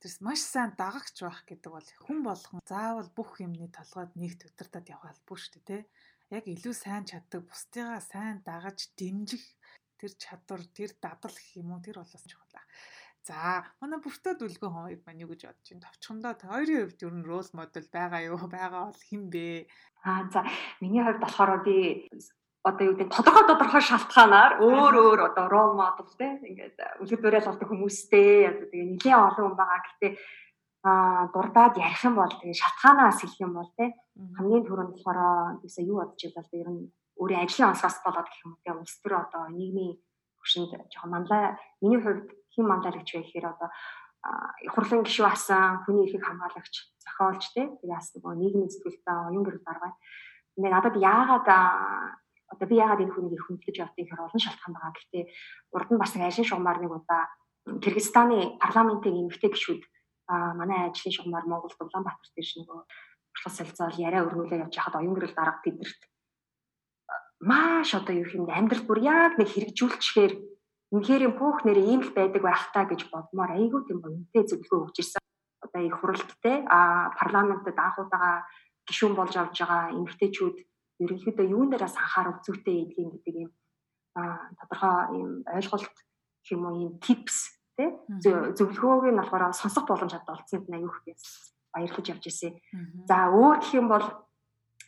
Тэрс 0.01 0.19
маш 0.25 0.41
сайн 0.41 0.73
дагагч 0.79 1.17
байх 1.21 1.45
гэдэг 1.45 1.71
бол 1.71 1.89
хүн 2.07 2.19
болгон 2.25 2.61
заавал 2.65 3.11
бүх 3.13 3.39
юмны 3.45 3.69
толгойд 3.71 4.13
нэг 4.17 4.41
төвтөртөд 4.41 4.91
явах 4.91 5.13
албагүй 5.13 5.39
шүү 5.39 5.53
дээ 5.53 5.67
тий. 5.69 5.83
Яг 6.31 6.45
илүү 6.47 6.75
сайн 6.75 7.05
чаддаг 7.07 7.43
бусдыгаа 7.47 8.01
сайн 8.01 8.39
дагаж 8.47 8.91
дэмжих 8.99 9.45
тэр 10.01 10.13
чадвар 10.17 10.63
тэр 10.73 10.91
дадал 10.97 11.35
гэх 11.35 11.61
юм 11.61 11.77
уу 11.77 11.85
тэр 11.85 12.01
болоос 12.01 12.25
чухал. 12.25 12.57
За 13.31 13.63
манай 13.79 14.03
бүртөө 14.03 14.35
дүлгэн 14.43 14.75
хоёр 14.75 15.01
маань 15.07 15.23
юу 15.23 15.31
гэж 15.31 15.47
бодож 15.47 15.67
байна? 15.71 15.87
Товчхондоо 15.87 16.33
хоёрын 16.51 16.83
хувьд 16.83 17.05
ер 17.07 17.15
нь 17.15 17.29
рол 17.31 17.49
модель 17.55 17.89
байгаа 17.95 18.21
юу? 18.27 18.43
Байгаа 18.51 18.91
бол 18.91 19.03
хэн 19.07 19.23
бэ? 19.31 19.71
Аа 20.03 20.27
за 20.35 20.43
миний 20.83 21.03
хувьд 21.07 21.23
болохоор 21.23 21.63
би 21.63 22.11
одоо 22.67 22.85
юу 22.91 22.97
гэдэг 22.99 23.15
тодорхой 23.15 23.47
тодорхой 23.47 23.83
шалтгаанаар 23.87 24.53
өөр 24.67 24.95
өөр 24.99 25.21
одоо 25.31 25.47
рол 25.47 25.73
моделтэй 25.79 26.43
ингээд 26.43 26.77
үлгэр 27.07 27.21
дуурайл 27.23 27.49
болдог 27.55 27.69
хүмүүстэй 27.71 28.51
одоо 28.51 28.67
тэгээ 28.67 28.89
нэлээд 28.99 29.23
олон 29.31 29.45
хүн 29.47 29.57
байгаа. 29.63 29.81
Гэхдээ 29.87 30.13
аа 30.91 31.23
дурдаад 31.31 31.75
ярих 31.79 32.03
юм 32.03 32.15
бол 32.19 32.35
тэгээ 32.35 32.61
шатгаанаас 32.63 33.19
хэлэх 33.23 33.41
юм 33.47 33.53
бол 33.55 33.71
те 33.79 33.95
хамгийн 34.35 34.67
түрүүнд 34.67 34.93
болохоор 34.99 35.63
бисаа 35.63 35.85
юу 35.87 36.03
бодож 36.03 36.19
байлаа 36.19 36.51
те 36.51 36.57
ер 36.59 36.71
нь 36.75 36.83
өөрийн 37.15 37.43
ажлын 37.47 37.71
онцгоос 37.71 37.97
болоод 38.03 38.27
гэх 38.27 38.43
юм 38.43 38.53
те 38.65 38.71
улс 38.75 38.95
төр 38.99 39.15
одоо 39.23 39.43
нийгмийн 39.55 39.95
хөшөнд 40.43 40.73
жоохон 40.91 41.13
манлай 41.15 41.45
миний 41.81 42.01
хувьд 42.01 42.40
хин 42.53 42.67
манлайлагч 42.67 43.09
байх 43.13 43.27
гэхээр 43.27 43.47
одоо 43.53 43.69
хурлын 44.75 45.05
гишүү 45.07 45.27
асан 45.27 45.81
хүний 45.85 46.05
эрхийг 46.05 46.25
хамгаалагч 46.25 46.75
зохиолч 47.01 47.43
тэгээ 47.57 47.89
бас 47.89 48.13
нөгөө 48.13 48.35
нийгмийн 48.37 48.71
зэтгэлтэй 48.71 49.17
оюун 49.17 49.45
гэрэл 49.45 49.65
дарга. 49.65 49.97
Тэгээ 50.55 50.73
надад 50.75 50.97
яагаад 51.01 51.47
одоо 52.53 52.67
би 52.69 52.77
яагаад 52.77 53.01
энэ 53.01 53.15
хүнийг 53.15 53.43
хүндлэж 53.47 53.77
явдгийг 53.81 54.09
хэр 54.13 54.27
олон 54.27 54.41
шалтгаан 54.45 54.75
байгаа. 54.77 54.93
Гэхдээ 54.93 55.25
урд 55.73 55.89
нь 55.91 56.03
бас 56.03 56.13
ажлын 56.13 56.49
шугамар 56.49 56.79
нэг 56.81 56.93
удаа 56.93 57.23
Кыргызстаны 57.65 58.61
парламентын 58.61 59.21
эмэгтэй 59.21 59.51
гишүүд 59.53 59.83
манай 60.29 60.91
ажлын 60.91 61.15
шугамар 61.17 61.45
Монгол 61.49 61.73
Улаанбаатар 61.81 62.31
дээр 62.37 62.49
нөгөө 62.61 62.81
уртлах 63.33 63.55
солилцоол 63.57 63.97
яриа 64.01 64.25
өргүүлээ 64.27 64.63
явж 64.65 64.75
хахад 64.77 64.99
оюун 65.01 65.15
гэрэл 65.17 65.37
дарга 65.39 65.63
тэдэрт 65.65 66.01
маш 67.41 67.95
одоо 67.95 68.15
юу 68.15 68.29
юм 68.37 68.45
амьдрал 68.51 68.85
бүр 68.85 69.01
яг 69.01 69.39
нэг 69.39 69.49
хэрэгжүүлчихээр 69.49 70.33
үнэхээр 70.91 71.31
пүүх 71.39 71.63
нэр 71.67 71.79
ийм 71.79 72.01
л 72.03 72.11
байдаг 72.11 72.43
байх 72.43 72.71
таа 72.75 72.85
гэж 72.91 73.11
бодмоор 73.15 73.55
айгүй 73.55 73.81
тийм 73.87 74.03
үнэтэй 74.03 74.45
зөвлөгөө 74.47 74.81
өгч 74.91 74.97
ирсэн. 74.99 75.23
Одоо 75.63 75.83
их 75.87 75.97
хуралдтэй 76.03 76.57
а 76.67 77.11
парламентод 77.15 77.79
анхудаага 77.79 78.47
гишүүн 78.91 79.15
болж 79.15 79.35
авж 79.39 79.55
байгаа 79.55 79.95
эмэгтэйчүүд 79.95 80.57
ерөнхийдөө 81.05 81.47
юун 81.47 81.71
дээрээс 81.71 81.97
анхаарал 81.97 82.43
зүйтэй 82.43 82.77
эдгийн 82.91 83.11
гэдэг 83.15 83.35
юм 83.39 83.51
а 84.19 84.51
тодорхой 84.59 84.95
юм 85.15 85.31
ойлголт 85.47 85.97
юм 86.51 86.61
уу 86.67 86.77
юм 86.91 86.95
tips 86.99 87.55
тий 87.79 87.89
зөвлөгөөг 88.59 89.15
нь 89.15 89.21
болохоор 89.21 89.55
сонсох 89.55 89.87
боломж 89.87 90.13
хад 90.13 90.27
олцсонд 90.27 90.67
аюух 90.75 90.99
гэж 91.07 91.21
баярлаж 91.73 92.07
явж 92.11 92.25
ирсэн. 92.27 92.55
За 93.07 93.31
өөр 93.31 93.63
гэх 93.63 93.79
юм 93.79 93.87
бол 93.89 94.07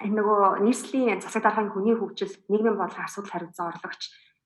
энэ 0.02 0.18
нөгөө 0.18 0.66
нийслэлийн 0.66 1.22
засаг 1.22 1.46
даргын 1.46 1.70
хүний 1.70 1.94
хөгжил 1.94 2.34
нийгмийн 2.50 2.74
бодлогын 2.74 3.06
асуудал 3.06 3.32
хариуцсан 3.32 3.70
орлогч 3.70 4.02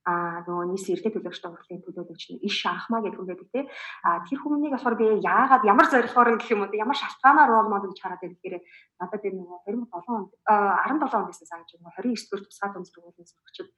а 0.07 0.47
нөгөө 0.47 0.71
нийслэлийн 0.71 1.03
эрдэнэ 1.03 1.15
төлөөлөгчдийн 1.19 1.51
хурлын 1.51 1.83
төлөөлөгч 1.83 2.25
нь 2.31 2.43
иш 2.47 2.59
анхмаа 2.63 3.03
гэдэг 3.03 3.19
хүн 3.19 3.27
байдаг 3.27 3.49
тий. 3.51 3.65
А 4.07 4.23
тэр 4.23 4.39
хүмүүнийг 4.39 4.73
болохоор 4.79 4.97
би 5.03 5.07
яагаад 5.19 5.67
ямар 5.67 5.87
зорилгоор 5.91 6.39
гэх 6.39 6.55
юм 6.55 6.63
уу 6.63 6.71
ямар 6.71 6.95
шалтгаанаар 6.95 7.51
рол 7.51 7.67
модел 7.67 7.91
гэж 7.91 8.01
хараад 8.01 8.23
байдаг 8.23 8.39
гэхээр 8.39 8.63
надад 9.03 9.27
энэ 9.27 9.39
нөгөө 9.43 9.59
2007 9.67 10.15
онд 10.15 10.31
17 10.47 11.19
онд 11.19 11.31
гэсэн 11.35 11.51
санаж 11.51 11.69
байгаа 11.75 12.07
29 12.07 12.31
дэх 12.31 12.47
тусгай 12.47 12.71
дүн 12.71 12.87
сургуулийн 12.87 13.27
сурагчид 13.27 13.69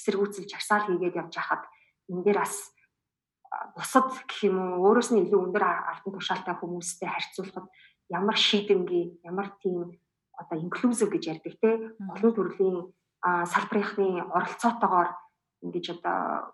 эсэргүүцэл 0.00 0.48
жагсаал 0.48 0.84
хийгээд 0.88 1.20
явж 1.20 1.34
хахад 1.36 1.62
энэ 2.08 2.24
дээр 2.24 2.38
бас 2.40 2.54
бусад 3.76 4.08
гэх 4.24 4.40
юм 4.48 4.56
уу 4.56 4.88
өөрөөс 4.88 5.12
нь 5.12 5.20
илүү 5.28 5.40
өндөр 5.52 5.64
албан 5.68 6.12
тушаалтай 6.16 6.54
хүмүүстэй 6.56 7.08
харьцуулахад 7.12 7.68
ямар 8.08 8.36
шийдэмгий 8.40 9.20
ямар 9.20 9.52
тийм 9.60 9.92
одоо 10.32 10.56
инклюзив 10.58 11.12
гэж 11.12 11.24
ярьдаг 11.28 11.54
те. 11.60 11.70
Олон 12.14 12.32
төрлийн 12.34 12.76
салбарынхны 13.22 14.26
оролцоотойгоор 14.32 15.08
ингэж 15.64 15.86
одоо 15.96 16.52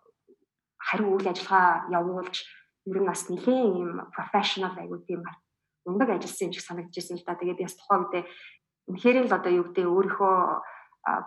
хариу 0.78 1.18
үйл 1.18 1.28
ажиллагаа 1.28 1.90
явуулж 1.90 2.36
ер 2.86 2.98
нь 3.02 3.08
бас 3.10 3.28
нэлээд 3.28 3.76
юм 3.76 3.92
профешнл 4.14 4.70
аягүй 4.70 5.00
тийм 5.04 5.22
ундаг 5.84 6.10
ажилласан 6.16 6.48
юм 6.48 6.54
шиг 6.54 6.64
санагдчихсэн 6.64 7.18
л 7.18 7.26
да. 7.26 7.34
Тэгээд 7.34 7.64
яс 7.66 7.74
тухай 7.76 7.98
үедээ 8.00 8.24
үнэхээр 8.88 9.16
л 9.28 9.36
одоо 9.36 9.52
юу 9.52 9.64
гэдэг 9.68 9.86
өөрийнхөө 9.86 10.36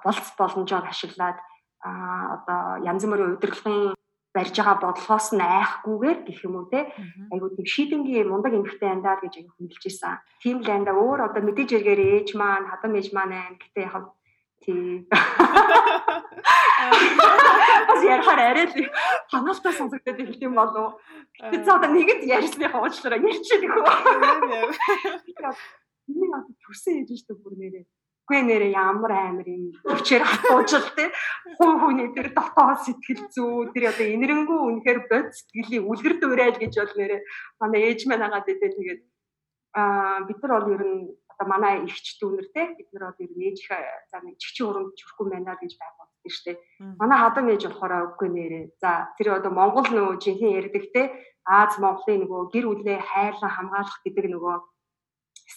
болц 0.03 0.25
боломжоор 0.37 0.85
ашиглаад 0.89 1.37
а 1.83 1.89
одоо 2.39 2.61
янз 2.87 3.03
бүрийн 3.05 3.35
удирдлагын 3.35 3.93
барьж 4.33 4.55
байгаа 4.57 4.77
бодлогоос 4.81 5.27
нь 5.37 5.45
айхгүйгээр 5.45 6.19
гэх 6.25 6.39
юм 6.47 6.55
уу 6.57 6.65
те 6.71 6.89
айгуу 7.31 7.53
тийм 7.53 7.67
шийдэнгийн 7.73 8.29
мундаг 8.29 8.53
эмхтэй 8.57 8.89
андаа 8.89 9.21
гэж 9.21 9.33
аяг 9.37 9.49
хөндлөж 9.53 9.83
исэн. 9.85 10.17
Тийм 10.41 10.57
л 10.65 10.69
андаа 10.73 10.95
өөр 10.97 11.19
одоо 11.27 11.41
мэдээж 11.45 11.69
эргээр 11.77 12.01
ээж 12.01 12.29
маань 12.39 12.69
хадам 12.71 12.97
ээж 12.97 13.07
маань 13.13 13.33
байна 13.35 13.61
гэтээ 13.61 13.85
яг 13.85 14.05
тий. 14.63 15.05
Бас 17.87 18.01
ярахаар 18.03 18.41
арай 18.51 18.65
л 18.67 18.89
ханаалтай 19.31 19.73
сонсогдоод 19.73 20.19
ирэх 20.19 20.39
юм 20.41 20.55
болов. 20.55 20.99
Гэтэ 21.39 21.63
за 21.63 21.75
одоо 21.77 21.89
нэгэд 21.91 22.21
ярьсны 22.27 22.67
хаваачлаараа 22.69 23.21
ярьчих 23.21 23.59
гэх 23.61 23.75
үү. 23.77 23.85
Энэ 26.11 26.27
надад 26.31 26.57
төрсөн 26.63 27.03
ээж 27.03 27.09
шүү 27.23 27.39
бүр 27.39 27.55
нэрээ. 27.59 27.85
Үгүй 28.23 28.39
нэрээ 28.47 28.71
ямар 28.71 29.11
амар 29.11 29.47
юм 29.47 29.75
өвчээр 29.83 30.23
хатуужл 30.23 30.87
те. 30.95 31.11
Хуу 31.59 31.75
хүний 31.79 32.09
тэр 32.15 32.31
дотоод 32.35 32.79
сэтгэл 32.83 33.27
зүй 33.31 33.67
тэр 33.75 33.91
одоо 33.91 34.07
инэрэнгүү 34.15 34.59
үнэхээр 34.67 34.99
бод 35.11 35.27
сэтгэлийн 35.35 35.87
үлгэр 35.87 36.15
дуурайл 36.19 36.57
гэж 36.59 36.73
бол 36.79 36.95
нэрээ 36.99 37.21
манай 37.59 37.81
ээж 37.91 38.07
маань 38.07 38.23
хагаад 38.23 38.47
идэ 38.47 38.67
тэгээд 38.79 39.01
аа 39.75 40.23
бид 40.27 40.39
нар 40.39 40.51
бол 40.55 40.71
ер 40.75 40.83
нь 40.87 41.03
одоо 41.43 41.51
манай 41.51 41.83
ихч 41.83 42.19
дүүнэр 42.19 42.47
те 42.55 42.75
бид 42.77 42.87
нар 42.95 43.11
бол 43.11 43.19
ер 43.19 43.31
нь 43.35 43.45
ээж 43.51 43.67
за 44.11 44.17
нэг 44.23 44.39
чигчэн 44.39 44.67
уранд 44.67 44.95
чүрхгүй 44.95 45.27
байна 45.29 45.59
гэж 45.59 45.75
байх 45.75 45.95
болдог 45.99 46.31
штэ. 46.31 46.55
Манай 46.95 47.19
хадам 47.19 47.51
ээж 47.51 47.67
болохоор 47.67 48.15
үгүй 48.15 48.29
нэрээ. 48.31 48.65
За 48.79 49.11
тэр 49.19 49.43
одоо 49.43 49.51
Монгол 49.51 49.87
нөгөө 49.91 50.21
жинхэнэ 50.23 50.57
ярьдаг 50.63 50.85
те 50.95 51.01
Аз 51.43 51.75
Монголын 51.75 52.23
нөгөө 52.23 52.41
гэр 52.55 52.65
бүлээ 52.71 52.99
хайрлан 53.03 53.51
хамгаалах 53.51 53.99
гэдэг 54.07 54.25
нөгөө 54.31 54.55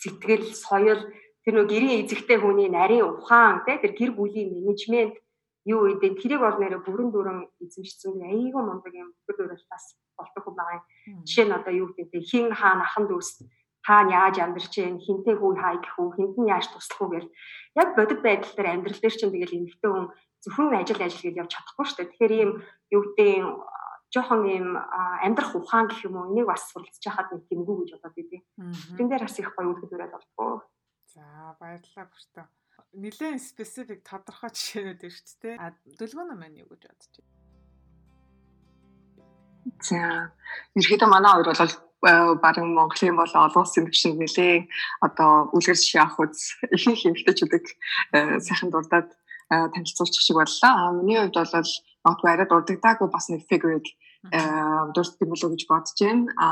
сэтгэл 0.02 0.46
соёл 0.50 1.00
тэр 1.46 1.52
нөгөө 1.54 1.70
гэрийн 1.70 1.98
эзэгтэй 2.02 2.38
хүний 2.42 2.66
нарийн 2.66 3.06
ухаан 3.06 3.62
тий 3.62 3.78
тэр 3.78 3.94
гэр 3.94 4.10
бүлийн 4.18 4.50
менежмент 4.50 5.14
юу 5.62 5.86
гэдэг 5.86 6.18
тэрийг 6.18 6.42
бол 6.42 6.58
нэрэ 6.58 6.82
бүрэн 6.82 7.10
дүрэн 7.14 7.38
эзэмшсэн 7.62 8.18
айгүй 8.18 8.62
мундаг 8.66 8.94
юм 8.98 9.14
бүр 9.30 9.34
дүрэлтээс 9.38 9.86
болдог 10.18 10.42
хүн 10.42 10.56
байгаа 10.58 10.82
юм. 10.82 11.22
Жишээ 11.22 11.46
нь 11.46 11.54
одоо 11.54 11.74
юу 11.86 11.88
гэдэг 11.94 12.22
хин 12.26 12.50
хаан 12.50 12.82
ахан 12.82 13.06
дүүс 13.06 13.46
хаана 13.86 14.10
яаж 14.26 14.36
амьдарч 14.42 14.74
гин 14.74 14.98
хинтээ 14.98 15.36
хүү 15.38 15.52
хай 15.62 15.76
гэх 15.78 15.94
үү 15.94 16.10
хинт 16.18 16.36
нь 16.42 16.50
яаж 16.50 16.66
туслах 16.74 17.00
уу 17.00 17.10
гэл 17.14 17.30
яг 17.78 17.88
бодит 17.94 18.20
байдал 18.26 18.52
дээр 18.58 18.72
амьдрал 18.74 19.00
дээр 19.00 19.14
чинь 19.14 19.30
тэгэл 19.30 19.58
эмэгтэй 19.62 19.90
хүн 19.90 20.06
зөвхөн 20.42 20.74
ажил 20.74 21.02
ажил 21.02 21.22
гэж 21.22 21.36
явж 21.38 21.50
чадахгүй 21.54 21.84
шүү 21.86 21.96
дээ. 21.98 22.10
Тэгэхээр 22.10 22.32
ийм 22.34 22.50
юу 22.94 23.02
гэдэг 23.14 23.46
жоохон 24.10 24.42
ийм 24.46 24.68
амьдрах 25.22 25.54
ухаан 25.54 25.86
гэх 25.90 26.06
юм 26.06 26.18
уу 26.18 26.30
энийг 26.30 26.46
бас 26.50 26.62
суралцж 26.70 27.02
хахад 27.02 27.30
нэг 27.30 27.42
тэмгүй 27.50 27.76
гэж 27.82 27.90
бодоод 27.94 28.18
идэв. 28.18 28.42
Тэн 28.98 29.06
дээр 29.06 29.24
бас 29.26 29.38
их 29.38 29.50
гоё 29.54 29.70
үлгэр 29.70 29.90
дүрэл 29.90 30.14
болтгоо. 30.14 30.62
За 31.14 31.22
баярлалаа 31.60 32.06
бүртөө. 32.10 32.46
Нилээн 32.96 33.40
специфик 33.42 34.00
тодорхой 34.06 34.50
жишээнүүд 34.54 35.02
дээ. 35.42 35.56
А 35.58 35.74
дөлгөөнө 35.98 36.34
маань 36.38 36.60
юу 36.62 36.70
гэж 36.70 36.82
бодож 36.86 37.12
байна? 37.18 37.34
За 39.82 40.32
ерөөдөө 40.78 41.10
манай 41.10 41.32
хоёр 41.34 41.50
бол 41.50 41.85
барин 42.02 42.74
Монголын 42.76 43.16
бол 43.16 43.32
олон 43.32 43.62
улсын 43.64 43.86
төвшөнд 43.86 44.18
нэлээ 44.20 44.68
одоо 45.06 45.50
үлгэр 45.56 45.78
жишээ 45.78 46.02
авах 46.02 46.30
үз 46.30 46.54
ихэнх 46.76 47.02
эмэгтэйчүүдийг 47.08 47.66
сайхан 48.46 48.70
дурдаад 48.70 49.08
танилцуулчих 49.48 50.22
шиг 50.22 50.36
боллоо. 50.36 50.72
А 50.72 50.92
миний 50.92 51.18
хувьд 51.18 51.34
бол 51.34 51.70
магадгүй 52.04 52.30
арай 52.30 52.46
дурддаггүй 52.48 53.08
бас 53.10 53.26
нэг 53.30 53.42
figure-ыг 53.48 53.86
дурддаг 54.94 55.28
болов 55.28 55.50
гэж 55.52 55.62
бодож 55.70 55.98
байна. 56.00 56.32
А 56.36 56.46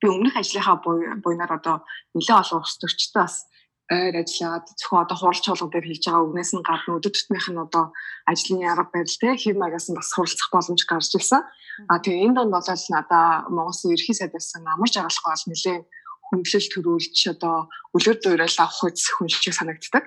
би 0.00 0.06
өмнөх 0.08 0.36
ажлынхаа 0.36 0.76
буйнаар 1.24 1.52
одоо 1.58 1.76
нэлээ 2.14 2.40
олон 2.40 2.60
улс 2.60 2.76
төрчтэй 2.78 3.22
бас 3.22 3.44
ойр 3.90 4.22
ажиллаад 4.22 4.70
зөвхөн 4.78 5.02
одоо 5.02 5.16
хуралч 5.18 5.42
чуулга 5.42 5.66
дээр 5.74 5.86
хийж 5.90 6.04
байгаа 6.06 6.22
үгнээс 6.22 6.52
нь 6.54 6.62
гадна 6.62 6.94
өдөр 6.94 7.10
тутмынх 7.10 7.48
нь 7.50 7.58
одоо 7.66 7.84
ажлын 8.30 8.62
арга 8.70 8.86
барил 8.94 9.18
те 9.18 9.34
хэв 9.34 9.56
маягаас 9.58 9.90
нь 9.90 9.98
бас 9.98 10.08
суралцах 10.14 10.50
боломж 10.54 10.82
гарч 10.86 11.10
ирсэн. 11.18 11.42
А 11.90 11.98
тэгээ 11.98 12.22
энэ 12.30 12.36
донд 12.38 12.54
болол 12.54 12.84
надаа 12.94 13.50
Монголын 13.50 13.94
ерхий 13.98 14.14
сайдаас 14.14 14.54
амар 14.54 14.90
жаргалах 14.94 15.26
бол 15.26 15.44
нэлээ 15.50 15.78
хүндлэл 16.30 16.68
төрүүлж 16.70 17.18
одоо 17.34 17.56
үлгэр 17.90 18.18
дуурайл 18.22 18.58
авах 18.62 18.86
үс 18.86 19.10
хүн 19.10 19.26
шиг 19.26 19.54
санагддаг. 19.58 20.06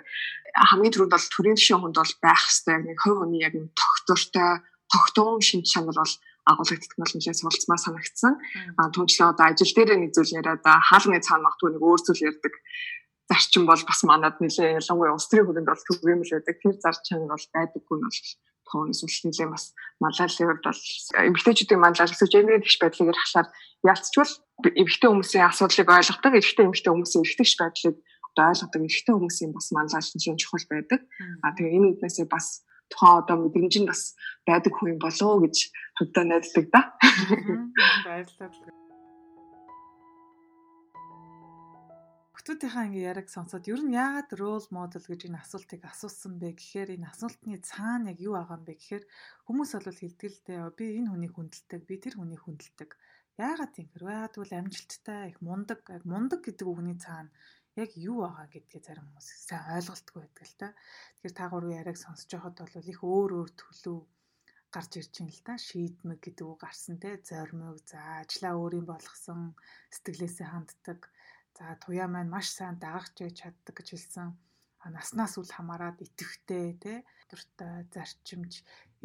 Хамгийн 0.55 0.93
түрүүнд 0.95 1.11
бол 1.11 1.27
төрийн 1.35 1.57
төшийн 1.59 1.81
хүнд 1.83 1.99
бол 1.99 2.13
байх 2.23 2.39
хэвээр 2.39 2.81
нэг 2.87 2.97
хувь 3.03 3.19
хүний 3.19 3.43
яг 3.43 3.53
тогтвортой 3.75 4.63
тогтоон 4.87 5.43
шинж 5.43 5.67
чанар 5.67 5.97
бол 5.99 6.13
агуулгаддаг 6.47 6.95
бол 6.95 7.13
нэлээд 7.19 7.39
суралцмаа 7.39 7.79
санагдсан. 7.83 8.33
А 8.79 8.87
түнчлээ 8.95 9.27
одоо 9.33 9.45
ажил 9.51 9.73
дээр 9.75 9.99
нэг 9.99 10.15
зүйл 10.15 10.39
яриад 10.39 10.63
хаалганы 10.63 11.19
цаана 11.19 11.51
магтгүй 11.51 11.75
нэг 11.75 11.83
өөр 11.83 11.99
зүйл 11.99 12.27
ярьдаг 12.31 12.53
зарчим 13.33 13.65
бол 13.65 13.81
бас 13.89 14.01
манад 14.05 14.37
нэлээ 14.37 14.77
ялангуяа 14.77 15.17
улс 15.17 15.27
төрийн 15.27 15.49
хүрээнд 15.49 15.69
бол 15.69 15.87
түгээмэл 15.89 16.33
байдаг. 16.37 16.55
Тэр 16.61 16.75
зарчим 16.77 17.25
бол 17.25 17.45
байдаггүй 17.49 17.97
нь 17.97 18.05
бол 18.05 18.19
тоон 18.69 18.93
эсвэл 18.93 19.25
нэлээ 19.25 19.49
бас 19.49 19.65
малайлын 19.97 20.47
хувьд 20.49 20.65
бол 20.69 20.81
эмгтээчүүдийн 21.29 21.81
манлал 21.81 22.13
эсвэл 22.13 22.33
гендерийн 22.33 22.63
тэгш 22.63 22.77
байдлыг 22.79 23.09
харахаар 23.09 23.47
ялцчвал 23.89 24.33
эмгтээ 24.61 25.09
хүмүүсийн 25.09 25.47
асуудлыг 25.49 25.89
ойлгодог, 25.89 26.33
эрэгтэй 26.37 26.65
эмгтээ 26.69 26.93
хүмүүсийн 26.93 27.23
эрэгтэйч 27.25 27.51
байдлыг 27.57 27.97
ойлгодог 28.37 28.81
эрэгтэй 28.85 29.13
хүмүүсийн 29.13 29.51
бас 29.53 29.67
манлал 29.73 30.09
нь 30.13 30.41
чухал 30.41 30.65
байдаг. 30.69 31.01
А 31.41 31.53
тэгээ 31.57 31.75
энэ 31.77 31.89
үднээсээ 31.97 32.27
бас 32.29 32.63
тухайн 32.89 33.17
одоо 33.21 33.35
мэдрэмж 33.41 33.75
нь 33.81 33.89
бас 33.89 34.01
байдаг 34.47 34.73
хүн 34.77 34.97
болоо 35.01 35.41
гэж 35.43 35.57
хувьдаа 35.97 36.23
найддаг 36.25 36.65
да. 36.73 36.81
Баярлалаа. 38.05 38.82
Охтуудынхаа 42.43 42.85
ингээ 42.91 43.07
яриг 43.11 43.27
сонсоод 43.31 43.71
ер 43.71 43.81
нь 43.87 43.95
яагаад 43.95 44.29
рол 44.35 44.67
модел 44.75 45.05
гэж 45.07 45.31
энэ 45.31 45.39
асуултыг 45.47 45.81
асуусан 45.87 46.33
бэ 46.43 46.59
гэхээр 46.59 46.99
энэ 46.99 47.07
асуултны 47.07 47.55
цаана 47.63 48.11
яг 48.11 48.19
юу 48.19 48.35
байгаа 48.35 48.59
юм 48.59 48.63
бэ 48.67 48.73
гэхээр 48.75 49.03
хүмүүс 49.47 49.71
бол 49.79 49.99
хэлдэг 50.03 50.29
л 50.35 50.43
дээ 50.47 50.61
би 50.75 50.85
энэ 50.99 51.09
хүнийг 51.11 51.33
хүндэлдэг 51.39 51.81
би 51.87 51.95
тэр 52.03 52.15
хүнийг 52.19 52.43
хүндэлдэг 52.43 52.91
Яагаад 53.41 53.73
хэрэг? 53.73 53.97
Яагаад 53.97 54.33
гэвэл 54.37 54.57
амжилттай 54.61 55.23
их 55.33 55.39
мундаг, 55.41 55.81
яг 55.89 56.03
мундаг 56.05 56.45
гэдэг 56.45 56.67
үгний 56.69 56.97
цаана 57.01 57.33
яг 57.81 57.89
юу 57.97 58.21
байгаа 58.21 58.47
гэдгээ 58.53 58.81
зарим 58.85 59.09
хүмүүс 59.09 59.29
сайн 59.49 59.73
ойлголтгүй 59.73 60.21
байдаг 60.21 60.45
л 60.45 60.57
та. 60.61 60.67
Тэгэхээр 61.17 61.37
та 61.37 61.45
гурвын 61.49 61.79
яриаг 61.81 61.97
сонсож 61.97 62.29
байхад 62.29 62.55
бол 62.61 62.91
их 62.93 62.99
өөр 63.01 63.31
өөр 63.33 63.51
төлөв 63.57 63.97
гарч 64.69 64.91
ирж 65.01 65.13
байна 65.17 65.33
л 65.33 65.41
да. 65.47 65.53
Шийдмэг 65.57 66.19
гэдэг 66.21 66.45
үг 66.45 66.59
гарсан 66.61 66.95
те. 67.01 67.17
Зоримог, 67.25 67.81
за 67.89 67.97
ажлаа 68.21 68.53
өөрийн 68.61 68.85
болгосон, 68.85 69.57
сэтгэлээсээ 69.89 70.47
ханддаг. 70.53 70.99
За 71.57 71.77
туяа 71.81 72.07
маань 72.09 72.33
маш 72.33 72.47
сайн 72.49 72.75
дагагч 72.81 73.15
байж 73.21 73.35
чаддаг 73.41 73.75
гэж 73.77 73.87
хэлсэн. 73.93 74.29
Наснаас 74.95 75.33
үл 75.39 75.47
хамааран 75.47 75.95
итэвхтэй 76.05 76.67
те. 76.83 76.93
Дуртай, 77.29 77.87
зарчимж, 77.93 78.53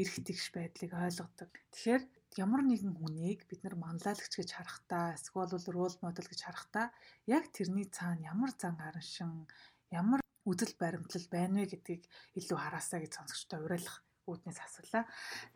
эрх 0.01 0.14
тэгш 0.26 0.51
байдлыг 0.57 0.92
ойлгодог. 0.96 1.51
Тэгэхээр 1.70 2.03
ямар 2.44 2.62
нэгэн 2.66 2.94
хүнийг 2.99 3.46
бид 3.51 3.61
нар 3.62 3.76
манлайлагч 3.78 4.32
гэж 4.36 4.51
харахтаа 4.55 5.14
эсвэл 5.16 5.55
рол 5.76 5.96
модель 6.03 6.30
гэж 6.30 6.40
харахтаа 6.44 6.86
яг 7.26 7.44
тэрний 7.57 7.86
цаана 7.96 8.26
ямар 8.32 8.51
зан 8.55 8.74
гараншин 8.78 9.46
ямар 9.90 10.20
үдэл 10.51 10.74
баримтлал 10.80 11.26
байна 11.30 11.62
вэ 11.62 11.64
гэдгийг 11.72 12.03
илүү 12.38 12.59
хараасаа 12.61 13.01
гэж 13.03 13.12
сонсогчтой 13.16 13.61
уриалах 13.64 13.96
үүднээс 14.29 14.61
асуулаа. 14.61 15.05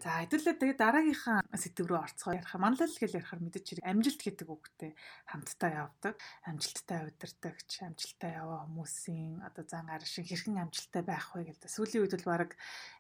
За 0.01 0.25
хэдүүлээ 0.25 0.57
тэгээд 0.57 0.81
дараагийнхаа 0.81 1.39
сэдв 1.53 1.87
рүү 1.87 2.01
орцгоо 2.01 2.33
ярих. 2.33 2.57
Манлал 2.57 2.89
гэж 2.89 3.13
ярихаар 3.21 3.41
мэдээж 3.45 3.67
хэрэг 3.69 3.85
амжилт 3.85 4.21
гэдэг 4.25 4.49
үгтэй 4.49 4.91
хамтдаа 5.29 5.71
явдаг. 5.87 6.15
Амжилттай 6.49 7.01
удирдахч, 7.13 7.71
амжилттай 7.85 8.33
яваа 8.41 8.65
хүмүүсийн 8.65 9.45
одоо 9.45 9.65
зан 9.69 9.93
гар 9.93 10.03
шиг 10.09 10.27
хэрхэн 10.33 10.65
амжилттай 10.65 11.03
байх 11.05 11.37
вэ 11.37 11.53
гэдэг. 11.53 11.69
Сүүлийн 11.69 12.03
үед 12.09 12.17
бол 12.17 12.31
баг 12.33 12.51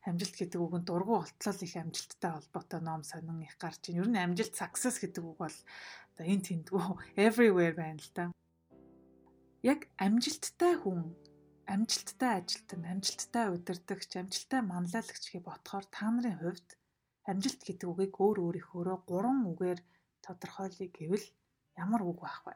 амжилт 0.05 0.37
гэдэг 0.37 0.61
үгэнд 0.61 0.87
дургу 0.87 1.25
олтлол 1.25 1.61
их 1.65 1.75
амжилттай 1.81 2.31
холбоотой 2.37 2.81
ном 2.85 3.03
сонин 3.03 3.41
их 3.41 3.57
гарч 3.57 3.89
ийн. 3.89 4.05
Ер 4.05 4.09
нь 4.13 4.21
амжилт 4.21 4.53
success 4.53 5.01
гэдэг 5.01 5.25
үг 5.25 5.39
бол 5.41 5.59
одоо 6.13 6.27
энэ 6.29 6.47
тэндгүү 6.47 7.17
everywhere 7.17 7.75
байна 7.75 7.99
л 7.99 8.13
да. 8.13 8.25
Яг 9.63 9.89
амжилттай 9.97 10.77
хүн 10.77 11.15
амжилттай 11.67 12.43
ажилтан, 12.43 12.83
амжилттай 12.87 13.47
удирдагч, 13.55 14.11
амжилттай 14.17 14.61
манлайлагч 14.63 15.25
гэж 15.31 15.43
бодохоор 15.45 15.87
та 15.91 16.11
нарын 16.11 16.39
хувьд 16.41 16.69
амжилт 17.31 17.61
гэдэг 17.63 17.89
үгийг 17.89 18.15
өөр 18.19 18.39
өөрийнхөөрөө 18.43 18.99
гурван 19.07 19.47
үгээр 19.51 19.81
тодорхойлъё 20.27 20.89
гэвэл 20.91 21.27
ямар 21.79 22.03
үг 22.03 22.19
байх 22.23 22.41
вэ? 22.47 22.55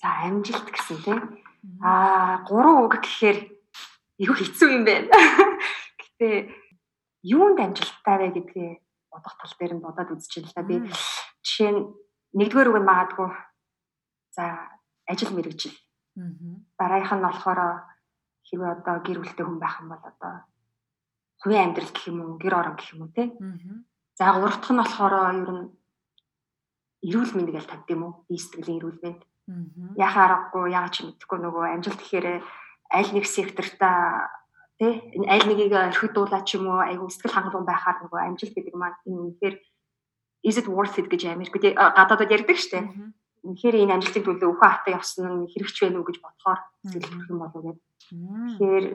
За 0.00 0.08
амжилт 0.28 0.68
гэсэн 0.68 0.98
тийм. 1.04 1.20
Аа 1.80 2.44
гурван 2.44 2.84
үг 2.84 3.00
гэхээр 3.00 3.38
их 4.20 4.30
хэцүү 4.36 4.68
юм 4.76 4.84
байна. 4.84 5.08
Гэтэ 6.00 6.52
юунд 7.24 7.58
амжилттай 7.60 8.16
вэ 8.20 8.28
гэдгээ 8.36 8.70
бодох 9.10 9.34
тал 9.40 9.54
дээр 9.58 9.72
нь 9.76 9.84
бодоод 9.84 10.12
үзчихээн 10.12 10.46
л 10.46 10.56
та 10.56 10.62
би 10.62 10.76
жишээ 11.40 11.72
нь 11.72 11.80
нэгдүгээр 12.36 12.70
үг 12.70 12.78
нь 12.80 12.88
магадгүй 12.88 13.30
за 14.36 14.44
ажил 15.08 15.32
мэрэгжил 15.32 15.72
Дараагийнх 16.16 17.12
нь 17.12 17.26
болохоор 17.26 17.60
хэрвээ 18.48 18.72
одоо 18.72 18.96
гэр 19.04 19.18
бүлтэй 19.20 19.44
хүн 19.44 19.60
байх 19.60 19.76
юм 19.84 19.88
бол 19.92 20.00
одоо 20.00 20.32
хувийн 21.40 21.64
амьдрал 21.68 21.92
гэх 21.92 22.08
юм 22.08 22.18
уу, 22.24 22.40
гэр 22.40 22.54
орон 22.56 22.76
гэх 22.76 22.92
юм 22.96 23.02
уу 23.04 23.12
тий. 23.12 23.28
За 24.16 24.32
гурав 24.32 24.56
дахь 24.56 24.72
нь 24.72 24.80
болохоор 24.80 25.14
ер 25.44 25.50
нь 25.52 25.64
эрүүл 27.04 27.32
мэнд 27.36 27.50
гэж 27.52 27.64
тавьд 27.68 27.88
юм 27.92 28.02
уу? 28.08 28.12
Би 28.28 28.40
сэтгэлийн 28.40 28.80
эрүүл 28.80 29.00
мэнд. 29.04 29.20
Яхаа 30.00 30.24
аргагүй, 30.26 30.72
яагаад 30.72 30.94
ч 30.96 31.04
мэдэхгүй 31.04 31.38
нөгөө 31.38 31.64
амжилт 31.76 32.00
гэхээр 32.00 32.26
аль 32.96 33.12
нэг 33.12 33.24
сектортаа 33.28 34.32
тий? 34.80 34.92
Аль 35.28 35.46
нэгийг 35.46 35.76
орхидуулаа 35.76 36.42
ч 36.48 36.56
юм 36.56 36.72
уу 36.72 36.80
айгу 36.80 37.12
сэтгэл 37.12 37.36
хангалуун 37.36 37.68
байхаар 37.68 38.00
нөгөө 38.00 38.20
амжилт 38.24 38.54
гэдэг 38.56 38.74
маань 38.74 38.96
энэ 39.04 39.20
үнэхээр 39.20 39.56
is 40.48 40.56
it 40.56 40.66
worth 40.66 40.96
it 40.96 41.06
гэж 41.12 41.28
Америкт 41.28 41.60
гадаадад 41.60 42.32
ярьдаг 42.32 42.56
штеп 42.56 42.88
үнэхээр 43.46 43.76
энэ 43.86 43.94
амжилтыг 43.94 44.24
төлөө 44.26 44.50
өхөө 44.50 44.68
хатаа 44.70 44.92
явсан 44.98 45.46
нь 45.46 45.50
хэрэгч 45.50 45.76
байна 45.82 45.98
уу 46.02 46.08
гэж 46.10 46.18
бодохоор 46.20 46.60
сэтгэл 46.90 47.30
юм 47.30 47.38
болов 47.40 47.62
гэдэг. 47.62 47.84
Тэгэхээр 48.10 48.86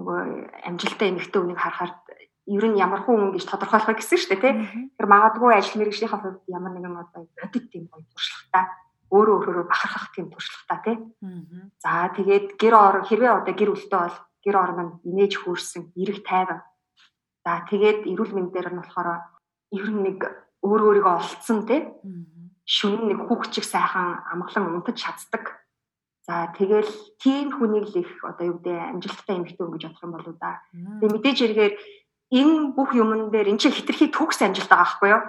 нөгөө 0.00 0.18
амжилттай 0.68 1.08
эмэгтэй 1.12 1.40
үнийг 1.40 1.60
харахаар 1.60 1.92
ер 2.46 2.64
нь 2.68 2.80
ямар 2.80 3.00
хүн 3.04 3.32
гэж 3.32 3.44
тодорхойлох 3.48 3.96
гэсэн 3.96 4.18
шүү 4.20 4.30
дээ 4.36 4.42
тий. 4.42 4.54
Тэр 4.98 5.06
магадгүй 5.08 5.52
ажил 5.54 5.78
мэргэжлийнхаа 5.80 6.20
хувьд 6.20 6.40
ямар 6.50 6.72
нэгэн 6.76 7.00
одоо 7.00 7.22
бодит 7.24 7.64
тийм 7.72 7.88
гоё 7.88 8.04
туршлагатай 8.12 8.64
өөрөө 9.14 9.34
өөрөөрөө 9.38 9.66
бахархах 9.70 10.06
тийм 10.12 10.26
туршлагатай 10.28 10.78
тий. 10.84 10.96
За 11.80 12.10
тэгээд 12.12 12.46
гэр 12.60 12.74
орон 12.74 13.04
хэрвээ 13.08 13.32
одоо 13.32 13.54
гэр 13.54 13.70
бүлтэй 13.72 14.00
бол 14.00 14.18
гэр 14.44 14.56
орон 14.60 14.78
нь 14.84 14.92
инээж 15.08 15.32
хөөрсөн, 15.40 15.82
эрэг 15.96 16.18
тайван. 16.26 16.60
За 17.44 17.64
тэгээд 17.70 18.04
эрүүл 18.12 18.32
мэндээр 18.36 18.68
нь 18.74 18.80
болохоор 18.82 19.08
ер 19.72 19.88
нь 19.88 20.02
нэг 20.04 20.18
өөр 20.64 20.80
өөрийгөө 20.84 21.14
олцсон 21.16 21.58
тий 21.68 21.80
шүн 22.64 23.08
нэг 23.12 23.28
хүүхчиг 23.28 23.64
сайхан 23.64 24.24
амглан 24.32 24.80
унтаж 24.80 24.96
чаддаг. 24.96 25.64
За 26.24 26.48
тэгэл 26.56 26.88
тийм 27.20 27.52
хүнийг 27.52 27.92
л 27.92 28.00
их 28.00 28.10
одоо 28.24 28.44
юу 28.48 28.56
гэдэг 28.56 28.96
амжилттай 28.96 29.36
эмэгтэй 29.36 29.60
хүн 29.60 29.74
гэж 29.76 29.82
бодох 29.84 30.04
юм 30.08 30.12
болоо 30.16 30.34
да. 30.40 30.64
Тэгээ 30.72 31.12
мэдээж 31.12 31.38
эргээр 31.44 31.74
энэ 32.32 32.72
бүх 32.72 32.96
юмн 32.96 33.28
дээр 33.28 33.52
эн 33.52 33.60
чинь 33.60 33.76
хитрхи 33.76 34.08
төгс 34.08 34.40
амжилт 34.40 34.72
байгаа 34.72 34.88
байхгүй 34.88 35.08
юу? 35.12 35.22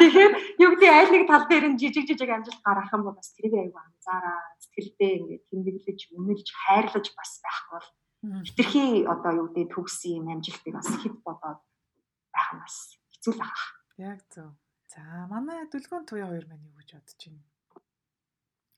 Тэгэхээр 0.00 0.32
юу 0.64 0.70
гэдэг 0.72 0.88
аль 0.88 1.12
нэг 1.12 1.24
тал 1.28 1.44
дээр 1.44 1.66
нь 1.68 1.78
жижиг 1.78 2.08
жижиг 2.08 2.30
амжилт 2.32 2.64
гарах 2.64 2.88
юм 2.88 3.04
бол 3.04 3.20
бас 3.20 3.30
тэрийг 3.36 3.54
аягүй 3.68 3.82
анзаараа 3.84 4.38
сэтгэлдээ 4.64 5.12
ингээд 5.20 5.44
тэмдэглэж, 5.52 6.00
үнэлж, 6.16 6.48
хайрлаж 6.48 7.06
бас 7.12 7.30
байхгүй 7.44 7.70
бол 7.76 7.88
хитрхи 8.48 8.84
одоо 9.04 9.32
юу 9.36 9.46
гэдэг 9.52 9.68
төгс 9.76 9.96
юм 10.08 10.32
амжилтыг 10.32 10.72
бас 10.72 10.88
хэд 10.88 11.16
бодоод 11.20 11.60
байх 12.32 12.48
нь 12.56 12.62
бас 12.64 12.76
хэцүү 13.12 13.32
л 13.36 13.40
байгаа. 13.44 13.68
Яг 14.00 14.20
зөв. 14.32 14.48
За 14.88 15.28
манай 15.28 15.68
дүлгөөн 15.68 16.04
туяа 16.08 16.32
хоёр 16.32 16.46
маань 16.48 16.68
юу 16.68 16.76
гэж 16.80 16.90
бодож 16.96 17.20
байна? 17.20 17.44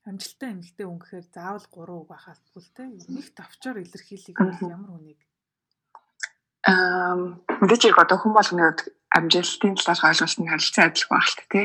Амжилттай 0.09 0.49
эмэгтэй 0.51 0.85
хүн 0.85 0.99
гэхээр 0.99 1.25
заавал 1.31 1.65
3 1.71 1.99
үг 1.99 2.07
байх 2.11 2.25
албагүй 2.27 2.61
л 2.63 2.75
те. 2.75 2.83
Нэг 3.15 3.27
товчоор 3.37 3.77
илэрхийлэх 3.79 4.37
бол 4.37 4.75
ямар 4.75 4.91
хүнийг 4.91 5.21
Аа 6.61 7.15
мэдээж 7.61 7.89
яг 7.89 7.97
одоо 7.97 8.17
хүн 8.21 8.33
болгоны 8.37 8.61
хувьд 8.61 8.81
амжилтын 9.17 9.73
талаар 9.81 10.13
ойлголт 10.13 10.39
нь 10.41 10.51
харилцан 10.51 10.85
адилхан 10.85 11.17
байх 11.17 11.29
л 11.31 11.37
те. 11.49 11.61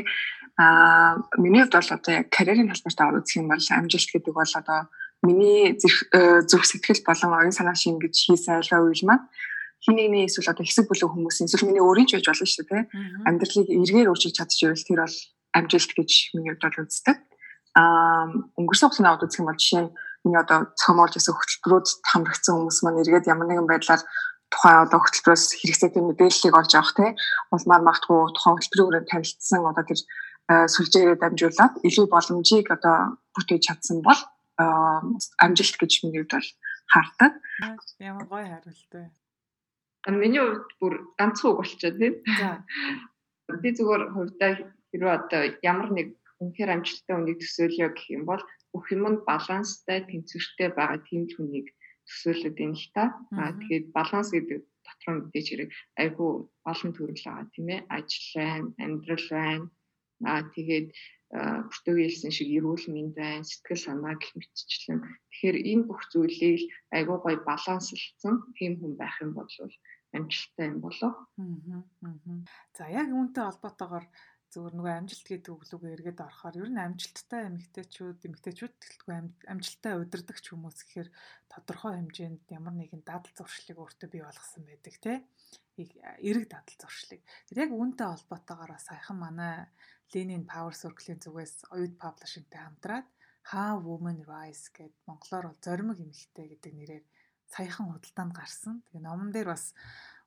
Аа 0.57 1.21
миний 1.37 1.61
хувьд 1.61 1.77
бол 1.77 1.91
одоо 1.97 2.13
яг 2.17 2.27
карьерийн 2.33 2.69
талбарт 2.73 2.99
аваад 3.01 3.19
үзэх 3.21 3.37
юм 3.37 3.49
бол 3.53 3.67
амжилт 3.77 4.09
гэдэг 4.09 4.33
бол 4.33 4.53
одоо 4.57 4.79
миний 5.21 5.77
зүрх 6.49 6.65
сэтгэл 6.65 7.05
болон 7.05 7.31
оюун 7.37 7.53
санаа 7.53 7.77
шингэж 7.77 8.15
хийсэн 8.25 8.57
айлгаа 8.57 8.81
үйл 8.89 9.05
маань 9.05 9.25
хин 9.83 9.95
нэгний 9.95 10.25
эсвэл 10.25 10.51
одоо 10.51 10.65
хэсэг 10.65 10.87
бүлэг 10.89 11.11
хүмүүс 11.11 11.45
эсвэл 11.45 11.67
миний 11.69 11.83
өөрийн 11.83 12.07
ч 12.09 12.17
байж 12.17 12.27
болно 12.27 12.47
шүү 12.47 12.65
дээ 12.67 12.83
амьдралыг 13.29 13.67
эргээр 13.69 14.11
өөрчилж 14.11 14.35
чадчихвэл 14.37 14.87
тэр 14.87 14.99
бол 15.05 15.17
амжилт 15.57 15.91
гэж 15.97 16.11
миний 16.33 16.51
хувьд 16.53 16.65
бол 16.65 16.83
үздэг. 16.85 17.17
Аа 17.77 18.25
өнгөрсөн 18.57 18.87
хугацаанд 18.89 19.07
аваад 19.09 19.25
үзэх 19.25 19.41
юм 19.41 19.49
бол 19.49 19.61
жишээ 19.61 19.81
нь 19.85 19.93
миний 20.25 20.41
одоо 20.41 20.59
цомоолж 20.81 21.13
гэсэн 21.15 21.33
хөтөлбөрүүд 21.37 21.87
хамрагдсан 22.09 22.53
хүмүүс 22.57 22.79
маань 22.83 23.01
эргээд 23.05 23.29
ямар 23.31 23.47
нэгэн 23.47 23.69
байдлаар 23.69 24.01
тухайн 24.51 24.83
одоо 24.85 24.99
хөтөлбөрөөс 25.01 25.45
хэрэгцээтэй 25.61 26.03
мэдээллийг 26.03 26.55
олж 26.57 26.71
авах 26.75 26.93
те 26.97 27.05
улмаар 27.53 27.83
магтгүй 27.85 28.19
тухайн 28.33 28.55
хөтөлбөрөөр 28.57 29.05
танилцсан 29.11 29.61
одоо 29.61 29.85
тэр 29.85 29.99
сүлжээрээ 30.47 31.17
дамжуулаад 31.19 31.73
илүү 31.87 32.05
боломжийг 32.07 32.67
одоо 32.71 33.19
бүтээж 33.35 33.63
чадсан 33.67 33.99
бол 34.07 34.19
амжилт 35.43 35.75
гэж 35.77 35.91
миний 36.07 36.23
хувьд 36.23 36.33
бол 36.39 36.49
хардаг. 36.87 37.33
Ямар 37.99 38.25
гоё 38.31 38.47
хариултаа. 38.47 39.05
Миний 40.07 40.39
хувьд 40.39 40.71
бүр 40.79 40.93
ганцхан 41.19 41.51
үг 41.51 41.59
болчиход 41.59 41.99
тийм. 41.99 42.15
За. 42.39 42.63
Би 43.61 43.69
зүгээр 43.75 44.03
хувьдаа 44.15 44.51
хэрвээ 44.91 45.17
одоо 45.19 45.41
ямар 45.67 45.89
нэг 45.91 46.07
үнэхээр 46.39 46.73
амжилттай 46.73 47.15
хүнийг 47.15 47.39
төсөөлөё 47.43 47.89
гэх 47.91 48.07
юм 48.15 48.23
бол 48.29 48.43
бүх 48.71 48.85
юм 48.95 49.03
нь 49.11 49.23
баланстай, 49.27 49.99
тэнцвэртэй 50.07 50.69
байгаа 50.71 50.99
тийм 51.03 51.27
хүнийг 51.27 51.67
төсөөлөд 52.07 52.57
юм 52.65 52.73
л 52.79 52.87
та. 52.95 53.03
Аа 53.35 53.51
тэгээд 53.59 53.85
баланс 53.97 54.29
гэдэг 54.31 54.59
дотор 54.85 55.09
нь 55.11 55.19
мэдээж 55.27 55.47
хэрэг 55.49 55.69
айгүй 56.01 56.31
олон 56.71 56.91
төрөл 56.95 57.23
байгаа 57.27 57.45
тийм 57.51 57.67
ээ. 57.75 57.81
Ажил 57.97 58.27
байна, 58.35 58.67
амьдрал 58.83 59.27
байна. 59.35 59.65
Аа 60.23 60.41
тэгээд 60.55 60.87
бүртөө 61.67 61.95
хэлсэн 61.99 62.31
шиг 62.31 62.49
эрүүл 62.55 62.85
мэнд 62.87 63.13
байна, 63.19 63.43
сэтгэл 63.43 63.83
санаа 63.83 64.15
гэх 64.15 64.31
мэтчлэн. 64.39 65.03
Тэгэхээр 65.03 65.57
энэ 65.71 65.87
бүх 65.87 66.01
зүйлийг 66.11 66.61
айгүй 66.95 67.17
гоё 67.19 67.37
баланслсан 67.43 68.35
тийм 68.55 68.79
хүн 68.79 68.93
байх 68.95 69.15
юм 69.19 69.35
бол 69.35 69.51
амжилттай 70.17 70.67
юм 70.73 70.79
болоо. 70.81 71.13
За 72.77 72.83
яг 72.89 73.07
үүнтэй 73.13 73.43
холбоотойгоор 73.45 74.05
зөвөр 74.47 74.73
нөгөө 74.79 74.93
амжилт 74.95 75.27
гэдэг 75.27 75.51
өглөөгөө 75.53 75.91
эргээд 75.91 76.23
орохоор 76.23 76.55
ер 76.55 76.69
нь 76.71 76.79
амжилттай 76.79 77.41
эмэгтэйчүүд 77.51 78.19
эмэгтэйчүүд 78.27 78.75
гэлтгүй 78.79 79.15
амжилттай 79.51 79.93
удирдахч 79.99 80.45
хүмүүс 80.49 80.77
гэхээр 80.87 81.09
тодорхой 81.51 81.93
хэмжээнд 81.99 82.47
ямар 82.55 82.75
нэгэн 82.79 83.03
дадал 83.03 83.33
зуршлыг 83.35 83.75
өөртөө 83.75 84.07
бий 84.07 84.23
болгосон 84.23 84.63
байдаг 84.63 84.95
тий 85.03 85.17
эрэг 86.23 86.45
дадал 86.47 86.77
зуршлыг. 86.79 87.21
Тэр 87.51 87.57
яг 87.67 87.71
үүнтэй 87.75 88.07
холбоотойгоор 88.07 88.71
саяхан 88.79 89.17
манай 89.19 89.67
Lenin 90.15 90.47
Power 90.47 90.73
Circle-ийн 90.73 91.19
зүгээс 91.19 91.67
оюут 91.75 91.99
publishing-тэй 91.99 92.61
хамтраад 92.63 93.07
How 93.51 93.75
Women 93.83 94.23
Rise 94.23 94.71
гэдэг 94.71 94.95
монголоор 95.05 95.45
бол 95.51 95.59
зоримог 95.59 95.99
эмэгтэй 95.99 96.45
гэдэг 96.55 96.73
нэрээр 96.73 97.05
саяхан 97.47 97.87
худалдаанд 97.91 98.33
гарсан. 98.35 98.83
Тэгээ 98.91 99.03
номон 99.07 99.31
дээр 99.31 99.55
бас 99.55 99.71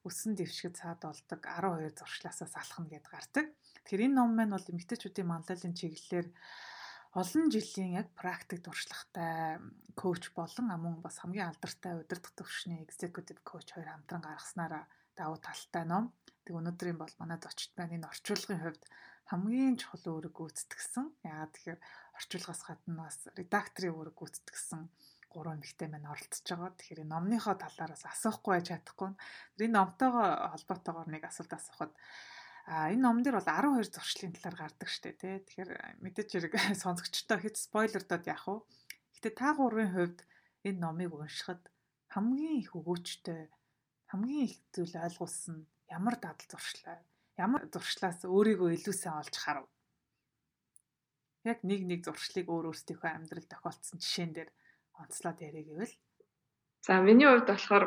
өсөн 0.09 0.33
дэвшгэд 0.33 0.81
цаад 0.81 1.05
болдог 1.05 1.41
12 1.45 2.01
зуршлаасаас 2.01 2.55
алхна 2.57 2.89
гэд 2.89 3.07
гардаг. 3.13 3.47
Тэгэхээр 3.85 4.07
энэ 4.09 4.17
ном 4.17 4.33
маань 4.33 4.55
бол 4.57 4.71
эмэгтэйчүүдийн 4.73 5.29
манлайлалын 5.29 5.77
чиглэлээр 5.77 6.29
олон 7.21 7.45
жилийн 7.53 7.93
яг 8.01 8.09
практик 8.17 8.65
туршлагатай 8.65 9.61
коуч 10.01 10.33
болон 10.33 10.67
амун 10.73 10.97
бас 11.05 11.21
хамгийн 11.21 11.53
алдартай 11.53 12.01
удирдах 12.01 12.33
төвшний 12.33 12.81
executive 12.87 13.41
coach 13.45 13.75
хоёр 13.75 13.89
хамтран 13.93 14.25
гаргаснараа 14.25 14.85
давуу 15.19 15.37
талтай 15.43 15.85
ном. 15.85 16.15
Тэг 16.47 16.57
өнөөдрийн 16.57 16.97
бол 16.97 17.13
манай 17.21 17.37
зочд 17.43 17.77
маань 17.77 18.01
энэ 18.01 18.09
орчуулгын 18.09 18.63
хувьд 18.63 18.85
хамгийн 19.29 19.77
чухал 19.77 20.17
үүрэг 20.17 20.33
гүйцэтгэсэн. 20.33 21.07
Яагаад 21.29 21.53
тэгэхээр 21.53 21.81
орчуулгаас 22.17 22.63
гадна 22.65 23.05
бас 23.05 23.19
редакторын 23.37 23.95
үүрэг 23.99 24.17
гүйцэтгэсэн 24.17 24.83
гурван 25.31 25.63
эмэгтэй 25.63 25.89
маань 25.89 26.11
оролцож 26.11 26.45
байгаа. 26.51 26.75
Тэгэхээр 26.75 27.07
номныхоо 27.07 27.55
талаараас 27.55 28.05
асуухгүй 28.11 28.53
байж 28.59 28.67
чадахгүй. 28.75 29.11
Энэ 29.63 29.77
номтойгоо 29.79 30.27
холбоотойгоор 30.53 31.09
нэг 31.09 31.23
асуулт 31.31 31.53
асуухад 31.55 31.95
А 32.71 32.93
энэ 32.93 33.03
ном 33.03 33.23
дээр 33.25 33.41
бол 33.41 33.49
12 33.49 33.91
зуршлын 33.95 34.35
талаар 34.37 34.57
гардаг 34.69 34.89
штэ 34.91 35.17
тий. 35.19 35.43
Тэгэхээр 35.43 35.71
мэдээж 36.05 36.29
хэрэг 36.31 36.55
сонсогчтой 36.83 37.39
хэд 37.43 37.57
спойлердод 37.57 38.29
яах 38.31 38.47
вэ? 38.47 38.63
Гэтэ 39.17 39.31
та 39.35 39.57
гурвын 39.59 39.91
хувьд 39.91 40.19
энэ 40.63 40.79
номыг 40.79 41.11
уншихад 41.17 41.67
хамгийн 42.15 42.63
их 42.63 42.77
өгөөчтэй 42.79 43.51
хамгийн 44.13 44.45
их 44.47 44.55
зүйл 44.71 44.95
ойлгуулсан 45.03 45.67
ямар 45.91 46.15
дадал 46.21 46.47
зуршлаа 46.47 47.03
ямар 47.41 47.63
зуршлаас 47.73 48.23
өөрийгөө 48.29 48.71
илүү 48.77 48.95
сайн 48.95 49.17
олж 49.23 49.35
харав. 49.41 49.67
Яг 51.43 51.65
нэг 51.65 51.89
нэг 51.89 52.01
зуршлыг 52.05 52.47
өөр 52.53 52.71
өөрсдийнхөө 52.71 53.11
амьдрал 53.11 53.49
тохиолдсон 53.49 53.99
жишээн 54.03 54.33
дээр 54.37 54.51
онцлоод 55.01 55.39
яриа 55.41 55.65
гэвэл. 55.65 55.95
За 56.87 57.01
миний 57.01 57.29
хувьд 57.29 57.49
болохоор 57.49 57.85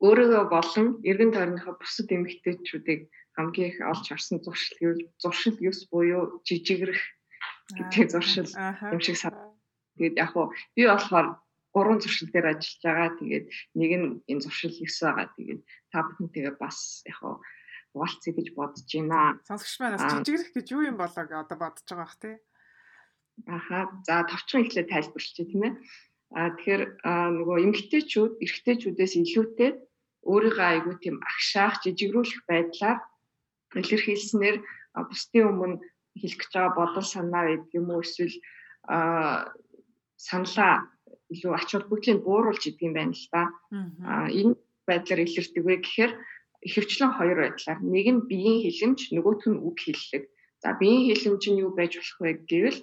өөрийгөө 0.00 0.44
болон 0.48 0.86
эргэн 1.04 1.32
тойрныхоо 1.36 1.74
бусад 1.76 2.08
эмэгтэйчүүдийг 2.08 3.00
хамгийн 3.36 3.68
их 3.70 3.78
олж 3.84 4.04
харсан 4.08 4.40
зуршил 4.40 4.76
гэвэл 4.80 5.02
зуршил 5.20 5.56
юус 5.60 5.80
буюу 5.92 6.40
жижигрэх 6.44 7.00
гэдэг 7.76 8.08
зуршил 8.10 8.48
юм 8.94 9.00
шиг 9.00 9.16
санагдав. 9.20 9.56
Тэгээд 9.96 10.16
яг 10.16 10.32
уу 10.36 10.52
би 10.76 10.88
болохоор 10.88 11.36
гурван 11.72 12.00
зуршил 12.00 12.28
дээр 12.32 12.56
ажиллаж 12.56 12.80
байгаа. 12.84 13.10
Тэгээд 13.20 13.46
нэг 13.76 13.90
нь 14.00 14.08
энэ 14.30 14.42
зуршил 14.44 14.72
9 14.72 14.88
байгаа. 14.88 15.28
Тэгээд 15.36 15.60
та 15.92 15.98
бүхэнтэйгээ 16.04 16.54
бас 16.56 17.04
яг 17.04 17.20
уу 17.20 17.36
хуваалцъя 17.92 18.32
гэж 18.34 18.48
бодож 18.56 18.88
байна. 18.88 19.38
Сонсогч 19.46 19.76
манаас 19.80 20.02
жижигрэх 20.24 20.50
гэж 20.54 20.66
юу 20.74 20.82
юм 20.90 20.96
болоо 20.96 21.24
гэж 21.26 21.36
одоо 21.44 21.58
бодож 21.58 21.84
байгаа 21.86 22.06
бах 22.06 22.16
тий. 22.18 22.36
Аха. 23.46 23.78
За 24.06 24.24
товчхон 24.28 24.64
ихлэ 24.66 24.84
тайлбарлчих 24.86 25.48
тийм 25.48 25.62
ээ. 25.64 25.72
А 26.30 26.54
тэгэхээр 26.54 26.82
нөгөө 27.36 27.56
эмгтээчүүд 27.66 28.32
эрэгтэйчүүдээс 28.44 29.12
илүүтэй 29.18 29.70
өөрийгөө 30.30 30.66
айгүй 30.70 30.94
тийм 31.02 31.16
агшаах, 31.26 31.82
жижигрүүлэх 31.82 32.42
байдлаар 32.46 32.98
илэрхийлснээр 33.74 34.56
бусдын 35.08 35.48
өмнө 35.50 35.76
хэлэх 36.20 36.38
гэж 36.38 36.52
байгаа 36.54 36.74
бодол 36.78 37.06
санаа 37.06 37.42
байдаг 37.46 37.74
юм 37.74 37.88
уу 37.90 38.02
эсвэл 38.04 38.36
саналаа 40.18 40.74
илүү 41.32 41.52
ач 41.54 41.68
холбогдлыг 41.72 42.18
бууруулж 42.26 42.62
идэг 42.66 42.86
юм 42.88 42.94
байна 42.94 43.14
л 43.14 43.26
да. 43.34 43.42
А 44.04 44.26
энэ 44.30 44.54
байдлаар 44.86 45.24
илэрдэг 45.24 45.64
вэ 45.64 45.74
гэхээр 45.82 46.12
ихэвчлэн 46.66 47.12
хоёр 47.16 47.38
байдлаар 47.40 47.78
нэг 47.94 48.06
нь 48.10 48.26
биеийн 48.30 48.58
хилэмж 48.66 49.00
нөгөөх 49.14 49.42
нь 49.48 49.62
үг 49.62 49.76
хэллэг. 49.80 50.24
За 50.62 50.74
биеийн 50.76 51.06
хилэмж 51.08 51.42
нь 51.48 51.60
юу 51.64 51.72
байж 51.78 51.92
болох 51.96 52.18
вэ 52.20 52.30
гэвэл 52.50 52.78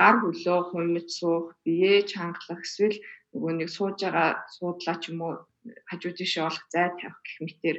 гар 0.00 0.16
хөлөө 0.20 0.60
хумж 0.70 1.08
суух, 1.18 1.56
биеэ 1.64 2.06
чангалах 2.10 2.62
эсвэл 2.64 2.96
нөгөө 3.32 3.52
нэг 3.56 3.68
сууж 3.76 3.96
байгаа 4.04 4.30
суудлаа 4.56 4.96
ч 5.00 5.04
юм 5.10 5.20
уу 5.26 5.34
хажуу 5.88 6.12
тийшээ 6.16 6.48
олох 6.48 6.64
зай 6.72 6.88
тавих 6.98 7.18
гэх 7.24 7.36
мэтэр 7.44 7.76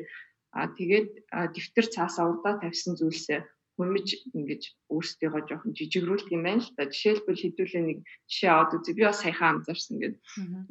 а 0.58 0.68
тэгээд 0.78 1.10
дэвтэр 1.54 1.88
цаасаа 1.96 2.26
урдаа 2.30 2.54
тавьсан 2.62 2.94
зүйлсээ 3.00 3.42
хүмж 3.78 4.34
ингэж 4.34 4.64
өөрсдийгөө 4.90 5.42
жоохон 5.46 5.78
жижигрүүлдэг 5.78 6.34
юм 6.34 6.44
байна 6.50 6.66
л 6.66 6.74
да. 6.74 6.90
Жишээлбэл 6.90 7.42
хэдүүлээ 7.46 7.84
нэг 7.86 8.00
жишээ 8.26 8.50
аваад 8.50 8.74
үзье. 8.74 8.98
Би 8.98 9.04
бас 9.06 9.22
саяхан 9.22 9.62
анзаарсан 9.62 9.96
гэдэг. 10.02 10.22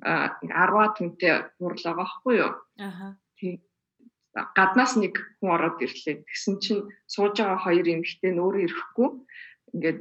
Аа 0.03 0.35
10 0.43 0.99
түнтэй 0.99 1.35
хурлаагаа 1.63 2.09
хгүй 2.11 2.35
юу? 2.43 2.53
Аха. 2.83 3.15
Тэг 3.39 3.63
гаднаас 4.35 4.99
нэг 4.99 5.15
хүн 5.39 5.55
ороод 5.55 5.79
ирлээ. 5.87 6.27
Тэгсэн 6.27 6.55
чинь 6.59 6.83
сууж 7.07 7.39
байгаа 7.39 7.63
хоёр 7.63 7.87
эмэгтэй 7.87 8.35
нь 8.35 8.43
өөрөө 8.43 8.63
ирэхгүй 8.67 9.09
ингээд 9.71 10.01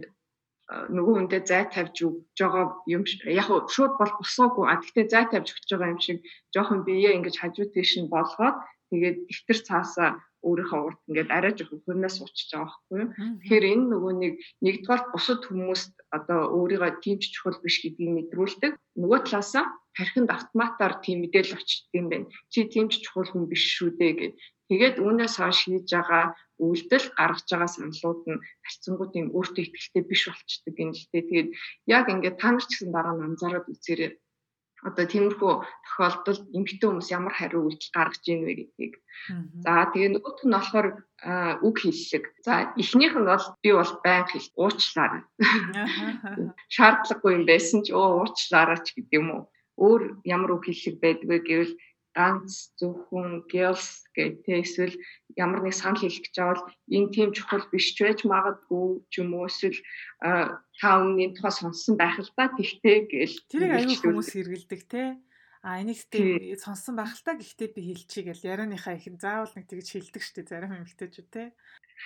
нөгөө 0.66 1.14
хүндээ 1.16 1.42
зай 1.46 1.64
тавьж 1.70 1.98
өгж 2.08 2.38
байгаа 2.42 2.66
юм 2.90 3.04
яг 3.30 3.48
шууд 3.70 3.94
бол 4.02 4.14
босоогүй. 4.18 4.66
А 4.66 4.82
тэгтээ 4.82 5.06
зай 5.14 5.26
тавьж 5.30 5.54
өгч 5.54 5.70
байгаа 5.70 5.94
юм 5.94 6.02
шиг 6.02 6.18
жоохон 6.54 6.82
биеэ 6.86 7.16
ингэж 7.22 7.36
хажуу 7.38 7.70
тийш 7.70 8.02
нь 8.02 8.10
болгоод 8.10 8.58
тэгээд 8.90 9.18
дэвтэр 9.30 9.60
цаасаа 9.68 10.10
өөрийнхөө 10.46 10.82
урд 10.86 11.00
ингээд 11.10 11.30
арай 11.38 11.54
жоохон 11.58 11.82
хөрнөөс 11.86 12.18
уучж 12.22 12.40
байгаа 12.50 12.70
байхгүй 12.70 12.98
юу. 13.02 13.10
Тэгэхээр 13.42 13.66
энэ 13.74 13.86
нөгөө 13.94 14.14
нэг 14.22 14.34
нэгдүгээр 14.66 15.02
бусад 15.14 15.42
хүмүүст 15.46 15.94
одоо 16.18 16.40
өөрийгөө 16.58 16.92
тийм 17.02 17.18
ч 17.22 17.24
чухал 17.34 17.58
биш 17.62 17.76
гэдгийг 17.82 18.12
мэдрүүлдэг. 18.14 18.74
Нөгөө 19.02 19.20
талаасаа 19.26 19.66
тархинд 19.98 20.30
автоматар 20.30 20.94
тийм 21.02 21.26
мэдээлэл 21.26 21.58
очдөг 21.58 21.94
юм 21.98 22.08
байна. 22.14 22.28
Чи 22.52 22.70
тийм 22.70 22.86
ч 22.94 23.02
чухал 23.02 23.30
хүн 23.30 23.50
биш 23.50 23.64
шүү 23.74 23.90
дээ 23.98 24.14
гэд. 24.18 24.34
Тэгээд 24.70 24.96
үүнээс 25.06 25.36
хойш 25.38 25.60
хийж 25.66 25.88
байгаа 25.94 26.26
үйлдэл 26.66 27.08
гаргаж 27.18 27.48
байгаа 27.52 27.70
саналууд 27.74 28.22
нь 28.32 28.44
харьцангуй 28.66 29.08
тийм 29.12 29.26
өөртөө 29.38 29.64
ихтэй 29.66 30.04
биш 30.10 30.22
болчдөг 30.28 30.76
юм 30.84 30.92
л 30.98 31.06
дээ. 31.12 31.24
Тэгээд 31.30 31.50
яг 31.98 32.06
ингээд 32.14 32.40
та 32.42 32.50
нар 32.52 32.66
ч 32.66 32.72
гэсэн 32.72 32.90
дараа 32.96 33.16
нь 33.16 33.26
анзаараад 33.28 33.68
үзээрэй 33.74 34.12
одоо 34.86 35.06
тиймэрхүү 35.10 35.54
тохиолдолд 35.86 36.44
эмэгтэй 36.54 36.88
хүмүүс 36.88 37.10
ямар 37.10 37.34
хариу 37.34 37.66
үйлдэл 37.66 37.96
гаргаж 37.98 38.24
ийн 38.30 38.46
вэ 38.46 38.54
гэдгийг. 38.60 38.94
За 39.66 39.90
тэгээ 39.90 40.14
нөгөөх 40.14 40.40
нь 40.46 40.54
болохоор 40.54 40.88
үг 41.66 41.76
хэллэг. 41.82 42.24
За 42.46 42.54
эхнийх 42.78 43.18
нь 43.18 43.26
бол 43.26 43.46
би 43.66 43.70
бол 43.74 43.94
байнга 44.06 44.30
хэл 44.30 44.50
уучлаарай. 44.62 45.24
Шаардлагагүй 46.70 47.32
юм 47.34 47.46
байсан 47.50 47.82
ч 47.82 47.90
өө 47.98 48.30
уучлаарай 48.30 48.80
ч 48.86 48.94
гэдэг 48.94 49.18
юм 49.18 49.28
уу. 49.34 49.44
Өөр 49.82 50.02
ямар 50.22 50.52
үг 50.54 50.70
хэллэг 50.70 51.02
байдгүй 51.02 51.40
гэвэл 51.42 51.74
ганц 52.16 52.72
зөвхөн 52.80 53.44
girls 53.52 54.08
гэдэг 54.16 54.64
эсвэл 54.64 54.96
ямар 55.36 55.62
нэг 55.62 55.76
санал 55.76 56.00
хэлэх 56.00 56.24
гэж 56.24 56.36
бол 56.40 56.64
энэ 56.88 57.12
тийм 57.12 57.30
чухал 57.36 57.68
биш 57.68 57.92
ч 57.92 58.08
байж 58.08 58.24
магадгүй 58.24 59.04
ч 59.12 59.14
юм 59.20 59.36
уу 59.36 59.52
эсвэл 59.52 59.80
та 60.24 60.88
өмнө 61.04 61.36
тухай 61.36 61.54
сонссон 61.54 62.00
байх 62.00 62.16
л 62.24 62.32
та 62.32 62.48
тэгтээ 62.56 62.98
гээл 63.12 63.38
тэрийг 63.52 63.72
аюул 63.76 64.00
хүмүүс 64.00 64.30
хэрэгэлдэг 64.32 64.82
те. 64.88 65.20
А 65.66 65.82
энийг 65.84 66.00
тийм 66.08 66.56
сонссон 66.56 66.96
байх 66.96 67.12
л 67.12 67.26
та 67.26 67.36
гэхдээ 67.36 67.70
би 67.76 67.82
хэлчихье 67.84 68.32
гэл 68.32 68.48
ярианыхаа 68.48 68.96
ихэн 68.96 69.20
заавал 69.20 69.52
нэг 69.60 69.68
тэгж 69.68 69.88
хэлдэг 69.92 70.24
штэ 70.24 70.48
зарим 70.48 70.72
эмэгтэйчүүд 70.72 71.30
те. 71.30 71.52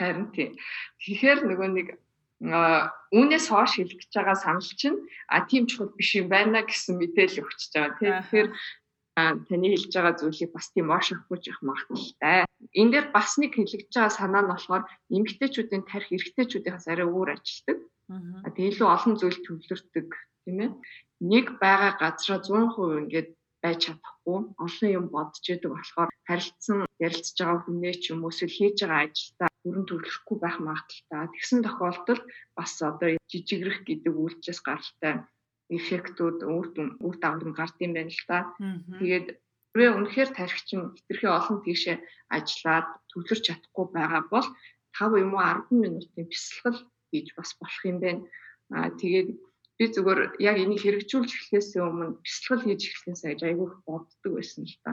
Харин 0.01 0.34
тийм 0.34 0.57
тэгэхээр 0.97 1.39
нөгөө 1.45 1.70
нэг 1.78 1.88
үүнээс 2.39 3.51
хойш 3.51 3.84
хэлэх 3.84 3.99
гэж 3.99 4.12
байгаа 4.16 4.38
санал 4.39 4.64
чинь 4.64 4.95
а 5.28 5.43
тийм 5.43 5.68
чухал 5.68 5.91
биш 5.91 6.16
юм 6.16 6.32
байна 6.32 6.64
гэсэн 6.64 6.95
мэдээлэл 6.95 7.43
өгч 7.43 7.62
байгаа 7.76 7.99
тийм 7.99 8.16
тэгэхээр 8.24 8.49
таны 9.47 9.67
хэлж 9.72 9.91
байгаа 9.93 10.15
зүйлийг 10.20 10.51
бас 10.53 10.67
тийм 10.74 10.88
оош 10.93 11.07
авахгүй 11.11 11.39
явах 11.49 11.63
магадaltaй. 11.67 12.39
Энэ 12.80 12.91
дээр 12.93 13.07
бас 13.15 13.32
нэг 13.41 13.51
хэлэгдэж 13.55 13.93
байгаа 13.95 14.17
санаа 14.20 14.41
нь 14.43 14.51
болохоор 14.51 14.84
эмэгтэйчүүдийн 15.15 15.84
тарих 15.89 16.09
эрэгтэйчүүдийнхээс 16.15 16.88
арай 16.91 17.07
өөр 17.09 17.30
ажилтдаг. 17.36 17.78
Тэгээ 18.55 18.70
илүү 18.72 18.88
олон 18.95 19.13
зүйл 19.17 19.39
төвлөрдөг 19.45 20.07
тийм 20.43 20.57
ээ. 20.65 20.72
Нэг 21.32 21.45
байгаа 21.63 21.93
газараа 22.01 22.39
100% 22.41 23.03
ингээд 23.03 23.30
байж 23.63 23.78
чадахгүй 23.86 24.39
олон 24.65 24.89
юм 24.97 25.05
бодож 25.13 25.45
идэг 25.53 25.72
болохоор 25.76 26.09
харилцсан 26.28 26.78
ярилцж 27.05 27.38
байгаа 27.39 27.59
хүнээ 27.63 27.95
ч 28.01 28.03
юм 28.11 28.24
уу 28.24 28.32
эсвэл 28.32 28.57
хийж 28.57 28.78
байгаа 28.82 29.03
ажилдаа 29.07 29.49
бүрэн 29.63 29.86
төвлөрөхгүй 29.88 30.38
байх 30.41 30.57
магадaltaй. 30.63 31.26
Тэгсэн 31.36 31.59
тохиолдолд 31.67 32.24
бас 32.57 32.72
одоо 32.89 33.09
жижигрэх 33.32 33.80
гэдэг 33.84 34.13
үйлчлээс 34.15 34.59
гаралтай 34.63 35.13
эффектүүд 35.70 36.38
үр 36.55 36.67
үр 37.05 37.15
дагавар 37.22 37.53
гард 37.53 37.78
юм 37.86 37.93
байна 37.93 38.09
л 38.09 38.24
да. 38.28 38.39
Тэгээд 38.99 39.28
хэрвээ 39.70 39.91
үнэхээр 39.97 40.30
тархичин 40.34 40.82
хэтэрхий 40.97 41.30
олон 41.30 41.57
тийшээ 41.61 41.97
ажиллаад 42.34 42.88
төвлөрч 43.13 43.43
чадахгүй 43.45 43.86
байгаа 43.93 44.24
бол 44.34 44.47
5 44.97 45.24
юм 45.24 45.32
уу 45.38 45.45
10 45.45 45.82
минутын 45.82 46.26
бясалгал 46.26 46.80
хийж 47.13 47.28
бас 47.38 47.53
болох 47.61 47.84
юм 47.86 47.97
байна. 48.01 48.22
Аа 48.74 48.89
тэгээд 48.97 49.30
би 49.78 49.86
зүгээр 49.93 50.22
яг 50.49 50.57
энийг 50.57 50.82
хэрэгжүүлж 50.82 51.30
эхлэхээс 51.32 51.78
өмнө 51.80 52.17
бясалгал 52.26 52.65
хийж 52.65 52.82
эхлэхээс 52.89 53.24
аж 53.30 53.39
айгүй 53.45 53.67
боддог 53.86 54.32
байсан 54.36 54.65
л 54.65 54.78
та. 54.84 54.91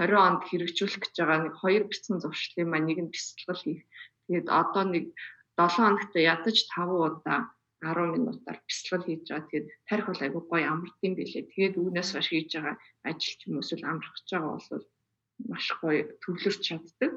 20 0.00 0.18
онд 0.26 0.42
хэрэгжүүлэх 0.48 1.00
гэж 1.04 1.14
байгаа 1.20 1.38
нэг 1.44 1.54
хоёр 1.60 1.82
бяцхан 1.86 2.18
зуршлын 2.18 2.68
маань 2.72 2.88
нэг 2.88 2.98
нь 3.04 3.12
бясалгал 3.14 3.62
хийх. 3.62 3.84
Тэгээд 4.26 4.48
одоо 4.50 4.84
нэг 4.88 5.04
7 5.54 5.70
хоногт 5.78 6.12
ядаж 6.16 6.56
5 6.72 6.90
удаа 7.06 7.53
10 7.84 8.16
минутаар 8.16 8.58
бясалгал 8.64 9.04
хийж 9.06 9.22
байгаа. 9.28 9.48
Тэгээд 9.48 9.66
тарих 9.88 10.06
бол 10.08 10.24
айгүй 10.24 10.42
гоё 10.48 10.66
амард 10.72 10.96
юм 11.06 11.14
билээ. 11.16 11.50
Тэгээд 11.52 11.74
үүнээс 11.80 12.10
хойш 12.16 12.28
хийж 12.32 12.50
байгаа 12.56 12.74
ажил 13.08 13.34
ч 13.36 13.40
юм 13.44 13.54
уу 13.56 13.64
эсвэл 13.64 13.88
амрах 13.88 14.14
гэж 14.16 14.28
байгаа 14.32 14.52
бол 14.56 14.84
маш 15.50 15.66
гоё 15.80 16.02
төвлөрч 16.22 16.60
чаддаг. 16.64 17.12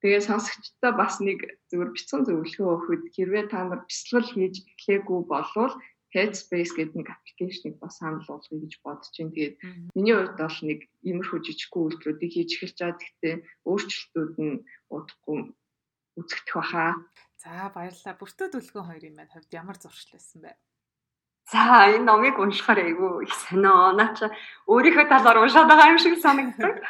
Тэгээ 0.00 0.22
сонсогчдоо 0.30 0.92
бас 0.94 1.14
нэг 1.18 1.38
зөвөр 1.70 1.90
бяцхан 1.90 2.22
зөвлөгөө 2.22 2.70
өгөхөд 2.70 3.02
хэрвээ 3.14 3.44
та 3.50 3.66
нар 3.66 3.82
бясалгал 3.82 4.30
хийж 4.30 4.54
эхлэегүй 4.62 5.20
болвол 5.26 5.74
Headspace 6.14 6.72
гэдэг 6.72 6.96
нэг 6.96 7.08
аппликейшнийг 7.12 7.76
бас 7.82 8.00
санал 8.00 8.24
болгоё 8.24 8.62
гэж 8.64 8.72
бодож 8.80 9.12
байна. 9.12 9.34
Тэгээд 9.36 9.54
миний 9.92 10.16
хувьд 10.16 10.40
бол 10.40 10.58
нэг 10.64 10.80
иймэрхүү 11.04 11.38
жижигхэн 11.44 11.84
үйлдэлүүдийг 11.84 12.32
хийж 12.32 12.50
эхэлж 12.56 12.78
байгаа. 12.80 12.96
Гэхдээ 12.96 13.34
өөрчлөлтүүд 13.68 14.34
нь 14.40 14.64
удахгүй 14.88 15.38
үзэгдэх 16.16 16.54
баха. 16.56 16.96
За 17.38 17.70
баярлалаа. 17.70 18.18
Бүртөө 18.18 18.48
дүлгэн 18.50 18.88
хоёрын 18.88 19.14
маань 19.14 19.30
хувьд 19.30 19.52
ямар 19.54 19.78
зуршил 19.78 20.18
байсан 20.18 20.42
бэ? 20.42 20.58
За 21.46 21.86
энэ 21.86 22.02
номыг 22.02 22.34
уншихаар 22.42 22.82
айгүй 22.82 23.24
их 23.24 23.34
сонио. 23.46 23.94
Наач 23.94 24.26
өөрийнхөө 24.66 25.06
талаар 25.06 25.38
уншаад 25.46 25.70
байгаа 25.70 25.94
юм 25.94 26.02
шиг 26.02 26.18
санагддаг. 26.18 26.82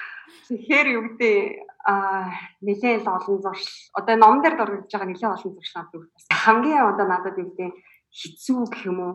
Тэгэхээр 0.48 0.88
юу 0.96 1.02
гэдэг 1.04 1.36
а 1.84 2.32
нэлээд 2.64 3.04
олон 3.04 3.38
зуршил 3.44 3.92
одоо 3.92 4.16
номон 4.16 4.40
дээр 4.40 4.56
дургаж 4.56 4.88
байгаа 4.88 5.08
нэлээд 5.12 5.36
олон 5.36 5.52
зуршил 5.52 5.80
авдаг 5.84 6.00
байсан. 6.08 6.32
Хамгийн 6.32 6.84
одоо 6.90 7.06
надад 7.06 7.36
юу 7.36 7.52
гэдэг 7.52 7.72
хэцүү 8.08 8.60
гэх 8.72 8.82
юм 8.88 8.98
уу? 9.04 9.14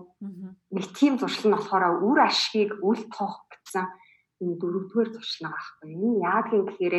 Нэг 0.69 0.85
тийм 0.93 1.17
зуршил 1.17 1.49
нь 1.49 1.57
болохоор 1.57 1.97
үр 2.05 2.19
ашгийг 2.21 2.77
үл 2.85 3.01
тоох 3.09 3.49
гэсэн 3.49 3.89
энэ 4.37 4.57
дөрөвдүгээр 4.61 5.09
зуршил 5.17 5.49
байгаа 5.49 5.57
байхгүй. 5.57 5.89
Энэ 5.97 6.21
яадаг 6.29 6.53
юм 6.53 6.65
гэхээр 6.69 6.95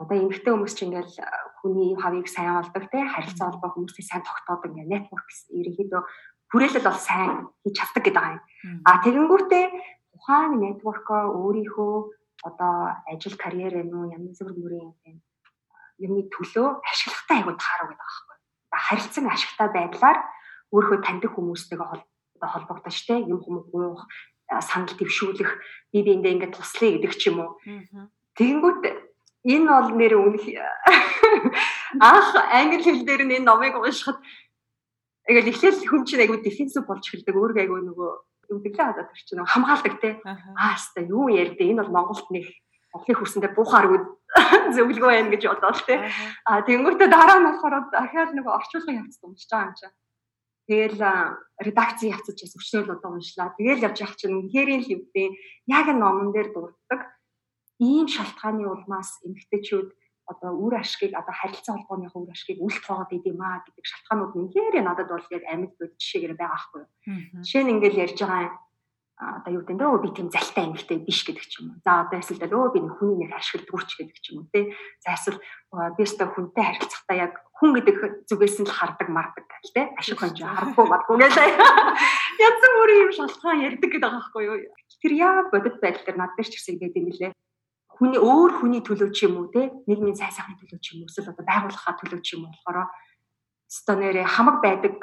одоо 0.00 0.16
эмэгтэй 0.16 0.52
хүмүүс 0.56 0.74
чинь 0.74 0.96
ингээл 0.96 1.12
хүний 1.60 1.92
хавийг 2.00 2.28
сайн 2.32 2.56
болдог 2.56 2.88
те 2.88 3.04
харилцаа 3.04 3.52
холбоо 3.52 3.70
хүмүүстэй 3.76 4.04
сайн 4.08 4.24
тогтоодог 4.24 4.72
ингээ 4.72 4.88
network 4.88 5.28
ерөнхийдөө 5.52 6.02
хүрээлэл 6.48 6.86
бол 6.88 6.98
сайн 6.98 7.32
хийж 7.60 7.74
чаддаг 7.76 8.02
гэдэг 8.08 8.24
юм. 8.24 8.40
А 8.88 8.90
тэгэнгүүтээ 9.04 9.64
тухайн 10.16 10.52
network-оо 10.64 11.36
өөрийнхөө 11.36 11.94
одоо 12.48 12.74
ажил 13.12 13.36
карьерээ 13.36 13.84
нүү 13.84 14.16
ямар 14.16 14.32
зөвөр 14.32 14.56
мөрийн 14.56 15.20
юмны 16.00 16.22
төлөө 16.32 16.68
ашиглагтай 16.80 17.36
айгуу 17.44 17.56
тааруу 17.60 17.88
гэдэг 17.92 18.00
байхгүй. 18.00 18.36
Харилцан 18.72 19.26
ашигтай 19.28 19.68
байдлаар 19.68 20.18
өөрөө 20.72 20.98
таньдаг 21.04 21.30
хүмүүстэйгээ 21.36 21.88
холбогдож 22.40 22.96
штэ 22.96 23.28
юм 23.28 23.44
хүмүүс 23.44 23.68
санал 24.64 24.96
дэвшүүлэх 24.96 25.50
бие 25.92 26.02
биендээ 26.02 26.32
ингээд 26.34 26.56
туслая 26.56 26.96
гэдэг 26.96 27.12
ч 27.14 27.30
юм 27.30 27.44
уу. 27.44 27.50
Тэгэнгүүт 28.34 29.09
энэ 29.44 29.66
бол 29.68 29.88
нэр 29.96 30.14
үнэх 30.18 30.44
анх 32.00 32.28
англи 32.52 32.82
хэл 32.84 33.04
дээр 33.04 33.22
нь 33.24 33.34
энэ 33.40 33.48
номыг 33.48 33.76
уншихад 33.76 34.20
Ингээл 35.30 35.52
эхлээл 35.54 35.86
хүн 35.86 36.02
чинь 36.08 36.22
айгүй 36.26 36.42
дефенсив 36.42 36.90
болж 36.90 37.06
эхэлдэг. 37.06 37.30
Өөрөө 37.38 37.62
айгүй 37.62 37.80
нөгөө 37.86 38.10
гэвэл 38.50 38.82
одоо 38.82 39.06
тэр 39.06 39.22
чинь 39.22 39.44
хамгаалдаг 39.46 39.94
те. 40.02 40.18
Аа 40.26 40.74
хаста 40.74 41.06
юу 41.06 41.30
ярьдэ 41.30 41.70
энэ 41.70 41.86
бол 41.86 41.94
Монголд 41.94 42.26
нэг 42.34 42.50
Монголын 42.90 43.18
хөрсөндөө 43.22 43.52
буухааргүй 43.54 43.98
зөвлөгөө 44.74 45.10
байна 45.14 45.30
гэж 45.30 45.42
бодоод 45.46 45.78
те. 45.86 46.02
Аа 46.50 46.66
тэгэнгүүтээ 46.66 47.08
дараа 47.14 47.38
нь 47.38 47.46
болохоор 47.46 47.94
дахиад 47.94 48.34
нөгөө 48.34 48.52
орчуулгын 48.58 49.06
явц 49.06 49.22
уншиж 49.22 49.46
байгаа 49.46 49.70
юм 49.70 49.76
чинь. 49.78 49.96
Тэгэл 50.66 51.02
редакцийн 51.62 52.10
явцад 52.10 52.34
бас 52.34 52.54
өчнөл 52.58 52.94
одоо 52.98 53.10
уншлаа. 53.14 53.54
Тэгэл 53.54 53.86
явж 53.86 53.96
явах 54.02 54.18
чинь 54.18 54.34
үнэхэрийн 54.34 54.82
л 54.82 54.92
юмдээ 54.98 55.28
яг 55.70 55.86
номон 55.94 56.34
дээр 56.34 56.50
дурддаг. 56.50 57.06
Ийм 57.80 58.06
шалтгааны 58.12 58.68
улмаас 58.68 59.24
эмгтээчүүд 59.24 59.88
одоо 60.30 60.52
үр 60.54 60.74
ашгийг 60.78 61.12
одоо 61.16 61.34
харилцаа 61.34 61.74
холбооны 61.74 62.06
үр 62.14 62.30
ашгийг 62.30 62.62
үл 62.62 62.76
тоогод 62.86 63.10
идэм 63.16 63.40
аа 63.42 63.64
гэдэг 63.66 63.84
шалтгаанууд 63.88 64.36
үнэхээр 64.38 64.84
надад 64.84 65.08
бол 65.10 65.26
яг 65.34 65.44
амьд 65.48 65.74
бод 65.80 65.92
жишээгээр 65.98 66.34
байгаа 66.38 66.54
байхгүй 66.54 66.80
юу. 66.84 66.90
Жишээ 67.42 67.62
нь 67.66 67.72
ингээл 67.74 68.02
ярьж 68.04 68.18
байгаа 68.20 68.52
одоо 69.20 69.52
юу 69.52 69.64
гэдэг 69.66 69.76
нь 69.76 70.02
би 70.04 70.08
тийм 70.16 70.28
залтай 70.32 70.64
эмэгтэй 70.64 70.98
биш 71.04 71.20
гэдэг 71.26 71.44
ч 71.44 71.52
юм 71.60 71.76
уу. 71.76 71.82
За 71.84 72.06
одоо 72.06 72.18
эсвэл 72.22 72.40
өө 72.40 72.72
би 72.72 72.80
хүний 72.80 73.18
нэг 73.20 73.32
ашигладаг 73.36 73.84
ч 73.84 73.92
гэдэг 74.00 74.18
ч 74.22 74.26
юм 74.32 74.46
уу 74.46 74.52
тий. 74.54 74.64
За 75.04 75.12
эсвэл 75.12 75.40
би 75.96 76.00
өстө 76.06 76.24
хүнтэй 76.30 76.64
харилцахдаа 76.64 77.16
яг 77.16 77.32
хүн 77.60 77.70
гэдэг 77.76 77.96
зүгээс 78.30 78.56
нь 78.64 78.68
л 78.70 78.72
хардаг 78.72 79.08
мардаг 79.12 79.44
гэл 79.44 79.76
тий. 79.76 79.86
Ашиг 80.00 80.16
хонж 80.16 80.40
харахгүй 80.40 80.84
магадгүй 80.88 81.16
нэлээ. 81.20 81.52
Ядсан 82.48 82.72
бүр 82.80 82.90
юм 82.96 83.12
шалтгаан 83.12 83.64
ярьдаг 83.66 83.88
гэдэг 83.92 84.00
байгаа 84.00 84.20
байхгүй 84.24 84.42
юу. 84.48 84.56
Тэр 85.04 85.12
яг 85.20 85.46
бодит 85.52 85.76
байдал 85.84 86.04
дээр 86.06 86.16
над 86.16 86.32
дээр 86.40 86.48
ч 86.48 86.54
гэсэн 86.56 86.80
ингэдэм 86.80 87.08
билээ 87.12 87.32
хүний 88.00 88.16
өөр 88.16 88.64
хүний 88.64 88.80
төлөө 88.80 89.12
ч 89.12 89.28
юм 89.28 89.44
уу 89.44 89.52
те 89.52 89.68
нийгмийн 89.84 90.16
сайн 90.16 90.32
сайхны 90.32 90.56
төлөө 90.56 90.80
ч 90.80 90.96
юм 90.96 91.04
уу 91.04 91.12
эсвэл 91.12 91.36
одоо 91.36 91.44
байгууллагын 91.44 92.00
төлөө 92.00 92.20
ч 92.24 92.28
юм 92.40 92.48
уу 92.48 92.52
болохоор 92.56 92.88
өсто 93.68 93.92
нэрээ 93.92 94.24
хамаг 94.24 94.56
байдаг 94.64 94.96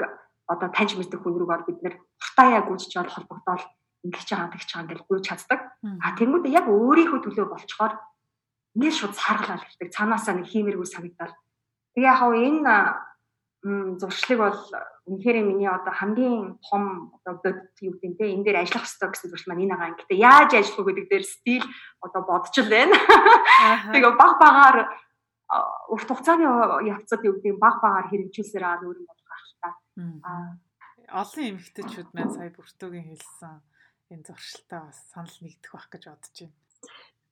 одоо 0.49 0.69
таньж 0.73 0.97
мэддэг 0.97 1.21
хүн 1.21 1.37
рүүгээр 1.37 1.63
бид 1.69 1.79
нэр 1.85 1.95
хуртаяа 2.17 2.61
гүйж 2.65 2.89
чад 2.89 3.13
холбогдоод 3.13 3.61
ингэж 4.01 4.27
байгаа 4.33 4.49
тэгж 4.57 4.69
байгаа 4.73 4.89
гэж 4.89 5.01
гүйж 5.05 5.23
чаддаг. 5.27 5.59
А 6.01 6.15
тэгмүүд 6.17 6.45
яг 6.49 6.65
өөрийнхөө 6.65 7.19
төлөө 7.21 7.47
болчоор 7.53 7.93
ингээд 8.73 8.97
шууд 8.97 9.13
саргалал 9.13 9.61
ирдэг. 9.61 9.93
Цаанаасаа 9.93 10.33
нэг 10.39 10.47
хиймэргүй 10.49 10.87
санагдал. 10.87 11.35
Тэгээ 11.93 12.07
яг 12.09 12.21
энэ 12.33 12.73
зуршлыг 13.63 14.39
бол 14.39 14.59
үнэхээр 15.09 15.41
миний 15.41 15.67
одоо 15.67 15.93
хамгийн 15.93 16.59
том 16.61 17.11
одоо 17.25 17.41
бодит 17.41 17.73
юу 17.81 17.97
гэдэг 17.97 18.27
нь 18.27 18.33
энэ 18.37 18.45
дээр 18.45 18.61
ажиллах 18.61 18.85
хэрэгтэй 18.85 19.09
гэсэн 19.09 19.29
зуршил 19.33 19.49
маань 19.49 19.65
энэ 19.65 19.73
байгаа. 19.73 19.97
Гэтэ 19.97 20.15
яаж 20.15 20.51
ажиллах 20.53 20.85
вэ 20.85 20.93
гэдэг 20.93 21.07
дээр 21.09 21.25
стил 21.25 21.65
одоо 22.05 22.21
бодож 22.21 22.55
л 22.61 22.69
байна. 22.69 22.95
Тэгээ 23.91 24.13
баг 24.13 24.33
багаар 24.37 24.77
урт 25.89 26.07
хугацааны 26.11 26.45
явцад 26.85 27.25
юу 27.25 27.41
гэдэг 27.41 27.57
баг 27.57 27.81
багаар 27.81 28.07
хэрэгжүүлсээр 28.13 28.63
аа 28.67 28.83
өөр 28.83 28.97
юм 29.01 29.07
болох 29.09 29.29
ахalta. 29.31 29.69
Олон 31.07 31.43
эмэгтэйчүүд 31.55 32.09
маань 32.13 32.35
сая 32.35 32.51
бүртөөгийн 32.53 33.09
хэлсэн 33.09 33.57
энэ 34.13 34.25
зуршилтай 34.27 34.79
бас 34.85 34.99
санал 35.11 35.37
нэгдэх 35.41 35.71
байх 35.71 35.87
гэж 35.89 36.03
бодож 36.11 36.35
байна. 36.35 36.66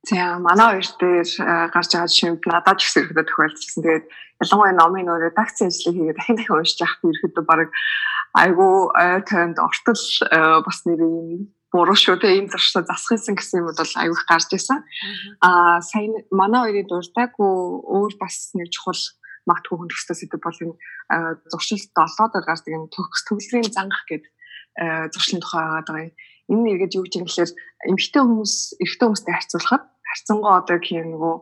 За 0.06 0.38
манай 0.38 0.78
хоёр 0.78 0.90
дээр 1.02 1.30
гарч 1.74 1.90
байгаа 1.94 2.10
жишээнд 2.14 2.46
надад 2.46 2.78
ч 2.78 2.86
гэсэн 2.86 3.02
ирэхэд 3.10 3.26
тохиолдсон. 3.26 3.82
Тэгээд 3.82 4.06
ялангуяа 4.44 4.78
номын 4.78 5.06
нөө 5.10 5.18
редакцийн 5.34 5.74
ажлыг 5.74 5.96
хийгээд 5.98 6.18
дахин 6.22 6.38
дахин 6.38 6.58
уншиж 6.62 6.80
явах 6.86 7.02
ирэхэд 7.02 7.36
баг 7.42 7.70
айгу 8.38 8.70
танд 9.26 9.58
ортол 9.58 10.04
бас 10.62 10.78
нэр 10.86 11.02
юм 11.02 11.50
буруу 11.74 11.98
шүү 11.98 12.22
те 12.22 12.38
ийм 12.38 12.46
зуршлаа 12.54 12.86
засахсан 12.86 13.34
гэсэн 13.34 13.66
юм 13.66 13.74
бол 13.74 13.82
айгүйх 13.82 14.24
гарч 14.30 14.50
исэн. 14.54 14.86
Аа 15.42 15.82
сайн 15.82 16.14
манай 16.30 16.70
хоёрын 16.70 16.86
дуртайгүй 16.86 17.54
өөр 17.90 18.14
бас 18.22 18.54
нэг 18.54 18.70
чухал 18.70 19.02
магтгүй 19.50 19.76
хүн 19.78 19.90
төстэй 19.90 20.16
сэдв 20.22 20.38
бол 20.38 20.62
энэ 20.62 20.78
зуршил 21.50 21.82
7-оор 21.82 22.46
гардаг 22.46 22.74
энэ 22.78 22.94
төгс 22.94 23.26
төгөлрийн 23.26 23.74
зангах 23.74 24.06
гэдэг 24.06 24.32
зуршлын 25.14 25.42
тухай 25.42 25.66
байгаа. 25.82 26.14
Энэ 26.46 26.62
нэгэд 26.62 26.96
юу 26.98 27.04
гэж 27.10 27.14
юм 27.18 27.26
гэхээр 27.26 27.52
эмэгтэй 27.90 28.22
хүмүүс 28.22 28.54
эрэгтэй 28.78 29.06
хүмүүстэй 29.10 29.34
харьцуулахад 29.34 29.84
харцангуй 30.16 30.54
одоо 30.56 30.78
гэх 30.80 30.96
юм 30.96 31.08
нөгөө 31.14 31.36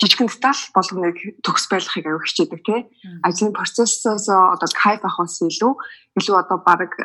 жижигэн 0.00 0.32
деталь 0.32 0.62
болгоныг 0.72 1.16
төгс 1.44 1.68
байлгахыг 1.68 2.06
аяг 2.08 2.24
хичээдэг 2.24 2.60
тий. 2.64 2.80
Ажлын 3.20 3.52
процессоос 3.52 4.32
одоо 4.32 4.68
кайф 4.72 5.04
авахаас 5.04 5.44
илүү 5.44 5.72
илүү 6.16 6.36
одоо 6.40 6.58
баг 6.64 6.96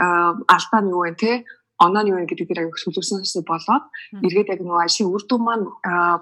алдаа 0.47 0.79
нь 0.79 0.91
юу 0.95 1.03
вэ 1.03 1.19
тий 1.19 1.35
оноо 1.83 2.03
нь 2.03 2.11
юу 2.11 2.23
гэдэг 2.23 2.47
дээр 2.47 2.61
аяг 2.71 2.79
сүлжүүлснээс 2.79 3.43
болоод 3.43 3.85
эргээд 4.23 4.51
яг 4.55 4.61
нөгөө 4.63 4.83
ажлын 4.87 5.11
үр 5.11 5.23
дүн 5.27 5.41
маань 5.43 5.65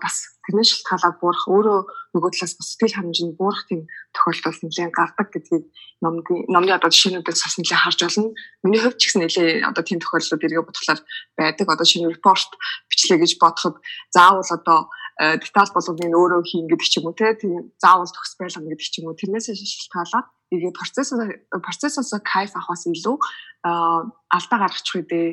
бас 0.02 0.16
тэрнээ 0.50 0.66
шалтгаалаад 0.66 1.18
буурах 1.22 1.46
өөрөө 1.46 1.80
нөгөө 2.18 2.32
талаас 2.34 2.54
бас 2.58 2.68
сэтгэл 2.74 2.98
ханамжинд 2.98 3.38
буурах 3.38 3.64
тийм 3.70 3.86
тохиолдол 4.18 4.60
нэлээд 4.66 4.98
гардаг 4.98 5.28
гэдгийг 5.30 5.66
номны 6.02 6.22
номны 6.50 6.74
одоо 6.74 6.90
жишээнүүдээс 6.90 7.42
бас 7.46 7.56
нэлээд 7.62 7.84
харж 7.86 8.00
байна. 8.02 8.34
Миний 8.66 8.82
хувьд 8.82 8.98
ч 8.98 9.04
гэсэн 9.14 9.22
нэлээд 9.24 9.70
одоо 9.70 9.84
тийм 9.86 10.00
тохиолдлууд 10.02 10.46
эргээ 10.46 10.66
бодглохлаар 10.66 11.02
байдаг. 11.38 11.68
Одоо 11.70 11.86
шинэ 11.86 12.10
репорт 12.10 12.52
бичлээ 12.90 13.22
гэж 13.22 13.32
бодоход 13.38 13.78
заавал 14.10 14.50
одоо 14.58 14.90
деталь 15.22 15.74
болгоныг 15.74 16.14
өөрөө 16.18 16.42
хийн 16.50 16.66
гэдэг 16.66 16.90
ч 16.90 16.98
юм 16.98 17.14
уу 17.14 17.16
тийм 17.16 17.70
заавал 17.78 18.10
төгс 18.10 18.34
байлгана 18.42 18.74
гэдэг 18.74 18.90
ч 18.90 18.98
юм 19.00 19.14
уу 19.14 19.20
тэрнээс 19.22 19.54
шалтгаалаад 19.54 20.28
эргээ 20.54 20.78
процесс 20.78 21.12
процессоос 21.50 22.14
кайф 22.22 22.54
авахаас 22.54 22.86
илүү 22.86 23.18
алдаа 23.66 24.60
гаргачих 24.62 24.96
үедээ 24.96 25.28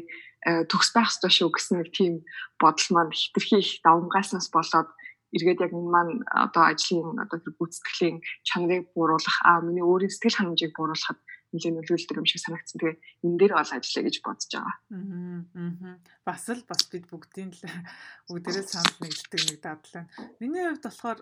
төгс 0.73 0.91
байх 0.97 1.13
ёстой 1.13 1.31
шүү 1.31 1.53
гэсэн 1.53 1.77
нэг 1.85 1.89
тийм 1.93 2.25
бодол 2.57 2.89
маань 2.97 3.13
хитрхи 3.13 3.61
их 3.61 3.71
давмгааснаас 3.85 4.49
болоод 4.49 4.89
эргээд 5.37 5.63
яг 5.63 5.73
энэ 5.77 5.93
маань 5.95 6.15
одоо 6.33 6.65
ажлын 6.73 7.21
одоо 7.23 7.39
тэр 7.39 7.55
гүйцэтгэлийн 7.55 8.17
чанарыг 8.49 8.91
бууруулах 8.97 9.37
аа 9.47 9.61
миний 9.61 9.85
өөрийн 9.85 10.11
сэтгэл 10.11 10.39
ханамжийг 10.41 10.73
бууруулахад 10.75 11.21
нэлээд 11.53 11.77
нөлөөлдөг 11.77 12.19
юм 12.19 12.27
шиг 12.27 12.43
санагдсан. 12.43 12.79
Тэгээ 12.79 12.97
энэ 13.27 13.39
дээр 13.39 13.53
бол 13.59 13.75
ажиллая 13.75 14.05
гэж 14.07 14.17
бодож 14.23 14.51
байгаа. 14.55 14.77
Аа. 14.91 15.99
Бас 16.27 16.47
л 16.51 16.63
бас 16.67 16.83
бид 16.91 17.05
бүгдийн 17.11 17.51
л 17.51 17.63
бүгдээрээ 18.31 18.67
санал 18.71 18.99
нэгддэг 19.03 19.43
нэг 19.51 19.59
дадал 19.63 19.91
байна. 19.95 20.11
Миний 20.39 20.63
хувьд 20.67 20.87
болохоор 20.87 21.19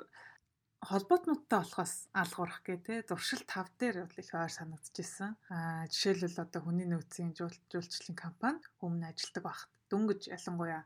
холбоотнуудтай 0.78 1.58
болохоос 1.58 1.94
алгуурах 2.14 2.62
гэ 2.62 2.76
тэ 2.86 2.94
зуршил 3.08 3.42
тав 3.50 3.66
дээр 3.78 4.06
бол 4.06 4.22
их 4.22 4.30
ойр 4.30 4.52
санагдчихсэн. 4.54 5.34
Аа 5.50 5.90
жишээлбэл 5.90 6.44
одоо 6.46 6.60
хүний 6.62 6.86
нөөцийн 6.86 7.34
жуулчлалын 7.34 8.14
компанид 8.14 8.64
өмнө 8.78 9.10
ажилладаг 9.10 9.44
байхад 9.44 9.70
дөнгөж 9.90 10.22
ялангуяа 10.30 10.82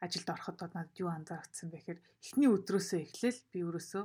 ажилд 0.00 0.28
ороход 0.32 0.58
надад 0.60 0.96
юу 0.96 1.10
анзаарчихсан 1.12 1.68
бэ 1.70 1.76
гэхээр 1.76 2.00
эхний 2.24 2.48
өдрөөсөө 2.48 2.98
эхлээл 3.04 3.40
би 3.52 3.58
өөрөөсөө 3.68 4.04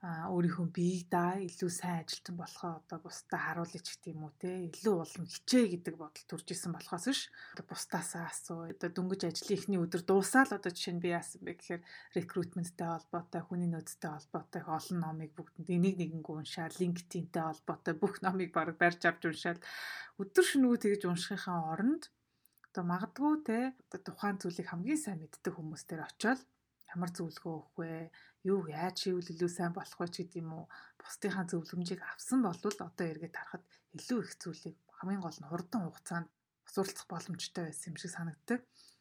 өөрийнхөө 0.00 0.68
биеийг 0.72 1.12
да 1.12 1.36
илүү 1.36 1.68
сайн 1.68 2.00
ажилтан 2.00 2.36
болохоо 2.40 2.80
одоо 2.80 2.98
бусдаа 3.04 3.36
харуулъя 3.36 3.84
ч 3.84 4.00
гэдэм 4.00 4.24
үү 4.24 4.32
те. 4.40 4.52
Илүү 4.72 4.96
улам 4.96 5.26
хичээ 5.28 5.64
гэдэг 5.76 5.94
бодол 6.00 6.24
төрж 6.24 6.46
исэн 6.56 6.72
болохоос 6.72 7.04
биш 7.12 7.28
одоо 7.52 7.64
бусдаасаа 7.68 8.32
асуу 8.32 8.72
одоо 8.72 8.88
дөнгөж 8.88 9.28
ажлын 9.28 9.56
ихний 9.60 9.76
өдөр 9.76 10.00
дуусаад 10.08 10.56
одоо 10.56 10.72
жишээ 10.72 10.96
нь 10.96 11.04
би 11.04 11.12
яасан 11.12 11.44
бэ 11.44 11.52
гэхээр 11.52 11.82
рекрутменттэй 12.16 12.88
холбоотой 12.88 13.42
хүний 13.44 13.68
нөөцтэй 13.68 14.08
холбоотой 14.08 14.62
олон 14.64 14.98
номыг 15.04 15.30
бүгд 15.36 15.68
энийг 15.68 15.96
нэгэнгүү 16.00 16.34
уншаад 16.48 16.80
LinkedIn-тэй 16.80 17.44
холбоотой 17.44 17.94
бүх 18.00 18.24
номыг 18.24 18.56
баг 18.56 18.72
барьж 18.80 19.04
авч 19.04 19.28
уншаад 19.28 19.60
өдөр 20.16 20.44
шөнөгүй 20.48 20.78
тэгж 20.80 21.02
уншихын 21.12 21.60
оронд 21.76 22.08
одоо 22.72 22.84
магадгүй 22.88 23.36
те 23.44 23.58
одоо 23.92 24.00
тухайн 24.00 24.40
зүйлийг 24.40 24.72
хамгийн 24.72 24.96
сайн 24.96 25.20
мэддэг 25.20 25.52
хүмүүс 25.52 25.84
дээр 25.84 26.08
очиод 26.08 26.40
ямар 26.88 27.10
зөвлөгөө 27.14 27.54
өгөх 27.54 27.74
вэ 27.78 27.92
юу 28.44 28.64
яаж 28.68 28.96
хийвэл 29.04 29.32
илүү 29.34 29.50
сайн 29.52 29.72
болох 29.76 29.98
вэ 30.00 30.08
ч 30.08 30.14
гэдэг 30.24 30.40
юм 30.42 30.50
уу 30.56 30.64
бусдынхаа 31.00 31.44
зөвлөмжийг 31.48 32.00
авсан 32.00 32.40
бол 32.42 32.56
одоо 32.56 33.06
эргээд 33.12 33.36
харахад 33.36 33.64
илүү 33.96 34.18
их 34.24 34.32
зүйлийг 34.40 34.76
хамгийн 34.96 35.20
гол 35.24 35.38
нь 35.40 35.50
хурдан 35.50 35.82
хугацаанд 35.84 36.28
суралцах 36.72 37.06
боломжтой 37.10 37.64
байсан 37.68 37.92
юм 37.92 37.96
шиг 38.00 38.12
санагддаг. 38.14 38.60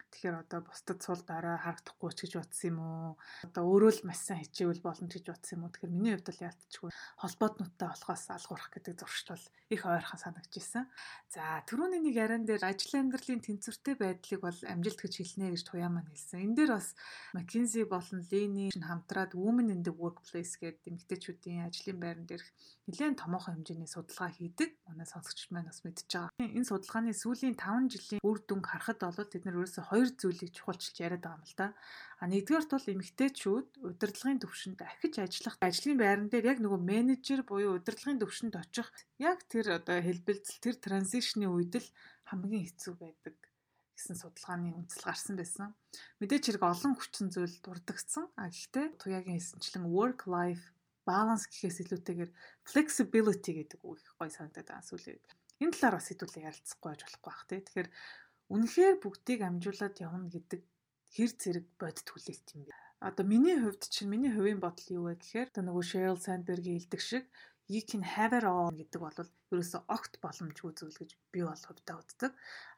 Тэгэхээр 0.10 0.41
одоо 0.41 0.60
бусдад 0.66 0.99
сул 1.05 1.22
дараа 1.22 1.57
харагдахгүй 1.62 2.12
ч 2.18 2.20
гэж 2.26 2.34
бодсон 2.41 2.68
юм 2.74 2.80
уу? 2.82 3.12
Одоо 3.45 3.64
өөрөө 3.70 3.91
л 4.01 4.07
маш 4.10 4.20
сайн 4.26 4.41
хичээвэл 4.41 4.82
боломж 4.82 5.12
гэж 5.14 5.26
бодсон 5.30 5.55
юм 5.55 5.64
уу? 5.66 5.72
Тэгэхээр 5.72 5.93
миний 5.93 6.14
хувьд 6.18 6.30
л 6.34 6.45
яалтчгүй 6.49 6.89
холбоотнуудтай 7.22 7.88
болохоос 7.93 8.24
алгуурах 8.34 8.70
гэдэг 8.74 8.93
зуршил 8.97 9.43
их 9.70 9.86
ойрхон 9.86 10.20
санагдж 10.20 10.53
ирсэн. 10.57 10.89
За 11.30 11.62
түрүүний 11.70 12.01
нэг 12.01 12.16
яран 12.18 12.43
дээр 12.49 12.66
ажил 12.66 12.97
амьдралын 12.97 13.45
тэнцвэртэй 13.45 13.95
байдлыг 14.01 14.41
бол 14.41 14.60
амжилт 14.66 14.97
гэж 14.97 15.14
хэлнэ 15.14 15.53
гэж 15.53 15.62
туяа 15.70 15.93
маань 15.93 16.10
хэлсэн. 16.10 16.41
Энэ 16.41 16.57
дээр 16.57 16.72
бас 16.74 16.97
McKinsey 17.38 17.86
болон 17.86 18.26
Lean 18.34 18.74
хамтраад 18.82 19.38
Women 19.38 19.70
in 19.70 19.82
the 19.86 19.93
Workplace 19.93 20.57
гэдэг 20.57 20.89
эмэгтэйчүүдийн 20.89 21.70
ажлын 21.70 22.01
байран 22.01 22.26
дээрх 22.26 22.49
нэлээд 22.89 23.22
томоохон 23.22 23.62
хэмжээний 23.62 23.86
судалгаа 23.86 24.34
хийдэг. 24.34 24.74
Манай 24.89 25.05
сонсогчд 25.05 25.53
маань 25.53 25.70
бас 25.70 25.86
мэдж 25.86 26.10
байгаа. 26.10 26.34
Энэ 26.41 26.66
судалгааны 26.66 27.14
сүүлийн 27.14 27.53
5 27.53 27.93
жилийн 27.93 28.22
үр 28.26 28.41
дүнг 28.41 28.66
харахад 28.66 29.05
бол 29.05 29.22
тэд 29.22 29.45
нар 29.45 29.62
ерөөсөй 29.62 29.86
хоёр 30.00 30.10
зүйлийг 30.16 30.56
чухалчилж 30.56 30.95
яриад 31.04 31.24
байгаа 31.28 31.38
юм 31.38 31.43
л 31.43 31.56
да. 31.60 31.68
А 32.20 32.24
нэгдүгээр 32.32 32.66
бол 32.72 32.91
эмэгтэйчүүд 32.95 33.68
удирдлагын 33.84 34.39
төвшөнд 34.39 34.80
ахиж 34.80 35.14
ажиллах 35.20 35.56
ажлын 35.60 36.00
байран 36.00 36.28
дээр 36.32 36.56
яг 36.56 36.60
нөгөө 36.64 36.80
менежер 36.80 37.43
буюу 37.43 37.76
удирдлагын 37.76 38.24
төвшөнд 38.24 38.56
очих 38.56 38.88
яг 39.20 39.43
тэр 39.52 39.76
одоо 39.84 40.00
хэлбэлцэл 40.00 40.64
тэр 40.64 40.76
транзишны 40.80 41.52
үед 41.52 41.76
л 41.84 41.88
хамгийн 42.32 42.64
хэцүү 42.72 42.93
байдаг 42.95 43.36
гэсэн 44.00 44.16
судалгааны 44.16 44.72
үндэслэл 44.80 45.08
гарсан 45.12 45.36
байсан. 45.36 45.76
Мэдээч 46.24 46.43
хэрэг 46.47 46.64
олон 46.64 46.95
хүчин 46.95 47.28
зүйл 47.36 47.56
дурддагцсан. 47.60 48.32
А 48.39 48.47
гэхдээ 48.47 48.95
туяагийн 48.95 49.36
хэлсэнчлэн 49.36 49.91
work 49.91 50.24
life 50.24 50.72
balance 51.04 51.52
гэхээс 51.52 51.84
илүүтэйгээр 51.84 52.32
flexibility 52.64 53.52
гэдэг 53.60 53.80
үг 53.84 54.00
их 54.00 54.16
гоё 54.16 54.32
санагдаад 54.32 54.72
байгаа 54.72 54.88
сүлээ. 54.88 55.20
Энэ 55.60 55.76
талаар 55.76 56.00
бас 56.00 56.08
хэдүүлээ 56.08 56.47
ярилцахгүй 56.47 56.88
байж 56.88 57.02
болохгүй 57.04 57.28
бах 57.28 57.43
тий. 57.52 57.60
Тэгэхээр 57.60 57.89
үнэхээр 58.54 58.95
бүгдийг 59.04 59.39
амжуулаад 59.45 59.95
явна 60.02 60.28
гэдэг 60.34 60.62
хэр 61.14 61.32
зэрэг 61.41 61.66
бодит 61.82 62.08
хүлээлт 62.10 62.47
юм 62.58 62.62
бэ? 62.66 62.74
Одоо 63.08 63.26
миний 63.26 63.58
хувьд 63.62 63.84
чинь 63.93 64.12
миний 64.12 64.34
хувийн 64.34 64.60
бодол 64.60 64.88
юу 64.97 65.04
вэ 65.08 65.16
гэхээр 65.22 65.50
одоо 65.50 65.64
нөгөө 65.66 65.86
Sheryl 65.89 66.20
Sandberg-ийн 66.20 66.78
хэлдэг 66.78 67.02
шиг 67.02 67.24
you 67.70 67.82
can 67.89 68.02
have 68.02 68.34
it 68.34 68.43
all 68.43 68.74
гэдэг 68.74 69.00
бол 69.00 69.18
ерөөсөө 69.54 69.82
огт 69.95 70.14
боломжгүй 70.26 70.72
зүйл 70.74 70.97
гэж 70.97 71.12
би 71.32 71.39
бол 71.45 71.64
хувьдаа 71.68 72.02
үздэг. 72.02 72.32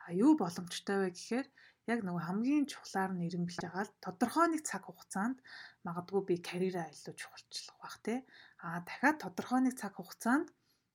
А 0.04 0.08
юу 0.12 0.36
боломжтой 0.36 0.98
вэ 1.08 1.10
гэхээр 1.16 1.48
яг 1.88 2.00
нөгөө 2.04 2.24
хамгийн 2.28 2.66
чухлаар 2.68 3.12
нь 3.16 3.26
ирэмблж 3.28 3.58
байгаа 3.64 3.88
л 3.88 3.98
тодорхой 4.04 4.48
нэг 4.52 4.62
цаг 4.68 4.84
хугацаанд 4.86 5.38
магадгүй 5.88 6.22
би 6.28 6.36
карьераа 6.44 6.92
илүү 6.92 7.16
чухалчлах 7.16 7.78
бах 7.80 7.98
тий. 8.06 8.20
А 8.60 8.84
дахиад 8.84 9.18
тодорхой 9.24 9.62
нэг 9.64 9.76
цаг 9.80 9.96
хугацаанд 9.96 10.48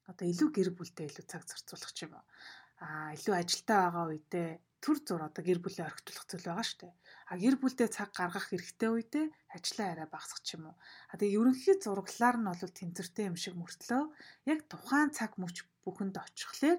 одоо 0.07 0.27
илүү 0.29 0.49
гэр 0.53 0.71
бүлтэй 0.77 1.09
илүү 1.09 1.25
цаг 1.27 1.43
зарцуулах 1.49 1.93
ч 1.97 1.99
юм 2.07 2.15
уу. 2.21 2.25
А 2.85 3.17
илүү 3.17 3.35
ажилтаа 3.35 3.81
байгаа 3.89 4.05
үедээ 4.13 4.51
төр 4.87 4.99
зур 5.03 5.23
одоо 5.27 5.43
гэр 5.43 5.59
бүлээ 5.59 5.83
орхитуулах 5.83 6.27
зүйл 6.31 6.47
байгаа 6.47 6.63
шүү 6.63 6.79
дээ. 6.87 6.95
А 7.27 7.35
гэр 7.43 7.57
бүлдээ 7.59 7.89
цаг 7.91 8.15
гаргах 8.15 8.47
хэрэгтэй 8.55 8.91
үедээ 8.95 9.27
ажлаа 9.51 9.89
арай 9.91 10.07
багасгах 10.07 10.47
ч 10.47 10.55
юм 10.55 10.71
уу. 10.71 10.77
А 11.11 11.19
тэгээ 11.19 11.37
ерөнхий 11.43 11.75
зураглаар 11.83 12.39
нь 12.39 12.47
бол 12.47 12.71
тэнцвэртэй 12.79 13.27
юм 13.27 13.35
шиг 13.35 13.59
мөртлөө 13.59 14.03
яг 14.47 14.59
тухайн 14.71 15.11
цаг 15.11 15.35
мөч 15.43 15.67
бүхэнд 15.83 16.15
очихлээр 16.23 16.79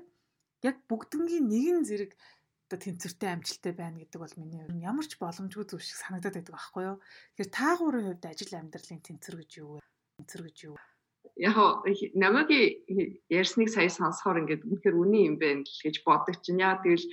яг 0.63 0.75
бүгднгийн 0.87 1.45
нэгэн 1.51 1.83
зэрэг 1.83 2.11
одоо 2.71 2.79
тэнцвэртэй 2.79 3.29
амжилттай 3.35 3.73
байна 3.75 3.99
гэдэг 3.99 4.19
бол 4.23 4.39
миний 4.39 4.63
хувьд 4.63 4.87
ямар 4.87 5.03
ч 5.03 5.19
боломжгүй 5.19 5.65
зүйл 5.67 5.83
шиг 5.83 5.99
санагдаад 5.99 6.35
байдаг 6.39 6.55
байхгүй 6.55 6.83
юу. 6.87 6.97
Тэгэхээр 7.35 7.55
таагуурын 7.59 8.07
хувьд 8.07 8.23
ажил 8.23 8.55
амьдралын 8.55 9.03
тэнцвэр 9.03 9.35
гэж 9.43 9.51
юу 9.59 9.69
вэ? 9.75 9.87
Тэнцвэр 10.15 10.43
гэж 10.47 10.57
юу? 10.71 10.75
яг 11.37 11.55
намайг 12.15 12.49
ярьсныг 13.29 13.69
сая 13.69 13.89
сонсохоор 13.89 14.41
ингээд 14.41 14.65
үнэхээр 14.65 14.95
үний 14.97 15.23
юм 15.29 15.37
байна 15.37 15.61
л 15.61 15.81
гэж 15.85 16.01
боддог 16.01 16.41
чинь 16.41 16.61
яа 16.65 16.81
тэгэл 16.81 17.05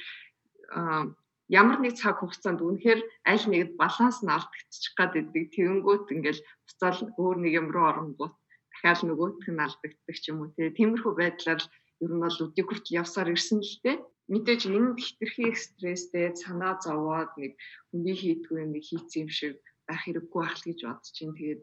ямар 1.48 1.78
нэг 1.80 1.94
цаг 2.00 2.18
хугацаанд 2.18 2.60
үнэхээр 2.64 3.00
аль 3.30 3.46
нэгэд 3.50 3.72
баланс 3.82 4.18
нь 4.24 4.32
алдагдчих 4.32 4.92
гад 4.98 5.12
идэг. 5.20 5.52
Тэгэнгүүт 5.54 6.06
ингээл 6.14 6.40
буцаал 6.66 7.00
өөр 7.20 7.36
нэг 7.44 7.52
юм 7.60 7.68
руу 7.74 7.86
оронгууд 7.92 8.34
дахиад 8.72 9.00
нөгөөх 9.04 9.48
нь 9.52 9.64
алдагддаг 9.64 10.16
ч 10.16 10.24
юм 10.32 10.38
уу. 10.40 10.54
Тиймэрхүү 10.56 11.12
байдлаар 11.20 11.62
ер 12.04 12.12
нь 12.12 12.22
бол 12.24 12.42
өдийг 12.44 12.66
хүртэл 12.68 12.98
явсаар 13.02 13.28
ирсэн 13.34 13.60
л 13.60 13.76
дээ. 13.84 13.96
Мэдээж 14.32 14.62
энэ 14.72 14.96
хитрхи 15.04 15.52
стресстэй 15.52 16.32
санаа 16.32 16.80
зовоод 16.80 17.32
нэг 17.36 17.52
хүний 17.92 18.16
хийдгүй 18.16 18.64
юм 18.64 18.72
хийцэн 18.80 19.28
юм 19.28 19.30
шиг 19.30 19.54
байх 19.84 20.00
хэрэггүй 20.08 20.40
байх 20.40 20.56
л 20.56 20.66
гэж 20.68 20.80
бодож 20.80 21.12
чинь 21.12 21.36
тэгээд 21.36 21.60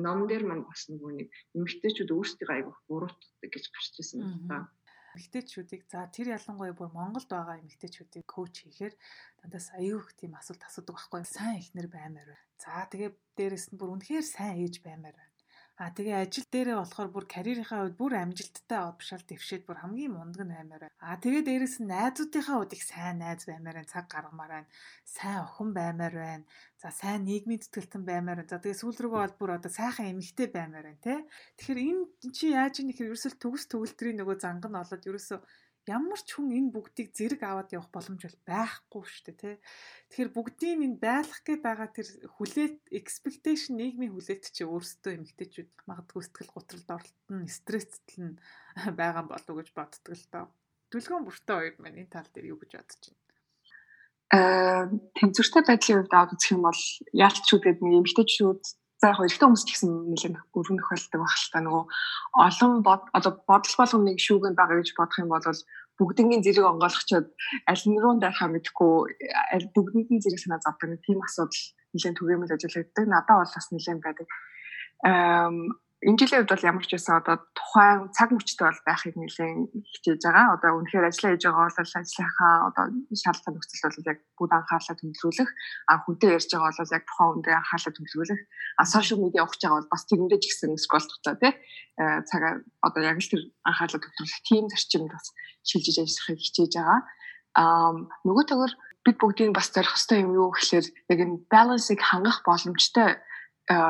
ном 0.00 0.24
дээр 0.24 0.44
маань 0.48 0.64
бас 0.64 0.88
нэг 0.88 1.00
нэг 1.04 1.28
эмэгтэйчүүд 1.56 2.10
өөрсдөө 2.16 2.48
айгүйх 2.56 2.78
буруутдаг 2.88 3.50
гэж 3.52 3.64
гарч 3.68 3.92
ирсэн 4.00 4.20
байна. 4.48 4.64
Эмэгтэйчүүдийг 5.10 5.82
за 5.90 6.06
тэр 6.14 6.38
ялангуяа 6.38 6.74
бүр 6.76 6.90
Монголд 6.94 7.28
байгаа 7.30 7.58
эмэгтэйчүүдийг 7.62 8.26
коуч 8.30 8.54
хийхээр 8.62 8.94
дандаа 9.42 9.62
аюух 9.80 10.06
тийм 10.14 10.32
асуулт 10.38 10.62
асуудаг 10.62 10.94
байхгүй 10.96 11.24
сайн 11.26 11.58
ихнэр 11.62 11.88
баймаар 11.90 12.30
байна. 12.30 12.46
За 12.62 12.86
тэгээ 12.92 13.10
дээрэс 13.36 13.66
нь 13.70 13.78
бүр 13.78 13.94
үнэхээр 13.94 14.26
сайн 14.26 14.62
ээж 14.62 14.74
баймаар 14.86 15.16
байна. 15.18 15.29
А 15.80 15.88
тэгээ 15.96 16.28
ажил 16.28 16.44
дээрээ 16.52 16.76
болохоор 16.76 17.08
бүр 17.08 17.24
карьерийнхаа 17.24 17.80
хувьд 17.80 17.96
бүр 17.96 18.12
амжилттай 18.20 18.80
овшаал 18.84 19.24
дэвшээд 19.24 19.64
бүр 19.64 19.80
хамгийн 19.80 20.12
мундаг 20.12 20.44
нь 20.44 20.52
аймаар. 20.52 20.92
А 21.00 21.16
тэгээ 21.16 21.40
дээрэс 21.48 21.80
нь 21.80 21.88
найзуудынхаа 21.88 22.56
хувьд 22.60 22.76
их 22.76 22.84
сайн 22.84 23.24
найз 23.24 23.48
баймаар 23.48 23.88
цаг 23.88 24.04
гаргамаар 24.12 24.52
байна, 24.60 24.68
сайн 25.08 25.40
охин 25.40 25.72
баймаар 25.72 26.14
байна. 26.20 26.44
За 26.76 26.92
сайн 26.92 27.24
нийгмийн 27.24 27.64
тэтгэлтэн 27.64 28.04
баймаар 28.04 28.44
байна. 28.44 28.52
За 28.52 28.60
тэгээ 28.60 28.76
сүүл 28.76 29.00
рүүгээ 29.00 29.22
бол 29.24 29.36
бүр 29.40 29.50
одоо 29.56 29.72
сайхан 29.72 30.12
эмэгтэй 30.12 30.48
баймаар 30.52 30.84
байна, 30.84 31.00
тэ. 31.00 31.24
Тэгэхээр 31.56 31.80
энэ 31.88 32.04
чи 32.36 32.46
яаж 32.52 32.74
ийм 32.84 32.92
ихэр 32.92 33.08
ерөөсөл 33.08 33.40
төгс 33.40 33.64
төгөлтрийн 33.72 34.20
нөгөө 34.20 34.36
занг 34.36 34.68
нь 34.68 34.80
олоод 34.84 35.08
ерөөсөө 35.08 35.40
ямар 35.88 36.20
ч 36.20 36.36
хүн 36.36 36.52
энэ 36.52 36.74
бүгдийг 36.76 37.16
зэрэг 37.16 37.40
аваад 37.46 37.72
явах 37.72 37.88
боломж 37.88 38.20
бол 38.20 38.40
байхгүй 38.44 39.02
шүү 39.06 39.24
дээ 39.32 39.38
тий. 39.40 39.56
Тэгэхээр 40.12 40.30
бүгдийг 40.36 40.78
энэ 40.84 41.00
байлгах 41.00 41.42
гээд 41.46 41.62
байгаа 41.64 41.88
тэр 41.88 42.08
хүлээлт 42.36 42.82
expectation 42.92 43.80
нийгмийн 43.80 44.12
хүлээлт 44.12 44.52
чи 44.52 44.62
өөрсдөө 44.68 45.12
эмгтээчүүд 45.16 45.70
магадгүй 45.88 46.22
сэтгэл 46.24 46.52
готролд 46.52 46.88
оролтон 46.90 47.48
стресстэл 47.48 48.20
нь 48.20 48.36
байгаа 49.00 49.24
болов 49.24 49.48
уу 49.48 49.58
гэж 49.64 49.68
боддог 49.72 50.12
л 50.12 50.26
доо. 50.28 50.46
Түлхүүн 50.92 51.24
бүртээ 51.24 51.56
хоёр 51.56 51.76
маань 51.80 52.00
энэ 52.04 52.12
тал 52.12 52.28
дээр 52.28 52.52
юу 52.52 52.58
гэж 52.60 52.70
бодож 52.76 53.00
байна? 53.08 53.20
Аа 54.30 54.86
тэнцвэртэй 55.18 55.62
байдлын 55.66 55.98
хувьд 56.06 56.14
аваад 56.14 56.34
үзэх 56.34 56.54
юм 56.54 56.62
бол 56.66 56.82
яалтчүүд 57.14 57.62
гэдэг 57.66 57.82
нэг 57.82 57.94
эмгтээчүүд 57.98 58.62
За 59.00 59.16
яг 59.16 59.20
эрэгтэй 59.24 59.48
хүмүүс 59.48 59.64
ч 59.64 59.72
гэсэн 59.72 60.12
нэлээд 60.12 60.36
өргөн 60.52 60.76
тохиолддог 60.76 61.20
байх 61.24 61.36
л 61.40 61.48
та 61.48 61.60
нөгөө 61.64 61.84
олон 62.36 62.72
бод 62.84 63.02
одоо 63.16 63.32
бодол 63.48 63.74
болгоныг 63.80 64.20
шүүгэн 64.20 64.52
байгаа 64.52 64.76
гэж 64.76 64.92
бодох 64.92 65.18
юм 65.24 65.32
бол 65.32 65.40
бүгднгийн 65.96 66.44
зэрэг 66.44 66.68
онгойлгочод 66.68 67.26
аль 67.64 67.84
нь 67.88 67.96
руу 67.96 68.20
дайхаа 68.20 68.52
мэдхгүй 68.52 68.92
бүгдэнд 69.72 70.08
нь 70.12 70.20
зэрэг 70.20 70.40
санаа 70.40 70.60
нэг 70.84 71.00
тийм 71.00 71.24
асуудал 71.24 71.64
нэлээд 71.96 72.16
түгээмэл 72.20 72.54
ажиллагддаг. 72.56 73.04
Надад 73.08 73.36
бол 73.40 73.54
бас 73.56 73.68
нэлээд 73.72 74.00
байдаг. 74.04 74.28
Эм 75.08 75.56
энэ 76.00 76.16
жилийн 76.16 76.40
хувьд 76.40 76.52
бол 76.56 76.68
ямар 76.72 76.84
ч 76.88 76.96
байсан 76.96 77.20
одоо 77.20 77.36
тухайн 77.52 78.08
цаг 78.16 78.32
мөчтэй 78.32 78.64
бол 78.64 78.80
байхыг 78.88 79.14
нэлээд 79.20 79.68
хичээж 79.84 80.20
байгаа. 80.24 80.56
Одоо 80.56 80.70
үнэхээр 80.80 81.08
ажиллаа 81.12 81.30
хийж 81.36 81.44
байгаа 81.44 81.68
бол 81.68 81.80
ажлынхаа 82.00 82.54
одоо 82.72 82.84
шаардлага 83.20 83.52
нөхцөл 83.52 83.84
бол 83.84 84.08
яг 84.08 84.18
бүгд 84.40 84.52
анхаарлаа 84.56 84.96
төвлөрүүлэх, 84.96 85.50
а 85.90 85.92
хүнтэй 86.00 86.30
ярьж 86.32 86.48
байгаа 86.48 86.72
бол 86.72 86.96
яг 86.96 87.04
тухайн 87.04 87.30
хүндээ 87.36 87.54
анхаарлаа 87.60 87.92
төвлөрүүлэх, 87.92 88.40
а 88.80 88.82
сошиал 88.88 89.20
медиа 89.20 89.44
ухаж 89.44 89.60
байгаа 89.60 89.78
бол 89.80 89.92
бас 89.92 90.02
тэрэндээ 90.08 90.40
ч 90.40 90.44
гэсэн 90.48 90.72
скролл 90.80 91.08
туцаа 91.12 91.36
тий. 91.36 91.52
Э, 92.00 92.24
цагаа 92.24 92.52
одоо 92.80 93.02
яг 93.04 93.18
л 93.20 93.28
тэр 93.28 93.42
анхаарлаа 93.68 94.00
төвлөрүүлэх 94.00 94.40
тийм 94.48 94.64
зарчимд 94.72 95.12
бас 95.12 95.26
шилжиж 95.68 95.96
ажиллахыг 96.00 96.40
хичээж 96.40 96.72
байгаа. 96.80 97.00
Аа 97.60 97.92
нөгөө 98.24 98.44
төгөр 98.48 98.72
бид 99.04 99.16
бүгдийн 99.20 99.52
бас 99.52 99.68
зорих 99.68 99.92
хэвээр 99.92 100.24
юм 100.24 100.32
юу 100.32 100.48
гэхээр 100.52 100.86
яг 101.12 101.18
энэ 101.24 101.44
балансыг 101.52 102.00
хангах 102.00 102.40
боломжтой 102.44 103.20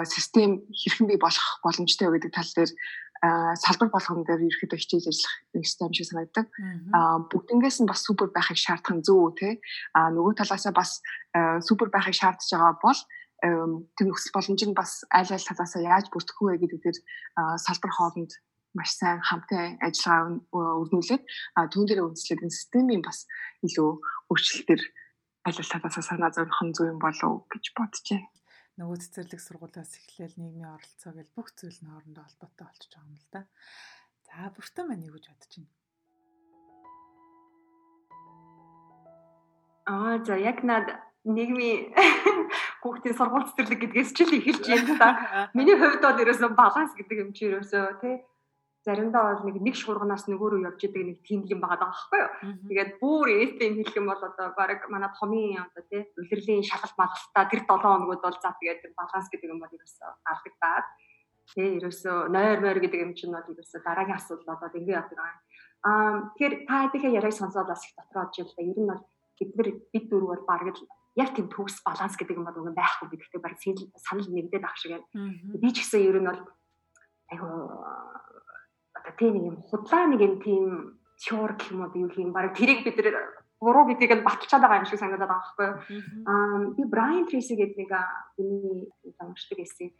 систем 0.04 0.60
хэрхэн 0.68 1.06
бий 1.08 1.18
болох 1.20 1.60
боломжтой 1.64 2.12
гэдэг 2.12 2.32
тал 2.36 2.52
дээр 2.56 2.72
салбар 3.20 3.88
болгон 3.92 4.24
дээр 4.24 4.48
ерөөхдөө 4.48 4.80
хичээж 4.80 5.04
ажиллах 5.08 5.34
ёстой 5.56 5.86
юм 5.88 5.94
шиг 5.96 6.08
санагддаг. 6.08 6.46
Бүгднгээс 7.28 7.78
нь 7.84 7.90
бас 7.90 8.00
супер 8.04 8.32
байхыг 8.32 8.56
шаардах 8.56 8.96
нь 8.96 9.04
зөв 9.04 9.18
үү 9.20 9.32
те. 9.36 9.48
Аа 9.92 10.08
нөгөө 10.12 10.40
талаасаа 10.40 10.72
бас 10.72 11.04
супер 11.64 11.88
байхыг 11.92 12.16
шаардж 12.16 12.48
байгаа 12.48 12.76
бол 12.80 13.00
тэр 13.40 14.06
нөхцөл 14.08 14.36
боломж 14.36 14.60
нь 14.64 14.76
бас 14.76 15.04
айл 15.12 15.32
айл 15.32 15.48
талаасаа 15.48 15.80
яаж 15.84 16.06
бүрдэх 16.12 16.36
вэ 16.40 16.60
гэдэг 16.60 16.80
дээр 16.80 16.98
салбар 17.60 17.92
хооронд 17.92 18.32
маш 18.76 18.90
сайн 18.96 19.20
хамтын 19.20 19.80
ажиллагаа 19.84 20.40
өрнүүлээд 20.84 21.22
түүн 21.72 21.84
дээр 21.88 22.04
үндэслээд 22.04 22.44
энэ 22.44 22.56
системийн 22.56 23.02
бас 23.04 23.24
илүү 23.64 23.90
өөрчлөлтөр 24.32 24.80
айл 25.48 25.58
айл 25.60 25.72
талаасаа 25.72 26.04
санаа 26.04 26.30
зовох 26.32 26.60
нь 26.64 26.74
зөв 26.76 26.88
юм 26.92 27.00
болов 27.00 27.48
гэж 27.52 27.64
байна. 27.76 28.28
Нөгөө 28.80 28.96
цэцэрлэг 28.96 29.40
сургуулиас 29.44 29.92
эхлээл 29.92 30.40
нийгмийн 30.40 30.72
оролцоо 30.72 31.12
гэл 31.12 31.28
бүх 31.36 31.52
зүйл 31.52 31.84
нь 31.84 31.92
хоорондоо 31.92 32.24
холбоотой 32.24 32.64
болчихж 32.64 32.92
байгаа 32.96 33.12
юм 33.12 33.20
л 33.20 33.28
да. 33.28 33.40
За 34.24 34.48
бүртөө 34.56 34.84
маань 34.88 35.04
юу 35.04 35.20
гэж 35.20 35.24
бодож 35.28 35.52
байна? 35.52 35.68
Аа 39.84 40.16
за 40.24 40.34
яг 40.40 40.64
над 40.64 40.86
нийгмийн 41.28 41.92
хүүхдийн 42.80 43.18
сургууль 43.20 43.48
цэцэрлэг 43.52 43.80
гэдгээс 43.84 44.10
ч 44.16 44.18
л 44.24 44.32
эхэлж 44.40 44.64
байна 44.64 44.96
та. 44.96 45.08
Миний 45.56 45.76
хувьд 45.76 46.00
бол 46.00 46.22
ерөөсөө 46.24 46.50
баланс 46.56 46.96
гэдэг 46.96 47.16
юм 47.20 47.30
чи 47.36 47.52
ерөөсөө 47.52 47.84
тий 48.00 48.16
заримдаа 48.84 49.36
бол 49.36 49.44
нэг 49.44 49.56
нэг 49.60 49.76
шуурганаас 49.76 50.24
нөгөө 50.24 50.48
руу 50.56 50.64
явж 50.64 50.80
идэг 50.88 51.04
нэг 51.04 51.18
юм 51.52 51.60
байгаа 51.60 51.84
байхгүй 51.84 52.20
юу. 52.20 52.30
Тэгээд 52.68 52.90
бүр 52.96 53.26
ээлтэй 53.28 53.68
хэлэх 53.76 53.96
юм 54.00 54.08
бол 54.08 54.22
одоо 54.24 54.48
баг 54.56 54.80
манай 54.88 55.12
томын 55.20 55.60
одоо 55.68 55.84
тий 55.92 56.08
үлрэлийн 56.16 56.64
шалгалт 56.64 56.96
малгалтаа 56.96 57.44
тэр 57.52 57.60
7 57.68 57.76
хоногуд 57.76 58.24
бол 58.24 58.38
за 58.40 58.56
тэгээд 58.56 58.96
баланс 58.96 59.28
гэдэг 59.28 59.52
юм 59.52 59.60
бол 59.60 59.76
ерөөсөө 59.76 60.10
алдагдаад 60.32 60.86
тий 61.52 61.68
ерөөсөө 61.76 62.16
нойр 62.32 62.58
мойр 62.64 62.78
гэдэг 62.80 63.00
юм 63.04 63.12
чинь 63.12 63.36
бол 63.36 63.52
ерөөсөө 63.52 63.80
дараагийн 63.84 64.16
асуудал 64.16 64.48
болоод 64.48 64.74
ингэ 64.80 64.96
явдаг. 64.96 65.18
Аа 65.84 66.32
тэгэхээр 66.32 66.54
та 66.64 66.74
хэдийхээ 66.88 67.16
яриаг 67.20 67.36
сонсоод 67.36 67.68
бас 67.68 67.84
их 67.84 67.92
дотроо 68.00 68.32
жил 68.32 68.48
да. 68.48 68.64
Ер 68.64 68.80
нь 68.80 68.88
бол 68.88 69.02
бид 69.36 69.50
нар 69.60 69.68
бид 69.92 70.04
дөрөв 70.08 70.28
бол 70.32 70.44
баг 70.48 70.64
л 70.72 70.88
яг 71.20 71.36
тийм 71.36 71.52
төгс 71.52 71.84
баланс 71.84 72.16
гэдэг 72.16 72.36
юм 72.36 72.48
бол 72.48 72.60
үгүй 72.64 72.72
байхгүй 72.72 73.06
гэдэгтэй 73.12 73.40
баг 73.44 73.60
санал 73.60 74.28
нэгдээд 74.28 74.64
ах 74.64 74.76
шиг 74.80 74.96
байна. 74.96 75.08
Би 75.60 75.68
ч 75.68 75.84
гэсэн 75.84 76.00
ер 76.00 76.16
нь 76.20 76.28
бол 76.32 76.40
айгу 77.28 77.48
одоо 79.00 79.12
тийм 79.16 79.32
нэг 79.34 79.44
юм 79.48 79.56
худлаа 79.64 80.04
нэг 80.06 80.20
юм 80.20 80.34
тийм 80.44 80.64
чуур 81.16 81.56
гэх 81.56 81.72
юм 81.72 81.84
уу 81.84 81.96
юу 81.96 82.12
юм 82.12 82.32
баг 82.36 82.52
тэрийг 82.52 82.84
бид 82.84 83.00
нар 83.00 83.40
буруу 83.60 83.84
гэдгийг 83.88 84.12
нь 84.16 84.24
баталчаад 84.24 84.62
байгаа 84.64 84.80
юм 84.80 84.88
шиг 84.88 85.00
санагдаад 85.00 85.28
байгаа 85.28 85.40
байхгүй 85.44 85.66
юу. 85.68 85.76
Аа 86.24 86.58
би 86.76 86.82
Брайан 86.88 87.26
Трейси 87.28 87.54
гэдэг 87.60 87.76
нэг 87.76 87.92
хүний 88.36 88.88
уншдаг 89.20 89.58
эссе. 89.60 89.92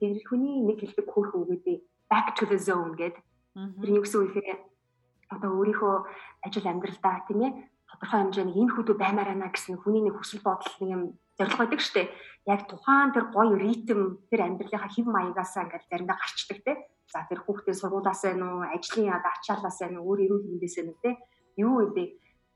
Тэр 0.00 0.20
хүний 0.28 0.60
нэг 0.68 0.84
хэлдэг 0.84 1.06
хөөх 1.08 1.32
үгүүдээ 1.32 1.78
back 2.12 2.36
to 2.36 2.44
the 2.44 2.60
zone 2.60 2.92
гэдэг. 2.92 3.24
Тэр 3.56 3.90
юу 3.96 4.04
гэсэн 4.04 4.20
үг 4.20 4.36
вэ? 4.36 4.60
Одоо 5.32 5.50
өөрийнхөө 5.56 5.94
ажил 6.44 6.68
амьдралдаа 6.68 7.24
тийм 7.24 7.40
ээ 7.40 7.52
тодорхой 7.90 8.20
хэмжээний 8.20 8.56
энэ 8.60 8.74
хөдөө 8.74 8.96
баймаар 8.98 9.30
байна 9.32 9.48
гэсэн 9.54 9.78
хүний 9.78 10.02
нэг 10.02 10.14
хүсэл 10.18 10.42
бодол 10.42 10.74
нэг 10.80 10.90
юм 10.90 11.02
зорилго 11.38 11.60
байдаг 11.62 11.80
дээ. 11.80 12.06
Яг 12.46 12.60
тухайн 12.70 13.10
тэр 13.14 13.24
гоё 13.30 13.54
ритм 13.54 14.00
тэр 14.30 14.40
амьдралынхаа 14.46 14.90
хэв 14.90 15.06
маягаасаа 15.06 15.64
ингээд 15.66 15.88
заримдаа 15.90 16.18
гарчдаг 16.18 16.58
те. 16.66 16.72
За 17.12 17.22
тэр 17.28 17.40
хүүхдээ 17.46 17.74
сургуулаас 17.78 18.22
байна 18.26 18.46
уу, 18.50 18.62
ажлын 18.66 19.10
яд 19.14 19.24
ачаалаас 19.24 19.78
байна 19.78 19.98
уу, 20.02 20.16
өөр 20.16 20.20
эрүүл 20.26 20.46
мэндээс 20.50 20.76
байна 20.78 20.92
уу 20.92 21.02
те. 21.04 21.10
Юу 21.56 21.74
вэ? 21.94 22.04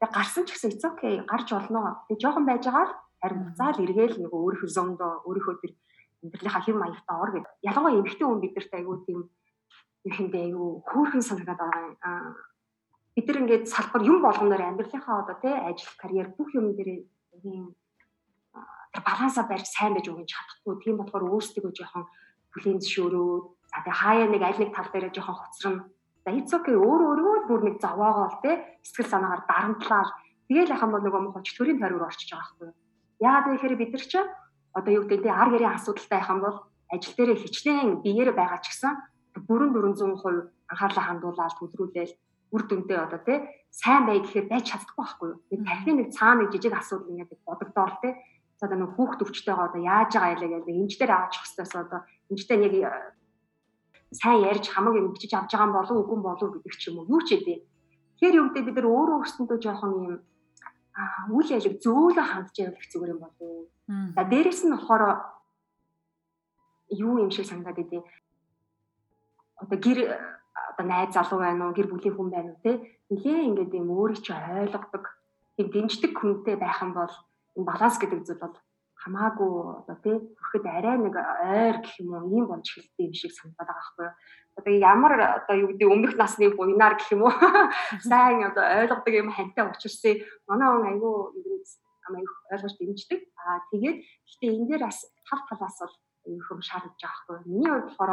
Тэг 0.01 0.11
гарсан 0.11 0.45
ч 0.47 0.57
гэсэн 0.57 0.72
it's 0.74 0.85
okay 0.87 1.22
гарч 1.22 1.49
олноо. 1.55 2.03
Тэг 2.09 2.18
жоохон 2.18 2.47
байж 2.49 2.64
байгаа 2.66 2.89
харин 3.20 3.45
буцаал 3.47 3.78
эргээл 3.85 4.16
нэг 4.18 4.33
өөрийнхөө 4.33 4.70
зондоо 4.72 5.12
өөрийнхөө 5.28 5.57
тэр 5.61 5.72
амьдралынхаа 6.24 6.64
хэв 6.64 6.76
маягтаа 6.76 7.16
ор 7.20 7.31
гэдэг. 7.37 7.53
Ялангуяа 7.68 8.01
эмэгтэй 8.01 8.26
хүн 8.26 8.41
бидэрт 8.41 8.72
айгүй 8.74 8.97
тийм 9.05 9.20
юм 10.09 10.12
хэмдэ 10.16 10.39
айгүй 10.41 10.68
хөөрхөн 10.89 11.24
санагдаад 11.24 11.61
байгаа 11.61 12.16
бид 13.14 13.26
нар 13.28 13.40
ингээд 13.42 13.64
салбар 13.68 14.02
юм 14.02 14.18
болгоноор 14.22 14.62
амьдралынхаа 14.62 15.16
одоо 15.22 15.36
тий 15.42 15.54
ажил 15.54 15.92
карьер 15.98 16.28
бүх 16.36 16.50
юм 16.54 16.76
дээр 16.76 16.90
ийм 17.44 17.74
тэр 18.92 19.02
балансаа 19.06 19.44
барьж 19.48 19.66
сайн 19.70 19.94
байж 19.94 20.06
өгч 20.11 20.30
чадахгүй 20.30 20.74
тийм 20.82 20.96
болохоор 20.98 21.24
өөрсдөө 21.30 21.72
жоохон 21.74 22.04
бүлийн 22.52 22.78
зөвшөөрөөд 22.82 23.44
за 23.70 23.78
тий 23.84 23.94
хаяа 24.02 24.26
нэг 24.30 24.42
аль 24.42 24.61
нэг 24.62 24.70
тал 24.74 24.90
дээр 24.92 25.11
жоохон 25.14 25.38
хоцрон. 25.38 25.76
За 26.24 26.30
it's 26.36 26.52
okay. 26.52 26.76
Өөр 26.76 27.00
өөргөө 27.08 27.36
бүр 27.48 27.61
нэг 27.64 27.76
зовоогоол 27.80 28.36
тий 28.44 28.54
сэтгэл 28.84 29.12
санаагаар 29.12 29.42
дарамтлаад 29.48 30.11
тэгээл 30.50 30.74
яхан 30.74 30.90
бол 30.92 31.04
нөгөө 31.06 31.22
мохоч 31.22 31.46
төрийн 31.54 31.80
тойрог 31.80 32.11
орчиж 32.11 32.30
байгаа 32.34 32.50
байхгүй 32.58 32.70
яагаад 33.20 33.46
вэ 33.46 33.52
гэхээр 33.54 33.76
бид 33.76 33.92
нар 33.92 34.04
ч 34.11 34.14
одоо 34.72 34.92
юу 34.96 35.04
гэдэг 35.04 35.22
тий 35.22 35.32
ар 35.32 35.48
гэрийн 35.52 35.76
асуудалтай 35.76 36.18
яхан 36.18 36.40
бол 36.40 36.56
ажил 36.88 37.14
дээрээ 37.16 37.42
хичнээн 37.44 37.90
биеэр 38.04 38.32
байгаа 38.32 38.61
ч 38.64 38.66
гэсэн 38.72 38.92
бүрэн 39.46 39.70
400% 39.76 40.72
анхаарлаа 40.72 41.04
хандуулаад 41.06 41.54
төлрүүлээл 41.61 42.12
үр 42.51 42.62
дүндээ 42.66 42.98
одоо 43.07 43.20
тий 43.22 43.38
сайн 43.70 44.07
бай 44.07 44.18
гэхээр 44.20 44.51
байж 44.51 44.64
чадахгүй 44.70 44.98
байхгүй 44.98 45.28
юу. 45.30 45.40
Тэгээд 45.46 45.66
тархины 45.66 45.96
нэг 46.03 46.09
цаана 46.11 46.42
нэг 46.42 46.51
жижиг 46.51 46.74
асуудал 46.74 47.11
ингээд 47.14 47.46
бодогдоор 47.46 47.94
тий. 48.03 48.12
За 48.59 48.66
одоо 48.66 48.78
нэг 48.82 48.90
хүүхд 48.98 49.22
өвчтэйгээ 49.22 49.66
одоо 49.70 49.80
яаж 49.80 50.11
байгаа 50.11 50.34
ялаа 50.34 50.51
гэдэг 50.59 50.74
эмчтэр 50.74 51.11
аваач 51.14 51.34
хэвчээс 51.38 51.74
одоо 51.78 52.01
эмчтэй 52.28 52.59
нэг 52.59 52.72
э, 52.82 52.90
сайн 54.11 54.42
ярьж 54.42 54.66
хамаг 54.68 54.94
юм 54.98 55.14
бичиж 55.14 55.32
авч 55.32 55.55
байгаа 55.55 55.70
юм 55.70 55.74
болов 55.78 55.96
уу 55.96 56.03
үгүй 56.03 56.18
болов 56.18 56.51
гэдэг 56.59 56.74
ч 56.74 56.82
юм 56.90 56.98
уу 56.98 57.09
юу 57.09 57.22
ч 57.22 57.38
хэдэ. 57.38 57.62
Тэгэхээр 58.18 58.38
юу 58.42 58.46
гэдэг 58.51 58.64
бид 58.66 58.76
нар 58.76 58.88
өөрөө 58.90 59.16
өөрсөндөө 59.22 59.59
жоохон 59.62 59.92
юм 59.96 60.07
үйл 61.30 61.48
ялэг 61.57 61.74
зөөлө 61.80 62.22
хандж 62.26 62.55
явах 62.59 62.86
зүгээр 62.90 63.12
юм 63.14 63.20
болов 63.22 63.40
уу. 63.40 63.64
За 64.18 64.22
дээрэс 64.26 64.66
нь 64.66 64.74
болохоор 64.74 65.05
юу 66.90 67.14
юм 67.22 67.30
шиг 67.30 67.46
санагдаад 67.46 67.78
идэв. 67.80 68.05
Одоо 69.62 69.78
гэр 69.78 69.98
одоо 70.70 70.84
найз 70.86 71.14
залуу 71.14 71.40
байна 71.40 71.68
уу, 71.68 71.76
гэр 71.76 71.88
бүлийн 71.90 72.14
хүн 72.16 72.30
байна 72.30 72.50
уу 72.52 72.62
те. 72.64 72.72
Нилээ 73.11 73.48
ингээд 73.48 73.72
юм 73.80 73.90
өөрийг 73.94 74.20
чи 74.20 74.32
ойлгодог, 74.32 75.04
тийм 75.56 75.68
дэмждэг 75.70 76.12
хүнтэй 76.14 76.56
байх 76.56 76.80
юм 76.82 76.92
бол 76.94 77.14
энэ 77.56 77.68
баланс 77.68 77.96
гэдэг 77.98 78.20
зүйл 78.24 78.42
бол 78.44 78.56
хамаагүй 79.00 79.52
одоо 79.80 79.96
тий 80.04 80.16
хүрэхэд 80.36 80.66
арай 80.68 80.96
нэг 81.00 81.16
ойр 81.16 81.76
гэх 81.80 81.94
юм 82.04 82.12
уу 82.14 82.28
ийм 82.36 82.46
болж 82.46 82.68
хэлдэг 82.68 83.00
юм 83.08 83.14
шиг 83.16 83.32
санагдаад 83.32 83.68
байгаа 83.68 83.80
байхгүй 83.80 84.04
юу. 84.04 84.14
Одоо 84.61 84.74
ямар 84.76 85.12
одоо 85.40 85.56
юу 85.56 85.68
гэдэг 85.72 85.88
өмнөх 85.88 86.14
насны 86.20 86.52
буйнаар 86.52 86.94
гэх 87.00 87.08
юм 87.16 87.24
уу 87.24 87.32
сайн 88.11 88.44
одоо 88.44 88.64
ойлгодог 88.84 89.14
юм 89.16 89.32
хантай 89.32 89.64
учирсан 89.64 90.20
манай 90.44 90.68
он 90.68 90.84
айгүй 90.84 91.12
юм 91.32 91.64
амайг 92.06 92.28
ойлгож 92.52 92.74
дэмждэг. 92.76 93.20
Аа 93.40 93.58
тэгээд 93.72 93.98
гэхдээ 94.04 94.50
энэ 94.52 94.68
дээр 94.68 94.82
бас 94.84 94.98
тав 95.24 95.40
талаас 95.48 95.76
бол 95.80 95.94
юм 96.27 96.61
шаардж 96.61 97.01
байгаа 97.01 97.25
байхгүй. 97.29 97.39
Миний 97.49 97.71
хувьд 97.71 97.87
болохоор 97.89 98.12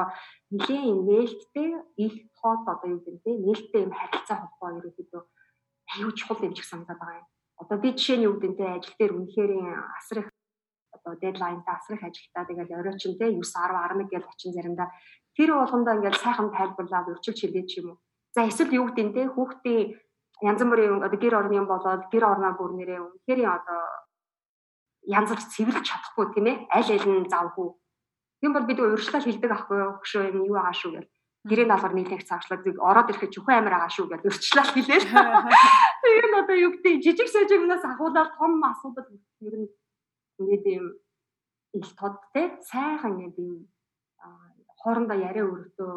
нэгэн 0.51 0.97
нээлттэй 1.07 1.69
их 2.05 2.15
хот 2.39 2.63
одоо 2.67 2.87
юу 2.95 3.01
гэдэг 3.03 3.33
нь 3.35 3.43
нээлттэй 3.45 3.81
юм 3.83 3.93
харилцаа 3.93 4.37
холбоо 4.41 4.69
ерөөдөө 4.79 5.23
аюу 5.93 6.11
чухал 6.15 6.45
юм 6.47 6.55
шиг 6.55 6.67
санагдаад 6.67 6.99
байгаа 6.99 7.19
юм. 7.21 7.27
Одоо 7.61 7.77
би 7.83 7.89
жишээ 7.97 8.17
нь 8.17 8.25
юу 8.27 8.35
гэдэг 8.39 8.65
нь 8.67 8.75
ажил 8.77 8.95
дээр 8.99 9.13
үнэхээр 9.17 9.51
асар 9.99 10.17
их 10.21 10.29
одоо 10.95 11.13
дедлайнтай 11.19 11.75
асар 11.75 11.95
их 11.95 12.03
ажилтаа 12.03 12.43
тэгэл 12.47 12.79
оройчин 12.79 13.17
те 13.19 13.25
9 13.31 13.43
10 13.43 13.75
11 13.97 14.11
гэж 14.11 14.23
очин 14.31 14.51
заримдаа 14.53 14.89
тэр 15.35 15.49
болгондоо 15.53 15.93
ингээл 15.95 16.23
сайхан 16.23 16.49
тайлбарлаад 16.55 17.07
урьдчилж 17.11 17.39
хэлээ 17.41 17.65
ч 17.69 17.71
юм 17.81 17.87
уу. 17.91 17.97
За 18.35 18.47
эсвэл 18.47 18.77
юу 18.79 18.85
гэдэг 18.87 19.05
нь 19.05 19.15
те 19.15 19.21
хүүхдийн 19.27 19.83
янз 20.41 20.61
бүрийн 20.61 21.03
одоо 21.03 21.19
гэр 21.19 21.35
орны 21.39 21.55
юм 21.59 21.67
болоод 21.67 22.07
гэр 22.13 22.23
орноо 22.23 22.53
бүр 22.55 22.71
нэрээ 22.77 22.99
үнэхээр 23.01 23.41
одоо 23.57 23.81
янз 25.07 25.29
бүр 25.31 25.41
цэвэрлж 25.53 25.85
чадахгүй 25.87 26.25
тийм 26.33 26.45
ээ 26.51 26.57
аль 26.77 26.91
аль 26.93 27.07
нь 27.09 27.31
завгүй 27.31 27.67
Тийм 28.47 28.55
бол 28.55 28.63
бид 28.63 28.79
урьдчилал 28.79 29.27
хилдэг 29.27 29.51
ахгүй 29.51 29.75
юу? 29.75 29.99
Хөшөө 29.99 30.31
юм 30.31 30.47
юу 30.47 30.55
байгаа 30.55 30.71
шүү 30.71 30.91
гэл. 30.95 31.11
Гэрээ 31.51 31.67
даалгар 31.67 31.93
нийлэх 31.99 32.23
цаашлаад 32.23 32.63
ороод 32.79 33.11
ирэхэд 33.11 33.35
чөхөн 33.35 33.59
амир 33.59 33.75
байгаа 33.75 33.91
шүү 33.91 34.07
гэл 34.07 34.23
урьдчилал 34.23 34.71
хэлээ. 34.71 35.03
Нь 36.31 36.39
одоо 36.39 36.55
юу 36.55 36.71
гэдэг 36.79 37.03
жижиг 37.03 37.27
сажигнаас 37.27 37.83
ахуулаад 37.83 38.39
том 38.39 38.63
асуудал 38.63 39.03
ер 39.43 39.55
нь 39.59 39.69
ингээд 40.39 40.65
юм 40.79 40.85
ил 41.75 41.91
тод 41.99 42.23
те 42.31 42.55
сайхан 42.63 43.19
ингээд 43.19 43.35
юм 43.35 43.67
хоорондоо 44.79 45.19
яриа 45.19 45.43
өртөө 45.43 45.91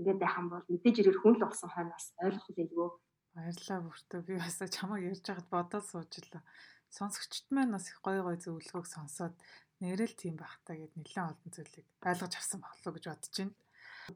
ингээд 0.00 0.18
байх 0.24 0.40
юм 0.40 0.48
бол 0.56 0.64
мэдээж 0.72 0.96
ирээр 1.04 1.20
хүн 1.20 1.36
л 1.36 1.44
болсон 1.44 1.68
хойноос 1.68 2.16
ойлгох 2.16 2.48
хэлгүй. 2.48 2.88
Баярлалаа 3.36 3.80
бүртөө 3.84 4.20
би 4.24 4.40
бас 4.40 4.56
чамайг 4.56 5.04
ярьж 5.04 5.20
байхад 5.28 5.52
бодоод 5.52 5.84
суучлаа. 5.84 6.40
Сонсогчд 6.88 7.52
маань 7.52 7.76
бас 7.76 7.92
их 7.92 8.00
гоё 8.00 8.24
гоё 8.24 8.40
зөвлөгөөг 8.40 8.88
сонсоод 8.88 9.36
нэрэл 9.80 10.14
тийм 10.16 10.36
байх 10.40 10.56
та 10.64 10.76
гэд 10.76 10.92
нэлээд 10.96 11.28
олон 11.32 11.50
зүйлийг 11.50 11.86
ойлгож 12.04 12.34
авсан 12.36 12.60
болов 12.60 12.92
гэж 12.94 13.04
бодож 13.08 13.34
байна. 13.36 13.56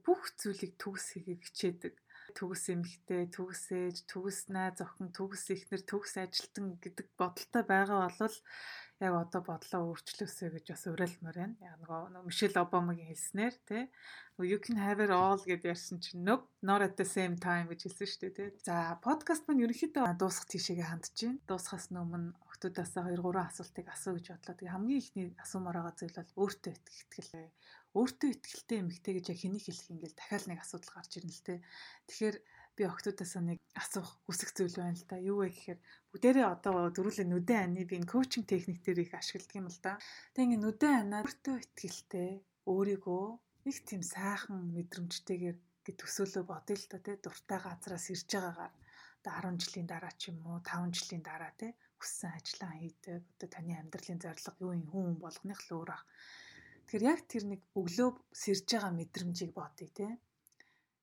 Бүх 0.04 0.22
зүйлийг 0.40 0.72
төгс 0.80 1.04
хийхийг 1.14 1.42
хичээдэг. 1.44 1.94
Төгс 2.34 2.64
эмхтэй, 2.72 3.28
төгс 3.30 3.64
ээж, 3.70 3.96
төгс 4.10 4.48
найз 4.48 4.80
охин, 4.80 5.12
төгс 5.12 5.44
ихнэр, 5.54 5.82
төгс 5.84 6.18
ажилтан 6.18 6.80
гэдэг 6.82 7.06
бодолтой 7.20 7.62
байгаа 7.62 8.10
бол 8.10 8.36
яг 9.04 9.14
одоо 9.14 9.42
бодлоо 9.44 9.82
өөрчлөөсэй 9.92 10.50
гэж 10.54 10.64
бас 10.72 10.84
уриалмаар 10.88 11.36
байна. 11.36 11.56
Яг 11.60 11.76
нөгөө 11.84 12.24
Мишель 12.26 12.58
Обамагийн 12.58 13.12
хэлснээр 13.12 13.54
тий 13.68 13.82
you 14.38 14.58
can 14.58 14.76
have 14.76 14.98
it 14.98 15.10
all 15.10 15.38
гэдээ 15.38 15.74
ярьсан 15.74 16.00
чинь 16.02 16.26
nope 16.26 16.46
not 16.62 16.82
at 16.82 16.96
the 16.96 17.06
same 17.06 17.38
time 17.38 17.70
гэж 17.70 17.86
хэлсэн 17.86 18.08
шүү 18.08 18.20
дээ 18.22 18.34
тий. 18.34 18.48
За 18.66 18.98
подкаст 18.98 19.46
маань 19.46 19.62
ерөнхийдөө 19.62 20.18
дуусах 20.18 20.50
тийшээгээ 20.50 20.90
хандж 20.90 21.14
байна. 21.14 21.38
Дуусахаас 21.46 21.86
өмнө 21.94 22.34
октоудаас 22.64 22.96
2 22.96 23.20
3 23.20 23.44
асуултыг 23.44 23.86
асуу 23.92 24.16
гэж 24.16 24.26
бодлоо. 24.32 24.56
Тэгээ 24.56 24.72
хамгийн 24.72 25.00
ихний 25.04 25.28
асуумаар 25.36 25.76
байгаа 25.84 25.94
зүйл 26.00 26.16
бол 26.16 26.32
өөртөө 26.48 26.72
итгэл. 26.72 27.52
Өөртөө 27.92 28.30
итгэлтэй 28.32 28.78
эмэгтэй 28.80 29.12
гэж 29.20 29.26
хэнийг 29.36 29.64
хэлэх 29.68 29.90
юм 29.92 29.98
гээл 30.00 30.16
дахиад 30.16 30.44
нэг 30.48 30.58
асуудал 30.64 30.92
гарч 30.96 31.12
ирнэ 31.20 31.34
л 31.36 31.44
тий. 31.44 31.58
Тэгэхээр 32.08 32.36
би 32.76 32.82
октоудаас 32.88 33.32
нэг 33.44 33.60
асуух 33.76 34.08
хүсэх 34.24 34.50
зүйл 34.56 34.76
байна 34.80 34.96
л 34.96 35.04
да. 35.04 35.16
Юу 35.20 35.36
вэ 35.44 35.48
гэхээр 35.52 35.80
бүгдээрээ 36.08 36.46
одоо 36.48 36.88
дөрүлээ 36.88 37.26
нүдэн 37.28 37.60
ани 37.68 37.84
би 37.84 37.94
энэ 38.00 38.08
коучинг 38.08 38.48
техник 38.48 38.80
дээр 38.80 39.04
их 39.04 39.12
ашигладаг 39.12 39.60
юм 39.60 39.68
л 39.68 39.80
да. 39.84 40.00
Тэгээ 40.32 40.46
ингээ 40.56 40.64
нүдэн 40.64 40.94
анаа 41.04 41.20
өөртөө 41.22 41.56
ихтэй 41.84 42.30
өөрийгөө 42.64 43.26
их 43.68 43.78
тийм 43.84 44.00
сайхан 44.00 44.72
мэдрэмжтэйгээр 44.72 45.58
гэж 45.84 45.96
төсөөлөө 46.00 46.44
бодъё 46.48 46.76
л 46.80 46.86
да 46.90 46.98
тий 47.04 47.16
дуртай 47.20 47.58
газраас 47.60 48.08
ирж 48.08 48.28
байгаагаар 48.32 48.72
одоо 49.20 49.52
10 49.52 49.62
жилийн 49.62 49.88
дараа 49.92 50.14
ч 50.16 50.32
юм 50.32 50.40
уу 50.48 50.58
5 50.64 50.96
жилийн 50.96 51.22
дараа 51.24 51.52
тий 51.60 51.72
хүссэн 52.04 52.30
ажлаа 52.36 52.72
хийдэг 52.76 53.24
одоо 53.24 53.48
таны 53.48 53.72
амьдралын 53.80 54.20
зорилго 54.20 54.60
юу 54.60 54.72
юм 54.76 54.86
хүн 54.92 55.16
болгоных 55.24 55.60
л 55.64 55.74
өөр 55.80 55.90
ах. 55.96 56.04
Тэгэхээр 56.84 57.08
яг 57.12 57.20
тэр 57.32 57.44
нэг 57.48 57.60
өглөө 57.80 58.08
сэрж 58.42 58.64
байгаа 58.68 58.92
мэдрэмжийг 58.92 59.52
бодъё 59.56 59.88
тий. 59.96 60.12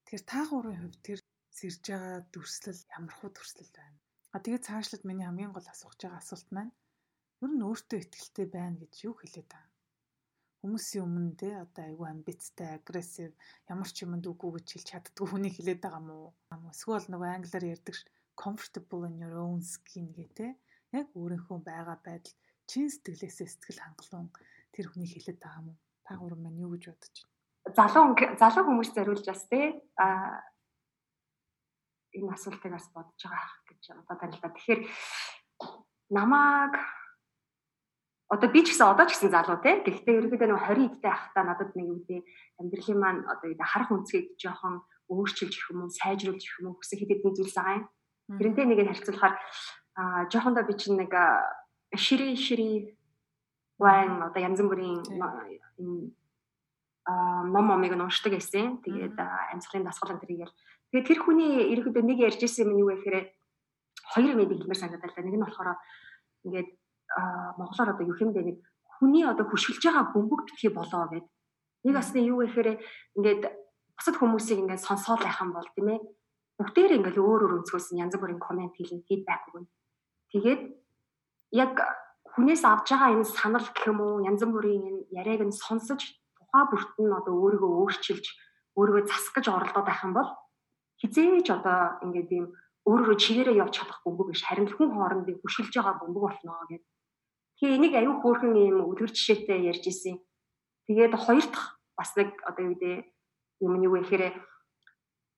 Тэгэхээр 0.06 0.24
та 0.30 0.40
гурвын 0.46 0.82
хувьд 0.82 1.02
тэр 1.02 1.20
сэрж 1.58 1.82
байгаа 1.90 2.18
дүрслэл 2.34 2.82
ямар 2.98 3.14
хуу 3.18 3.30
дүрслэл 3.34 3.72
байна. 3.74 3.98
А 4.34 4.38
тэгээд 4.44 4.68
цаашлаад 4.70 5.04
миний 5.10 5.26
хамгийн 5.26 5.54
гол 5.54 5.68
асууж 5.74 5.98
байгаа 6.00 6.22
асуулт 6.22 6.50
маань 6.54 6.74
ер 7.44 7.52
нь 7.52 7.66
өөртөө 7.66 8.00
ихтэй 8.06 8.48
байна 8.56 8.78
гэж 8.82 8.94
юу 9.10 9.16
хэлээд 9.18 9.50
байгаа 9.50 9.72
хүмүүсийн 10.62 11.06
өмнө 11.08 11.34
те 11.42 11.50
одоо 11.58 11.84
айгүй 11.90 12.08
амбицтай, 12.14 12.70
агрессив 12.78 13.32
ямар 13.74 13.90
ч 13.90 14.06
юмд 14.06 14.26
үгүй 14.30 14.50
гэж 14.62 14.68
хэлж 14.70 14.88
чаддгүй 14.90 15.28
хүний 15.30 15.50
хэлээд 15.54 15.82
байгаа 15.82 16.04
мó. 16.06 16.38
Эсвэл 16.70 17.10
нөгөө 17.10 17.30
англиар 17.34 17.66
ярьдаг 17.74 17.98
comfortable 18.42 19.04
in 19.10 19.18
your 19.24 19.36
own 19.42 19.62
skin 19.62 20.14
гэ 20.14 20.28
те. 20.38 20.48
Яг 20.92 21.08
өөрийнхөө 21.16 21.60
байгаа 21.64 21.98
байдал 22.04 22.36
чин 22.68 22.88
сэтгэлээсээ 22.92 23.48
сэтгэл 23.48 23.84
хангалуун 23.84 24.30
тэр 24.76 24.86
хүний 24.92 25.08
хэлээд 25.08 25.40
байгаа 25.40 25.64
мó. 25.64 25.74
Та 26.04 26.20
гурав 26.20 26.40
маань 26.40 26.60
юу 26.60 26.76
гэж 26.76 26.92
бодож 26.92 27.16
байна? 27.16 27.76
Залуу 27.78 28.16
залуу 28.40 28.64
хүмүүс 28.68 28.90
зориулж 28.96 29.26
бас 29.28 29.44
те 29.48 29.80
а 29.96 30.44
энэ 32.12 32.34
асуултыг 32.36 32.72
бас 32.72 32.88
бодож 32.92 33.22
байгаа 33.24 33.56
гэж 33.68 33.82
л 33.92 34.04
да. 34.08 34.50
Тэгэхээр 34.52 34.82
намааг 36.12 36.74
одоо 38.32 38.50
би 38.52 38.64
ч 38.64 38.72
гэсэн 38.72 38.88
одоо 38.92 39.06
ч 39.08 39.16
гэсэн 39.16 39.32
залуу 39.32 39.60
те. 39.64 39.84
Гэхдээ 39.84 40.16
ерөнхийдөө 40.20 40.48
нэг 40.48 40.60
20 40.64 40.88
идтэй 40.88 41.12
ахтаа 41.12 41.44
надад 41.44 41.72
нэг 41.76 41.88
үгүй 41.88 42.20
амьдралын 42.60 43.00
маань 43.00 43.22
одоо 43.28 43.48
ингэ 43.52 43.64
харах 43.64 43.92
үнцгийг 43.92 44.40
жоохон 44.40 44.84
өөрчилж 45.12 45.52
их 45.52 45.68
юм 45.72 45.84
уу, 45.84 45.92
сайжруулж 45.92 46.40
их 46.40 46.56
юм 46.64 46.72
уу 46.72 46.80
хүсэх 46.80 47.04
хэдэд 47.04 47.24
нэг 47.28 47.36
зүйлс 47.36 47.56
байгаа 47.60 47.76
юм. 47.80 47.86
Тэрнтэй 48.40 48.66
нэгийг 48.68 48.88
харьцуулахаар 48.88 49.36
аа 49.96 50.30
жоохондоо 50.32 50.64
би 50.64 50.74
чинь 50.74 50.98
нэг 50.98 51.14
шири 51.96 52.36
шири 52.36 52.98
вайн 53.80 54.22
одоо 54.22 54.42
янз 54.42 54.62
бүрийн 54.62 55.04
аа 57.06 57.44
ном 57.44 57.66
момыг 57.66 57.94
уншдаг 57.94 58.34
байсан. 58.34 58.80
Тэгээд 58.86 59.18
амьсгалын 59.54 59.86
дасгал 59.86 60.14
энэ 60.14 60.24
тэрийгээр 60.24 60.52
тэгээд 60.92 61.08
тэр 61.08 61.20
хүний 61.20 61.52
ерөнхийдөө 61.74 62.04
нэг 62.06 62.20
ярьж 62.20 62.42
ирсэн 62.46 62.72
юм 62.72 62.86
юу 62.86 62.90
вэ 62.94 62.96
гэхээр 63.02 63.28
хоёр 64.14 64.36
юм 64.38 64.50
хэлмээр 64.50 64.80
санагдал 64.80 65.14
та. 65.16 65.22
Нэг 65.26 65.36
нь 65.36 65.44
болохоор 65.44 65.70
ингээд 66.46 66.70
монголоор 67.58 67.90
одоо 67.92 68.06
юу 68.06 68.16
бэ 68.16 68.42
нэг 68.46 68.58
хүний 69.02 69.26
одоо 69.26 69.46
хөшгөлж 69.50 69.84
байгаа 69.84 70.14
бөмбөг 70.14 70.42
битгий 70.46 70.72
болоо 70.72 71.10
гэд. 71.10 71.26
Нэг 71.84 71.94
бас 71.98 72.14
юу 72.14 72.46
гэхээр 72.46 72.70
ингээд 73.18 73.44
бусад 73.98 74.16
хүмүүсийг 74.22 74.62
ингээд 74.62 74.86
сонсоол 74.86 75.22
байх 75.26 75.42
юм 75.42 75.52
бол 75.58 75.70
тийм 75.74 75.88
ээ. 75.90 76.00
Бүгдээр 76.62 76.96
ингээд 77.02 77.18
өөр 77.18 77.42
өөр 77.50 77.58
өнцгөөс 77.66 77.98
янз 77.98 78.14
бүрийн 78.22 78.38
комент 78.38 78.78
хийлэн 78.78 79.02
фидбек 79.10 79.42
өгнө. 79.50 79.66
Тэгээд 80.32 80.62
яг 81.52 81.74
хүнээс 82.32 82.64
авж 82.64 82.88
байгаа 82.92 83.14
энэ 83.16 83.28
санал 83.28 83.68
гэх 83.68 83.86
юм 83.92 84.00
уу 84.02 84.24
янз 84.24 84.42
бүрийн 84.44 84.84
энэ 84.90 85.02
яриаг 85.20 85.42
нь 85.48 85.60
сонсож 85.64 86.02
тухай 86.38 86.64
бүрт 86.72 86.94
нь 87.00 87.12
одоо 87.20 87.36
өөрийгөө 87.36 87.72
өөрчилж 87.84 88.26
өөрийгөө 88.80 89.04
засах 89.08 89.34
гэж 89.36 89.46
оролдоод 89.52 89.88
байх 89.88 90.02
юм 90.08 90.14
бол 90.16 90.30
хизээж 91.00 91.48
одоо 91.58 91.80
ингээд 92.06 92.30
ийм 92.32 92.46
өөрөөрөө 92.88 93.18
чигээрээ 93.24 93.62
явж 93.64 93.74
чадах 93.78 94.00
бөмбөг 94.06 94.28
биш 94.32 94.42
харин 94.48 94.68
хүн 94.72 94.90
хоорондын 94.96 95.42
хөшөлж 95.44 95.74
байгаа 95.76 96.00
бөмбөг 96.00 96.24
болно 96.24 96.56
гэдэг 96.72 96.88
Тэгээ 97.62 97.78
энийг 97.78 97.94
аюу 97.94 98.18
хөөрхөн 98.26 98.58
юм 98.58 98.90
өдөр 98.90 99.14
жишээтэй 99.14 99.70
ярьж 99.70 99.86
исэн. 99.86 100.18
Тэгээд 100.90 101.14
хоёр 101.14 101.46
дахь 101.46 101.78
бас 101.94 102.10
нэг 102.18 102.34
одоо 102.42 102.64
юу 102.66 102.74
гэдэг 102.74 103.06
юм 103.62 103.74
нь 103.78 103.86
юу 103.86 104.02
гэхээр 104.02 104.34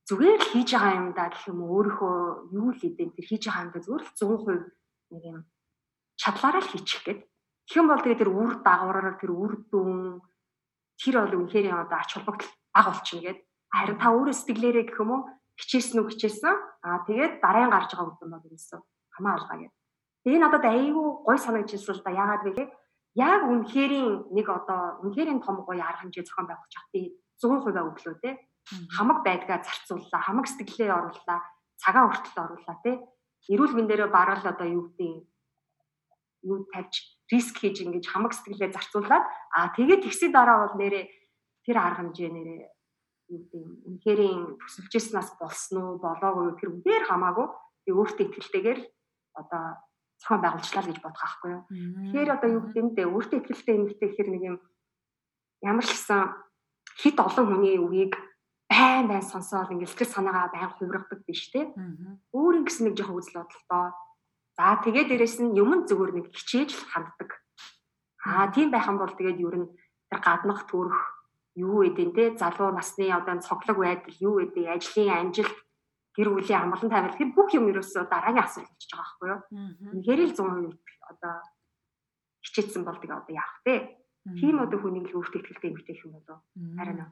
зүгээр 0.08 0.40
л 0.40 0.50
хийж 0.56 0.70
байгаа 0.72 0.94
юм 1.04 1.08
да 1.12 1.28
гэх 1.28 1.52
юм 1.52 1.60
өөрийнхөө 1.68 2.16
юу 2.56 2.72
л 2.72 2.80
идэв 2.80 3.12
тэр 3.12 3.28
хийж 3.28 3.44
байгаа 3.44 3.64
юм 3.68 3.72
да? 3.76 3.84
Зүгээр 3.84 4.04
л 4.08 4.12
100% 4.16 4.72
нэг 5.14 5.24
юм 5.24 5.40
чадлаараа 6.18 6.62
л 6.62 6.72
хийчих 6.74 7.02
гээд. 7.06 7.22
Тэгэх 7.70 7.80
юм 7.80 7.88
бол 7.88 8.02
тэгээд 8.04 8.22
тэр 8.22 8.32
үр 8.34 8.52
дагавраар 8.66 9.18
тэр 9.22 9.32
үр 9.32 9.54
дүн 9.72 10.22
тэр 11.00 11.16
бол 11.24 11.36
үнэхээр 11.46 11.70
юм 11.72 11.80
одоо 11.86 11.98
ач 11.98 12.12
холбогдол 12.14 12.52
баг 12.74 12.86
болчихно 12.90 13.24
гээд. 13.24 13.40
Харин 13.74 13.98
та 13.98 14.08
өөрөө 14.14 14.36
сэтгэлээрээ 14.36 14.86
гэх 14.90 15.00
юм 15.02 15.12
уу 15.14 15.22
хичээсэн 15.58 15.98
үг 16.02 16.10
хичээсэн. 16.14 16.54
Аа 16.84 17.06
тэгээд 17.08 17.34
дараагийн 17.42 17.74
гарч 17.74 17.90
байгаа 17.94 18.10
үгдэн 18.14 18.30
бол 18.34 18.50
юмсан 18.50 18.82
хамаа 19.14 19.34
алгаа 19.38 19.58
гээд. 19.62 19.74
Тэгээ 20.24 20.42
надад 20.42 20.66
айгүй 20.66 21.08
гой 21.26 21.38
санагдчихсан 21.38 21.96
л 21.96 22.04
да. 22.06 22.12
Яагаад 22.12 22.44
вэ? 22.48 22.66
Яг 23.14 23.42
үнэхэрийн 23.46 24.34
нэг 24.34 24.48
одоо 24.50 25.04
үнэхэрийн 25.06 25.42
том 25.44 25.62
гоё 25.62 25.84
арга 25.84 26.02
хэмжээ 26.02 26.26
зохион 26.26 26.50
байгуулж 26.50 26.72
чад 26.74 26.88
би 26.94 27.14
100% 27.38 27.78
өглөө 27.78 28.16
те. 28.24 28.42
Хамаг 28.96 29.22
байдгаа 29.28 29.60
зарцууллаа, 29.62 30.22
хамаг 30.24 30.48
сэтгэлээ 30.48 30.90
орууллаа, 30.90 31.40
цагаан 31.78 32.10
хүртэл 32.10 32.42
орууллаа 32.42 32.78
те. 32.82 32.92
Эрүүл 33.52 33.74
мэндээрээ 33.76 34.10
барал 34.12 34.44
одоо 34.44 34.68
юу 34.68 34.84
гэдэг 34.94 35.12
юу 36.48 36.68
тавьж 36.72 36.94
риск 37.32 37.60
хийж 37.60 37.84
ингэж 37.84 38.06
хамаг 38.08 38.32
сэтгэлээ 38.36 38.72
зарцуулаад 38.72 39.26
аа 39.56 39.72
тэгээд 39.76 40.04
тэгсний 40.04 40.32
дараа 40.32 40.68
бол 40.68 40.76
нэрээ 40.80 41.06
тэр 41.64 41.78
арга 41.80 42.04
хэмжээ 42.04 42.30
нэрээ 42.32 42.60
юу 43.32 43.40
гэдэг 43.44 43.64
үнэхэрийн 43.88 44.42
төсөлжсэнаас 44.60 45.30
болсон 45.40 45.78
уу 45.80 45.96
болоогүй 46.00 46.60
тэр 46.60 46.70
үгээр 46.76 47.04
хамаагүй. 47.08 47.48
Өөртөө 47.84 48.28
ихтэйгээр 48.40 48.80
одоо 49.36 49.64
зохион 50.20 50.42
байгуулчлаа 50.44 50.84
гэж 50.88 50.98
бодох 51.04 51.24
байхгүй 51.24 51.50
юу. 51.52 51.64
Тэгэхээр 51.68 52.36
одоо 52.36 52.50
юу 52.52 52.62
гэдэг 52.64 52.84
нь 52.84 52.96
өөртөө 53.12 53.40
ихтэй 53.52 53.76
эмэгтэй 53.76 54.08
гэхэр 54.08 54.30
нэг 54.32 54.44
юм 54.44 54.58
ямар 55.64 55.84
ч 55.84 55.92
гэсэн 55.96 56.32
хит 57.00 57.18
олон 57.20 57.46
хүний 57.48 57.76
үгийг 57.80 58.14
байн 58.74 59.06
байн 59.08 59.22
сонсоод 59.22 59.70
ингээд 59.70 59.92
сэтгэл 59.94 60.16
санаагаа 60.18 60.50
байн 60.50 60.70
хувиргадаг 60.74 61.22
биш 61.30 61.54
те. 61.54 61.70
Өөр 62.34 62.66
ингэсэн 62.66 62.90
нэг 62.90 62.98
жоохон 62.98 63.22
үзэл 63.22 63.38
бодолтой. 63.46 63.94
За 64.58 64.78
тэгээ 64.82 65.06
дээрэс 65.14 65.38
нь 65.46 65.54
юм 65.54 65.86
зүгээр 65.86 66.12
нэг 66.18 66.26
хичээж 66.34 66.70
л 66.74 66.86
ханддаг. 66.90 67.30
Аа 68.26 68.50
тийм 68.50 68.74
байх 68.74 68.90
юм 68.90 68.98
бол 68.98 69.14
тэгээд 69.14 69.38
ер 69.46 69.56
нь 69.62 69.68
тэр 70.10 70.20
гаднах 70.26 70.66
төрөх 70.66 70.98
юу 71.56 71.86
гэдэг 71.86 72.06
нь 72.10 72.16
те 72.18 72.24
залуу 72.38 72.74
насны 72.74 73.14
одоо 73.14 73.38
цоглог 73.42 73.78
байдал 73.78 74.18
юу 74.18 74.42
гэдэг 74.42 74.66
ажлын 74.74 75.30
амжилт 75.30 75.58
гэр 76.18 76.30
бүлийн 76.34 76.62
амгалан 76.70 76.90
тавил 76.90 77.18
тэр 77.18 77.30
бүх 77.34 77.50
юм 77.54 77.70
ерөөсөө 77.70 78.10
дараагийн 78.10 78.46
асуулт 78.46 78.70
болчихж 78.70 78.92
байгаа 78.94 79.06
байхгүй 79.06 79.30
юу. 79.30 79.42
Үнэхээр 79.94 80.22
л 80.30 80.34
100% 80.34 80.78
одоо 81.14 81.34
хичээсэн 82.46 82.82
бол 82.86 82.98
тэгээ 83.02 83.18
одоо 83.22 83.34
яах 83.34 83.54
вэ? 83.66 83.76
Тийм 84.38 84.56
одоо 84.62 84.78
хүнийг 84.80 85.10
л 85.10 85.18
өөртөө 85.18 85.42
ихтэй 85.42 85.70
эмгтэй 85.74 85.98
юм 86.06 86.14
болоо. 86.18 86.38
Харин 86.78 87.02
аа. 87.02 87.12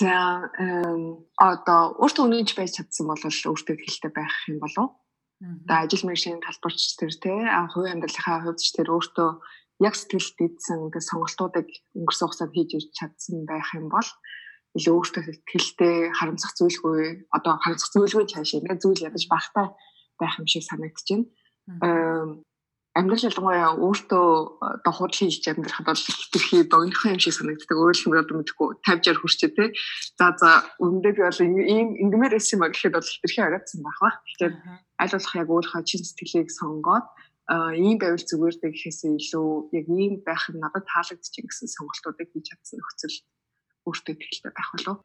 За 0.00 0.48
одоо 1.36 1.80
өөртөө 2.00 2.24
үнэнч 2.24 2.56
байж 2.56 2.80
чадсан 2.80 3.04
бол 3.04 3.20
өөртөө 3.20 3.76
ихтэй 3.84 4.12
байх 4.16 4.32
юм 4.48 4.58
болов. 4.64 4.96
Одоо 5.40 5.76
ажил 5.84 6.08
мэргэжлийн 6.08 6.40
талбарч 6.40 6.96
тэр 6.96 7.12
те 7.20 7.32
хувийн 7.72 8.00
амьдралынхаа 8.00 8.40
хувьд 8.40 8.60
ч 8.64 8.72
тэр 8.72 8.88
өөртөө 8.96 9.30
яг 9.84 9.94
сэтгэлд 9.96 10.38
идсэн 10.40 10.88
ингээд 10.88 11.08
сонголтуудыг 11.08 11.68
өнгөрсөн 11.96 12.26
хугацаанд 12.28 12.52
хийж 12.56 12.70
ирч 12.76 12.88
чадсан 12.96 13.44
байх 13.44 13.68
юм 13.76 13.88
бол 13.92 14.08
илүү 14.76 14.94
өөртөө 14.96 15.22
сэтгэлтэй 15.24 15.96
харамсах 16.16 16.52
зүйлгүй 16.56 17.00
одоо 17.36 17.52
харамсах 17.60 17.92
зүйлгүй 17.92 18.24
цааш 18.28 18.50
ингээд 18.60 18.80
зүйл 18.84 19.04
ядаж 19.08 19.24
багтай 19.28 19.66
байх 20.20 20.34
юм 20.40 20.46
шиг 20.48 20.64
байна. 20.68 21.24
Амьдрал 22.90 23.22
ялангуяа 23.22 23.70
өөртөө 23.78 24.26
одоо 24.82 24.92
худал 24.92 25.14
хийж 25.14 25.46
амьдрахад 25.46 25.86
бол 25.86 26.02
хитрхи 26.02 26.66
богинохон 26.66 27.14
юм 27.14 27.22
шиг 27.22 27.38
санагддаг. 27.38 27.78
Хэлбэл 27.78 28.22
одоо 28.26 28.36
мэдгүй 28.42 28.68
50 28.82 29.14
60 29.14 29.22
хүрчээ 29.22 29.50
те. 29.54 29.64
За 30.18 30.34
за 30.34 30.50
өндөө 30.82 31.12
би 31.14 31.22
бол 31.22 31.40
ийм 31.46 31.88
ингмээр 32.02 32.34
эс 32.34 32.50
юм 32.50 32.66
а 32.66 32.74
гэхэд 32.74 32.98
бол 32.98 33.06
хитрхи 33.06 33.46
оройтсан 33.46 33.86
байх 33.86 33.98
ба. 34.02 34.10
Тэгэхээр 34.26 34.54
аль 35.06 35.14
болох 35.14 35.34
яг 35.38 35.48
өөрийнхөө 35.54 35.82
чин 35.86 36.02
сэтгэлийг 36.02 36.50
сонгоод 36.50 37.06
ийм 37.78 37.96
байвал 38.02 38.26
зүгээр 38.26 38.56
дээ 38.58 38.74
гэхээсээ 38.74 39.12
илүү 39.22 39.48
яг 39.78 39.86
ийм 39.86 40.14
байх 40.26 40.44
нь 40.50 40.58
надад 40.58 40.82
таалагдчих 40.90 41.46
гэсэн 41.46 41.70
сонголтуудыг 41.70 42.26
хийж 42.34 42.46
чадсан 42.50 42.78
нөхцөл 42.82 43.16
өөртөө 43.86 44.14
ихтэй 44.18 44.50
байх 44.54 44.70
болов. 44.74 44.98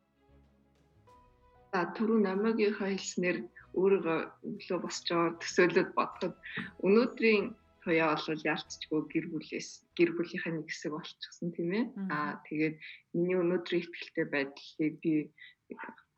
За 1.70 1.86
түрүү 1.94 2.18
намагийнхаа 2.22 2.90
хэлснээр 2.94 3.38
өөрийгөө 3.78 4.20
өглөө 4.50 4.80
босч 4.82 5.06
байгаа 5.10 5.38
төсөөлөд 5.42 5.90
бодоход 5.98 6.36
өнөөдрийн 6.86 7.46
туяа 7.86 8.18
бол 8.18 8.42
яалтчгүй 8.50 9.02
гэр 9.14 9.26
бүлээс 9.30 9.70
гэр 9.98 10.10
бүлийнхаа 10.18 10.54
нэг 10.58 10.68
хэсэг 10.74 10.92
болчихсон 10.98 11.50
тийм 11.54 11.70
ээ. 11.78 11.86
Аа 12.10 12.42
тэгээд 12.50 12.76
миний 13.14 13.38
өнөөдрийн 13.38 13.86
ихтэй 13.86 14.26
байдлыг 14.34 14.94
би 15.06 15.14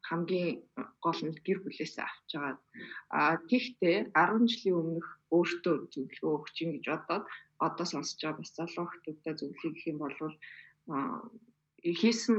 хамгийн 0.08 0.64
гол 1.04 1.20
нь 1.28 1.36
гэр 1.46 1.60
бүлээсээ 1.62 2.06
авч 2.08 2.30
байгаа. 2.40 2.56
А 3.12 3.36
тэгтээ 3.52 3.98
10 4.16 4.48
жилийн 4.52 4.80
өмнөх 4.80 5.08
өөртөө 5.36 5.76
зөвлөгөө 5.92 6.34
өгч 6.40 6.56
ин 6.64 6.72
гэж 6.80 6.86
бодоод 6.88 7.26
одоо 7.68 7.86
сонсож 7.92 8.20
байгаа 8.24 8.40
бас 8.40 8.52
залуу 8.56 8.86
хүмүүстэй 8.88 9.34
зөвлөе 9.36 9.72
гэх 9.76 9.86
юм 9.92 10.00
бол 10.00 10.16
хийсэн 12.00 12.38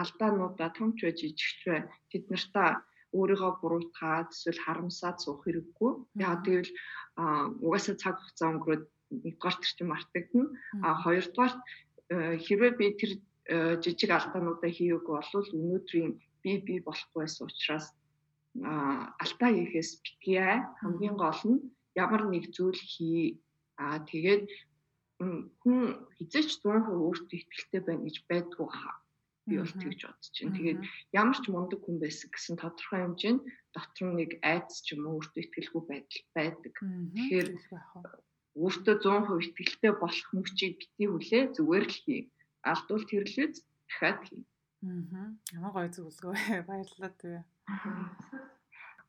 алдаануудаа 0.00 0.70
томч 0.78 0.96
байж 1.04 1.18
ижигч 1.28 1.60
бай 1.68 1.80
тэд 2.10 2.24
нартаа 2.32 2.70
өөрийгөө 3.18 3.52
буруутгаад 3.60 4.28
эсвэл 4.34 4.64
харамсаад 4.64 5.16
суух 5.20 5.42
хэрэггүй. 5.42 5.92
Яг 6.22 6.46
тэгвэл 6.46 6.72
угаасаа 7.66 7.96
цаг 8.02 8.14
хугацаа 8.18 8.48
өнгөрөөд 8.54 8.84
нэгдүгээр 9.24 9.56
чинь 9.76 9.90
мартагдана. 9.90 10.46
А 10.86 10.88
хоёрдугаар 11.02 11.54
э, 12.14 12.36
хэрвээ 12.44 12.72
би 12.78 12.86
тэр 13.00 13.12
э, 13.54 13.76
жижиг 13.82 14.10
алдаануудаа 14.14 14.70
хийгээгүй 14.70 15.14
бол 15.18 15.46
өнөөдрийн 15.58 16.10
би 16.42 16.52
би 16.66 16.74
болохгүй 16.86 17.20
байсан 17.26 17.46
учраас 17.50 17.86
алдаа 19.22 19.50
хийхээс 19.54 19.90
битгий 20.02 20.38
хамгийн 20.80 21.16
гол 21.18 21.42
нь 21.50 21.58
ямар 22.04 22.22
нэг 22.30 22.44
зүйл 22.54 22.80
хий. 22.92 23.42
А 23.78 23.98
тэгээд 24.10 24.46
хүн 25.60 25.78
хизээч 26.16 26.50
100% 26.62 26.90
өөртөө 26.94 27.38
ихтэй 27.38 27.80
байна 27.84 28.06
гэж 28.06 28.16
байдгүй 28.30 28.68
хаа 28.70 28.96
би 29.46 29.56
бол 29.58 29.72
тэгж 29.72 30.00
бодож 30.04 30.36
байна. 30.36 30.56
Тэгээд 30.56 30.80
ямар 31.16 31.38
ч 31.40 31.44
мундаг 31.48 31.80
хүн 31.80 31.96
байсан 32.00 32.28
гэсэн 32.30 32.56
тодорхой 32.60 33.00
хэмжээнд 33.00 33.42
дотор 33.72 34.06
нь 34.10 34.18
нэг 34.20 34.30
айдас 34.44 34.84
ч 34.84 34.92
юм 34.94 35.08
уу 35.08 35.18
өөртөө 35.20 35.40
ихтгэлгүй 35.40 35.82
байдал 35.88 36.22
байдаг. 36.36 36.74
Тэгэхээр 36.76 37.48
өөртөө 38.60 38.94
100% 39.00 39.40
ихтгэлтэй 39.40 39.92
болох 39.96 40.28
мөчийг 40.36 40.74
битгий 40.76 41.08
хүлээ 41.08 41.42
зүгээр 41.56 41.86
л 41.88 41.96
хий. 42.04 42.20
Алдвал 42.60 43.04
тэрлээд 43.08 43.54
дахиад 43.88 44.20
хий. 44.28 44.42
Аа. 44.84 45.32
Ямар 45.56 45.72
гоё 45.72 45.88
зөвлөгөө 45.88 46.34
баярлалаа 46.68 47.12
тэгээ 47.16 47.42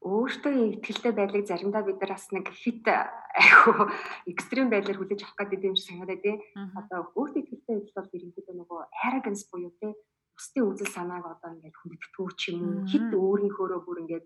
өөртөө 0.01 0.53
ихтгэлтэй 0.81 1.13
байдлыг 1.13 1.45
заримдаа 1.45 1.85
бид 1.85 2.01
нар 2.01 2.17
бас 2.17 2.25
нэг 2.33 2.49
хит 2.49 2.85
айхуу 2.89 3.93
экстрим 4.25 4.73
байдлаар 4.73 4.97
хүлээж 4.97 5.21
авах 5.21 5.37
гэдэг 5.45 5.69
юм 5.69 5.77
шиг 5.77 5.93
санагдаад 5.93 6.21
тий. 6.25 6.35
Одоо 6.79 7.13
өөртөө 7.13 7.41
ихтгэлтэй 7.45 7.75
байдал 7.77 7.97
бол 8.01 8.15
ерөнхийдөө 8.17 8.55
нөгөө 8.57 8.81
arrogance 9.05 9.45
буюу 9.53 9.73
тий 9.77 9.93
бусдын 10.41 10.65
үзэл 10.73 10.89
санааг 10.89 11.25
одоо 11.37 11.53
ингээд 11.53 11.77
хүндэтгүү 11.77 12.27
ч 12.33 12.41
юм 12.57 12.81
уу 12.81 12.89
хит 12.89 13.13
өөрийнхөөрөө 13.13 13.81
бүр 13.85 14.01
ингээд 14.09 14.25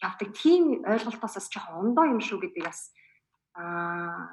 явдаг. 0.00 0.28
Тийм 0.32 0.80
ойлголтоос 0.88 1.36
бас 1.36 1.48
жоохон 1.52 1.92
ондоо 1.92 2.04
юм 2.08 2.20
шүү 2.24 2.40
гэдэг 2.40 2.64
бас 2.64 2.80
аа 3.52 4.32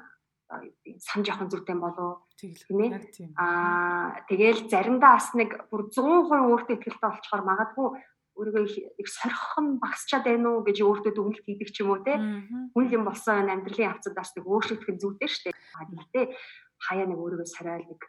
сан 1.04 1.20
жоохон 1.20 1.52
зүйтэй 1.52 1.76
болов 1.76 2.24
тийм 2.40 2.80
ээ. 2.80 2.96
аа 3.36 4.24
тэгэл 4.24 4.72
заримдаа 4.72 5.20
бас 5.20 5.36
нэг 5.36 5.68
бүр 5.68 5.92
100% 5.92 6.32
өөртөө 6.32 6.76
ихтэй 6.80 6.96
болчоор 6.96 7.42
магадгүй 7.44 7.88
өөрийгөө 8.38 8.64
их 8.96 9.08
сорхон 9.12 9.76
багасчаад 9.82 10.24
байна 10.24 10.56
уу 10.56 10.64
гэж 10.64 10.80
өөртөө 10.80 11.12
дүгнэлт 11.12 11.44
хийдэг 11.44 11.68
ч 11.68 11.84
юм 11.84 11.92
уу 11.92 12.00
те. 12.00 12.16
Хүн 12.72 12.84
юм 12.88 13.04
болсон 13.04 13.52
амьдралын 13.52 13.92
явцадаас 13.92 14.32
нэг 14.32 14.46
өөрчлөгдөх 14.48 14.88
нь 14.88 15.02
зүйтэй 15.02 15.28
шүү 15.28 15.52
дээ. 15.52 15.56
Гэхдээ 15.92 16.24
хаяа 16.80 17.06
нэг 17.10 17.18
өөрийгөө 17.20 17.48
сарайл 17.50 17.84
нэг 17.84 18.00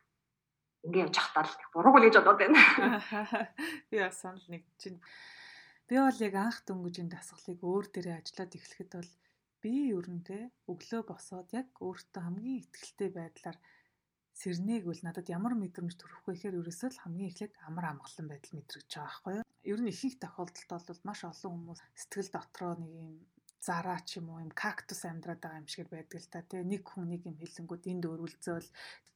ингээ 0.85 1.05
явж 1.07 1.15
хахтаа 1.19 1.43
л 1.43 1.55
бурууг 1.73 1.95
л 1.99 2.05
гэж 2.07 2.15
бодоод 2.19 2.39
байна. 2.39 2.59
Би 3.89 3.97
бас 3.99 4.19
санал 4.21 4.45
нэг 4.47 4.63
чинь 4.79 4.99
би 5.87 5.95
бол 5.99 6.19
яг 6.23 6.35
анх 6.35 6.59
дөнгөжийн 6.67 7.09
дасгалыг 7.11 7.59
өөр 7.59 7.85
дээрээ 7.91 8.19
ажиллаад 8.19 8.55
эхлэхэд 8.55 8.91
бол 8.95 9.11
би 9.61 9.73
ерөнтэй 9.91 10.43
өглөө 10.71 11.01
босоод 11.11 11.49
яг 11.51 11.67
өөртөө 11.83 12.21
хамгийн 12.23 12.59
ихтгэлтэй 12.63 13.09
байдлаар 13.11 13.57
сэрнээг 14.39 14.87
үл 14.87 15.01
надад 15.03 15.27
ямар 15.27 15.53
мэдрэмж 15.59 15.99
төрөх 15.99 16.23
вэ 16.23 16.31
гэхээр 16.31 16.59
ерөөсөө 16.63 16.89
л 16.95 17.01
хамгийн 17.03 17.29
эхлээд 17.29 17.53
амар 17.67 17.85
амгалан 17.91 18.27
байдал 18.31 18.55
мэдрэгч 18.55 18.91
байгаа 18.95 19.03
байхгүй 19.03 19.33
юу. 19.35 19.45
Ер 19.67 19.79
нь 19.83 19.91
ихэнх 19.91 20.15
тохиолдолд 20.23 20.87
бол 20.87 21.01
маш 21.03 21.19
олон 21.27 21.51
хүмүүс 21.51 21.81
сэтгэл 21.99 22.31
дотроо 22.31 22.73
нэг 22.79 22.91
юм 23.03 23.11
зараа 23.59 23.99
ч 24.07 24.19
юм 24.19 24.27
уу 24.31 24.39
юм 24.45 24.51
кактус 24.55 25.03
амьдраад 25.03 25.41
байгаа 25.43 25.61
юм 25.61 25.69
шиг 25.71 25.87
байдаг 25.91 26.19
л 26.23 26.31
та 26.31 26.39
тий 26.47 26.63
нэг 26.63 26.83
хүн 26.87 27.11
нэг 27.11 27.21
юм 27.29 27.35
хэлэнгүүд 27.39 27.83
энд 27.91 28.03
өрүүлзөөл 28.11 28.69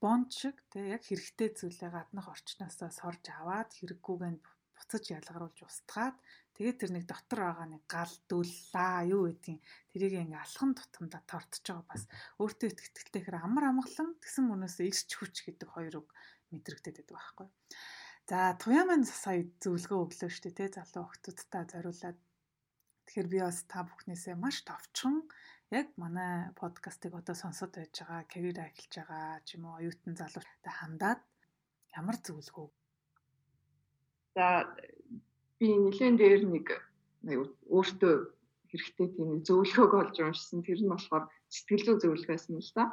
бонд 0.03 0.29
шиг 0.35 0.57
тий 0.71 0.83
яг 0.95 1.03
хэрэгтэй 1.07 1.49
зүйлээ 1.55 1.91
гаднах 1.95 2.27
орчноосоо 2.33 2.89
сорж 2.91 3.23
аваад 3.31 3.69
хэрэггүйгээр 3.71 4.37
буцаж 4.75 5.03
ялгаруулж 5.15 5.59
устгаад 5.63 6.17
тэгээд 6.59 6.77
тэр 6.79 6.91
нэг 6.91 7.05
дотор 7.07 7.39
байгаа 7.47 7.67
нэг 7.71 7.83
гал 7.87 8.13
дүүллаа 8.29 9.07
юу 9.07 9.31
гэдгийг 9.31 9.61
тэрийг 9.95 10.13
ингээ 10.27 10.43
алхан 10.43 10.71
тутамдаа 10.75 11.21
тортож 11.23 11.63
байгаа 11.63 11.87
бас. 11.87 12.03
Өөртөө 12.41 12.67
итгэдэгтэйхэр 12.69 13.35
амар 13.39 13.65
амгалан 13.71 14.09
тэгсэн 14.19 14.43
мөнөөс 14.51 14.77
ирч 14.83 15.09
хүч 15.15 15.35
гэдэг 15.47 15.69
хоёр 15.71 16.03
үг 16.03 16.09
мэдрэгдээд 16.51 16.97
байдаг 16.99 17.15
байхгүй. 17.15 17.47
За 18.29 18.37
туяа 18.61 18.85
маань 18.85 19.07
сая 19.07 19.47
зөвлөгөө 19.63 19.99
өглөө 20.03 20.31
штэ 20.35 20.51
тий 20.51 20.69
залуу 20.69 21.07
охтуудтай 21.07 21.63
зориулаад 21.71 22.17
Тэгэхээр 23.05 23.27
би 23.31 23.39
бас 23.43 23.57
та 23.71 23.83
бүхнээсээ 23.83 24.35
маш 24.39 24.63
товчхон 24.67 25.27
яг 25.79 25.87
манай 25.97 26.53
подкастыг 26.61 27.13
одоо 27.19 27.35
сонсоод 27.35 27.73
байж 27.75 27.93
байгаа, 27.99 28.23
карьер 28.31 28.57
эхэлж 28.61 28.93
байгаа 28.99 29.43
ч 29.45 29.57
юм 29.57 29.63
уу 29.67 29.79
оюутан 29.79 30.13
залуутай 30.15 30.73
хандаад 30.79 31.21
ямар 31.99 32.17
зөвлөгөө. 32.25 32.67
За 34.37 34.47
би 35.59 35.67
нэлээд 35.83 36.15
дээр 36.21 36.41
нэг 36.53 36.67
өөртөө 37.75 38.13
хэрэгтэй 38.69 39.07
тийм 39.15 39.29
зөвлөгөөг 39.47 39.93
олж 40.01 40.17
уншсан. 40.21 40.65
Тэр 40.65 40.79
нь 40.81 40.91
болохоор 40.93 41.25
сэтгэл 41.53 41.85
зүй 41.85 41.97
зөвлөгөөсөн 42.01 42.57
л 42.57 42.71
да. 42.77 42.85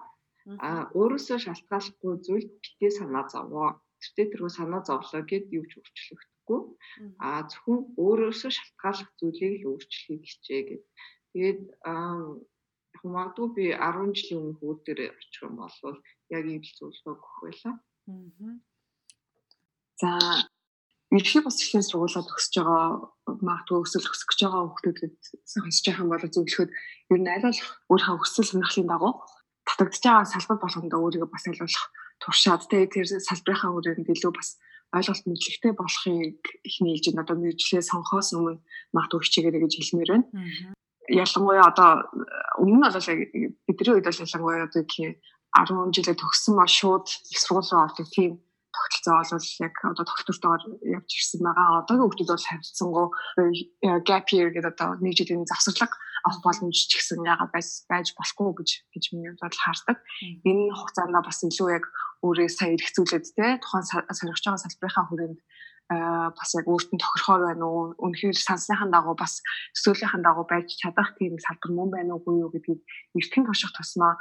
А 0.66 0.68
өөрөөсөө 0.98 1.38
шалтгааллахгүй 1.44 2.14
зүйл 2.26 2.46
битээ 2.60 2.92
санаа 2.98 3.24
зовоо. 3.32 3.68
Тэртээ 4.00 4.26
тэргүй 4.32 4.52
санаа 4.52 4.82
зовлоо 4.88 5.22
гэд 5.30 5.44
юу 5.56 5.64
ч 5.68 5.72
өөрчлөх 5.80 6.20
хэрэггүй. 6.50 7.16
А 7.22 7.46
зөвхөн 7.46 7.78
өөрөөсөө 7.94 8.50
шалтгааллах 8.50 9.10
зүйлийг 9.18 9.54
л 9.62 9.68
өөрчлөхийг 9.70 10.22
хичээ 10.26 10.62
гэд. 10.66 10.84
Тэгээд 11.30 11.60
яг 11.86 13.04
магадгүй 13.06 13.48
би 13.54 13.64
10 13.70 14.14
жилийн 14.18 14.40
өмнө 14.42 14.58
хүүд 14.58 14.80
дээр 14.84 15.00
очих 15.14 15.42
юм 15.46 15.54
бол 15.62 15.98
яг 16.34 16.44
ийм 16.46 16.62
л 16.62 16.76
зөвлөгөө 16.78 17.14
өгөх 17.14 17.36
байлаа. 17.42 17.74
За 20.00 20.10
Ирхий 21.10 21.42
бас 21.42 21.58
ихэнх 21.58 21.86
сургуулаад 21.90 22.30
өсөж 22.30 22.54
байгаа 22.54 22.86
магадгүй 23.26 23.78
өсөл 23.82 24.06
өсөх 24.06 24.30
гэж 24.30 24.40
байгаа 24.46 24.62
хүмүүсд 24.78 25.14
сонсож 25.42 25.82
байгаа 25.86 26.02
юм 26.06 26.10
бол 26.14 26.22
зөвлөхөд 26.22 26.70
ер 27.10 27.18
нь 27.18 27.30
аль 27.34 27.42
болох 27.42 27.70
өөрийнхөө 27.90 28.26
өсөл 28.30 28.46
сонирхлын 28.46 28.86
дагуу 28.86 29.14
татагдж 29.66 30.02
байгаа 30.06 30.30
салбар 30.30 30.58
болгондоо 30.62 30.98
өөрийгөө 31.02 31.30
бас 31.34 31.44
аль 31.50 31.58
болох 31.58 31.86
туршаад 32.22 32.62
тэгээ 32.70 32.94
тэр 32.94 33.06
салбарынхаа 33.26 33.70
хүрээнд 33.74 34.06
илүү 34.06 34.32
бас 34.38 34.48
ойлголт 34.96 35.24
мэдлэгтэй 35.26 35.72
болохыг 35.78 36.42
нийлж 36.82 37.04
байна. 37.10 37.22
Одоо 37.24 37.36
мэрэгчлээ 37.38 37.82
сонгохоос 37.86 38.34
өмнө 38.34 38.58
магадгүй 38.94 39.20
хичээгээрэй 39.22 39.62
гэж 39.62 39.72
хэлмээр 39.78 40.10
байна. 40.10 40.26
Ялангуяа 41.10 41.66
одоо 41.70 41.90
өмнө 42.62 42.76
нь 42.78 42.94
бол 42.94 43.08
бидний 43.66 43.94
үед 43.94 44.06
бол 44.06 44.22
ялангуяа 44.26 44.66
одоо 44.66 44.82
гэх 44.86 45.18
10 45.50 45.94
жилээ 45.94 46.16
төгссөн 46.18 46.54
ба 46.58 46.66
шууд 46.66 47.06
их 47.06 47.38
сургууль 47.38 47.70
руу 47.70 47.86
ордог 47.86 48.06
тийм 48.14 48.38
тогтолцоо 48.70 49.38
бол 49.38 49.48
яг 49.66 49.74
одоо 49.82 50.04
тогтвортойгоор 50.06 50.62
явж 50.86 51.10
ирсэн 51.10 51.42
байгаа. 51.42 51.82
Одоогийн 51.82 52.06
хүмүүс 52.06 52.30
бол 52.30 52.48
харилцсангуу 52.50 53.06
gap 54.06 54.26
year 54.30 54.48
гэдэг 54.54 54.70
одоо 54.74 54.88
нэг 55.02 55.14
жилийн 55.18 55.46
завсарлага 55.46 55.98
авах 56.24 56.42
боломж 56.44 56.76
ч 56.76 56.92
гэсэн 56.94 57.26
яагаад 57.26 57.50
байж 57.50 58.08
болохгүй 58.14 58.50
гэж 58.60 58.70
гэж 58.94 59.04
миний 59.12 59.34
бодол 59.40 59.64
хардаг. 59.64 59.98
Энэ 60.44 60.74
хугацаанд 60.76 61.16
бас 61.18 61.42
илүү 61.42 61.68
яг 61.78 61.84
өөрөө 62.26 62.48
сая 62.52 62.74
эргцүүлээд 62.76 63.26
те 63.36 63.46
тухайн 63.62 63.86
соригч 63.88 64.44
байгаа 64.44 64.64
салбарынхаа 64.64 65.06
хүрээнд 65.08 65.40
бас 65.90 66.50
яг 66.54 66.66
өөртөө 66.70 66.98
тохирохоор 67.02 67.42
байна 67.50 67.64
уу 67.66 67.82
үнэхээр 67.98 68.38
сансныхан 68.38 68.94
дагуу 68.94 69.18
бас 69.18 69.42
төсөөлийнхэн 69.74 70.22
дагуу 70.22 70.46
байж 70.46 70.68
чадах 70.78 71.18
тийм 71.18 71.34
салбар 71.42 71.70
мөн 71.74 71.90
байна 71.90 72.14
уугүй 72.14 72.46
юу 72.46 72.50
гэдгийг 72.54 72.80
эртхэн 73.18 73.46
турших 73.46 73.74
тусмаа 73.74 74.14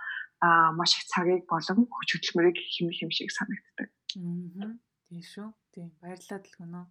маш 0.74 0.98
их 0.98 1.06
цагийг 1.12 1.46
болон 1.46 1.86
хүч 1.86 2.10
хөдөлмөрийг 2.18 2.58
хэм 2.58 2.90
хэм 2.90 3.12
шиг 3.14 3.30
санагддаг. 3.30 3.90
Аа. 4.18 4.74
Тийм 5.10 5.22
шүү. 5.22 5.48
Тийм 5.74 5.94
баярлалаа 6.02 6.40
дэлгэнэ. 6.42 6.82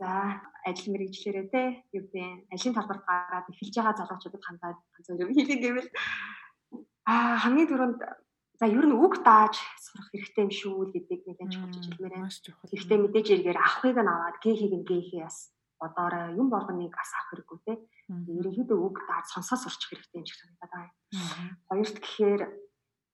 За 0.00 0.40
ажил 0.64 0.92
мэргэжлэрээ 0.92 1.46
те 1.52 1.62
юу 1.92 2.08
вэ? 2.08 2.48
Ажлын 2.48 2.74
талбарт 2.74 3.04
гараад 3.04 3.50
эхэлж 3.52 3.74
байгаа 3.76 3.98
залуучуудад 4.00 4.44
хандаад 4.48 4.78
ганцхан 4.96 5.20
юм 5.20 5.34
хэлэх 5.36 5.60
гэвэл 5.60 5.90
аа 7.04 7.36
хамгийн 7.42 7.68
түрүүнд 7.68 8.00
за 8.62 8.70
ер 8.70 8.86
нь 8.86 8.94
үг 8.94 9.26
дааж 9.26 9.58
сурах 9.82 10.06
хэрэгтэй 10.14 10.46
юм 10.46 10.52
шүү 10.54 10.94
гэдэг 10.94 11.20
нэг 11.26 11.38
анч 11.42 11.54
болж 11.58 11.82
хэлмээр 11.82 12.14
байна. 12.14 12.30
Гэхдээ 12.70 12.98
мэдээж 13.02 13.28
эргээр 13.34 13.58
авахыг 13.58 13.98
нь 13.98 14.12
аваад 14.14 14.36
гээхийг 14.38 14.74
нь 14.78 14.86
гээхээ 14.86 15.26
бас 15.26 15.50
бодоорой 15.82 16.38
юм 16.38 16.46
болгоныг 16.46 16.94
бас 16.94 17.10
авах 17.10 17.28
хэрэггүй 17.34 17.58
те. 17.66 17.74
Ерөнхийдөө 18.38 18.78
үг 18.86 18.96
дааж 19.02 19.26
сонсоо 19.34 19.58
сурчих 19.58 19.90
хэрэгтэй 19.90 20.18
юм 20.22 20.26
шиг 20.30 20.38
санагдаад 20.38 20.72
байна. 20.78 20.94
Хоёрт 21.66 21.96
гэхээр 22.06 22.42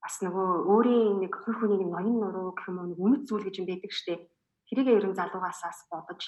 бас 0.04 0.14
нөгөө 0.20 0.48
өөрийн 0.68 1.16
нэг 1.24 1.32
хувь 1.32 1.58
хүний 1.64 1.80
нэг 1.80 1.90
ноён 1.96 2.16
нуруу 2.20 2.52
гэх 2.52 2.68
юм 2.68 2.84
уу 2.84 2.88
нэг 2.92 3.00
үнэт 3.00 3.24
зүйл 3.24 3.48
гэж 3.48 3.56
юм 3.64 3.66
байдаг 3.72 3.92
штэ. 3.96 4.28
Тэрийг 4.68 5.00
ерөн 5.00 5.16
залуугасаас 5.16 5.88
бодож 5.88 6.20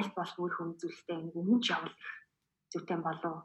аль 0.00 0.10
болох 0.16 0.36
өөрийнхөө 0.40 0.80
үзүүлэлтэд 0.80 1.28
нэг 1.28 1.36
өмнөж 1.36 1.64
явал 1.76 1.92
зүйтэй 2.72 2.98
болов. 3.02 3.44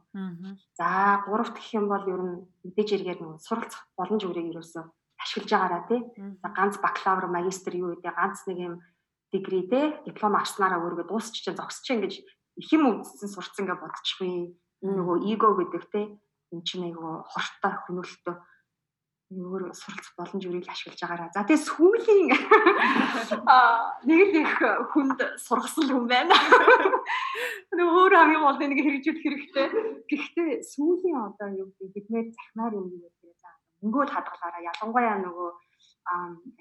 За 0.77 1.21
гуравт 1.25 1.57
гэх 1.57 1.73
юм 1.73 1.89
бол 1.89 2.05
ер 2.05 2.21
нь 2.21 2.35
мэдээж 2.63 2.89
эргээр 2.95 3.19
нэг 3.21 3.41
суралцах 3.41 3.89
боломж 3.97 4.23
үрийг 4.25 4.53
ерөөсөө 4.53 4.83
ашиглаж 5.19 5.51
байгаараа 5.51 5.83
тий. 5.89 6.01
Ганц 6.41 6.77
бакалавр, 6.77 7.27
магистр 7.27 7.73
юу 7.75 7.97
гэдэг 7.97 8.13
ганц 8.13 8.45
нэг 8.47 8.57
юм 8.57 8.73
дигри 9.33 9.65
тий 9.67 9.85
диплом 10.05 10.35
авснараа 10.37 10.79
өөрийгөө 10.79 11.09
дуусчих 11.09 11.43
чинь 11.43 11.57
зогсож 11.57 11.83
чинь 11.83 12.03
гэж 12.05 12.13
их 12.21 12.69
юм 12.71 13.01
үзсэн 13.01 13.29
сурцсан 13.29 13.65
гэж 13.65 13.79
бодчихгүй. 13.81 14.55
Энэ 14.85 14.95
нөгөө 14.95 15.17
эго 15.33 15.49
гэдэг 15.57 15.83
тий 15.91 16.05
эн 16.53 16.61
чинь 16.61 16.85
айгу 16.87 17.25
хортой 17.25 17.73
хөнөөлтөө 17.83 18.35
өөр 19.33 19.73
суралцах 19.73 20.13
боломж 20.17 20.43
өрийг 20.45 20.69
ашиглаж 20.69 21.01
байгаараа. 21.01 21.33
За 21.33 21.41
тэгээ 21.49 21.65
сүүлийн 21.65 22.29
нэг 24.09 24.19
л 24.29 24.35
их 24.37 24.53
хүнд 24.93 25.19
сургасан 25.41 25.89
хүн 25.89 26.05
байна. 26.05 26.35
Нэг 27.73 27.87
өөр 27.89 28.13
хамгийн 28.13 28.45
гол 28.45 28.59
нэг 28.61 28.77
хэрэгжүүлэх 28.77 29.25
хэрэгтэй. 29.25 29.67
Гэхдээ 30.05 30.51
сүүлийн 30.61 31.17
одоо 31.17 31.49
юу 31.57 31.73
гэдэг 31.73 31.89
биднээр 32.05 32.27
захмаар 32.37 32.73
юм 32.77 32.93
гэдэг 32.93 33.33
за 33.41 33.49
мөнгөө 33.81 34.05
хадгалаараа 34.13 34.61
ялангуяа 34.69 35.17
нөгөө 35.25 35.49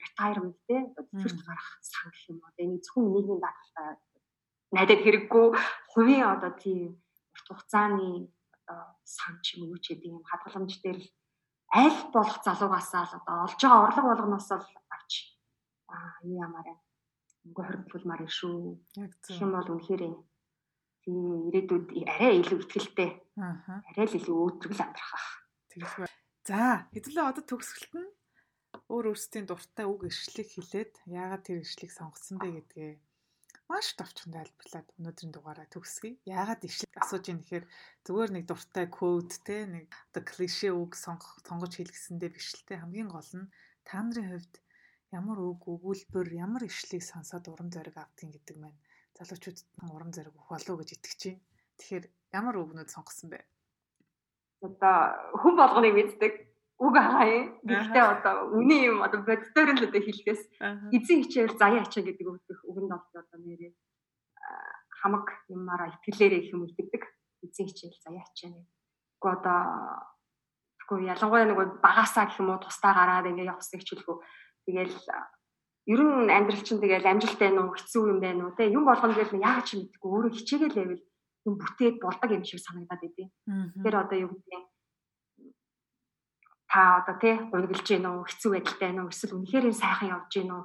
retirement 0.01 0.57
те 0.65 0.89
цэцэрт 0.97 1.41
гарах 1.45 1.69
сан 1.85 2.09
гэх 2.09 2.33
юм 2.33 2.41
одоо 2.49 2.65
энэ 2.65 2.81
зөвхөн 2.81 3.13
нийгмийн 3.13 3.41
даатгалтай 3.45 4.01
найдад 4.73 5.01
хэрэггүй 5.05 5.47
хувийн 5.93 6.27
одоо 6.35 6.53
тийм 6.57 6.97
урт 7.33 7.47
хугацааны 7.49 8.09
одоо 8.65 8.81
сан 9.05 9.37
ч 9.45 9.61
юм 9.61 9.69
уу 9.69 9.79
ч 9.85 9.93
гэдэг 9.93 10.11
юм 10.17 10.25
хадгаламж 10.25 10.81
дээр 10.81 10.99
л 11.05 11.09
аль 11.75 12.01
болох 12.15 12.39
залуугасаа 12.47 13.05
л 13.05 13.17
одоо 13.19 13.37
олж 13.47 13.61
байгаа 13.61 13.85
орлого 13.87 14.09
болгоноос 14.15 14.49
л 14.55 14.67
авч 14.95 15.13
аа 15.91 16.15
юу 16.23 16.39
ямаар 16.47 16.69
мөнгө 17.45 17.63
хоригдуулмаар 17.67 18.23
юм 18.25 18.33
шүү. 18.39 18.57
Яг 19.03 19.13
зөв. 19.21 19.37
Хэм 19.37 19.51
бол 19.53 19.73
үнэхээр 19.75 20.03
тийм 21.05 21.19
ирээдүйд 21.51 21.87
арай 22.09 22.41
илүү 22.41 22.59
ихтгэлтэй. 22.63 23.11
Аа. 23.37 23.83
Арай 23.91 24.07
л 24.09 24.19
илүү 24.19 24.37
өөдрөг 24.39 24.81
амьдрах 24.81 25.13
ах. 25.19 25.29
Тэгэлгүй. 25.71 26.09
За, 26.49 26.89
хэдүүлээ 26.93 27.29
одоо 27.29 27.45
төгсгөлт 27.45 27.93
нь 27.99 28.09
өөр 28.89 29.05
өөрсдийн 29.13 29.47
дуртай 29.49 29.87
үг 29.89 30.09
иршлиг 30.09 30.49
хэлээд 30.53 30.93
яагаад 31.09 31.43
тэр 31.45 31.61
иршлиг 31.65 31.91
сонгосон 31.93 32.37
бэ 32.41 32.49
гэдгээ 32.53 32.93
маш 33.71 33.87
товчхон 33.97 34.37
тайлбарлаад 34.37 34.89
өнөөдрийн 34.99 35.33
дугаараа 35.33 35.67
төгсгөе. 35.73 36.21
Яагаад 36.29 36.63
ишлэг 36.69 36.93
асууж 37.01 37.25
юм 37.33 37.39
гэхээр 37.41 37.65
зүгээр 38.05 38.31
нэг 38.37 38.45
дуртай 38.47 38.87
код 38.93 39.31
те 39.47 39.65
нэг 39.65 39.89
оо 40.13 40.23
клише 40.23 40.69
үг 40.71 40.93
сонгох 40.95 41.41
сонгож 41.49 41.73
хэлгэсэндээ 41.77 42.31
биш 42.35 42.49
л 42.55 42.67
те 42.69 42.81
хамгийн 42.81 43.09
гол 43.09 43.31
нь 43.41 43.51
та 43.89 44.05
нарын 44.05 44.29
хувьд 44.37 44.55
ямар 45.17 45.39
үг 45.41 45.63
өгүүлбэр 45.65 46.29
ямар 46.45 46.63
ишлийг 46.69 47.03
сонсоод 47.07 47.49
урам 47.49 47.73
зориг 47.73 47.97
автыг 47.97 48.37
гэдэг 48.37 48.57
маань 48.61 48.79
залуучуудад 49.17 49.67
урам 49.95 50.11
зориг 50.13 50.35
өгөх 50.37 50.51
болов 50.53 50.77
гэж 50.83 50.91
итгэж 50.99 51.21
байна. 51.25 51.43
Тэгэхээр 51.79 52.05
ямар 52.39 52.57
үгнүүд 52.61 52.91
сонгосон 52.93 53.29
бэ? 53.33 53.41
Одоо 54.67 54.97
хүн 55.41 55.55
болгоныг 55.57 55.95
мэддэг 55.95 56.54
үг 56.79 56.95
агаа 56.99 57.27
юм. 57.31 57.45
Гэхдээ 57.63 58.03
одоо 58.03 58.51
үний 58.51 58.91
юм 58.91 59.03
одоо 59.07 59.23
боддоор 59.23 59.69
л 59.79 59.87
одоо 59.87 60.03
хэлэхээс 60.03 60.43
эзэн 60.91 61.19
хичээл 61.23 61.55
заяа 61.55 61.87
ачаа 61.87 62.03
гэдэг 62.03 62.27
өгдөх 62.27 62.61
үгэнд 62.67 62.91
бол 62.91 63.21
одоо 63.23 63.39
нэрээ 63.39 63.73
хамаг 64.99 65.27
юмараа 65.49 65.95
итгэлээрээ 65.95 66.41
их 66.43 66.53
юм 66.53 66.67
үлддэг. 66.67 67.03
Эзэн 67.47 67.67
хичээл 67.71 68.03
заяа 68.03 68.27
ачаа 68.27 68.51
нэг. 68.51 68.67
Уу 69.23 69.31
одоо 69.31 69.61
тэггүй 70.83 71.07
ялангуяа 71.15 71.47
нэг 71.47 71.59
багасаа 71.79 72.27
гэх 72.27 72.43
юм 72.43 72.51
уу 72.51 72.59
тустаа 72.59 72.93
гараад 72.93 73.31
ингээ 73.31 73.55
явах 73.55 73.63
хичээлгүй. 73.63 74.17
Тэгэл 74.67 74.99
ер 75.87 76.01
нь 76.01 76.33
амьдрал 76.33 76.65
чинь 76.65 76.81
тэгэл 76.83 77.07
амжилттай 77.07 77.51
нуу 77.55 77.71
хэцүү 77.77 78.03
юм 78.13 78.19
байна 78.19 78.49
уу 78.49 78.57
те 78.57 78.67
юм 78.67 78.85
болгоно 78.89 79.15
гэж 79.15 79.31
яг 79.37 79.63
ч 79.69 79.77
мэдгүй 79.77 80.11
өөрөө 80.11 80.33
хичээгээл 80.33 80.79
байвал 80.81 81.03
юм 81.45 81.55
бүтээд 81.61 81.97
болдог 82.01 82.31
юм 82.33 82.45
шиг 82.45 82.61
санагдаад 82.65 83.01
байдیں۔ 83.05 83.29
Тэгэхээр 83.79 83.97
одоо 84.01 84.19
юу 84.25 84.33
гэдэг 84.33 84.59
нь 84.59 84.67
та 86.75 86.99
одоо 86.99 87.15
тий 87.23 87.39
гуйгалж 87.55 87.87
гин 87.87 88.11
үү 88.11 88.27
хэцүү 88.27 88.51
байдалтай 88.51 88.87
байна 88.91 89.07
уу 89.07 89.13
эсвэл 89.15 89.39
үнэхээр 89.39 89.69
энэ 89.71 89.79
сайхан 89.79 90.11
явж 90.11 90.31
гин 90.35 90.51
үү 90.59 90.63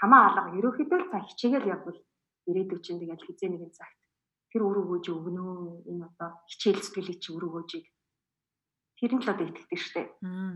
хамаа 0.00 0.22
алга 0.32 0.56
ерөөхдөө 0.56 1.00
цаа 1.12 1.20
хичээгээл 1.28 1.72
явбал 1.76 1.98
ирээдүйд 2.48 2.80
чинь 2.80 3.00
тэгэл 3.04 3.26
хизээ 3.28 3.50
нэгэн 3.52 3.72
цагт 3.76 4.00
тэр 4.48 4.62
үр 4.64 4.78
өгөөж 4.82 5.06
өгнө 5.12 5.44
энэ 5.92 6.04
одоо 6.08 6.30
хичээл 6.48 6.80
сэтгэлийг 6.80 7.20
чи 7.20 7.28
үр 7.36 7.44
өгөөжийг 7.44 7.86
тэр 8.96 9.12
нь 9.16 9.22
л 9.24 9.32
одоо 9.32 9.46
итгэдэг 9.48 9.80
штэ. 9.80 10.02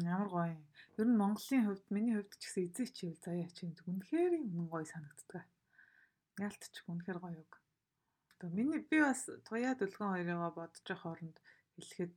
Ямар 0.05 0.29
гоё. 0.29 0.57
Ер 1.01 1.09
нь 1.09 1.21
Монголын 1.21 1.65
хувьд 1.69 1.87
миний 1.93 2.17
хувьд 2.17 2.33
ч 2.41 2.43
гэсэн 2.49 2.65
эзэн 2.69 2.87
хичээл 2.89 3.21
заяа 3.25 3.51
чинь 3.53 3.77
үнэхээр 3.77 4.33
юм 4.41 4.69
гоё 4.73 4.85
санагддаг. 4.89 5.45
Яалтч 6.41 6.75
үнэхээр 6.89 7.19
гоё 7.25 7.41
үг. 7.45 7.53
Одоо 8.37 8.49
миний 8.53 8.81
би 8.85 9.01
бас 9.01 9.29
туяа 9.49 9.73
дүлгэн 9.77 10.13
хоёроо 10.13 10.53
бодож 10.53 10.89
хооронд 10.93 11.37
хэлэхэд 11.77 12.13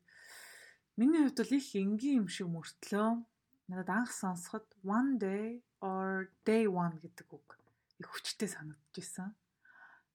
Миний 0.97 1.21
хувьд 1.21 1.37
бол 1.37 1.53
их 1.53 1.69
энгийн 1.77 2.25
юм 2.25 2.27
шиг 2.27 2.49
мөртлөө 2.49 3.09
надад 3.69 3.89
анх 3.93 4.11
сонсоход 4.17 4.65
one 4.81 5.21
day 5.21 5.61
or 5.85 6.33
day 6.41 6.65
one 6.65 6.97
гэдэг 6.97 7.27
үг 7.37 7.47
их 8.01 8.09
хүчтэй 8.09 8.49
санагдчихсан. 8.49 9.37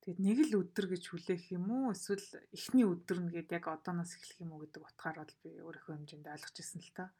Тэгээд 0.03 0.19
нэг 0.19 0.39
л 0.51 0.59
өдөр 0.67 0.91
гэж 0.91 1.15
хүлээх 1.15 1.55
юм 1.55 1.71
уу 1.71 1.95
эсвэл 1.95 2.27
эхний 2.51 2.83
өдөр 2.83 3.19
нь 3.23 3.31
гээд 3.31 3.55
яг 3.63 3.71
одооноос 3.71 4.19
эхлэх 4.19 4.43
юм 4.43 4.59
уу 4.59 4.67
гэдэг 4.67 4.83
утгаар 4.83 5.23
бол 5.23 5.35
би 5.47 5.51
өөрийнхөө 5.63 5.95
хэмжээнд 5.95 6.27
ойлгож 6.35 6.57
ирсэн 6.59 6.83
л 6.83 6.91
та. 6.99 7.15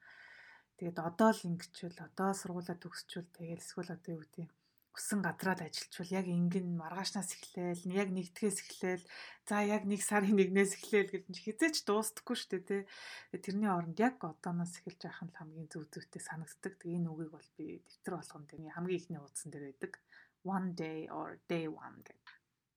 Тэгээд 0.83 0.99
одоо 0.99 1.31
л 1.31 1.47
ингэчвэл 1.47 1.99
одоо 2.03 2.31
сургуулаа 2.35 2.77
төгсчүүл 2.83 3.31
тэгээд 3.31 3.63
эсвэл 3.63 3.95
одоо 3.95 4.11
юу 4.19 4.23
гэдэг 4.27 4.51
хүссэн 4.93 5.25
газраа 5.25 5.57
л 5.57 5.65
ажилчвал 5.65 6.13
яг 6.21 6.27
ингэн 6.29 6.77
маргаашнаас 6.77 7.33
эхлээл 7.33 7.83
яг 7.97 8.09
нэгдгээс 8.13 8.59
эхлээл 8.61 9.05
за 9.49 9.57
яг 9.65 9.89
нэг 9.89 10.05
сарын 10.05 10.37
нэгнээс 10.37 10.73
эхлээл 10.77 11.13
гэж 11.17 11.25
хизээч 11.33 11.77
дуустдаггүй 11.89 12.37
шүү 12.37 12.51
дээ 12.53 12.85
тий 13.33 13.41
тэрний 13.41 13.73
оронд 13.73 13.97
яг 13.97 14.21
одооноос 14.21 14.77
эхэлж 14.85 15.01
явах 15.09 15.23
нь 15.25 15.33
хамгийн 15.33 15.69
зөв 15.73 15.89
зөвтэй 15.89 16.21
санагддаг. 16.21 16.77
Тэгээ 16.77 16.99
энэ 17.01 17.09
үгийг 17.09 17.33
бол 17.33 17.51
би 17.57 17.81
дэвтэр 17.81 18.15
болгоно 18.21 18.49
тэгээ 18.53 18.77
хамгийн 18.77 19.01
ихний 19.01 19.21
утсан 19.25 19.49
дээр 19.49 19.65
байдаг. 19.73 19.93
One 20.45 20.69
day 20.77 21.09
or 21.09 21.41
day 21.49 21.65
one 21.73 21.97
гэдэг. 22.05 22.21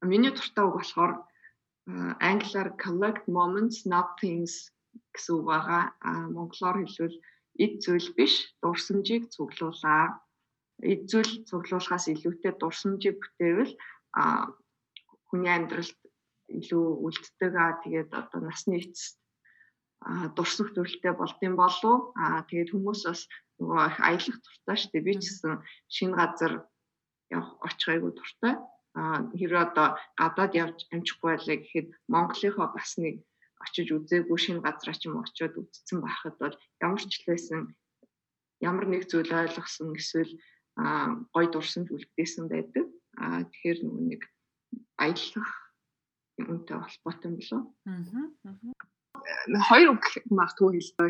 Миний 0.07 0.31
дуртай 0.31 0.63
үг 0.63 0.75
болохоор 0.79 1.13
англиар 2.31 2.69
collect 2.79 3.27
moments 3.27 3.83
not 3.83 4.15
things 4.23 4.71
гэсэн 5.11 5.33
үг 5.35 5.45
байгаа. 5.51 5.83
Монголоор 6.31 6.79
хэлбэл 6.79 7.19
эд 7.63 7.73
зүйл 7.83 8.09
биш 8.15 8.33
дурсамжийг 8.63 9.27
цуглуулаа 9.35 10.24
эзүүл 10.81 11.31
цуглуулахаас 11.47 12.05
илүүтэй 12.13 12.53
дурсамжийг 12.59 13.15
бүтээвэл 13.19 13.73
а 14.19 14.51
хүний 15.27 15.51
амьдралд 15.53 15.99
илүү 16.59 16.85
үлддэг 17.05 17.53
аа 17.55 17.71
тэгээд 17.83 18.09
одоо 18.11 18.39
насны 18.43 18.83
эцэст 18.83 19.17
дурсах 20.35 20.69
төрөлтэй 20.73 21.13
болдсон 21.17 21.53
болов 21.57 22.13
аа 22.19 22.45
тэгээд 22.49 22.69
хүмүүс 22.71 23.01
бас 23.07 23.21
нөгөө 23.57 23.81
их 23.89 23.97
аялах 24.07 24.37
дуртай 24.43 24.75
шүү 24.77 24.91
дээ. 24.91 25.05
Би 25.07 25.13
ч 25.17 25.23
гэсэн 25.25 25.53
шинэ 25.95 26.15
газар 26.19 26.53
явах 27.33 27.51
очихайгүй 27.65 28.11
дуртай. 28.13 28.53
Аа 28.99 29.17
хэрвээ 29.39 29.63
одоо 29.65 29.87
гадаад 30.19 30.53
явж 30.63 30.77
амжихгүй 30.93 31.29
байлаа 31.31 31.57
гэхэд 31.59 31.87
Монголынхоо 32.13 32.67
бас 32.75 32.91
нэг 33.01 33.15
очиж 33.63 33.87
үзээгүй 33.95 34.39
шинэ 34.43 34.61
газараа 34.61 34.95
ч 34.95 35.01
юм 35.07 35.15
очиод 35.23 35.53
үзсэн 35.57 35.99
байхад 36.05 36.35
бол 36.39 36.55
ямар 36.85 37.01
ч 37.01 37.13
л 37.17 37.27
байсан 37.31 37.59
ямар 38.61 38.85
нэг 38.87 39.03
зүйл 39.09 39.31
ойлгосон 39.31 39.97
эсвэл 39.99 40.31
гой 40.75 41.45
дурсамж 41.51 41.89
үлдээсэн 41.91 42.51
байдаг. 42.51 42.85
Аа 43.15 43.47
тэгэхээр 43.47 43.79
нөгөө 43.83 44.03
нэг 44.11 44.21
аялах 44.99 45.51
юмтай 46.37 46.77
холбоотой 46.79 47.31
юм 47.31 47.35
болов. 47.39 47.63
Аа. 47.87 49.61
Хоёр 49.71 49.95
үг 49.95 50.03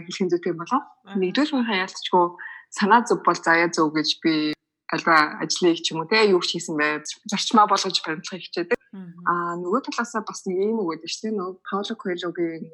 хэлхэн 0.06 0.30
зүйтэй 0.30 0.54
юм 0.54 0.62
болов. 0.62 0.84
Нэгдүгээр 1.18 1.66
нь 1.66 1.70
хаялцчгүй 1.70 2.26
санаа 2.70 3.02
зөв 3.10 3.26
бол 3.26 3.40
заяа 3.42 3.70
зөв 3.74 3.90
гэж 3.90 4.10
би 4.22 4.54
альва 4.94 5.42
ажлыг 5.42 5.82
ч 5.82 5.92
юм 5.92 6.06
уу 6.06 6.10
те 6.10 6.30
юу 6.30 6.42
хийсэн 6.42 6.78
бай 6.78 7.02
зарчмаа 7.26 7.66
болгож 7.66 7.98
баримтлахыг 8.06 8.46
хичээдэг. 8.46 8.80
Аа 9.26 9.58
нөгөө 9.58 9.82
талаасаа 9.90 10.22
бас 10.22 10.46
нэг 10.46 10.62
юм 10.62 10.86
үг 10.86 11.02
гэдэг 11.02 11.10
чинь 11.10 11.38
нөгөө 11.42 11.58
Пауло 11.66 11.96
Коэлогийн 11.98 12.70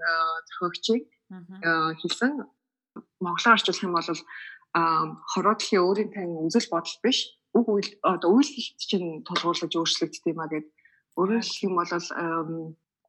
зохиогчийг 0.47 1.07
хэлсэн 1.31 2.31
монголоор 3.23 3.55
орчуулах 3.55 3.85
юм 3.87 3.95
бол 3.95 4.09
хороодлын 4.73 5.83
өөрийн 5.83 6.11
тань 6.15 6.33
үзэл 6.47 6.71
бодол 6.71 6.97
биш 7.03 7.19
үг 7.57 7.67
үйл 7.67 7.89
одоо 8.07 8.29
үйлдэлт 8.39 8.79
чинь 8.79 9.23
тулгуурлаж 9.27 9.73
өөрчлөгддөг 9.75 10.31
юм 10.31 10.39
а 10.39 10.47
гэд 10.47 10.67
өөрөөр 11.19 11.43
хэлэх 11.43 11.65
юм 11.67 11.75
бол 11.75 11.91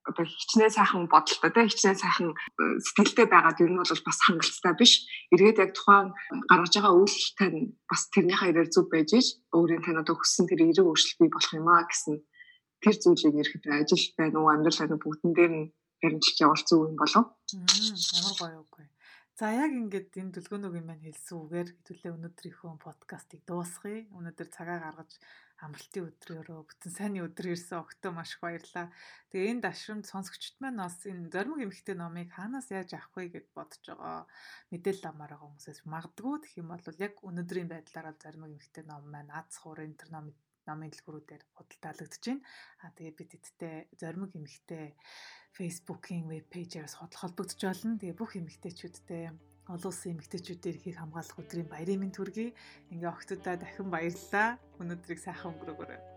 одоо 0.03 0.25
хичнээн 0.27 0.75
сайхан 0.75 1.07
бодолтой 1.07 1.51
тийм 1.55 1.71
хичнээн 1.71 2.03
сайхан 2.03 2.29
сэтгэлтэй 2.59 3.27
байгаад 3.31 3.63
ер 3.63 3.71
нь 3.71 3.79
бол 3.79 4.03
бас 4.07 4.19
хангалттай 4.27 4.75
биш. 4.75 5.07
Эргээд 5.31 5.63
яг 5.63 5.71
тухайн 5.79 6.11
гаргаж 6.51 6.73
байгаа 6.75 6.99
үйлдэлтэй 6.99 7.51
нь 7.55 7.61
бас 7.87 8.11
тэрнийхээ 8.11 8.51
ирээр 8.51 8.71
зөв 8.75 8.87
байж 8.91 9.11
иж 9.15 9.27
өөрийн 9.55 9.83
тань 9.87 10.03
одоо 10.03 10.19
хүссэн 10.19 10.51
тэр 10.51 10.67
эрэг 10.67 10.87
өөрчлөлт 10.91 11.19
бий 11.23 11.31
болох 11.31 11.55
юм 11.55 11.69
а 11.71 11.87
гэсэн 11.87 12.19
тэр 12.83 12.95
зүйлийг 12.99 13.35
ирэхэд 13.39 13.65
ажил 13.71 14.07
байна 14.19 14.39
уу 14.43 14.51
амьдрал 14.51 14.81
байна 14.83 14.99
бүгдэн 14.99 15.33
дээр 15.39 15.53
нь 15.55 15.71
баримталж 16.03 16.39
явах 16.43 16.63
зүйл 16.67 16.91
юм 16.91 16.99
болов. 16.99 17.25
Ямар 17.55 18.35
гоё 18.43 18.59
үгүй. 18.67 18.87
За 19.43 19.51
яг 19.51 19.73
ингээд 19.75 20.15
энэ 20.23 20.33
дүлгөөнөгийн 20.39 20.87
маань 20.87 21.03
хэлсэн 21.03 21.35
үгээр 21.43 21.69
хэдүүлээ 21.75 22.15
өнөөдрийнхөө 22.15 22.79
подкастыг 22.79 23.43
дуусгая. 23.43 24.07
Өнөөдөр 24.15 24.49
цагаа 24.55 24.79
гаргаж 24.79 25.19
амралтын 25.59 26.07
өдрөөрөө 26.15 26.61
бүтэн 26.63 26.93
сайнны 26.95 27.27
өдөр 27.27 27.51
ирсэн 27.51 27.83
өгтөө 27.83 28.13
маш 28.15 28.39
их 28.39 28.41
баярлаа. 28.47 28.87
Тэгээ 29.35 29.51
энэ 29.51 29.65
дашрамд 29.67 30.07
сонсогчд 30.07 30.63
маань 30.63 30.79
бас 30.79 31.03
энэ 31.11 31.27
зоримог 31.35 31.59
эмхтэй 31.59 31.99
номыг 31.99 32.31
хаанаас 32.31 32.71
яаж 32.71 32.95
авах 32.95 33.19
вэ 33.19 33.35
гэд 33.35 33.49
бодож 33.51 33.83
байгаа 33.83 34.31
мэдээлэл 34.71 35.11
амаар 35.11 35.35
байгаа 35.35 35.51
хүмүүсээс 35.51 35.81
магадгүй 35.91 36.35
гэх 36.39 36.55
юм 36.63 36.69
бол 36.71 37.03
яг 37.03 37.15
өнөөдрийн 37.27 37.67
байдлаар 37.67 38.15
зоримог 38.23 38.51
эмхтэй 38.55 38.85
ном 38.87 39.03
маань 39.11 39.35
аз 39.35 39.59
хуур 39.59 39.83
энэ 39.83 39.99
номын 40.69 40.91
дэлгүүрүүдээр 40.93 41.43
худалдаалагдаж 41.57 42.23
байна. 42.23 42.43
Аа 42.83 42.91
тэгээ 42.97 43.15
бид 43.19 43.31
эдтэй 43.37 43.77
зоримог 44.01 44.31
эмхтэй 44.37 44.95
Facebook-ийн 45.57 46.27
веб 46.29 46.47
пэйжээс 46.53 46.99
холбогдож 47.01 47.61
болно. 47.61 47.99
Тэгээ 48.01 48.19
бүх 48.19 48.33
эмэгтэйчүүдтэй 48.39 49.25
олон 49.73 49.91
улсын 49.91 50.13
эмэгтэйчүүдийн 50.19 50.73
эрхийг 50.75 50.97
хамгаалах 50.99 51.39
өдрийн 51.39 51.69
баярын 51.71 52.01
мэнд 52.03 52.17
хүргэе. 52.19 52.55
Ингээ 52.93 53.15
огтудаа 53.15 53.57
дахин 53.59 53.89
баярлалаа. 53.91 54.59
Өнөөдрийг 54.81 55.21
сайхан 55.23 55.55
өнгөрөөгөөрэй. 55.55 56.12